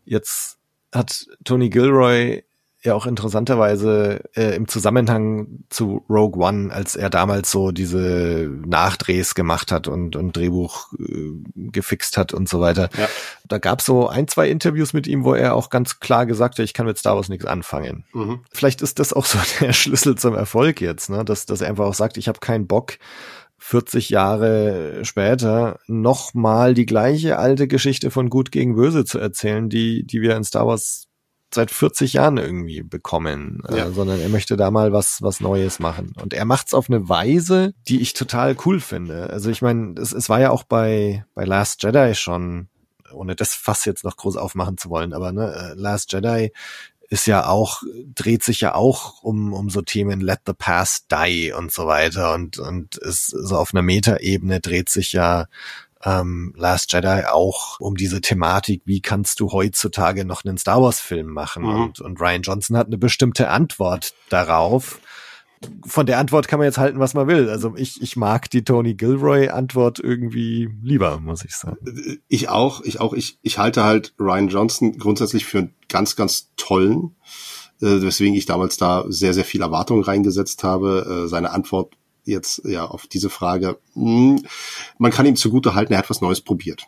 jetzt 0.06 0.58
hat 0.94 1.26
Tony 1.44 1.70
Gilroy 1.70 2.44
ja 2.84 2.96
auch 2.96 3.06
interessanterweise 3.06 4.22
äh, 4.36 4.56
im 4.56 4.68
Zusammenhang 4.68 5.60
zu 5.70 6.04
Rogue 6.10 6.44
One, 6.44 6.74
als 6.74 6.96
er 6.96 7.10
damals 7.10 7.52
so 7.52 7.72
diese 7.72 8.50
Nachdrehs 8.66 9.36
gemacht 9.36 9.72
hat 9.72 9.88
und, 9.88 10.16
und 10.16 10.36
Drehbuch 10.36 10.92
äh, 10.94 11.32
gefixt 11.56 12.18
hat 12.18 12.34
und 12.34 12.50
so 12.50 12.60
weiter. 12.60 12.90
Ja. 12.98 13.08
Da 13.48 13.60
gab 13.60 13.82
so 13.82 14.08
ein, 14.08 14.28
zwei 14.28 14.50
Interviews 14.50 14.94
mit 14.94 15.08
ihm, 15.08 15.24
wo 15.24 15.34
er 15.34 15.56
auch 15.56 15.70
ganz 15.70 16.00
klar 16.00 16.26
gesagt 16.26 16.58
hat, 16.58 16.66
ich 16.66 16.74
kann 16.74 16.86
mit 16.86 16.98
Star 16.98 17.16
Wars 17.16 17.30
nichts 17.30 17.46
anfangen 17.46 18.06
Mhm. 18.14 18.42
vielleicht 18.52 18.82
ist 18.82 19.00
das 19.00 19.14
auch 19.14 19.26
so 19.26 19.38
der 19.60 19.74
Schlüssel 19.74 20.16
zum 20.16 20.36
Erfolg 20.36 20.82
jetzt, 20.82 21.10
ne? 21.10 21.24
dass, 21.24 21.46
dass 21.46 21.62
er 21.62 21.70
einfach 21.70 21.86
auch 21.86 21.94
sagt, 21.94 22.18
ich 22.18 22.28
habe 22.28 22.40
keinen 22.40 22.68
Bock, 22.68 22.98
40 23.60 24.10
Jahre 24.10 25.06
später 25.06 25.80
nochmal 25.86 26.74
die 26.74 26.88
gleiche 26.88 27.38
alte 27.38 27.68
Geschichte 27.68 28.10
von 28.10 28.30
Gut 28.30 28.52
gegen 28.52 28.76
Böse 28.76 29.06
zu 29.06 29.20
erzählen, 29.20 29.70
die, 29.70 30.04
die 30.04 30.22
wir 30.22 30.36
in 30.36 30.44
Star 30.44 30.66
Wars 30.66 31.08
seit 31.54 31.72
40 31.72 32.14
Jahren 32.14 32.38
irgendwie 32.38 32.82
bekommen, 32.84 33.62
Ja. 33.70 33.88
äh, 33.88 33.92
sondern 33.92 34.20
er 34.20 34.30
möchte 34.30 34.58
da 34.58 34.72
mal 34.72 34.94
was, 34.94 35.22
was 35.22 35.40
Neues 35.40 35.80
machen. 35.80 36.14
Und 36.22 36.34
er 36.34 36.46
macht's 36.46 36.74
auf 36.74 36.90
eine 36.90 37.10
Weise, 37.10 37.74
die 37.88 38.02
ich 38.02 38.14
total 38.14 38.56
cool 38.66 38.80
finde. 38.80 39.30
Also 39.30 39.50
ich 39.50 39.62
meine, 39.62 40.00
es, 40.00 40.12
es 40.14 40.30
war 40.30 40.40
ja 40.40 40.52
auch 40.52 40.64
bei, 40.64 41.26
bei 41.34 41.46
Last 41.46 41.84
Jedi 41.84 42.16
schon, 42.16 42.68
ohne 43.14 43.36
das 43.36 43.54
Fass 43.56 43.86
jetzt 43.86 44.04
noch 44.04 44.18
groß 44.18 44.38
aufmachen 44.38 44.78
zu 44.78 44.90
wollen, 44.90 45.14
aber 45.14 45.32
ne, 45.32 45.54
äh, 45.54 45.74
Last 45.80 46.14
Jedi 46.14 46.52
ist 47.10 47.28
ja 47.28 47.48
auch, 47.48 47.84
dreht 48.16 48.42
sich 48.42 48.62
ja 48.62 48.74
auch 48.74 49.22
um, 49.22 49.52
um 49.52 49.70
so 49.70 49.82
Themen 49.82 50.22
Let 50.22 50.40
the 50.48 50.54
Past 50.54 51.08
Die 51.12 51.52
und 51.52 51.70
so 51.74 51.86
weiter 51.86 52.34
und, 52.34 52.58
und 52.58 52.96
ist 52.96 53.28
so 53.28 53.58
auf 53.58 53.74
einer 53.74 53.82
Metaebene 53.82 54.62
dreht 54.62 54.88
sich 54.88 55.12
ja 55.12 55.48
ähm, 56.04 56.54
Last 56.58 56.94
Jedi 56.94 57.24
auch 57.30 57.80
um 57.80 57.96
diese 57.96 58.22
Thematik, 58.22 58.82
wie 58.86 59.02
kannst 59.02 59.40
du 59.40 59.52
heutzutage 59.52 60.26
noch 60.26 60.44
einen 60.46 60.58
Star 60.58 60.82
Wars 60.82 61.00
Film 61.00 61.28
machen? 61.28 61.64
Mhm. 61.64 61.70
Und, 61.70 62.00
und 62.02 62.20
Ryan 62.20 62.42
Johnson 62.42 62.78
hat 62.78 62.88
eine 62.88 62.98
bestimmte 62.98 63.50
Antwort 63.50 64.14
darauf. 64.30 65.00
Von 65.86 66.08
der 66.08 66.18
Antwort 66.18 66.48
kann 66.48 66.58
man 66.58 66.66
jetzt 66.66 66.80
halten, 66.80 67.00
was 67.00 67.14
man 67.14 67.28
will. 67.28 67.48
Also 67.48 67.76
ich, 67.76 68.02
ich 68.02 68.16
mag 68.16 68.50
die 68.50 68.64
Tony 68.64 68.96
Gilroy 68.96 69.50
Antwort 69.50 70.00
irgendwie 70.00 70.70
lieber, 70.82 71.20
muss 71.20 71.46
ich 71.46 71.56
sagen. 71.56 71.78
Ich 72.28 72.50
auch, 72.50 72.82
ich 72.82 73.00
auch, 73.00 73.14
ich, 73.14 73.38
ich 73.44 73.60
halte 73.60 73.84
halt 73.84 74.16
Ryan 74.20 74.48
Johnson 74.48 74.98
grundsätzlich 74.98 75.46
für 75.46 75.60
einen 75.60 75.76
ganz, 75.88 76.16
ganz 76.16 76.50
tollen, 76.58 77.16
äh, 77.80 78.02
weswegen 78.02 78.34
ich 78.34 78.48
damals 78.48 78.78
da 78.78 79.06
sehr, 79.10 79.36
sehr 79.36 79.46
viel 79.46 79.62
Erwartung 79.62 80.02
reingesetzt 80.02 80.64
habe. 80.64 81.26
Äh, 81.26 81.28
seine 81.28 81.52
Antwort 81.52 81.96
jetzt 82.24 82.62
ja 82.66 82.86
auf 82.86 83.08
diese 83.08 83.30
Frage, 83.30 83.80
mh, 83.96 84.42
man 84.98 85.12
kann 85.12 85.26
ihm 85.26 85.36
zugute 85.36 85.74
halten, 85.76 85.94
er 85.94 86.00
hat 86.00 86.10
was 86.10 86.22
Neues 86.22 86.42
probiert. 86.42 86.86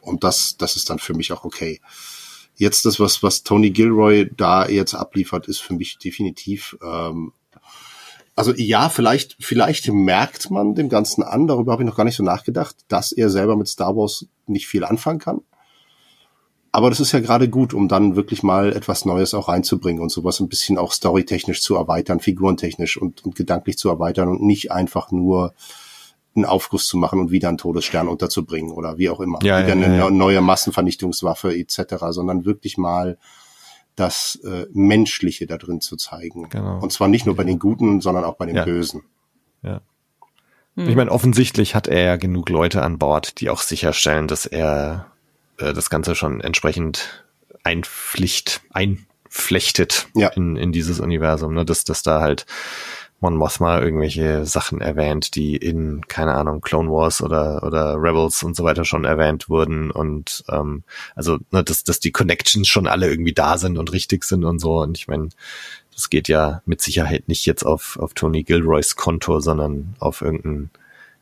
Und 0.00 0.22
das, 0.22 0.56
das 0.56 0.76
ist 0.76 0.88
dann 0.88 1.00
für 1.00 1.14
mich 1.14 1.32
auch 1.32 1.44
okay. 1.44 1.80
Jetzt 2.54 2.86
das, 2.86 3.00
was, 3.00 3.24
was 3.24 3.42
Tony 3.42 3.70
Gilroy 3.70 4.30
da 4.36 4.68
jetzt 4.68 4.94
abliefert, 4.94 5.48
ist 5.48 5.58
für 5.58 5.74
mich 5.74 5.98
definitiv 5.98 6.78
ähm, 6.80 7.32
also 8.36 8.52
ja, 8.54 8.90
vielleicht, 8.90 9.36
vielleicht 9.40 9.88
merkt 9.88 10.50
man 10.50 10.74
dem 10.74 10.90
Ganzen 10.90 11.22
an, 11.22 11.46
darüber 11.46 11.72
habe 11.72 11.82
ich 11.82 11.88
noch 11.88 11.96
gar 11.96 12.04
nicht 12.04 12.16
so 12.16 12.22
nachgedacht, 12.22 12.76
dass 12.88 13.10
er 13.10 13.30
selber 13.30 13.56
mit 13.56 13.66
Star 13.66 13.96
Wars 13.96 14.26
nicht 14.46 14.66
viel 14.66 14.84
anfangen 14.84 15.18
kann. 15.18 15.40
Aber 16.76 16.90
das 16.90 17.00
ist 17.00 17.12
ja 17.12 17.20
gerade 17.20 17.48
gut, 17.48 17.72
um 17.72 17.88
dann 17.88 18.16
wirklich 18.16 18.42
mal 18.42 18.70
etwas 18.70 19.06
Neues 19.06 19.32
auch 19.32 19.48
reinzubringen 19.48 20.02
und 20.02 20.10
sowas 20.10 20.40
ein 20.40 20.48
bisschen 20.50 20.76
auch 20.76 20.92
storytechnisch 20.92 21.62
zu 21.62 21.74
erweitern, 21.74 22.20
figurentechnisch 22.20 22.98
und, 22.98 23.24
und 23.24 23.34
gedanklich 23.34 23.78
zu 23.78 23.88
erweitern 23.88 24.28
und 24.28 24.42
nicht 24.42 24.72
einfach 24.72 25.10
nur 25.10 25.54
einen 26.34 26.44
Aufguss 26.44 26.86
zu 26.86 26.98
machen 26.98 27.18
und 27.18 27.30
wieder 27.30 27.48
einen 27.48 27.56
Todesstern 27.56 28.08
unterzubringen 28.08 28.72
oder 28.72 28.98
wie 28.98 29.08
auch 29.08 29.20
immer. 29.20 29.38
Ja, 29.42 29.60
wieder 29.60 29.74
ja, 29.74 29.86
eine 29.86 29.96
ja, 29.96 30.10
neue 30.10 30.42
Massenvernichtungswaffe 30.42 31.56
etc., 31.56 31.94
sondern 32.10 32.44
wirklich 32.44 32.76
mal 32.76 33.16
das 33.94 34.38
äh, 34.44 34.66
Menschliche 34.70 35.46
da 35.46 35.56
drin 35.56 35.80
zu 35.80 35.96
zeigen. 35.96 36.50
Genau. 36.50 36.78
Und 36.80 36.92
zwar 36.92 37.08
nicht 37.08 37.24
nur 37.24 37.36
bei 37.36 37.44
den 37.44 37.58
Guten, 37.58 38.02
sondern 38.02 38.24
auch 38.24 38.34
bei 38.34 38.44
den 38.44 38.56
Ja. 38.56 38.66
Bösen. 38.66 39.02
Ja. 39.62 39.80
Hm. 40.74 40.90
Ich 40.90 40.94
meine, 40.94 41.10
offensichtlich 41.10 41.74
hat 41.74 41.88
er 41.88 42.02
ja 42.02 42.16
genug 42.16 42.50
Leute 42.50 42.82
an 42.82 42.98
Bord, 42.98 43.40
die 43.40 43.48
auch 43.48 43.62
sicherstellen, 43.62 44.28
dass 44.28 44.44
er 44.44 45.06
äh, 45.58 45.72
das 45.72 45.90
Ganze 45.90 46.14
schon 46.14 46.40
entsprechend 46.40 47.24
einpflicht, 47.64 48.60
einflechtet 48.70 50.08
Ja. 50.14 50.28
in, 50.28 50.56
in 50.56 50.72
dieses 50.72 51.00
Universum, 51.00 51.54
ne? 51.54 51.64
dass, 51.64 51.84
dass 51.84 52.02
da 52.02 52.20
halt 52.20 52.46
Mon 53.20 53.34
Mothma 53.34 53.80
irgendwelche 53.80 54.44
Sachen 54.44 54.82
erwähnt, 54.82 55.36
die 55.36 55.56
in, 55.56 56.06
keine 56.06 56.34
Ahnung, 56.34 56.60
Clone 56.60 56.90
Wars 56.90 57.22
oder, 57.22 57.62
oder 57.62 57.94
Rebels 57.96 58.42
und 58.42 58.54
so 58.54 58.62
weiter 58.62 58.84
schon 58.84 59.04
erwähnt 59.04 59.48
wurden 59.48 59.90
und 59.90 60.44
ähm, 60.50 60.84
also, 61.14 61.38
ne, 61.50 61.64
dass, 61.64 61.82
dass 61.82 61.98
die 61.98 62.12
Connections 62.12 62.68
schon 62.68 62.86
alle 62.86 63.08
irgendwie 63.08 63.32
da 63.32 63.56
sind 63.56 63.78
und 63.78 63.92
richtig 63.92 64.24
sind 64.24 64.44
und 64.44 64.58
so. 64.58 64.80
Und 64.82 64.98
ich 64.98 65.08
meine, 65.08 65.30
das 65.94 66.10
geht 66.10 66.28
ja 66.28 66.60
mit 66.66 66.82
Sicherheit 66.82 67.26
nicht 67.26 67.46
jetzt 67.46 67.64
auf, 67.64 67.98
auf 67.98 68.12
Tony 68.12 68.42
Gilroys 68.42 68.96
Konto, 68.96 69.40
sondern 69.40 69.96
auf 69.98 70.20
irgendein 70.20 70.70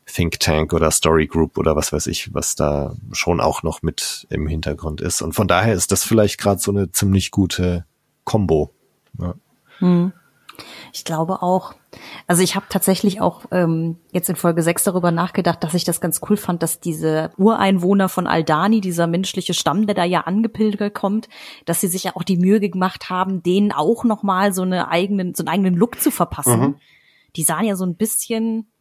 Think 0.05 0.39
Tank 0.39 0.73
oder 0.73 0.91
Story 0.91 1.27
Group 1.27 1.57
oder 1.57 1.75
was 1.75 1.91
weiß 1.91 2.07
ich, 2.07 2.33
was 2.33 2.55
da 2.55 2.95
schon 3.11 3.39
auch 3.39 3.63
noch 3.63 3.81
mit 3.81 4.27
im 4.29 4.47
Hintergrund 4.47 5.01
ist. 5.01 5.21
Und 5.21 5.33
von 5.33 5.47
daher 5.47 5.73
ist 5.73 5.91
das 5.91 6.03
vielleicht 6.03 6.39
gerade 6.39 6.59
so 6.59 6.71
eine 6.71 6.91
ziemlich 6.91 7.31
gute 7.31 7.85
Combo. 8.23 8.71
Ja. 9.19 9.33
Hm. 9.79 10.13
Ich 10.93 11.03
glaube 11.03 11.41
auch. 11.41 11.73
Also 12.27 12.41
ich 12.41 12.55
habe 12.55 12.65
tatsächlich 12.69 13.21
auch 13.21 13.45
ähm, 13.51 13.97
jetzt 14.11 14.29
in 14.29 14.35
Folge 14.35 14.61
6 14.61 14.83
darüber 14.85 15.11
nachgedacht, 15.11 15.63
dass 15.63 15.73
ich 15.73 15.83
das 15.83 16.01
ganz 16.01 16.21
cool 16.29 16.37
fand, 16.37 16.63
dass 16.63 16.79
diese 16.79 17.31
Ureinwohner 17.37 18.09
von 18.09 18.27
Aldani, 18.27 18.81
dieser 18.81 19.07
menschliche 19.07 19.53
Stamm, 19.53 19.85
der 19.85 19.95
da 19.95 20.03
ja 20.03 20.21
angepilgert 20.21 20.93
kommt, 20.93 21.29
dass 21.65 21.81
sie 21.81 21.87
sich 21.87 22.05
ja 22.05 22.15
auch 22.15 22.23
die 22.23 22.37
Mühe 22.37 22.59
gemacht 22.59 23.09
haben, 23.09 23.43
denen 23.43 23.71
auch 23.71 24.03
nochmal 24.03 24.53
so 24.53 24.61
eine 24.61 24.89
eigenen, 24.89 25.35
so 25.35 25.41
einen 25.41 25.49
eigenen 25.49 25.75
Look 25.75 25.99
zu 25.99 26.11
verpassen. 26.11 26.59
Mhm. 26.59 26.75
Die 27.35 27.43
sahen 27.43 27.65
ja 27.65 27.75
so 27.75 27.85
ein 27.85 27.95
bisschen, 27.95 28.71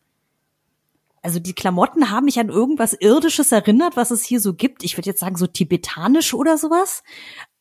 also 1.24 1.40
die 1.40 1.54
Klamotten 1.54 2.10
haben 2.10 2.26
mich 2.26 2.38
an 2.38 2.50
irgendwas 2.50 2.92
Irdisches 2.92 3.50
erinnert, 3.50 3.96
was 3.96 4.10
es 4.10 4.24
hier 4.24 4.40
so 4.40 4.52
gibt. 4.52 4.84
Ich 4.84 4.98
würde 4.98 5.08
jetzt 5.08 5.20
sagen, 5.20 5.36
so 5.36 5.46
tibetanisch 5.46 6.34
oder 6.34 6.58
sowas. 6.58 7.02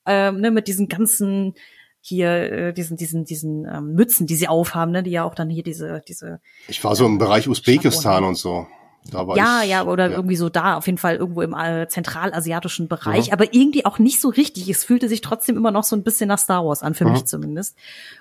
Ähm, 0.05 0.41
ne, 0.41 0.51
mit 0.51 0.67
diesen 0.67 0.89
ganzen 0.89 1.53
hier 2.01 2.51
äh, 2.51 2.73
diesen 2.73 2.97
diesen 2.97 3.23
diesen 3.23 3.65
ähm, 3.65 3.93
Mützen, 3.93 4.27
die 4.27 4.35
sie 4.35 4.49
aufhaben, 4.49 4.91
ne, 4.91 5.01
die 5.01 5.11
ja 5.11 5.23
auch 5.23 5.33
dann 5.33 5.49
hier 5.49 5.63
diese 5.63 6.01
diese 6.05 6.41
Ich 6.67 6.83
war 6.83 6.93
so 6.97 7.05
im 7.05 7.17
Bereich 7.17 7.47
Usbekistan 7.47 8.25
und 8.25 8.35
so. 8.35 8.67
Da 9.11 9.27
war 9.27 9.35
ja, 9.37 9.61
ich, 9.63 9.69
ja, 9.69 9.83
oder 9.83 10.09
ja. 10.09 10.15
irgendwie 10.15 10.35
so 10.35 10.49
da, 10.49 10.75
auf 10.77 10.85
jeden 10.85 10.97
Fall 10.97 11.17
irgendwo 11.17 11.41
im 11.41 11.53
äh, 11.53 11.87
zentralasiatischen 11.87 12.87
Bereich, 12.87 13.33
aber 13.33 13.53
irgendwie 13.53 13.85
auch 13.85 13.99
nicht 13.99 14.21
so 14.21 14.29
richtig. 14.29 14.69
Es 14.69 14.83
fühlte 14.83 15.09
sich 15.09 15.21
trotzdem 15.21 15.57
immer 15.57 15.71
noch 15.71 15.83
so 15.83 15.95
ein 15.95 16.03
bisschen 16.03 16.29
nach 16.29 16.39
Star 16.39 16.65
Wars 16.65 16.81
an, 16.81 16.93
für 16.93 17.05
Mhm. 17.05 17.11
mich 17.11 17.25
zumindest. 17.25 17.77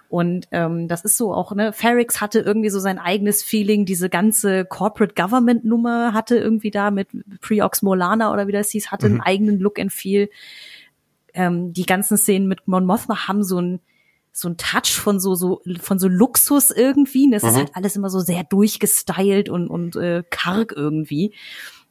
Und 0.08 0.48
ähm, 0.50 0.88
das 0.88 1.04
ist 1.04 1.16
so 1.16 1.32
auch, 1.32 1.54
ne, 1.54 1.72
Ferrix 1.72 2.20
hatte 2.20 2.40
irgendwie 2.40 2.68
so 2.68 2.80
sein 2.80 2.98
eigenes 2.98 3.42
Feeling, 3.42 3.84
diese 3.86 4.10
ganze 4.10 4.64
Corporate 4.64 5.14
Government 5.14 5.64
Nummer 5.64 6.12
hatte 6.12 6.36
irgendwie 6.36 6.70
da 6.70 6.90
mit 6.90 7.08
Preox 7.40 7.82
Molana 7.82 8.32
oder 8.32 8.46
wie 8.46 8.52
das 8.52 8.70
hieß, 8.70 8.90
hatte 8.90 9.06
einen 9.06 9.20
eigenen 9.20 9.58
Look 9.60 9.78
and 9.78 9.92
Feel. 9.92 10.28
Ähm, 11.32 11.72
die 11.72 11.86
ganzen 11.86 12.18
Szenen 12.18 12.48
mit 12.48 12.66
Mon 12.68 12.84
Mothma 12.84 13.26
haben 13.28 13.42
so 13.42 13.58
ein 13.60 13.80
so 14.32 14.48
ein 14.48 14.56
Touch 14.56 14.92
von 14.98 15.20
so 15.20 15.34
so 15.34 15.60
von 15.80 15.98
so 15.98 16.08
Luxus 16.08 16.70
irgendwie. 16.70 17.30
Das 17.30 17.42
ist 17.42 17.52
Mhm. 17.52 17.56
halt 17.56 17.70
alles 17.74 17.96
immer 17.96 18.10
so 18.10 18.20
sehr 18.20 18.44
durchgestylt 18.44 19.48
und 19.48 19.68
und 19.68 19.96
äh, 19.96 20.22
karg 20.30 20.72
irgendwie. 20.72 21.34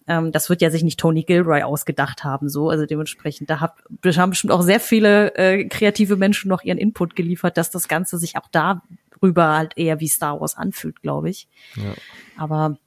Ähm, 0.08 0.32
das 0.32 0.50
wird 0.50 0.62
ja 0.64 0.72
sich 0.72 0.84
nicht 0.84 1.00
Tony 1.00 1.24
Gilroy 1.24 1.62
ausgedacht 1.62 2.24
haben, 2.24 2.50
so. 2.50 2.70
Also 2.70 2.88
dementsprechend, 2.88 3.50
da 3.52 3.60
hab, 3.60 3.84
haben 4.04 4.32
bestimmt 4.32 4.52
auch 4.52 4.64
sehr 4.64 4.80
viele 4.80 5.36
äh, 5.36 5.66
kreative 5.66 6.16
Menschen 6.18 6.50
noch 6.50 6.64
ihren 6.64 6.80
Input 6.80 7.16
geliefert, 7.16 7.56
dass 7.58 7.70
das 7.70 7.88
Ganze 7.88 8.18
sich 8.18 8.36
auch 8.36 8.48
darüber 8.52 9.56
halt 9.56 9.74
eher 9.78 10.00
wie 10.00 10.08
Star 10.08 10.42
Wars 10.42 10.58
anfühlt, 10.58 11.04
glaube 11.04 11.30
ich. 11.30 11.48
Ja. 11.76 11.94
Aber 12.36 12.78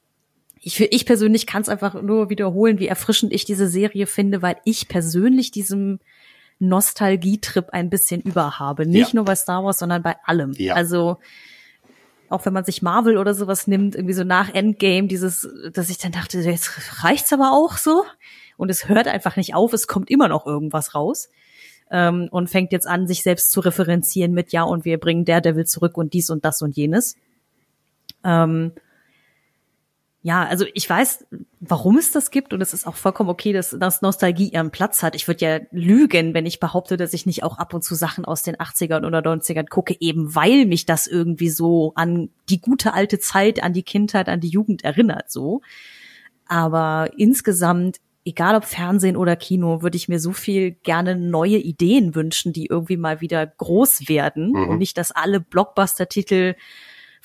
ich, 0.60 0.80
ich 0.80 1.06
persönlich 1.06 1.46
kann 1.46 1.62
es 1.62 1.68
einfach 1.68 1.94
nur 2.02 2.30
wiederholen, 2.30 2.80
wie 2.80 2.88
erfrischend 2.88 3.32
ich 3.32 3.44
diese 3.44 3.68
Serie 3.68 4.06
finde, 4.06 4.42
weil 4.42 4.56
ich 4.64 4.88
persönlich 4.88 5.52
diesem 5.52 6.00
Nostalgietrip 6.58 7.70
ein 7.70 7.90
bisschen 7.90 8.20
überhabe. 8.20 8.86
Nicht 8.86 9.08
Ja. 9.12 9.16
nur 9.16 9.24
bei 9.24 9.34
Star 9.34 9.64
Wars, 9.64 9.78
sondern 9.78 10.02
bei 10.02 10.16
allem. 10.24 10.52
Ja. 10.52 10.74
Also 10.74 11.18
auch 12.30 12.44
wenn 12.46 12.52
man 12.52 12.64
sich 12.64 12.82
Marvel 12.82 13.18
oder 13.18 13.34
sowas 13.34 13.66
nimmt, 13.66 13.94
irgendwie 13.94 14.14
so 14.14 14.24
nach 14.24 14.52
Endgame, 14.54 15.06
dieses, 15.08 15.48
dass 15.72 15.90
ich 15.90 15.98
dann 15.98 16.12
dachte, 16.12 16.38
jetzt 16.40 17.04
reicht's 17.04 17.32
aber 17.32 17.52
auch 17.52 17.76
so. 17.76 18.04
Und 18.56 18.70
es 18.70 18.88
hört 18.88 19.08
einfach 19.08 19.36
nicht 19.36 19.54
auf, 19.54 19.72
es 19.72 19.86
kommt 19.86 20.10
immer 20.10 20.28
noch 20.28 20.46
irgendwas 20.46 20.94
raus. 20.94 21.28
Ähm, 21.90 22.28
und 22.30 22.48
fängt 22.48 22.72
jetzt 22.72 22.86
an, 22.88 23.06
sich 23.06 23.22
selbst 23.22 23.50
zu 23.50 23.60
referenzieren 23.60 24.32
mit, 24.32 24.52
ja, 24.52 24.62
und 24.62 24.84
wir 24.84 24.98
bringen 24.98 25.24
Daredevil 25.26 25.66
zurück 25.66 25.96
und 25.98 26.14
dies 26.14 26.30
und 26.30 26.44
das 26.44 26.62
und 26.62 26.74
jenes. 26.76 27.16
Ähm, 28.24 28.72
ja, 30.26 30.42
also 30.46 30.64
ich 30.72 30.88
weiß, 30.88 31.26
warum 31.60 31.98
es 31.98 32.10
das 32.10 32.30
gibt 32.30 32.54
und 32.54 32.62
es 32.62 32.72
ist 32.72 32.86
auch 32.86 32.94
vollkommen 32.96 33.28
okay, 33.28 33.52
dass, 33.52 33.76
dass 33.78 34.00
Nostalgie 34.00 34.48
ihren 34.48 34.70
Platz 34.70 35.02
hat. 35.02 35.14
Ich 35.14 35.28
würde 35.28 35.44
ja 35.44 35.60
lügen, 35.70 36.32
wenn 36.32 36.46
ich 36.46 36.60
behaupte, 36.60 36.96
dass 36.96 37.12
ich 37.12 37.26
nicht 37.26 37.42
auch 37.42 37.58
ab 37.58 37.74
und 37.74 37.84
zu 37.84 37.94
Sachen 37.94 38.24
aus 38.24 38.42
den 38.42 38.56
80ern 38.56 39.06
oder 39.06 39.18
90ern 39.18 39.68
gucke, 39.68 39.94
eben 40.00 40.34
weil 40.34 40.64
mich 40.64 40.86
das 40.86 41.06
irgendwie 41.06 41.50
so 41.50 41.92
an 41.94 42.30
die 42.48 42.58
gute 42.58 42.94
alte 42.94 43.18
Zeit, 43.18 43.62
an 43.62 43.74
die 43.74 43.82
Kindheit, 43.82 44.30
an 44.30 44.40
die 44.40 44.48
Jugend 44.48 44.82
erinnert, 44.82 45.30
so. 45.30 45.60
Aber 46.46 47.10
insgesamt, 47.18 47.98
egal 48.24 48.54
ob 48.56 48.64
Fernsehen 48.64 49.18
oder 49.18 49.36
Kino, 49.36 49.82
würde 49.82 49.96
ich 49.98 50.08
mir 50.08 50.20
so 50.20 50.32
viel 50.32 50.70
gerne 50.70 51.16
neue 51.16 51.58
Ideen 51.58 52.14
wünschen, 52.14 52.54
die 52.54 52.64
irgendwie 52.66 52.96
mal 52.96 53.20
wieder 53.20 53.46
groß 53.46 54.08
werden 54.08 54.52
Mhm. 54.52 54.68
und 54.70 54.78
nicht, 54.78 54.96
dass 54.96 55.12
alle 55.12 55.40
Blockbuster-Titel 55.40 56.54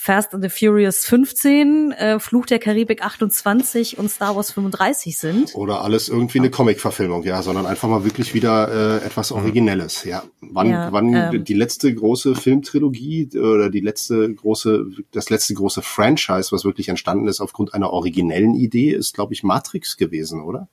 Fast 0.01 0.34
and 0.34 0.41
the 0.41 0.47
Furious 0.47 1.05
15, 1.05 1.91
äh, 1.91 2.19
Fluch 2.21 2.45
der 2.45 2.57
Karibik 2.57 3.03
28 3.03 3.97
und 3.97 4.09
Star 4.09 4.34
Wars 4.34 4.49
35 4.49 5.17
sind. 5.17 5.53
Oder 5.55 5.81
alles 5.81 6.07
irgendwie 6.07 6.39
eine 6.39 6.49
Comic-Verfilmung, 6.49 7.23
ja, 7.23 7.41
sondern 7.41 7.65
einfach 7.65 7.89
mal 7.89 8.05
wirklich 8.05 8.34
wieder 8.34 9.01
äh, 9.01 9.05
etwas 9.05 9.34
Originelles, 9.34 10.05
ja. 10.05 10.23
Wann, 10.39 10.69
Ja, 10.69 10.93
wann 10.93 11.13
ähm. 11.13 11.43
die 11.43 11.53
letzte 11.53 11.93
große 11.93 12.35
Filmtrilogie 12.35 13.27
oder 13.38 13.69
die 13.69 13.81
letzte 13.81 14.34
große, 14.34 14.85
das 15.11 15.30
letzte 15.30 15.53
große 15.53 15.81
Franchise, 15.81 16.53
was 16.53 16.63
wirklich 16.63 16.88
entstanden 16.88 17.27
ist 17.27 17.41
aufgrund 17.41 17.73
einer 17.73 17.91
originellen 17.91 18.55
Idee, 18.55 18.91
ist, 18.91 19.13
glaube 19.13 19.34
ich, 19.34 19.43
Matrix 19.43 19.97
gewesen, 19.97 20.41
oder? 20.41 20.69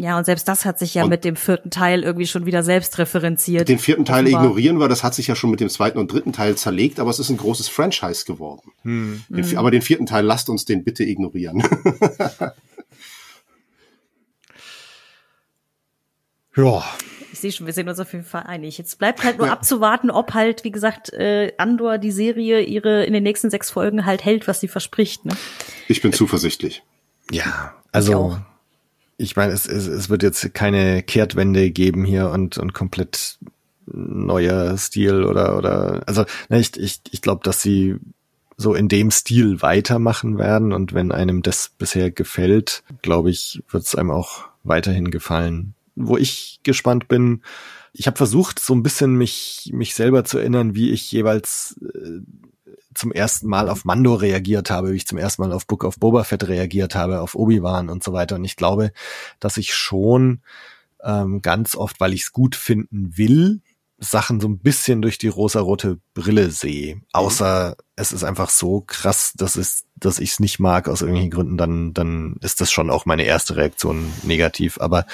Ja, 0.00 0.16
und 0.16 0.24
selbst 0.24 0.46
das 0.46 0.64
hat 0.64 0.78
sich 0.78 0.94
ja 0.94 1.02
Und- 1.02 1.08
mit 1.10 1.24
dem 1.24 1.34
vierten 1.34 1.70
Teil 1.70 2.04
irgendwie 2.04 2.26
schon 2.28 2.46
wieder 2.46 2.62
selbst 2.62 2.98
referenziert. 2.98 3.68
Den 3.68 3.80
vierten 3.80 4.04
Teil 4.04 4.24
Offenbar. 4.26 4.44
ignorieren 4.44 4.78
wir, 4.78 4.86
das 4.88 5.02
hat 5.02 5.12
sich 5.12 5.26
ja 5.26 5.34
schon 5.34 5.50
mit 5.50 5.58
dem 5.58 5.68
zweiten 5.68 5.98
und 5.98 6.12
dritten 6.12 6.32
Teil 6.32 6.54
zerlegt, 6.56 7.00
aber 7.00 7.10
es 7.10 7.18
ist 7.18 7.30
ein 7.30 7.36
großes 7.36 7.68
Franchise 7.68 8.24
geworden. 8.24 8.70
Hm. 8.82 9.24
Den, 9.28 9.44
vi- 9.44 9.56
aber 9.56 9.72
den 9.72 9.82
vierten 9.82 10.06
Teil 10.06 10.24
lasst 10.24 10.50
uns 10.50 10.64
den 10.64 10.84
bitte 10.84 11.02
ignorieren. 11.02 11.64
Ja, 16.56 16.82
Ich 17.32 17.38
sehe 17.38 17.52
schon, 17.52 17.66
wir 17.66 17.72
sind 17.72 17.88
uns 17.88 18.00
auf 18.00 18.12
jeden 18.12 18.24
Fall 18.24 18.42
einig. 18.44 18.78
Jetzt 18.78 18.98
bleibt 18.98 19.22
halt 19.22 19.38
nur 19.38 19.50
abzuwarten, 19.50 20.10
ob 20.10 20.34
halt, 20.34 20.64
wie 20.64 20.72
gesagt, 20.72 21.12
äh, 21.12 21.52
Andor 21.56 21.98
die 21.98 22.10
Serie 22.10 22.62
ihre 22.62 23.04
in 23.04 23.12
den 23.12 23.22
nächsten 23.22 23.48
sechs 23.50 23.70
Folgen 23.70 24.04
halt 24.06 24.24
hält, 24.24 24.48
was 24.48 24.58
sie 24.60 24.66
verspricht. 24.68 25.24
Ne? 25.24 25.36
Ich 25.86 26.02
bin 26.02 26.12
zuversichtlich. 26.12 26.82
ja, 27.30 27.74
also 27.92 28.14
auch. 28.16 28.38
Ich 29.18 29.36
meine, 29.36 29.52
es, 29.52 29.66
es, 29.66 29.86
es 29.86 30.08
wird 30.08 30.22
jetzt 30.22 30.54
keine 30.54 31.02
Kehrtwende 31.02 31.70
geben 31.70 32.04
hier 32.04 32.30
und, 32.30 32.56
und 32.56 32.72
komplett 32.72 33.38
neuer 33.86 34.76
Stil 34.78 35.24
oder 35.24 35.56
oder 35.56 36.02
also 36.06 36.24
ne, 36.48 36.60
ich, 36.60 36.76
ich, 36.76 37.00
ich 37.10 37.20
glaube, 37.20 37.42
dass 37.42 37.60
sie 37.60 37.96
so 38.56 38.74
in 38.74 38.88
dem 38.88 39.10
Stil 39.10 39.60
weitermachen 39.60 40.38
werden 40.38 40.72
und 40.72 40.94
wenn 40.94 41.12
einem 41.12 41.42
das 41.42 41.70
bisher 41.78 42.10
gefällt, 42.10 42.82
glaube 43.02 43.30
ich, 43.30 43.62
wird 43.70 43.84
es 43.84 43.94
einem 43.94 44.10
auch 44.10 44.48
weiterhin 44.62 45.10
gefallen. 45.10 45.74
Wo 45.94 46.16
ich 46.16 46.60
gespannt 46.62 47.08
bin, 47.08 47.42
ich 47.92 48.06
habe 48.06 48.16
versucht, 48.16 48.60
so 48.60 48.74
ein 48.74 48.82
bisschen 48.82 49.16
mich 49.16 49.70
mich 49.72 49.94
selber 49.94 50.24
zu 50.24 50.38
erinnern, 50.38 50.74
wie 50.74 50.90
ich 50.90 51.10
jeweils 51.10 51.80
äh, 51.82 52.20
zum 52.98 53.12
ersten 53.12 53.48
Mal 53.48 53.68
auf 53.68 53.84
Mando 53.84 54.14
reagiert 54.14 54.70
habe, 54.70 54.92
wie 54.92 54.96
ich 54.96 55.06
zum 55.06 55.18
ersten 55.18 55.42
Mal 55.42 55.52
auf 55.52 55.66
Book 55.66 55.84
of 55.84 55.98
Boba 55.98 56.24
Fett 56.24 56.48
reagiert 56.48 56.94
habe, 56.94 57.20
auf 57.20 57.34
Obi-Wan 57.34 57.88
und 57.88 58.02
so 58.02 58.12
weiter. 58.12 58.36
Und 58.36 58.44
ich 58.44 58.56
glaube, 58.56 58.92
dass 59.40 59.56
ich 59.56 59.74
schon 59.74 60.42
ähm, 61.02 61.40
ganz 61.42 61.76
oft, 61.76 62.00
weil 62.00 62.12
ich 62.12 62.22
es 62.22 62.32
gut 62.32 62.56
finden 62.56 63.16
will, 63.16 63.60
Sachen 64.00 64.40
so 64.40 64.48
ein 64.48 64.58
bisschen 64.58 65.02
durch 65.02 65.18
die 65.18 65.28
rosarote 65.28 65.98
Brille 66.14 66.50
sehe. 66.50 67.00
Außer 67.12 67.76
es 67.96 68.12
ist 68.12 68.22
einfach 68.22 68.48
so 68.48 68.82
krass, 68.86 69.32
dass 69.34 69.56
es, 69.56 69.84
dass 69.96 70.20
ich 70.20 70.30
es 70.30 70.40
nicht 70.40 70.60
mag 70.60 70.88
aus 70.88 71.00
irgendwelchen 71.00 71.32
Gründen, 71.32 71.56
dann, 71.56 71.94
dann 71.94 72.36
ist 72.40 72.60
das 72.60 72.70
schon 72.70 72.90
auch 72.90 73.06
meine 73.06 73.24
erste 73.24 73.56
Reaktion 73.56 74.12
negativ. 74.22 74.78
Aber 74.80 75.04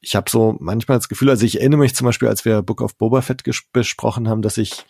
ich 0.00 0.14
habe 0.14 0.28
so 0.28 0.56
manchmal 0.60 0.98
das 0.98 1.08
Gefühl, 1.08 1.30
also 1.30 1.46
ich 1.46 1.60
erinnere 1.60 1.80
mich 1.80 1.94
zum 1.94 2.04
Beispiel, 2.04 2.28
als 2.28 2.44
wir 2.44 2.60
Book 2.60 2.82
of 2.82 2.96
Boba 2.96 3.22
Fett 3.22 3.44
besprochen 3.72 4.28
haben, 4.28 4.42
dass 4.42 4.58
ich, 4.58 4.84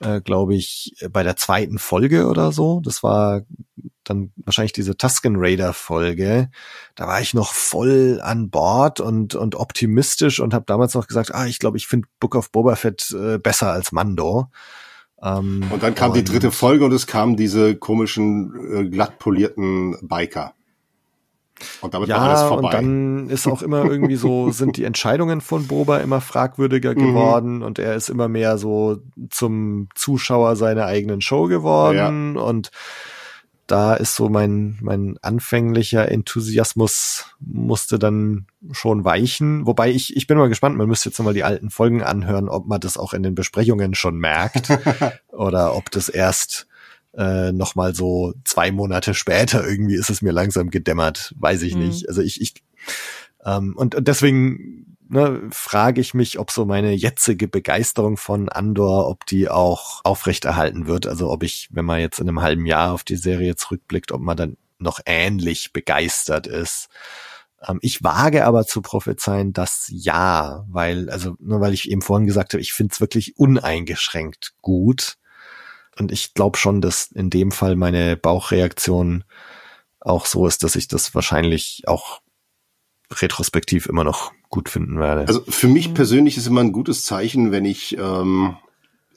äh, 0.00 0.20
glaube 0.20 0.54
ich, 0.54 0.94
bei 1.10 1.22
der 1.22 1.36
zweiten 1.36 1.78
Folge 1.78 2.28
oder 2.28 2.52
so, 2.52 2.80
das 2.84 3.02
war 3.02 3.42
dann 4.04 4.32
wahrscheinlich 4.36 4.72
diese 4.72 4.96
Tusken 4.96 5.36
Raider 5.36 5.72
Folge, 5.72 6.50
da 6.94 7.06
war 7.06 7.20
ich 7.20 7.34
noch 7.34 7.52
voll 7.52 8.20
an 8.22 8.50
Bord 8.50 9.00
und 9.00 9.34
und 9.34 9.54
optimistisch 9.54 10.40
und 10.40 10.54
habe 10.54 10.64
damals 10.66 10.94
noch 10.94 11.06
gesagt, 11.06 11.34
ah, 11.34 11.46
ich 11.46 11.58
glaube, 11.58 11.76
ich 11.76 11.86
finde 11.86 12.08
Book 12.18 12.34
of 12.34 12.50
Boba 12.50 12.74
Fett 12.76 13.10
äh, 13.12 13.38
besser 13.38 13.70
als 13.70 13.92
Mando. 13.92 14.48
Ähm, 15.22 15.64
Und 15.70 15.82
dann 15.82 15.94
kam 15.94 16.12
die 16.12 16.24
dritte 16.24 16.50
Folge 16.50 16.84
und 16.84 16.92
es 16.92 17.06
kamen 17.06 17.36
diese 17.36 17.76
komischen, 17.76 18.74
äh, 18.74 18.84
glatt 18.88 19.18
polierten 19.18 19.96
Biker. 20.02 20.54
Und 21.80 21.94
damit 21.94 22.08
war 22.08 22.22
alles 22.22 22.40
Ja, 22.40 22.48
vorbei. 22.48 22.62
und 22.68 22.74
dann 22.74 23.28
ist 23.30 23.46
auch 23.46 23.62
immer 23.62 23.84
irgendwie 23.84 24.16
so, 24.16 24.50
sind 24.52 24.76
die 24.76 24.84
Entscheidungen 24.84 25.40
von 25.40 25.66
Boba 25.66 25.98
immer 25.98 26.20
fragwürdiger 26.20 26.94
Mhm. 26.94 26.98
geworden 26.98 27.62
und 27.62 27.78
er 27.78 27.94
ist 27.94 28.08
immer 28.10 28.28
mehr 28.28 28.58
so 28.58 28.98
zum 29.30 29.88
Zuschauer 29.94 30.56
seiner 30.56 30.86
eigenen 30.86 31.20
Show 31.20 31.46
geworden 31.48 32.36
und 32.36 32.70
da 33.68 33.94
ist 33.94 34.16
so 34.16 34.28
mein, 34.28 34.76
mein 34.82 35.16
anfänglicher 35.22 36.10
Enthusiasmus 36.10 37.26
musste 37.40 37.98
dann 37.98 38.46
schon 38.72 39.04
weichen. 39.04 39.64
Wobei 39.66 39.90
ich, 39.90 40.14
ich 40.16 40.26
bin 40.26 40.36
mal 40.36 40.48
gespannt, 40.48 40.76
man 40.76 40.88
müsste 40.88 41.08
jetzt 41.08 41.18
nochmal 41.18 41.32
die 41.32 41.44
alten 41.44 41.70
Folgen 41.70 42.02
anhören, 42.02 42.48
ob 42.50 42.66
man 42.66 42.80
das 42.80 42.98
auch 42.98 43.14
in 43.14 43.22
den 43.22 43.34
Besprechungen 43.34 43.94
schon 43.94 44.16
merkt 44.18 44.68
oder 45.32 45.74
ob 45.74 45.90
das 45.90 46.08
erst 46.10 46.66
äh, 47.16 47.52
noch 47.52 47.74
mal 47.74 47.94
so 47.94 48.34
zwei 48.44 48.70
Monate 48.72 49.14
später 49.14 49.66
irgendwie 49.66 49.96
ist 49.96 50.10
es 50.10 50.22
mir 50.22 50.32
langsam 50.32 50.70
gedämmert, 50.70 51.34
weiß 51.38 51.62
ich 51.62 51.74
Mhm. 51.74 51.80
nicht. 51.86 52.08
Also 52.08 52.22
ich, 52.22 52.40
ich 52.40 52.54
ähm, 53.44 53.74
und, 53.76 53.94
und 53.94 54.08
deswegen 54.08 54.96
ne, 55.08 55.42
frage 55.50 56.00
ich 56.00 56.14
mich, 56.14 56.38
ob 56.38 56.50
so 56.50 56.64
meine 56.64 56.92
jetzige 56.92 57.48
Begeisterung 57.48 58.16
von 58.16 58.48
Andor, 58.48 59.08
ob 59.08 59.26
die 59.26 59.48
auch 59.48 60.00
aufrechterhalten 60.04 60.86
wird. 60.86 61.06
Also 61.06 61.30
ob 61.30 61.42
ich, 61.42 61.68
wenn 61.70 61.84
man 61.84 62.00
jetzt 62.00 62.18
in 62.18 62.28
einem 62.28 62.40
halben 62.40 62.66
Jahr 62.66 62.92
auf 62.92 63.04
die 63.04 63.16
Serie 63.16 63.56
zurückblickt, 63.56 64.10
ob 64.12 64.20
man 64.20 64.36
dann 64.36 64.56
noch 64.78 65.00
ähnlich 65.06 65.72
begeistert 65.72 66.46
ist. 66.46 66.88
Ähm, 67.66 67.78
ich 67.82 68.02
wage 68.02 68.44
aber 68.46 68.66
zu 68.66 68.82
prophezeien, 68.82 69.52
dass 69.52 69.86
ja, 69.90 70.64
weil, 70.68 71.10
also 71.10 71.36
nur 71.40 71.60
weil 71.60 71.74
ich 71.74 71.90
eben 71.90 72.02
vorhin 72.02 72.26
gesagt 72.26 72.54
habe, 72.54 72.62
ich 72.62 72.72
finde 72.72 72.92
es 72.92 73.00
wirklich 73.00 73.36
uneingeschränkt 73.36 74.54
gut. 74.62 75.18
Und 75.98 76.12
ich 76.12 76.34
glaube 76.34 76.58
schon, 76.58 76.80
dass 76.80 77.10
in 77.12 77.30
dem 77.30 77.52
Fall 77.52 77.76
meine 77.76 78.16
Bauchreaktion 78.16 79.24
auch 80.00 80.26
so 80.26 80.46
ist, 80.46 80.64
dass 80.64 80.76
ich 80.76 80.88
das 80.88 81.14
wahrscheinlich 81.14 81.84
auch 81.86 82.20
retrospektiv 83.10 83.86
immer 83.86 84.04
noch 84.04 84.32
gut 84.48 84.68
finden 84.68 84.98
werde. 84.98 85.26
Also 85.28 85.42
für 85.48 85.68
mich 85.68 85.94
persönlich 85.94 86.36
ist 86.36 86.46
immer 86.46 86.62
ein 86.62 86.72
gutes 86.72 87.04
Zeichen, 87.04 87.52
wenn 87.52 87.64
ich 87.64 87.96
ähm, 87.98 88.56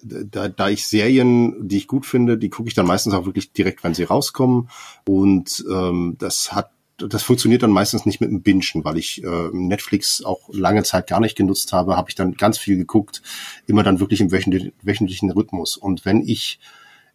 da, 0.05 0.47
da 0.47 0.69
ich 0.69 0.85
Serien, 0.85 1.67
die 1.67 1.77
ich 1.77 1.87
gut 1.87 2.05
finde, 2.05 2.37
die 2.37 2.49
gucke 2.49 2.69
ich 2.69 2.75
dann 2.75 2.85
meistens 2.85 3.13
auch 3.13 3.25
wirklich 3.25 3.53
direkt, 3.53 3.83
wenn 3.83 3.93
sie 3.93 4.03
rauskommen. 4.03 4.69
Und 5.07 5.65
ähm, 5.69 6.15
das 6.19 6.53
hat 6.53 6.71
das 6.97 7.23
funktioniert 7.23 7.63
dann 7.63 7.71
meistens 7.71 8.05
nicht 8.05 8.21
mit 8.21 8.29
dem 8.29 8.41
Bingen, 8.41 8.83
weil 8.83 8.97
ich 8.97 9.23
äh, 9.23 9.49
Netflix 9.51 10.23
auch 10.23 10.49
lange 10.51 10.83
Zeit 10.83 11.07
gar 11.07 11.19
nicht 11.19 11.35
genutzt 11.35 11.73
habe, 11.73 11.97
habe 11.97 12.09
ich 12.09 12.15
dann 12.15 12.33
ganz 12.33 12.57
viel 12.57 12.77
geguckt, 12.77 13.21
immer 13.67 13.83
dann 13.83 13.99
wirklich 13.99 14.21
im 14.21 14.31
wöchentlichen 14.31 15.31
Rhythmus. 15.31 15.77
Und 15.77 16.05
wenn 16.05 16.21
ich 16.21 16.59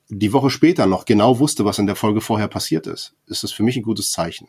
die 0.09 0.32
Woche 0.32 0.51
später 0.51 0.86
noch 0.86 1.05
genau 1.05 1.39
wusste, 1.39 1.65
was 1.65 1.78
in 1.78 1.86
der 1.86 1.97
Folge 1.97 2.20
vorher 2.20 2.48
passiert 2.48 2.86
ist, 2.86 3.15
ist 3.27 3.43
das 3.43 3.52
für 3.52 3.62
mich 3.62 3.77
ein 3.77 3.82
gutes 3.82 4.12
Zeichen. 4.12 4.48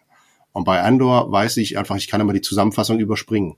Und 0.52 0.66
bei 0.66 0.82
Andor 0.82 1.32
weiß 1.32 1.58
ich 1.58 1.78
einfach, 1.78 1.96
ich 1.96 2.08
kann 2.08 2.20
immer 2.20 2.34
die 2.34 2.42
Zusammenfassung 2.42 3.00
überspringen 3.00 3.56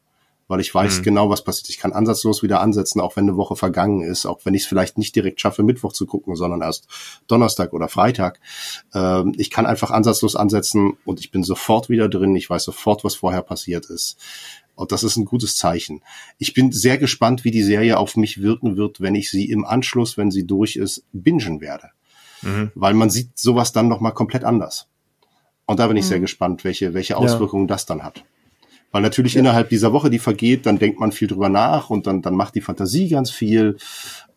weil 0.48 0.60
ich 0.60 0.74
weiß 0.74 1.00
mhm. 1.00 1.04
genau, 1.04 1.30
was 1.30 1.44
passiert. 1.44 1.70
Ich 1.70 1.78
kann 1.78 1.94
ansatzlos 1.94 2.44
wieder 2.44 2.62
ansetzen, 2.62 3.00
auch 3.02 3.16
wenn 3.16 3.26
eine 3.26 3.38
Woche 3.38 3.56
vergangen 3.56 4.02
ist, 4.02 4.26
auch 4.26 4.42
wenn 4.44 4.54
ich 4.54 4.64
es 4.64 4.68
vielleicht 4.68 4.98
nicht 4.98 5.16
direkt 5.16 5.42
schaffe, 5.42 5.64
Mittwoch 5.64 5.94
zu 5.94 6.06
gucken, 6.06 6.36
sondern 6.36 6.62
erst 6.62 6.88
Donnerstag 7.28 7.74
oder 7.74 7.88
Freitag. 7.88 8.40
Ähm, 8.94 9.34
ich 9.38 9.50
kann 9.50 9.66
einfach 9.66 9.92
ansatzlos 9.92 10.36
ansetzen 10.36 10.98
und 11.06 11.20
ich 11.20 11.32
bin 11.32 11.44
sofort 11.44 11.90
wieder 11.90 12.10
drin. 12.10 12.36
Ich 12.36 12.50
weiß 12.50 12.64
sofort, 12.64 13.04
was 13.04 13.16
vorher 13.16 13.42
passiert 13.42 13.86
ist. 13.86 14.18
Und 14.76 14.92
das 14.92 15.04
ist 15.04 15.18
ein 15.18 15.26
gutes 15.26 15.56
Zeichen. 15.56 16.02
Ich 16.40 16.54
bin 16.54 16.72
sehr 16.72 16.98
gespannt, 16.98 17.44
wie 17.44 17.52
die 17.52 17.64
Serie 17.64 17.98
auf 17.98 18.18
mich 18.18 18.42
wirken 18.42 18.76
wird, 18.76 19.02
wenn 19.02 19.16
ich 19.16 19.30
sie 19.30 19.50
im 19.50 19.66
Anschluss, 19.66 20.18
wenn 20.18 20.32
sie 20.32 20.48
durch 20.48 20.76
ist, 20.76 21.04
bingen 21.14 21.62
werde. 21.62 21.90
Mhm. 22.42 22.72
Weil 22.74 22.96
man 22.96 23.10
sieht 23.10 23.38
sowas 23.38 23.72
dann 23.72 23.88
nochmal 23.88 24.14
komplett 24.14 24.44
anders. 24.44 24.88
Und 25.66 25.80
da 25.80 25.88
bin 25.88 25.98
ich 25.98 26.06
mhm. 26.06 26.10
sehr 26.10 26.20
gespannt, 26.20 26.64
welche, 26.64 26.94
welche 26.94 27.18
Auswirkungen 27.18 27.68
ja. 27.68 27.76
das 27.76 27.86
dann 27.86 28.04
hat. 28.04 28.24
Weil 28.94 29.02
natürlich 29.02 29.34
ja. 29.34 29.40
innerhalb 29.40 29.70
dieser 29.70 29.92
Woche, 29.92 30.12
die 30.12 30.20
vergeht, 30.20 30.68
dann 30.68 30.78
denkt 30.78 31.00
man 31.00 31.12
viel 31.12 31.28
drüber 31.28 31.50
nach 31.50 31.90
und 31.90 32.06
dann, 32.06 32.22
dann 32.22 32.36
macht 32.36 32.54
die 32.54 32.62
Fantasie 32.62 33.10
ganz 33.10 33.32
viel. 33.32 33.78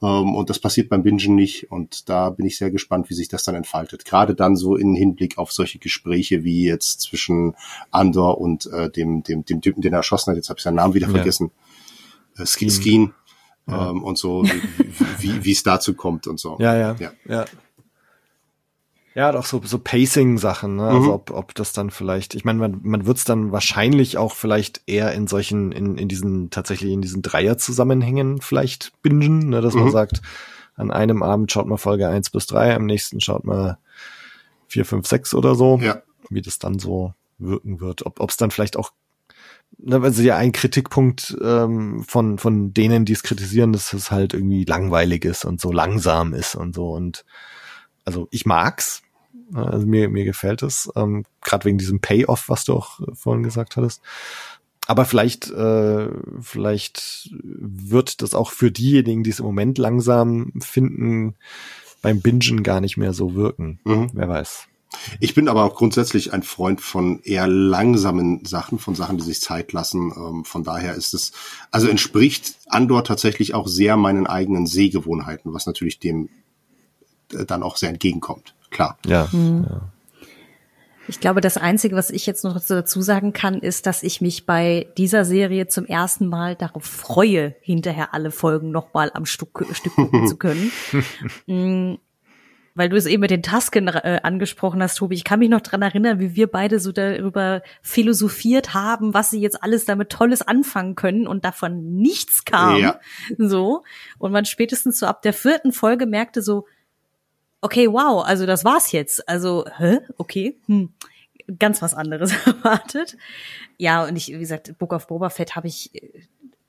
Ähm, 0.01 0.35
und 0.35 0.49
das 0.49 0.59
passiert 0.59 0.89
beim 0.89 1.03
Bingen 1.03 1.35
nicht. 1.35 1.71
Und 1.71 2.09
da 2.09 2.31
bin 2.31 2.47
ich 2.47 2.57
sehr 2.57 2.71
gespannt, 2.71 3.11
wie 3.11 3.15
sich 3.15 3.29
das 3.29 3.45
dann 3.45 3.55
entfaltet. 3.55 4.07
Gerade 4.07 4.35
dann 4.35 4.57
so 4.57 4.75
in 4.75 4.95
Hinblick 4.95 5.37
auf 5.37 5.53
solche 5.53 5.79
Gespräche 5.79 6.43
wie 6.43 6.65
jetzt 6.65 7.03
zwischen 7.03 7.55
Andor 7.91 8.41
und 8.41 8.65
äh, 8.73 8.91
dem, 8.91 9.23
dem, 9.23 9.45
dem 9.45 9.61
Typen, 9.61 9.83
den 9.83 9.93
er 9.93 9.99
erschossen 9.99 10.31
hat. 10.31 10.37
Jetzt 10.37 10.49
habe 10.49 10.59
ich 10.59 10.65
seinen 10.65 10.77
Namen 10.77 10.95
wieder 10.95 11.11
vergessen. 11.11 11.51
Ja. 12.39 12.45
Äh, 12.45 12.47
Skin. 12.47 12.71
Skin. 12.71 13.13
Ja. 13.69 13.91
Ähm, 13.91 14.03
und 14.03 14.17
so, 14.17 14.43
wie, 15.19 15.45
wie 15.45 15.53
es 15.53 15.65
dazu 15.65 15.93
kommt 15.93 16.27
und 16.27 16.41
so. 16.41 16.57
Ja, 16.61 16.75
ja. 16.75 16.97
ja. 17.29 17.45
Ja. 19.17 19.33
Doch 19.33 19.45
so, 19.45 19.61
so 19.65 19.79
Pacing-Sachen, 19.79 20.77
ne? 20.77 20.83
Also 20.85 20.97
mhm. 20.97 21.03
Also 21.03 21.15
ob, 21.15 21.31
ob 21.31 21.55
das 21.55 21.73
dann 21.73 21.91
vielleicht, 21.91 22.35
ich 22.35 22.45
meine, 22.45 22.59
man, 22.59 22.81
man 22.83 23.07
wird 23.07 23.17
es 23.17 23.25
dann 23.25 23.51
wahrscheinlich 23.51 24.19
auch 24.19 24.35
vielleicht 24.35 24.83
eher 24.87 25.13
in 25.13 25.27
solchen, 25.27 25.73
in, 25.73 25.99
in 25.99 26.09
diesen, 26.09 26.51
tatsächlich 26.51 26.93
in 26.93 27.03
diesen 27.03 27.23
Dreier-Zusammenhängen 27.23 28.41
vielleicht 28.41 28.93
bingen, 29.03 29.49
ne? 29.49 29.61
dass 29.61 29.75
mhm. 29.75 29.85
man 29.85 29.91
sagt, 29.93 30.23
an 30.77 30.91
einem 30.91 31.23
Abend 31.23 31.51
schaut 31.51 31.67
man 31.67 31.79
Folge 31.79 32.09
eins 32.09 32.31
bis 32.31 32.47
drei, 32.47 32.75
am 32.75 32.87
nächsten 32.87 33.21
schaut 33.21 33.45
man 33.45 33.77
vier, 34.69 34.85
fünf, 34.85 35.07
sechs 35.07 35.35
oder 35.35 35.55
so. 35.55 35.79
Ja. 35.83 36.03
Wie 36.29 36.43
das 36.43 36.59
dann 36.59 36.79
so 36.79 37.15
wirken 37.39 37.81
wird. 37.81 38.05
Ob 38.05 38.29
es 38.29 38.37
dann 38.37 38.51
vielleicht 38.51 38.77
auch 38.77 38.93
ne, 39.79 40.01
also 40.03 40.23
ja 40.23 40.37
ein 40.37 40.53
Kritikpunkt 40.53 41.37
ähm, 41.43 42.05
von 42.07 42.39
von 42.39 42.73
denen, 42.73 43.05
die 43.05 43.13
es 43.13 43.23
kritisieren, 43.23 43.73
dass 43.73 43.93
es 43.93 44.11
halt 44.11 44.35
irgendwie 44.35 44.65
langweilig 44.65 45.25
ist 45.25 45.45
und 45.45 45.61
so 45.61 45.73
langsam 45.73 46.35
ist 46.35 46.55
und 46.55 46.75
so 46.75 46.93
und 46.93 47.25
also 48.05 48.29
ich 48.31 48.47
mag's, 48.47 49.03
also 49.55 49.87
mir, 49.87 50.09
mir 50.09 50.25
gefällt 50.25 50.63
es, 50.63 50.91
ähm, 50.97 51.25
gerade 51.43 51.65
wegen 51.65 51.79
diesem 51.79 52.01
Payoff, 52.01 52.49
was 52.49 52.65
du 52.65 52.75
auch 52.75 53.01
vorhin 53.15 53.43
gesagt 53.43 53.77
hattest. 53.77 54.03
Aber 54.87 55.05
vielleicht, 55.05 55.51
äh, 55.51 56.09
vielleicht 56.41 57.31
wird 57.33 58.23
das 58.23 58.35
auch 58.35 58.51
für 58.51 58.71
diejenigen, 58.71 59.25
die 59.25 59.31
es 59.31 59.41
im 59.41 59.47
Moment 59.47 59.79
langsam 59.79 60.53
finden, 60.61 61.35
beim 62.03 62.21
Bingen 62.21 62.63
gar 62.63 62.81
nicht 62.81 62.97
mehr 62.97 63.13
so 63.13 63.35
wirken. 63.35 63.81
Mhm. 63.85 64.11
Wer 64.13 64.29
weiß. 64.29 64.69
Ich 65.19 65.35
bin 65.35 65.49
aber 65.49 65.65
auch 65.65 65.75
grundsätzlich 65.75 66.33
ein 66.33 66.45
Freund 66.45 66.81
von 66.81 67.21
eher 67.23 67.49
langsamen 67.49 68.45
Sachen, 68.45 68.79
von 68.79 68.95
Sachen, 68.95 69.19
die 69.19 69.25
sich 69.25 69.41
Zeit 69.41 69.73
lassen. 69.73 70.13
Ähm, 70.17 70.45
von 70.45 70.63
daher 70.63 70.95
ist 70.95 71.15
es, 71.15 71.33
also 71.73 71.89
entspricht 71.89 72.57
Andor 72.69 73.03
tatsächlich 73.03 73.55
auch 73.55 73.67
sehr 73.67 73.97
meinen 73.97 74.29
eigenen 74.29 74.67
Sehgewohnheiten, 74.67 75.53
was 75.53 75.67
natürlich 75.67 75.99
dem 75.99 76.29
äh, 77.33 77.45
dann 77.45 77.65
auch 77.65 77.77
sehr 77.77 77.91
entgegenkommt 77.91 78.56
klar. 78.71 78.99
Ja, 79.07 79.29
mhm. 79.33 79.67
ja. 79.69 79.81
Ich 81.09 81.21
glaube, 81.21 81.41
das 81.41 81.57
Einzige, 81.57 81.95
was 81.95 82.11
ich 82.11 82.27
jetzt 82.27 82.43
noch 82.43 82.61
dazu 82.61 83.01
sagen 83.01 83.33
kann, 83.33 83.61
ist, 83.61 83.87
dass 83.87 84.03
ich 84.03 84.21
mich 84.21 84.45
bei 84.45 84.89
dieser 84.97 85.25
Serie 85.25 85.69
zum 85.69 85.87
ersten 85.87 86.27
Mal 86.27 86.57
darauf 86.57 86.85
freue, 86.85 87.55
hinterher 87.61 88.13
alle 88.13 88.31
Folgen 88.31 88.71
nochmal 88.71 89.11
am 89.15 89.25
Stück, 89.25 89.65
Stück 89.73 89.95
gucken 89.95 90.27
zu 90.27 90.37
können. 90.37 90.73
mm, 91.47 91.95
weil 92.75 92.89
du 92.89 92.97
es 92.97 93.07
eben 93.07 93.21
mit 93.21 93.31
den 93.31 93.43
Tasken 93.43 93.89
äh, 93.89 94.21
angesprochen 94.23 94.83
hast, 94.83 94.97
Tobi. 94.97 95.15
Ich 95.15 95.25
kann 95.25 95.39
mich 95.39 95.49
noch 95.49 95.61
dran 95.61 95.81
erinnern, 95.81 96.19
wie 96.19 96.35
wir 96.35 96.49
beide 96.49 96.81
so 96.81 96.93
darüber 96.93 97.63
philosophiert 97.83 98.75
haben, 98.75 99.15
was 99.15 99.31
sie 99.31 99.41
jetzt 99.41 99.63
alles 99.63 99.87
damit 99.87 100.11
Tolles 100.11 100.43
anfangen 100.43 100.95
können 100.95 101.27
und 101.27 101.45
davon 101.45 101.97
nichts 101.97 102.45
kam. 102.45 102.79
Ja. 102.79 103.01
So. 103.39 103.83
Und 104.19 104.33
man 104.33 104.45
spätestens 104.45 104.99
so 104.99 105.07
ab 105.07 105.23
der 105.23 105.33
vierten 105.33 105.73
Folge 105.73 106.07
merkte 106.07 106.43
so, 106.43 106.67
okay, 107.61 107.91
wow, 107.91 108.25
also 108.25 108.47
das 108.47 108.65
war's 108.65 108.93
jetzt. 108.93 109.29
Also, 109.29 109.65
hä? 109.79 110.01
Okay, 110.19 110.59
hm. 110.67 110.93
ganz 111.59 111.83
was 111.83 111.95
anderes 111.95 112.33
erwartet. 112.47 113.17
Ja, 113.79 114.05
und 114.05 114.17
ich, 114.17 114.29
wie 114.29 114.39
gesagt, 114.39 114.79
Book 114.79 114.93
of 114.93 115.07
Boba 115.07 115.31
Fett 115.31 115.57
habe 115.57 115.69
ich 115.69 115.91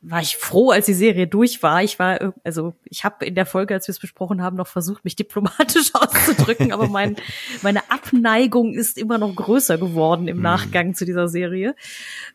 war 0.10 0.22
ich 0.22 0.38
froh, 0.38 0.70
als 0.72 0.86
die 0.86 0.94
Serie 0.94 1.28
durch 1.28 1.64
war. 1.64 1.84
Ich 1.84 2.00
war, 2.00 2.34
also 2.44 2.74
ich 2.86 3.04
habe 3.04 3.26
in 3.26 3.36
der 3.36 3.46
Folge, 3.46 3.74
als 3.74 3.88
wir 3.88 3.92
es 3.92 4.00
besprochen 4.00 4.42
haben, 4.42 4.56
noch 4.56 4.68
versucht, 4.68 5.04
mich 5.04 5.16
diplomatisch 5.16 5.92
auszudrücken, 5.94 6.72
aber 6.72 6.88
mein, 6.88 7.18
meine 7.62 7.90
Abneigung 7.90 8.74
ist 8.74 8.98
immer 8.98 9.18
noch 9.18 9.36
größer 9.36 9.78
geworden 9.78 10.28
im 10.28 10.38
hm. 10.38 10.44
Nachgang 10.44 10.94
zu 10.94 11.06
dieser 11.06 11.28
Serie. 11.28 11.76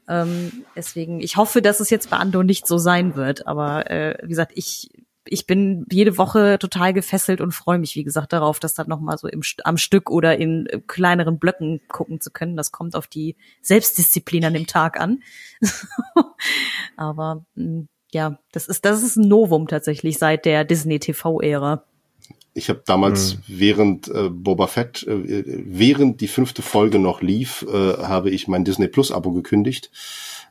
Ähm, 0.09 0.65
deswegen, 0.77 1.21
ich 1.21 1.37
hoffe, 1.37 1.63
dass 1.63 1.81
es 1.81 1.91
jetzt 1.91 2.11
bei 2.11 2.17
Andor 2.17 2.45
nicht 2.45 2.67
so 2.67 2.79
sein 2.79 3.15
wird. 3.15 3.47
Aber 3.47 3.91
äh, 3.91 4.19
wie 4.23 4.29
gesagt, 4.29 4.53
ich 4.55 4.91
ich 5.25 5.47
bin 5.47 5.87
jede 5.91 6.19
Woche 6.19 6.59
total 6.59 6.93
gefesselt 6.93 7.41
und 7.41 7.53
freue 7.53 7.79
mich, 7.79 7.95
wie 7.97 8.05
gesagt, 8.05 8.33
darauf, 8.33 8.59
das 8.59 8.75
dann 8.75 8.89
nochmal 8.89 9.19
so 9.19 9.29
im, 9.29 9.43
am 9.65 9.77
Stück 9.77 10.11
oder 10.11 10.37
in 10.39 10.67
äh, 10.67 10.81
kleineren 10.87 11.39
Blöcken 11.39 11.81
gucken 11.89 12.21
zu 12.21 12.31
können. 12.31 12.57
Das 12.57 12.73
kommt 12.73 12.97
auf 12.97 13.07
die 13.07 13.37
Selbstdisziplin 13.61 14.45
an 14.45 14.55
dem 14.55 14.67
Tag 14.67 14.99
an. 14.99 15.23
Aber 16.97 17.45
mm, 17.55 17.83
ja, 18.13 18.39
das 18.53 18.67
ist, 18.67 18.85
das 18.85 19.03
ist 19.03 19.17
ein 19.17 19.29
Novum 19.29 19.69
tatsächlich 19.69 20.19
seit 20.19 20.45
der 20.45 20.65
Disney 20.65 20.99
TV-Ära. 20.99 21.85
Ich 22.55 22.69
habe 22.69 22.83
damals 22.85 23.37
mhm. 23.37 23.41
während 23.47 24.09
äh, 24.09 24.29
Boba 24.29 24.67
Fett, 24.67 25.05
äh, 25.05 25.45
während 25.47 26.21
die 26.21 26.29
fünfte 26.29 26.63
Folge 26.63 26.99
noch 26.99 27.23
lief, 27.23 27.65
äh, 27.69 27.97
habe 27.97 28.31
ich 28.31 28.49
mein 28.49 28.65
Disney 28.65 28.89
Plus 28.89 29.11
Abo 29.11 29.33
gekündigt, 29.33 29.91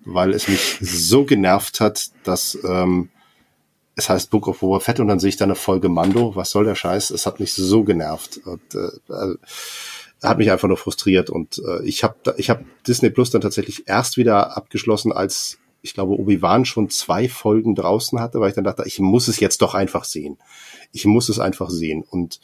weil 0.04 0.34
es 0.34 0.48
mich 0.48 0.78
so 0.82 1.26
genervt 1.26 1.80
hat, 1.80 2.10
dass 2.24 2.58
ähm, 2.64 3.10
es 3.96 4.10
heißt 4.10 4.30
Book 4.30 4.48
of 4.48 4.60
Boba 4.60 4.80
Fett 4.80 5.00
und 5.00 5.08
dann 5.08 5.20
sehe 5.20 5.30
ich 5.30 5.38
da 5.38 5.46
eine 5.46 5.56
Folge 5.56 5.90
Mando. 5.90 6.36
Was 6.36 6.52
soll 6.52 6.66
der 6.66 6.76
Scheiß? 6.76 7.10
Es 7.12 7.26
hat 7.26 7.40
mich 7.40 7.54
so 7.54 7.84
genervt. 7.84 8.40
Und, 8.46 8.62
äh, 8.74 9.14
äh, 9.14 9.36
hat 10.24 10.38
mich 10.38 10.52
einfach 10.52 10.68
nur 10.68 10.78
frustriert. 10.78 11.30
Und 11.30 11.62
äh, 11.66 11.84
ich 11.84 12.04
habe 12.04 12.36
ich 12.38 12.50
hab 12.50 12.64
Disney 12.86 13.10
Plus 13.10 13.32
dann 13.32 13.42
tatsächlich 13.42 13.88
erst 13.88 14.18
wieder 14.18 14.56
abgeschlossen, 14.56 15.12
als 15.12 15.58
ich 15.82 15.96
glaube, 15.96 16.14
Obi-Wan 16.14 16.66
schon 16.66 16.90
zwei 16.90 17.28
Folgen 17.28 17.74
draußen 17.74 18.20
hatte, 18.20 18.40
weil 18.40 18.50
ich 18.50 18.56
dann 18.56 18.64
dachte, 18.64 18.84
ich 18.86 19.00
muss 19.00 19.28
es 19.28 19.40
jetzt 19.40 19.64
doch 19.64 19.74
einfach 19.74 20.04
sehen. 20.04 20.38
Ich 20.92 21.06
muss 21.06 21.28
es 21.28 21.40
einfach 21.40 21.72
sehen. 21.72 22.04
Und 22.04 22.40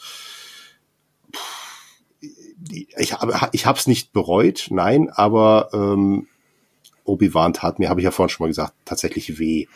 ich 2.98 3.14
habe 3.14 3.50
ich 3.52 3.66
habe 3.66 3.78
es 3.78 3.86
nicht 3.86 4.12
bereut, 4.12 4.68
nein, 4.72 5.10
aber 5.10 5.70
ähm, 5.74 6.28
Obi-Wan 7.04 7.54
tat 7.54 7.80
mir, 7.80 7.90
habe 7.90 8.02
ich 8.02 8.06
ja 8.06 8.12
vorhin 8.12 8.30
schon 8.30 8.44
mal 8.46 8.50
gesagt, 8.50 8.74
tatsächlich 8.86 9.40
weh. 9.40 9.68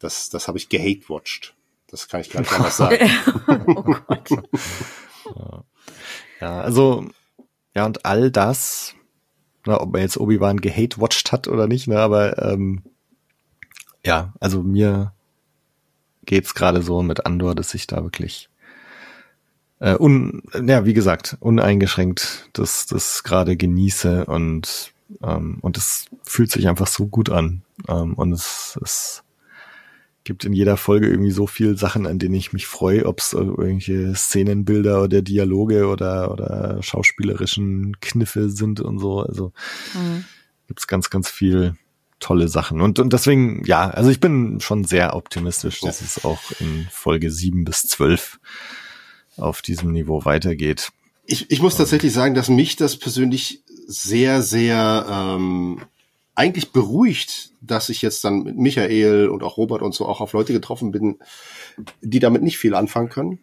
Das, 0.00 0.30
das 0.30 0.48
habe 0.48 0.58
ich 0.58 0.68
gehate-watched. 0.68 1.54
Das 1.88 2.08
kann 2.08 2.20
ich 2.20 2.30
gar 2.30 2.40
nicht 2.40 2.52
anders 2.52 2.76
sagen. 2.76 3.10
oh 3.66 3.82
Gott. 3.82 4.30
ja, 6.40 6.60
also, 6.60 7.06
ja, 7.74 7.86
und 7.86 8.04
all 8.04 8.30
das, 8.30 8.94
na, 9.64 9.80
ob 9.80 9.92
man 9.92 10.02
jetzt 10.02 10.18
Obi-Wan 10.18 10.60
gehate-watched 10.60 11.32
hat 11.32 11.48
oder 11.48 11.66
nicht, 11.66 11.88
ne, 11.88 11.98
aber 11.98 12.42
ähm, 12.42 12.82
ja, 14.04 14.32
also 14.40 14.62
mir 14.62 15.12
geht's 16.24 16.54
gerade 16.54 16.82
so 16.82 17.02
mit 17.02 17.26
Andor, 17.26 17.54
dass 17.54 17.74
ich 17.74 17.86
da 17.86 18.02
wirklich 18.02 18.48
äh, 19.78 19.96
un, 19.96 20.42
ja, 20.66 20.84
wie 20.84 20.94
gesagt, 20.94 21.36
uneingeschränkt 21.40 22.48
das, 22.52 22.86
das 22.86 23.22
gerade 23.22 23.56
genieße 23.56 24.24
und 24.26 24.92
ähm, 25.22 25.58
und 25.60 25.76
es 25.76 26.06
fühlt 26.24 26.50
sich 26.50 26.68
einfach 26.68 26.86
so 26.86 27.06
gut 27.06 27.30
an 27.30 27.62
ähm, 27.88 28.14
und 28.14 28.32
es, 28.32 28.78
es 28.82 29.22
gibt 30.26 30.44
in 30.44 30.52
jeder 30.52 30.76
Folge 30.76 31.08
irgendwie 31.08 31.30
so 31.30 31.46
viel 31.46 31.78
Sachen, 31.78 32.06
an 32.06 32.18
denen 32.18 32.34
ich 32.34 32.52
mich 32.52 32.66
freue, 32.66 33.06
ob 33.06 33.20
es 33.20 33.32
irgendwelche 33.32 34.14
Szenenbilder 34.14 35.02
oder 35.02 35.22
Dialoge 35.22 35.86
oder, 35.86 36.30
oder 36.30 36.82
schauspielerischen 36.82 37.98
Kniffe 38.00 38.50
sind 38.50 38.80
und 38.80 38.98
so. 38.98 39.20
Also 39.20 39.52
mhm. 39.94 40.24
gibt's 40.66 40.86
ganz, 40.86 41.08
ganz 41.08 41.30
viel 41.30 41.76
tolle 42.18 42.48
Sachen. 42.48 42.80
Und, 42.80 42.98
und 42.98 43.12
deswegen, 43.12 43.62
ja, 43.64 43.88
also 43.88 44.10
ich 44.10 44.20
bin 44.20 44.60
schon 44.60 44.84
sehr 44.84 45.14
optimistisch, 45.14 45.80
dass 45.80 46.00
es 46.00 46.24
auch 46.24 46.40
in 46.60 46.86
Folge 46.90 47.30
sieben 47.30 47.64
bis 47.64 47.82
zwölf 47.82 48.40
auf 49.36 49.62
diesem 49.62 49.92
Niveau 49.92 50.24
weitergeht. 50.24 50.90
Ich, 51.26 51.50
ich 51.50 51.60
muss 51.62 51.76
tatsächlich 51.76 52.12
sagen, 52.12 52.34
dass 52.34 52.48
mich 52.48 52.76
das 52.76 52.96
persönlich 52.96 53.62
sehr, 53.86 54.42
sehr 54.42 55.06
ähm, 55.08 55.82
eigentlich 56.36 56.70
beruhigt, 56.70 57.50
dass 57.60 57.88
ich 57.88 58.02
jetzt 58.02 58.22
dann 58.22 58.42
mit 58.42 58.56
Michael 58.56 59.28
und 59.28 59.42
auch 59.42 59.56
Robert 59.56 59.82
und 59.82 59.94
so 59.94 60.06
auch 60.06 60.20
auf 60.20 60.34
Leute 60.34 60.52
getroffen 60.52 60.92
bin, 60.92 61.18
die 62.02 62.20
damit 62.20 62.42
nicht 62.42 62.58
viel 62.58 62.74
anfangen 62.74 63.08
können, 63.08 63.38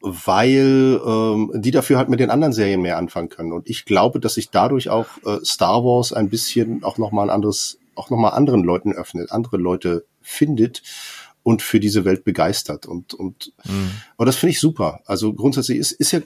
weil 0.00 1.00
ähm, 1.04 1.50
die 1.54 1.70
dafür 1.70 1.96
halt 1.96 2.10
mit 2.10 2.20
den 2.20 2.30
anderen 2.30 2.52
Serien 2.52 2.82
mehr 2.82 2.98
anfangen 2.98 3.30
können. 3.30 3.52
Und 3.52 3.68
ich 3.68 3.86
glaube, 3.86 4.20
dass 4.20 4.34
sich 4.34 4.50
dadurch 4.50 4.90
auch 4.90 5.06
äh, 5.24 5.38
Star 5.44 5.82
Wars 5.82 6.12
ein 6.12 6.28
bisschen 6.28 6.84
auch 6.84 6.98
nochmal 6.98 7.28
ein 7.28 7.34
anderes, 7.34 7.78
auch 7.94 8.10
nochmal 8.10 8.32
anderen 8.32 8.62
Leuten 8.62 8.92
öffnet, 8.92 9.32
andere 9.32 9.56
Leute 9.56 10.04
findet 10.20 10.82
und 11.42 11.62
für 11.62 11.80
diese 11.80 12.04
Welt 12.04 12.22
begeistert. 12.22 12.84
Und, 12.84 13.14
und, 13.14 13.52
mhm. 13.64 13.92
und 14.16 14.26
das 14.26 14.36
finde 14.36 14.52
ich 14.52 14.60
super. 14.60 15.00
Also 15.06 15.32
grundsätzlich 15.32 15.78
ist, 15.78 15.92
ist 15.92 16.12
ja, 16.12 16.20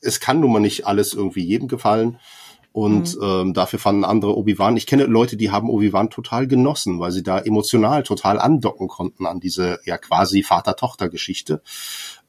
es 0.00 0.20
kann 0.20 0.40
nun 0.40 0.52
mal 0.52 0.60
nicht 0.60 0.86
alles 0.86 1.12
irgendwie 1.12 1.44
jedem 1.44 1.68
gefallen. 1.68 2.18
Und 2.72 3.16
mhm. 3.16 3.22
ähm, 3.22 3.54
dafür 3.54 3.78
fanden 3.78 4.04
andere 4.04 4.36
Obi-Wan. 4.36 4.76
Ich 4.78 4.86
kenne 4.86 5.04
Leute, 5.04 5.36
die 5.36 5.50
haben 5.50 5.68
Obi-Wan 5.68 6.08
total 6.08 6.46
genossen, 6.46 7.00
weil 7.00 7.12
sie 7.12 7.22
da 7.22 7.38
emotional 7.38 8.02
total 8.02 8.40
andocken 8.40 8.88
konnten 8.88 9.26
an 9.26 9.40
diese 9.40 9.78
ja 9.84 9.98
quasi 9.98 10.42
Vater-Tochter-Geschichte. 10.42 11.62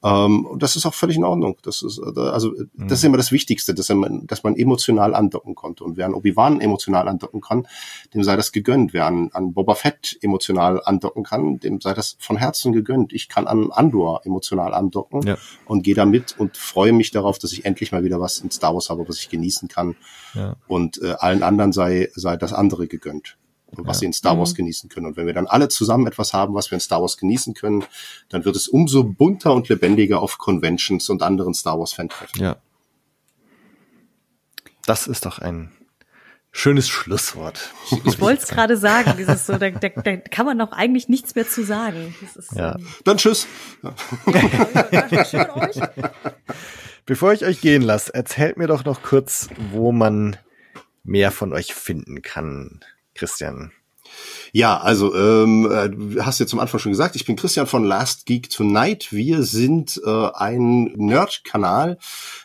Ähm, 0.04 0.48
das 0.58 0.76
ist 0.76 0.86
auch 0.86 0.94
völlig 0.94 1.16
in 1.16 1.24
Ordnung. 1.24 1.58
Das 1.64 1.82
ist 1.82 1.98
äh, 2.00 2.20
also 2.20 2.50
mhm. 2.50 2.88
das 2.90 3.00
ist 3.00 3.04
immer 3.06 3.18
das 3.18 3.32
Wichtigste, 3.32 3.74
dass 3.74 3.90
man, 3.90 4.28
dass 4.28 4.44
man 4.44 4.56
emotional 4.56 5.16
andocken 5.16 5.56
konnte. 5.56 5.84
Und 5.84 5.96
wer 5.96 6.06
an 6.06 6.14
Obi-Wan 6.14 6.60
emotional 6.60 7.08
andocken 7.08 7.42
kann, 7.42 7.68
dem 8.14 8.24
sei 8.24 8.36
das 8.36 8.52
gegönnt. 8.52 8.94
Wer 8.94 9.06
an, 9.06 9.30
an 9.34 9.54
Boba 9.54 9.76
Fett 9.76 10.18
emotional 10.22 10.82
andocken 10.84 11.24
kann, 11.24 11.60
dem 11.60 11.80
sei 11.80 11.94
das 11.94 12.18
von 12.20 12.36
Herzen 12.36 12.74
gegönnt. 12.74 13.14
Ich 13.14 13.30
kann 13.30 13.48
an 13.48 13.72
Andor 13.72 14.26
emotional 14.26 14.74
andocken 14.74 15.22
ja. 15.22 15.38
und 15.66 15.84
gehe 15.84 15.96
da 15.96 16.06
mit 16.06 16.38
und 16.38 16.58
freue 16.58 16.92
mich 16.92 17.12
darauf, 17.12 17.40
dass 17.40 17.54
ich 17.54 17.66
endlich 17.66 17.92
mal 17.92 18.04
wieder 18.04 18.20
was 18.20 18.40
in 18.40 18.52
Star 18.52 18.74
Wars 18.74 18.90
habe, 18.90 19.08
was 19.08 19.20
ich 19.20 19.30
genießen 19.30 19.70
kann. 19.70 19.96
Ja. 20.34 20.58
Und 20.68 21.02
äh, 21.02 21.16
allen 21.18 21.44
anderen 21.44 21.72
sei 21.72 22.10
sei 22.14 22.36
das 22.36 22.52
andere 22.52 22.88
gegönnt 22.88 23.38
was 23.78 23.98
ja. 23.98 24.00
sie 24.02 24.06
in 24.08 24.14
Star 24.14 24.38
Wars 24.38 24.52
mhm. 24.54 24.58
genießen 24.58 24.90
können. 24.90 25.08
Und 25.08 25.18
wenn 25.18 25.26
wir 25.26 25.34
dann 25.34 25.48
alle 25.48 25.70
zusammen 25.70 26.08
etwas 26.08 26.34
haben, 26.34 26.54
was 26.54 26.72
wir 26.72 26.76
in 26.76 26.80
Star 26.80 27.02
Wars 27.02 27.18
genießen 27.18 27.54
können, 27.54 27.84
dann 28.30 28.46
wird 28.46 28.56
es 28.56 28.68
umso 28.68 29.04
bunter 29.04 29.54
und 29.54 29.70
lebendiger 29.70 30.22
auf 30.22 30.38
Conventions 30.38 31.10
und 31.10 31.24
anderen 31.24 31.54
Star 31.54 31.80
Wars 31.80 31.94
Fan-Treffen. 31.94 32.42
Ja. 32.42 32.58
Das 34.86 35.08
ist 35.08 35.26
doch 35.26 35.40
ein 35.40 35.72
schönes 36.52 36.88
Schlusswort. 36.88 37.72
Ich, 37.92 38.06
ich 38.06 38.20
wollte 38.22 38.44
es 38.44 38.50
gerade 38.50 38.78
sagen, 38.78 39.16
dieses 39.18 39.48
so, 39.48 39.58
da, 39.58 39.70
da, 39.72 39.90
da 39.90 40.18
kann 40.18 40.46
man 40.46 40.60
doch 40.60 40.72
eigentlich 40.72 41.10
nichts 41.10 41.36
mehr 41.36 41.48
zu 41.48 41.64
sagen. 41.66 42.16
Ist, 42.38 42.54
ja. 42.54 42.76
ähm, 42.76 42.88
dann 43.04 43.18
tschüss. 43.18 43.48
Bevor 47.06 47.34
ich 47.34 47.44
euch 47.46 47.60
gehen 47.60 47.82
lasse, 47.82 48.14
erzählt 48.14 48.56
mir 48.58 48.68
doch 48.68 48.86
noch 48.86 49.02
kurz, 49.02 49.50
wo 49.72 49.92
man 49.92 50.38
mehr 51.04 51.32
von 51.32 51.52
euch 51.52 51.74
finden 51.74 52.22
kann. 52.22 52.80
Christian? 53.16 53.72
Ja, 54.52 54.78
also 54.78 55.16
ähm, 55.16 55.70
äh, 55.72 55.90
du 55.90 56.24
hast 56.24 56.40
ja 56.40 56.46
zum 56.46 56.60
Anfang 56.60 56.80
schon 56.80 56.92
gesagt, 56.92 57.16
ich 57.16 57.26
bin 57.26 57.36
Christian 57.36 57.66
von 57.66 57.84
Last 57.84 58.28
Geek 58.28 58.52
Tonight. 58.52 59.12
Wir 59.12 59.42
sind 59.42 60.00
äh, 60.06 60.30
ein 60.32 60.94
Nerd-Kanal, 60.96 61.98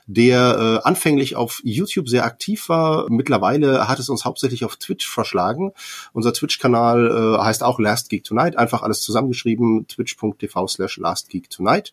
der 0.06 0.80
äh, 0.82 0.88
anfänglich 0.88 1.36
auf 1.36 1.60
YouTube 1.64 2.08
sehr 2.08 2.24
aktiv 2.24 2.70
war. 2.70 3.10
Mittlerweile 3.10 3.88
hat 3.88 3.98
es 3.98 4.08
uns 4.08 4.24
hauptsächlich 4.24 4.64
auf 4.64 4.76
Twitch 4.76 5.06
verschlagen. 5.06 5.72
Unser 6.14 6.32
Twitch-Kanal 6.32 7.10
äh, 7.10 7.42
heißt 7.42 7.62
auch 7.62 7.78
Last 7.78 8.08
Geek 8.08 8.24
Tonight, 8.24 8.56
einfach 8.56 8.82
alles 8.82 9.02
zusammengeschrieben, 9.02 9.86
twitch.tv 9.86 10.66
slash 10.66 10.96
Last 10.96 11.28
Geek 11.28 11.50
Tonight. 11.50 11.92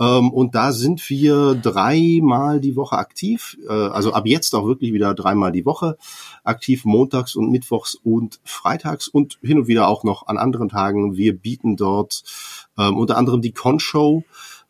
Ähm, 0.00 0.30
und 0.32 0.54
da 0.54 0.72
sind 0.72 1.08
wir 1.10 1.54
dreimal 1.54 2.60
die 2.60 2.76
Woche 2.76 2.96
aktiv. 2.96 3.58
Äh, 3.68 3.72
also 3.72 4.12
ab 4.12 4.26
jetzt 4.26 4.54
auch 4.54 4.66
wirklich 4.66 4.92
wieder 4.92 5.14
dreimal 5.14 5.52
die 5.52 5.66
Woche 5.66 5.96
aktiv, 6.44 6.84
montags 6.84 7.36
und 7.36 7.50
mittwochs 7.50 7.94
und 7.94 8.40
freitags 8.44 9.08
und 9.08 9.38
hin 9.42 9.58
und 9.58 9.68
wieder 9.68 9.88
auch 9.88 10.04
noch 10.04 10.26
an 10.26 10.38
anderen 10.38 10.68
Tagen. 10.68 11.16
Wir 11.16 11.36
bieten 11.36 11.76
dort 11.76 12.22
ähm, 12.78 12.96
unter 12.96 13.16
anderem 13.16 13.42
die 13.42 13.52
Con-Show 13.52 14.24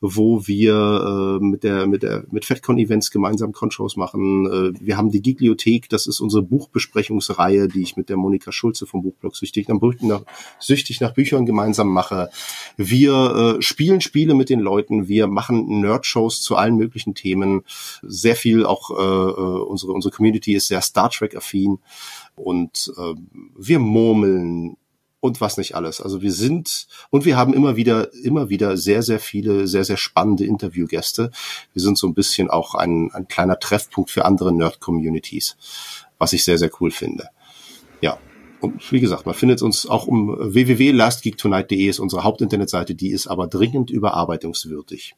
wo 0.05 0.49
wir 0.49 1.39
äh, 1.41 1.45
mit 1.45 1.63
der 1.63 1.87
mit 1.87 2.03
der 2.03 2.25
mit 2.33 2.45
FedCon 2.45 2.77
Events 2.77 3.13
gemeinsam 3.13 3.53
Con-Shows 3.53 3.97
machen. 3.97 4.47
Äh, 4.47 4.81
wir 4.81 4.97
haben 4.97 5.13
die 5.13 5.23
Gigliothek, 5.23 5.89
das 5.89 6.09
ist 6.09 6.19
unsere 6.19 6.43
Buchbesprechungsreihe, 6.43 7.69
die 7.69 7.83
ich 7.83 7.97
mit 7.97 8.09
der 8.09 8.17
Monika 8.17 8.51
Schulze 8.51 8.85
vom 8.85 9.03
Buchblog 9.03 9.37
süchtig 9.37 9.69
nach, 9.69 9.79
nach 10.01 10.23
süchtig 10.59 11.01
nach 11.01 11.15
Büchern 11.15 11.47
gemeinsam 11.47 11.89
mache. 11.89 12.31
Wir 12.77 13.57
äh, 13.59 13.63
spielen 13.63 14.01
Spiele 14.01 14.35
mit 14.35 14.51
den 14.51 14.59
Leuten, 14.59 15.07
wir 15.07 15.29
machen 15.29 15.81
Nerd-Shows 15.81 16.43
zu 16.43 16.57
allen 16.57 16.77
möglichen 16.77 17.15
Themen. 17.15 17.63
Sehr 18.03 18.35
viel 18.35 18.67
auch 18.67 18.91
äh, 18.91 18.95
äh 18.95 19.63
unsere 19.63 19.93
unsere 19.93 20.13
Community 20.13 20.55
ist 20.55 20.67
sehr 20.67 20.83
Star 20.83 21.11
Trek 21.11 21.37
affin 21.37 21.79
und 22.35 22.93
äh, 22.99 23.15
wir 23.57 23.79
murmeln 23.79 24.77
und 25.23 25.41
was 25.41 25.57
nicht 25.57 25.77
alles. 25.77 26.01
Also 26.01 26.21
wir 26.21 26.33
sind 26.33 26.89
und 27.11 27.25
wir 27.25 27.37
haben 27.37 27.55
immer 27.55 27.77
wieder, 27.77 28.13
immer 28.13 28.49
wieder 28.49 28.77
sehr, 28.77 29.03
sehr 29.03 29.21
viele, 29.21 29.69
sehr, 29.69 29.85
sehr 29.85 29.97
spannende 29.97 30.45
Interviewgäste. 30.45 31.31
Wir 31.73 31.81
sind 31.81 31.97
so 31.97 32.09
ein 32.09 32.15
bisschen 32.15 32.51
auch 32.51 32.75
ein, 32.75 33.13
ein 33.13 33.29
kleiner 33.29 33.61
Treffpunkt 33.61 34.11
für 34.11 34.25
andere 34.25 34.53
Nerd-Communities, 34.53 35.57
was 36.19 36.33
ich 36.33 36.45
sehr, 36.45 36.59
sehr 36.59 36.71
cool 36.81 36.91
finde. 36.91 37.29
Ja. 38.01 38.19
Und 38.61 38.91
wie 38.91 38.99
gesagt, 38.99 39.25
man 39.25 39.37
findet 39.37 39.63
uns 39.63 39.87
auch 39.87 40.09
um 40.09 40.37
www.lastgeektonight.de 40.37 41.87
ist 41.87 42.01
unsere 42.01 42.25
Hauptinternetseite, 42.25 42.97
die 42.97 43.11
ist 43.11 43.29
aber 43.29 43.47
dringend 43.47 43.91
überarbeitungswürdig. 43.91 45.15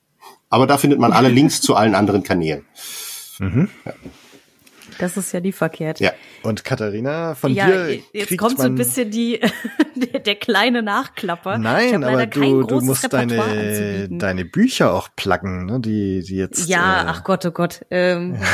Aber 0.50 0.66
da 0.66 0.76
findet 0.76 0.98
man 0.98 1.12
alle 1.12 1.28
Links 1.30 1.62
zu 1.62 1.76
allen 1.76 1.94
anderen 1.94 2.22
Kanälen. 2.22 2.66
Mhm. 3.38 3.70
Ja. 3.86 3.94
Das 4.98 5.16
ist 5.16 5.32
ja 5.32 5.40
nie 5.40 5.52
verkehrt. 5.52 6.00
Ja. 6.00 6.12
Und 6.42 6.64
Katharina, 6.64 7.34
von 7.34 7.52
ja, 7.52 7.66
dir. 7.66 8.00
Jetzt 8.12 8.36
kommt 8.38 8.58
so 8.58 8.64
ein 8.64 8.74
bisschen 8.74 9.10
die, 9.10 9.40
der, 9.94 10.20
der 10.20 10.34
kleine 10.34 10.82
Nachklapper. 10.82 11.58
Nein, 11.58 12.04
aber 12.04 12.26
du, 12.26 12.62
du 12.62 12.80
musst 12.80 13.12
deine, 13.12 14.08
deine 14.10 14.44
Bücher 14.44 14.92
auch 14.92 15.08
pluggen, 15.16 15.66
ne, 15.66 15.80
die, 15.80 16.22
die 16.22 16.36
jetzt. 16.36 16.68
Ja, 16.68 17.02
äh, 17.02 17.04
ach 17.06 17.24
Gott, 17.24 17.44
oh 17.46 17.50
Gott. 17.50 17.84
Ähm, 17.90 18.36
ja. 18.40 18.40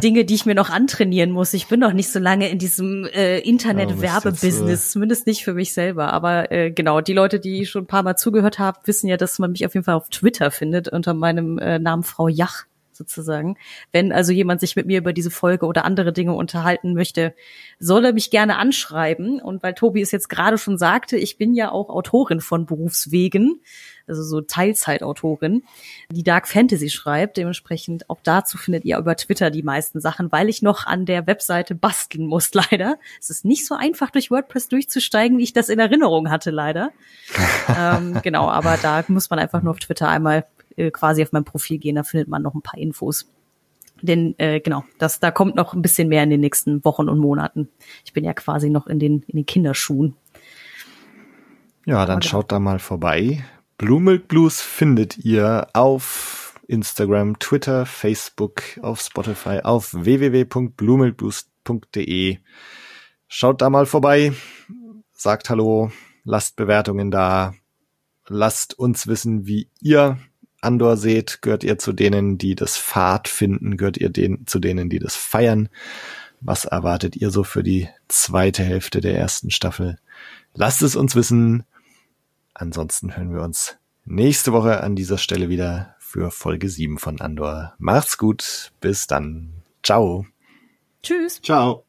Dinge, 0.00 0.24
die 0.24 0.34
ich 0.34 0.46
mir 0.46 0.54
noch 0.54 0.70
antrainieren 0.70 1.32
muss. 1.32 1.52
Ich 1.52 1.66
bin 1.66 1.80
noch 1.80 1.92
nicht 1.92 2.10
so 2.12 2.20
lange 2.20 2.48
in 2.48 2.58
diesem 2.58 3.06
äh, 3.06 3.40
Internet-Werbebusiness, 3.40 4.88
oh, 4.88 4.92
zumindest 4.92 5.26
nicht 5.26 5.44
für 5.44 5.52
mich 5.52 5.72
selber. 5.72 6.12
Aber 6.12 6.52
äh, 6.52 6.70
genau, 6.70 7.00
die 7.00 7.12
Leute, 7.12 7.40
die 7.40 7.66
schon 7.66 7.84
ein 7.84 7.86
paar 7.88 8.04
Mal 8.04 8.16
zugehört 8.16 8.60
haben, 8.60 8.78
wissen 8.84 9.08
ja, 9.08 9.16
dass 9.16 9.40
man 9.40 9.50
mich 9.50 9.66
auf 9.66 9.74
jeden 9.74 9.84
Fall 9.84 9.96
auf 9.96 10.08
Twitter 10.08 10.52
findet 10.52 10.88
unter 10.88 11.12
meinem 11.12 11.58
äh, 11.58 11.80
Namen 11.80 12.04
Frau 12.04 12.28
Jach 12.28 12.66
sozusagen. 13.00 13.56
Wenn 13.92 14.12
also 14.12 14.32
jemand 14.32 14.60
sich 14.60 14.76
mit 14.76 14.86
mir 14.86 14.98
über 14.98 15.12
diese 15.12 15.30
Folge 15.30 15.66
oder 15.66 15.84
andere 15.84 16.12
Dinge 16.12 16.34
unterhalten 16.34 16.92
möchte, 16.92 17.34
soll 17.78 18.04
er 18.04 18.12
mich 18.12 18.30
gerne 18.30 18.58
anschreiben. 18.58 19.40
Und 19.40 19.62
weil 19.62 19.74
Tobi 19.74 20.02
es 20.02 20.12
jetzt 20.12 20.28
gerade 20.28 20.58
schon 20.58 20.76
sagte, 20.76 21.16
ich 21.16 21.38
bin 21.38 21.54
ja 21.54 21.72
auch 21.72 21.88
Autorin 21.88 22.40
von 22.40 22.66
Berufswegen, 22.66 23.60
also 24.06 24.22
so 24.22 24.40
Teilzeitautorin, 24.40 25.62
die 26.10 26.22
Dark 26.22 26.46
Fantasy 26.46 26.90
schreibt. 26.90 27.38
Dementsprechend 27.38 28.10
auch 28.10 28.18
dazu 28.22 28.58
findet 28.58 28.84
ihr 28.84 28.98
über 28.98 29.16
Twitter 29.16 29.50
die 29.50 29.62
meisten 29.62 30.00
Sachen, 30.00 30.30
weil 30.30 30.48
ich 30.48 30.60
noch 30.60 30.86
an 30.86 31.06
der 31.06 31.26
Webseite 31.26 31.74
basteln 31.74 32.26
muss, 32.26 32.52
leider. 32.70 32.98
Es 33.18 33.30
ist 33.30 33.46
nicht 33.46 33.66
so 33.66 33.74
einfach, 33.74 34.10
durch 34.10 34.30
WordPress 34.30 34.68
durchzusteigen, 34.68 35.38
wie 35.38 35.44
ich 35.44 35.54
das 35.54 35.70
in 35.70 35.78
Erinnerung 35.78 36.30
hatte, 36.30 36.50
leider. 36.50 36.90
ähm, 37.78 38.20
genau, 38.22 38.50
aber 38.50 38.76
da 38.76 39.02
muss 39.08 39.30
man 39.30 39.38
einfach 39.38 39.62
nur 39.62 39.70
auf 39.70 39.78
Twitter 39.78 40.08
einmal 40.08 40.44
äh, 40.80 40.90
quasi 40.90 41.22
auf 41.22 41.32
mein 41.32 41.44
Profil 41.44 41.78
gehen, 41.78 41.96
da 41.96 42.02
findet 42.02 42.28
man 42.28 42.42
noch 42.42 42.54
ein 42.54 42.62
paar 42.62 42.78
Infos. 42.78 43.30
Denn 44.02 44.34
äh, 44.38 44.60
genau, 44.60 44.84
das, 44.98 45.20
da 45.20 45.30
kommt 45.30 45.56
noch 45.56 45.74
ein 45.74 45.82
bisschen 45.82 46.08
mehr 46.08 46.22
in 46.22 46.30
den 46.30 46.40
nächsten 46.40 46.82
Wochen 46.84 47.08
und 47.08 47.18
Monaten. 47.18 47.68
Ich 48.04 48.12
bin 48.12 48.24
ja 48.24 48.32
quasi 48.32 48.70
noch 48.70 48.86
in 48.86 48.98
den, 48.98 49.22
in 49.26 49.36
den 49.36 49.46
Kinderschuhen. 49.46 50.16
Ja, 51.86 52.06
dann 52.06 52.22
schaut 52.22 52.52
da 52.52 52.58
mal 52.58 52.78
vorbei. 52.78 53.44
Blue 53.76 54.00
Milk 54.00 54.28
Blues 54.28 54.60
findet 54.60 55.18
ihr 55.18 55.68
auf 55.72 56.58
Instagram, 56.66 57.38
Twitter, 57.38 57.86
Facebook, 57.86 58.62
auf 58.80 59.00
Spotify, 59.00 59.60
auf 59.62 59.92
www.bluemilkblues.de. 59.92 62.38
Schaut 63.28 63.60
da 63.60 63.70
mal 63.70 63.86
vorbei, 63.86 64.32
sagt 65.12 65.50
Hallo, 65.50 65.90
lasst 66.24 66.56
Bewertungen 66.56 67.10
da, 67.10 67.54
lasst 68.28 68.78
uns 68.78 69.06
wissen, 69.06 69.46
wie 69.46 69.68
ihr 69.80 70.18
Andor 70.60 70.96
seht, 70.96 71.42
gehört 71.42 71.64
ihr 71.64 71.78
zu 71.78 71.92
denen, 71.92 72.38
die 72.38 72.54
das 72.54 72.76
Fahrt 72.76 73.28
finden, 73.28 73.76
gehört 73.76 73.96
ihr 73.96 74.10
den, 74.10 74.46
zu 74.46 74.58
denen, 74.58 74.90
die 74.90 74.98
das 74.98 75.16
feiern. 75.16 75.68
Was 76.40 76.64
erwartet 76.64 77.16
ihr 77.16 77.30
so 77.30 77.44
für 77.44 77.62
die 77.62 77.88
zweite 78.08 78.62
Hälfte 78.62 79.00
der 79.00 79.16
ersten 79.16 79.50
Staffel? 79.50 79.98
Lasst 80.54 80.82
es 80.82 80.96
uns 80.96 81.14
wissen. 81.14 81.64
Ansonsten 82.54 83.16
hören 83.16 83.32
wir 83.32 83.42
uns 83.42 83.76
nächste 84.04 84.52
Woche 84.52 84.82
an 84.82 84.96
dieser 84.96 85.18
Stelle 85.18 85.48
wieder 85.48 85.94
für 85.98 86.30
Folge 86.30 86.68
7 86.68 86.98
von 86.98 87.20
Andor. 87.20 87.74
Macht's 87.78 88.18
gut. 88.18 88.72
Bis 88.80 89.06
dann. 89.06 89.62
Ciao. 89.82 90.26
Tschüss. 91.02 91.40
Ciao. 91.42 91.84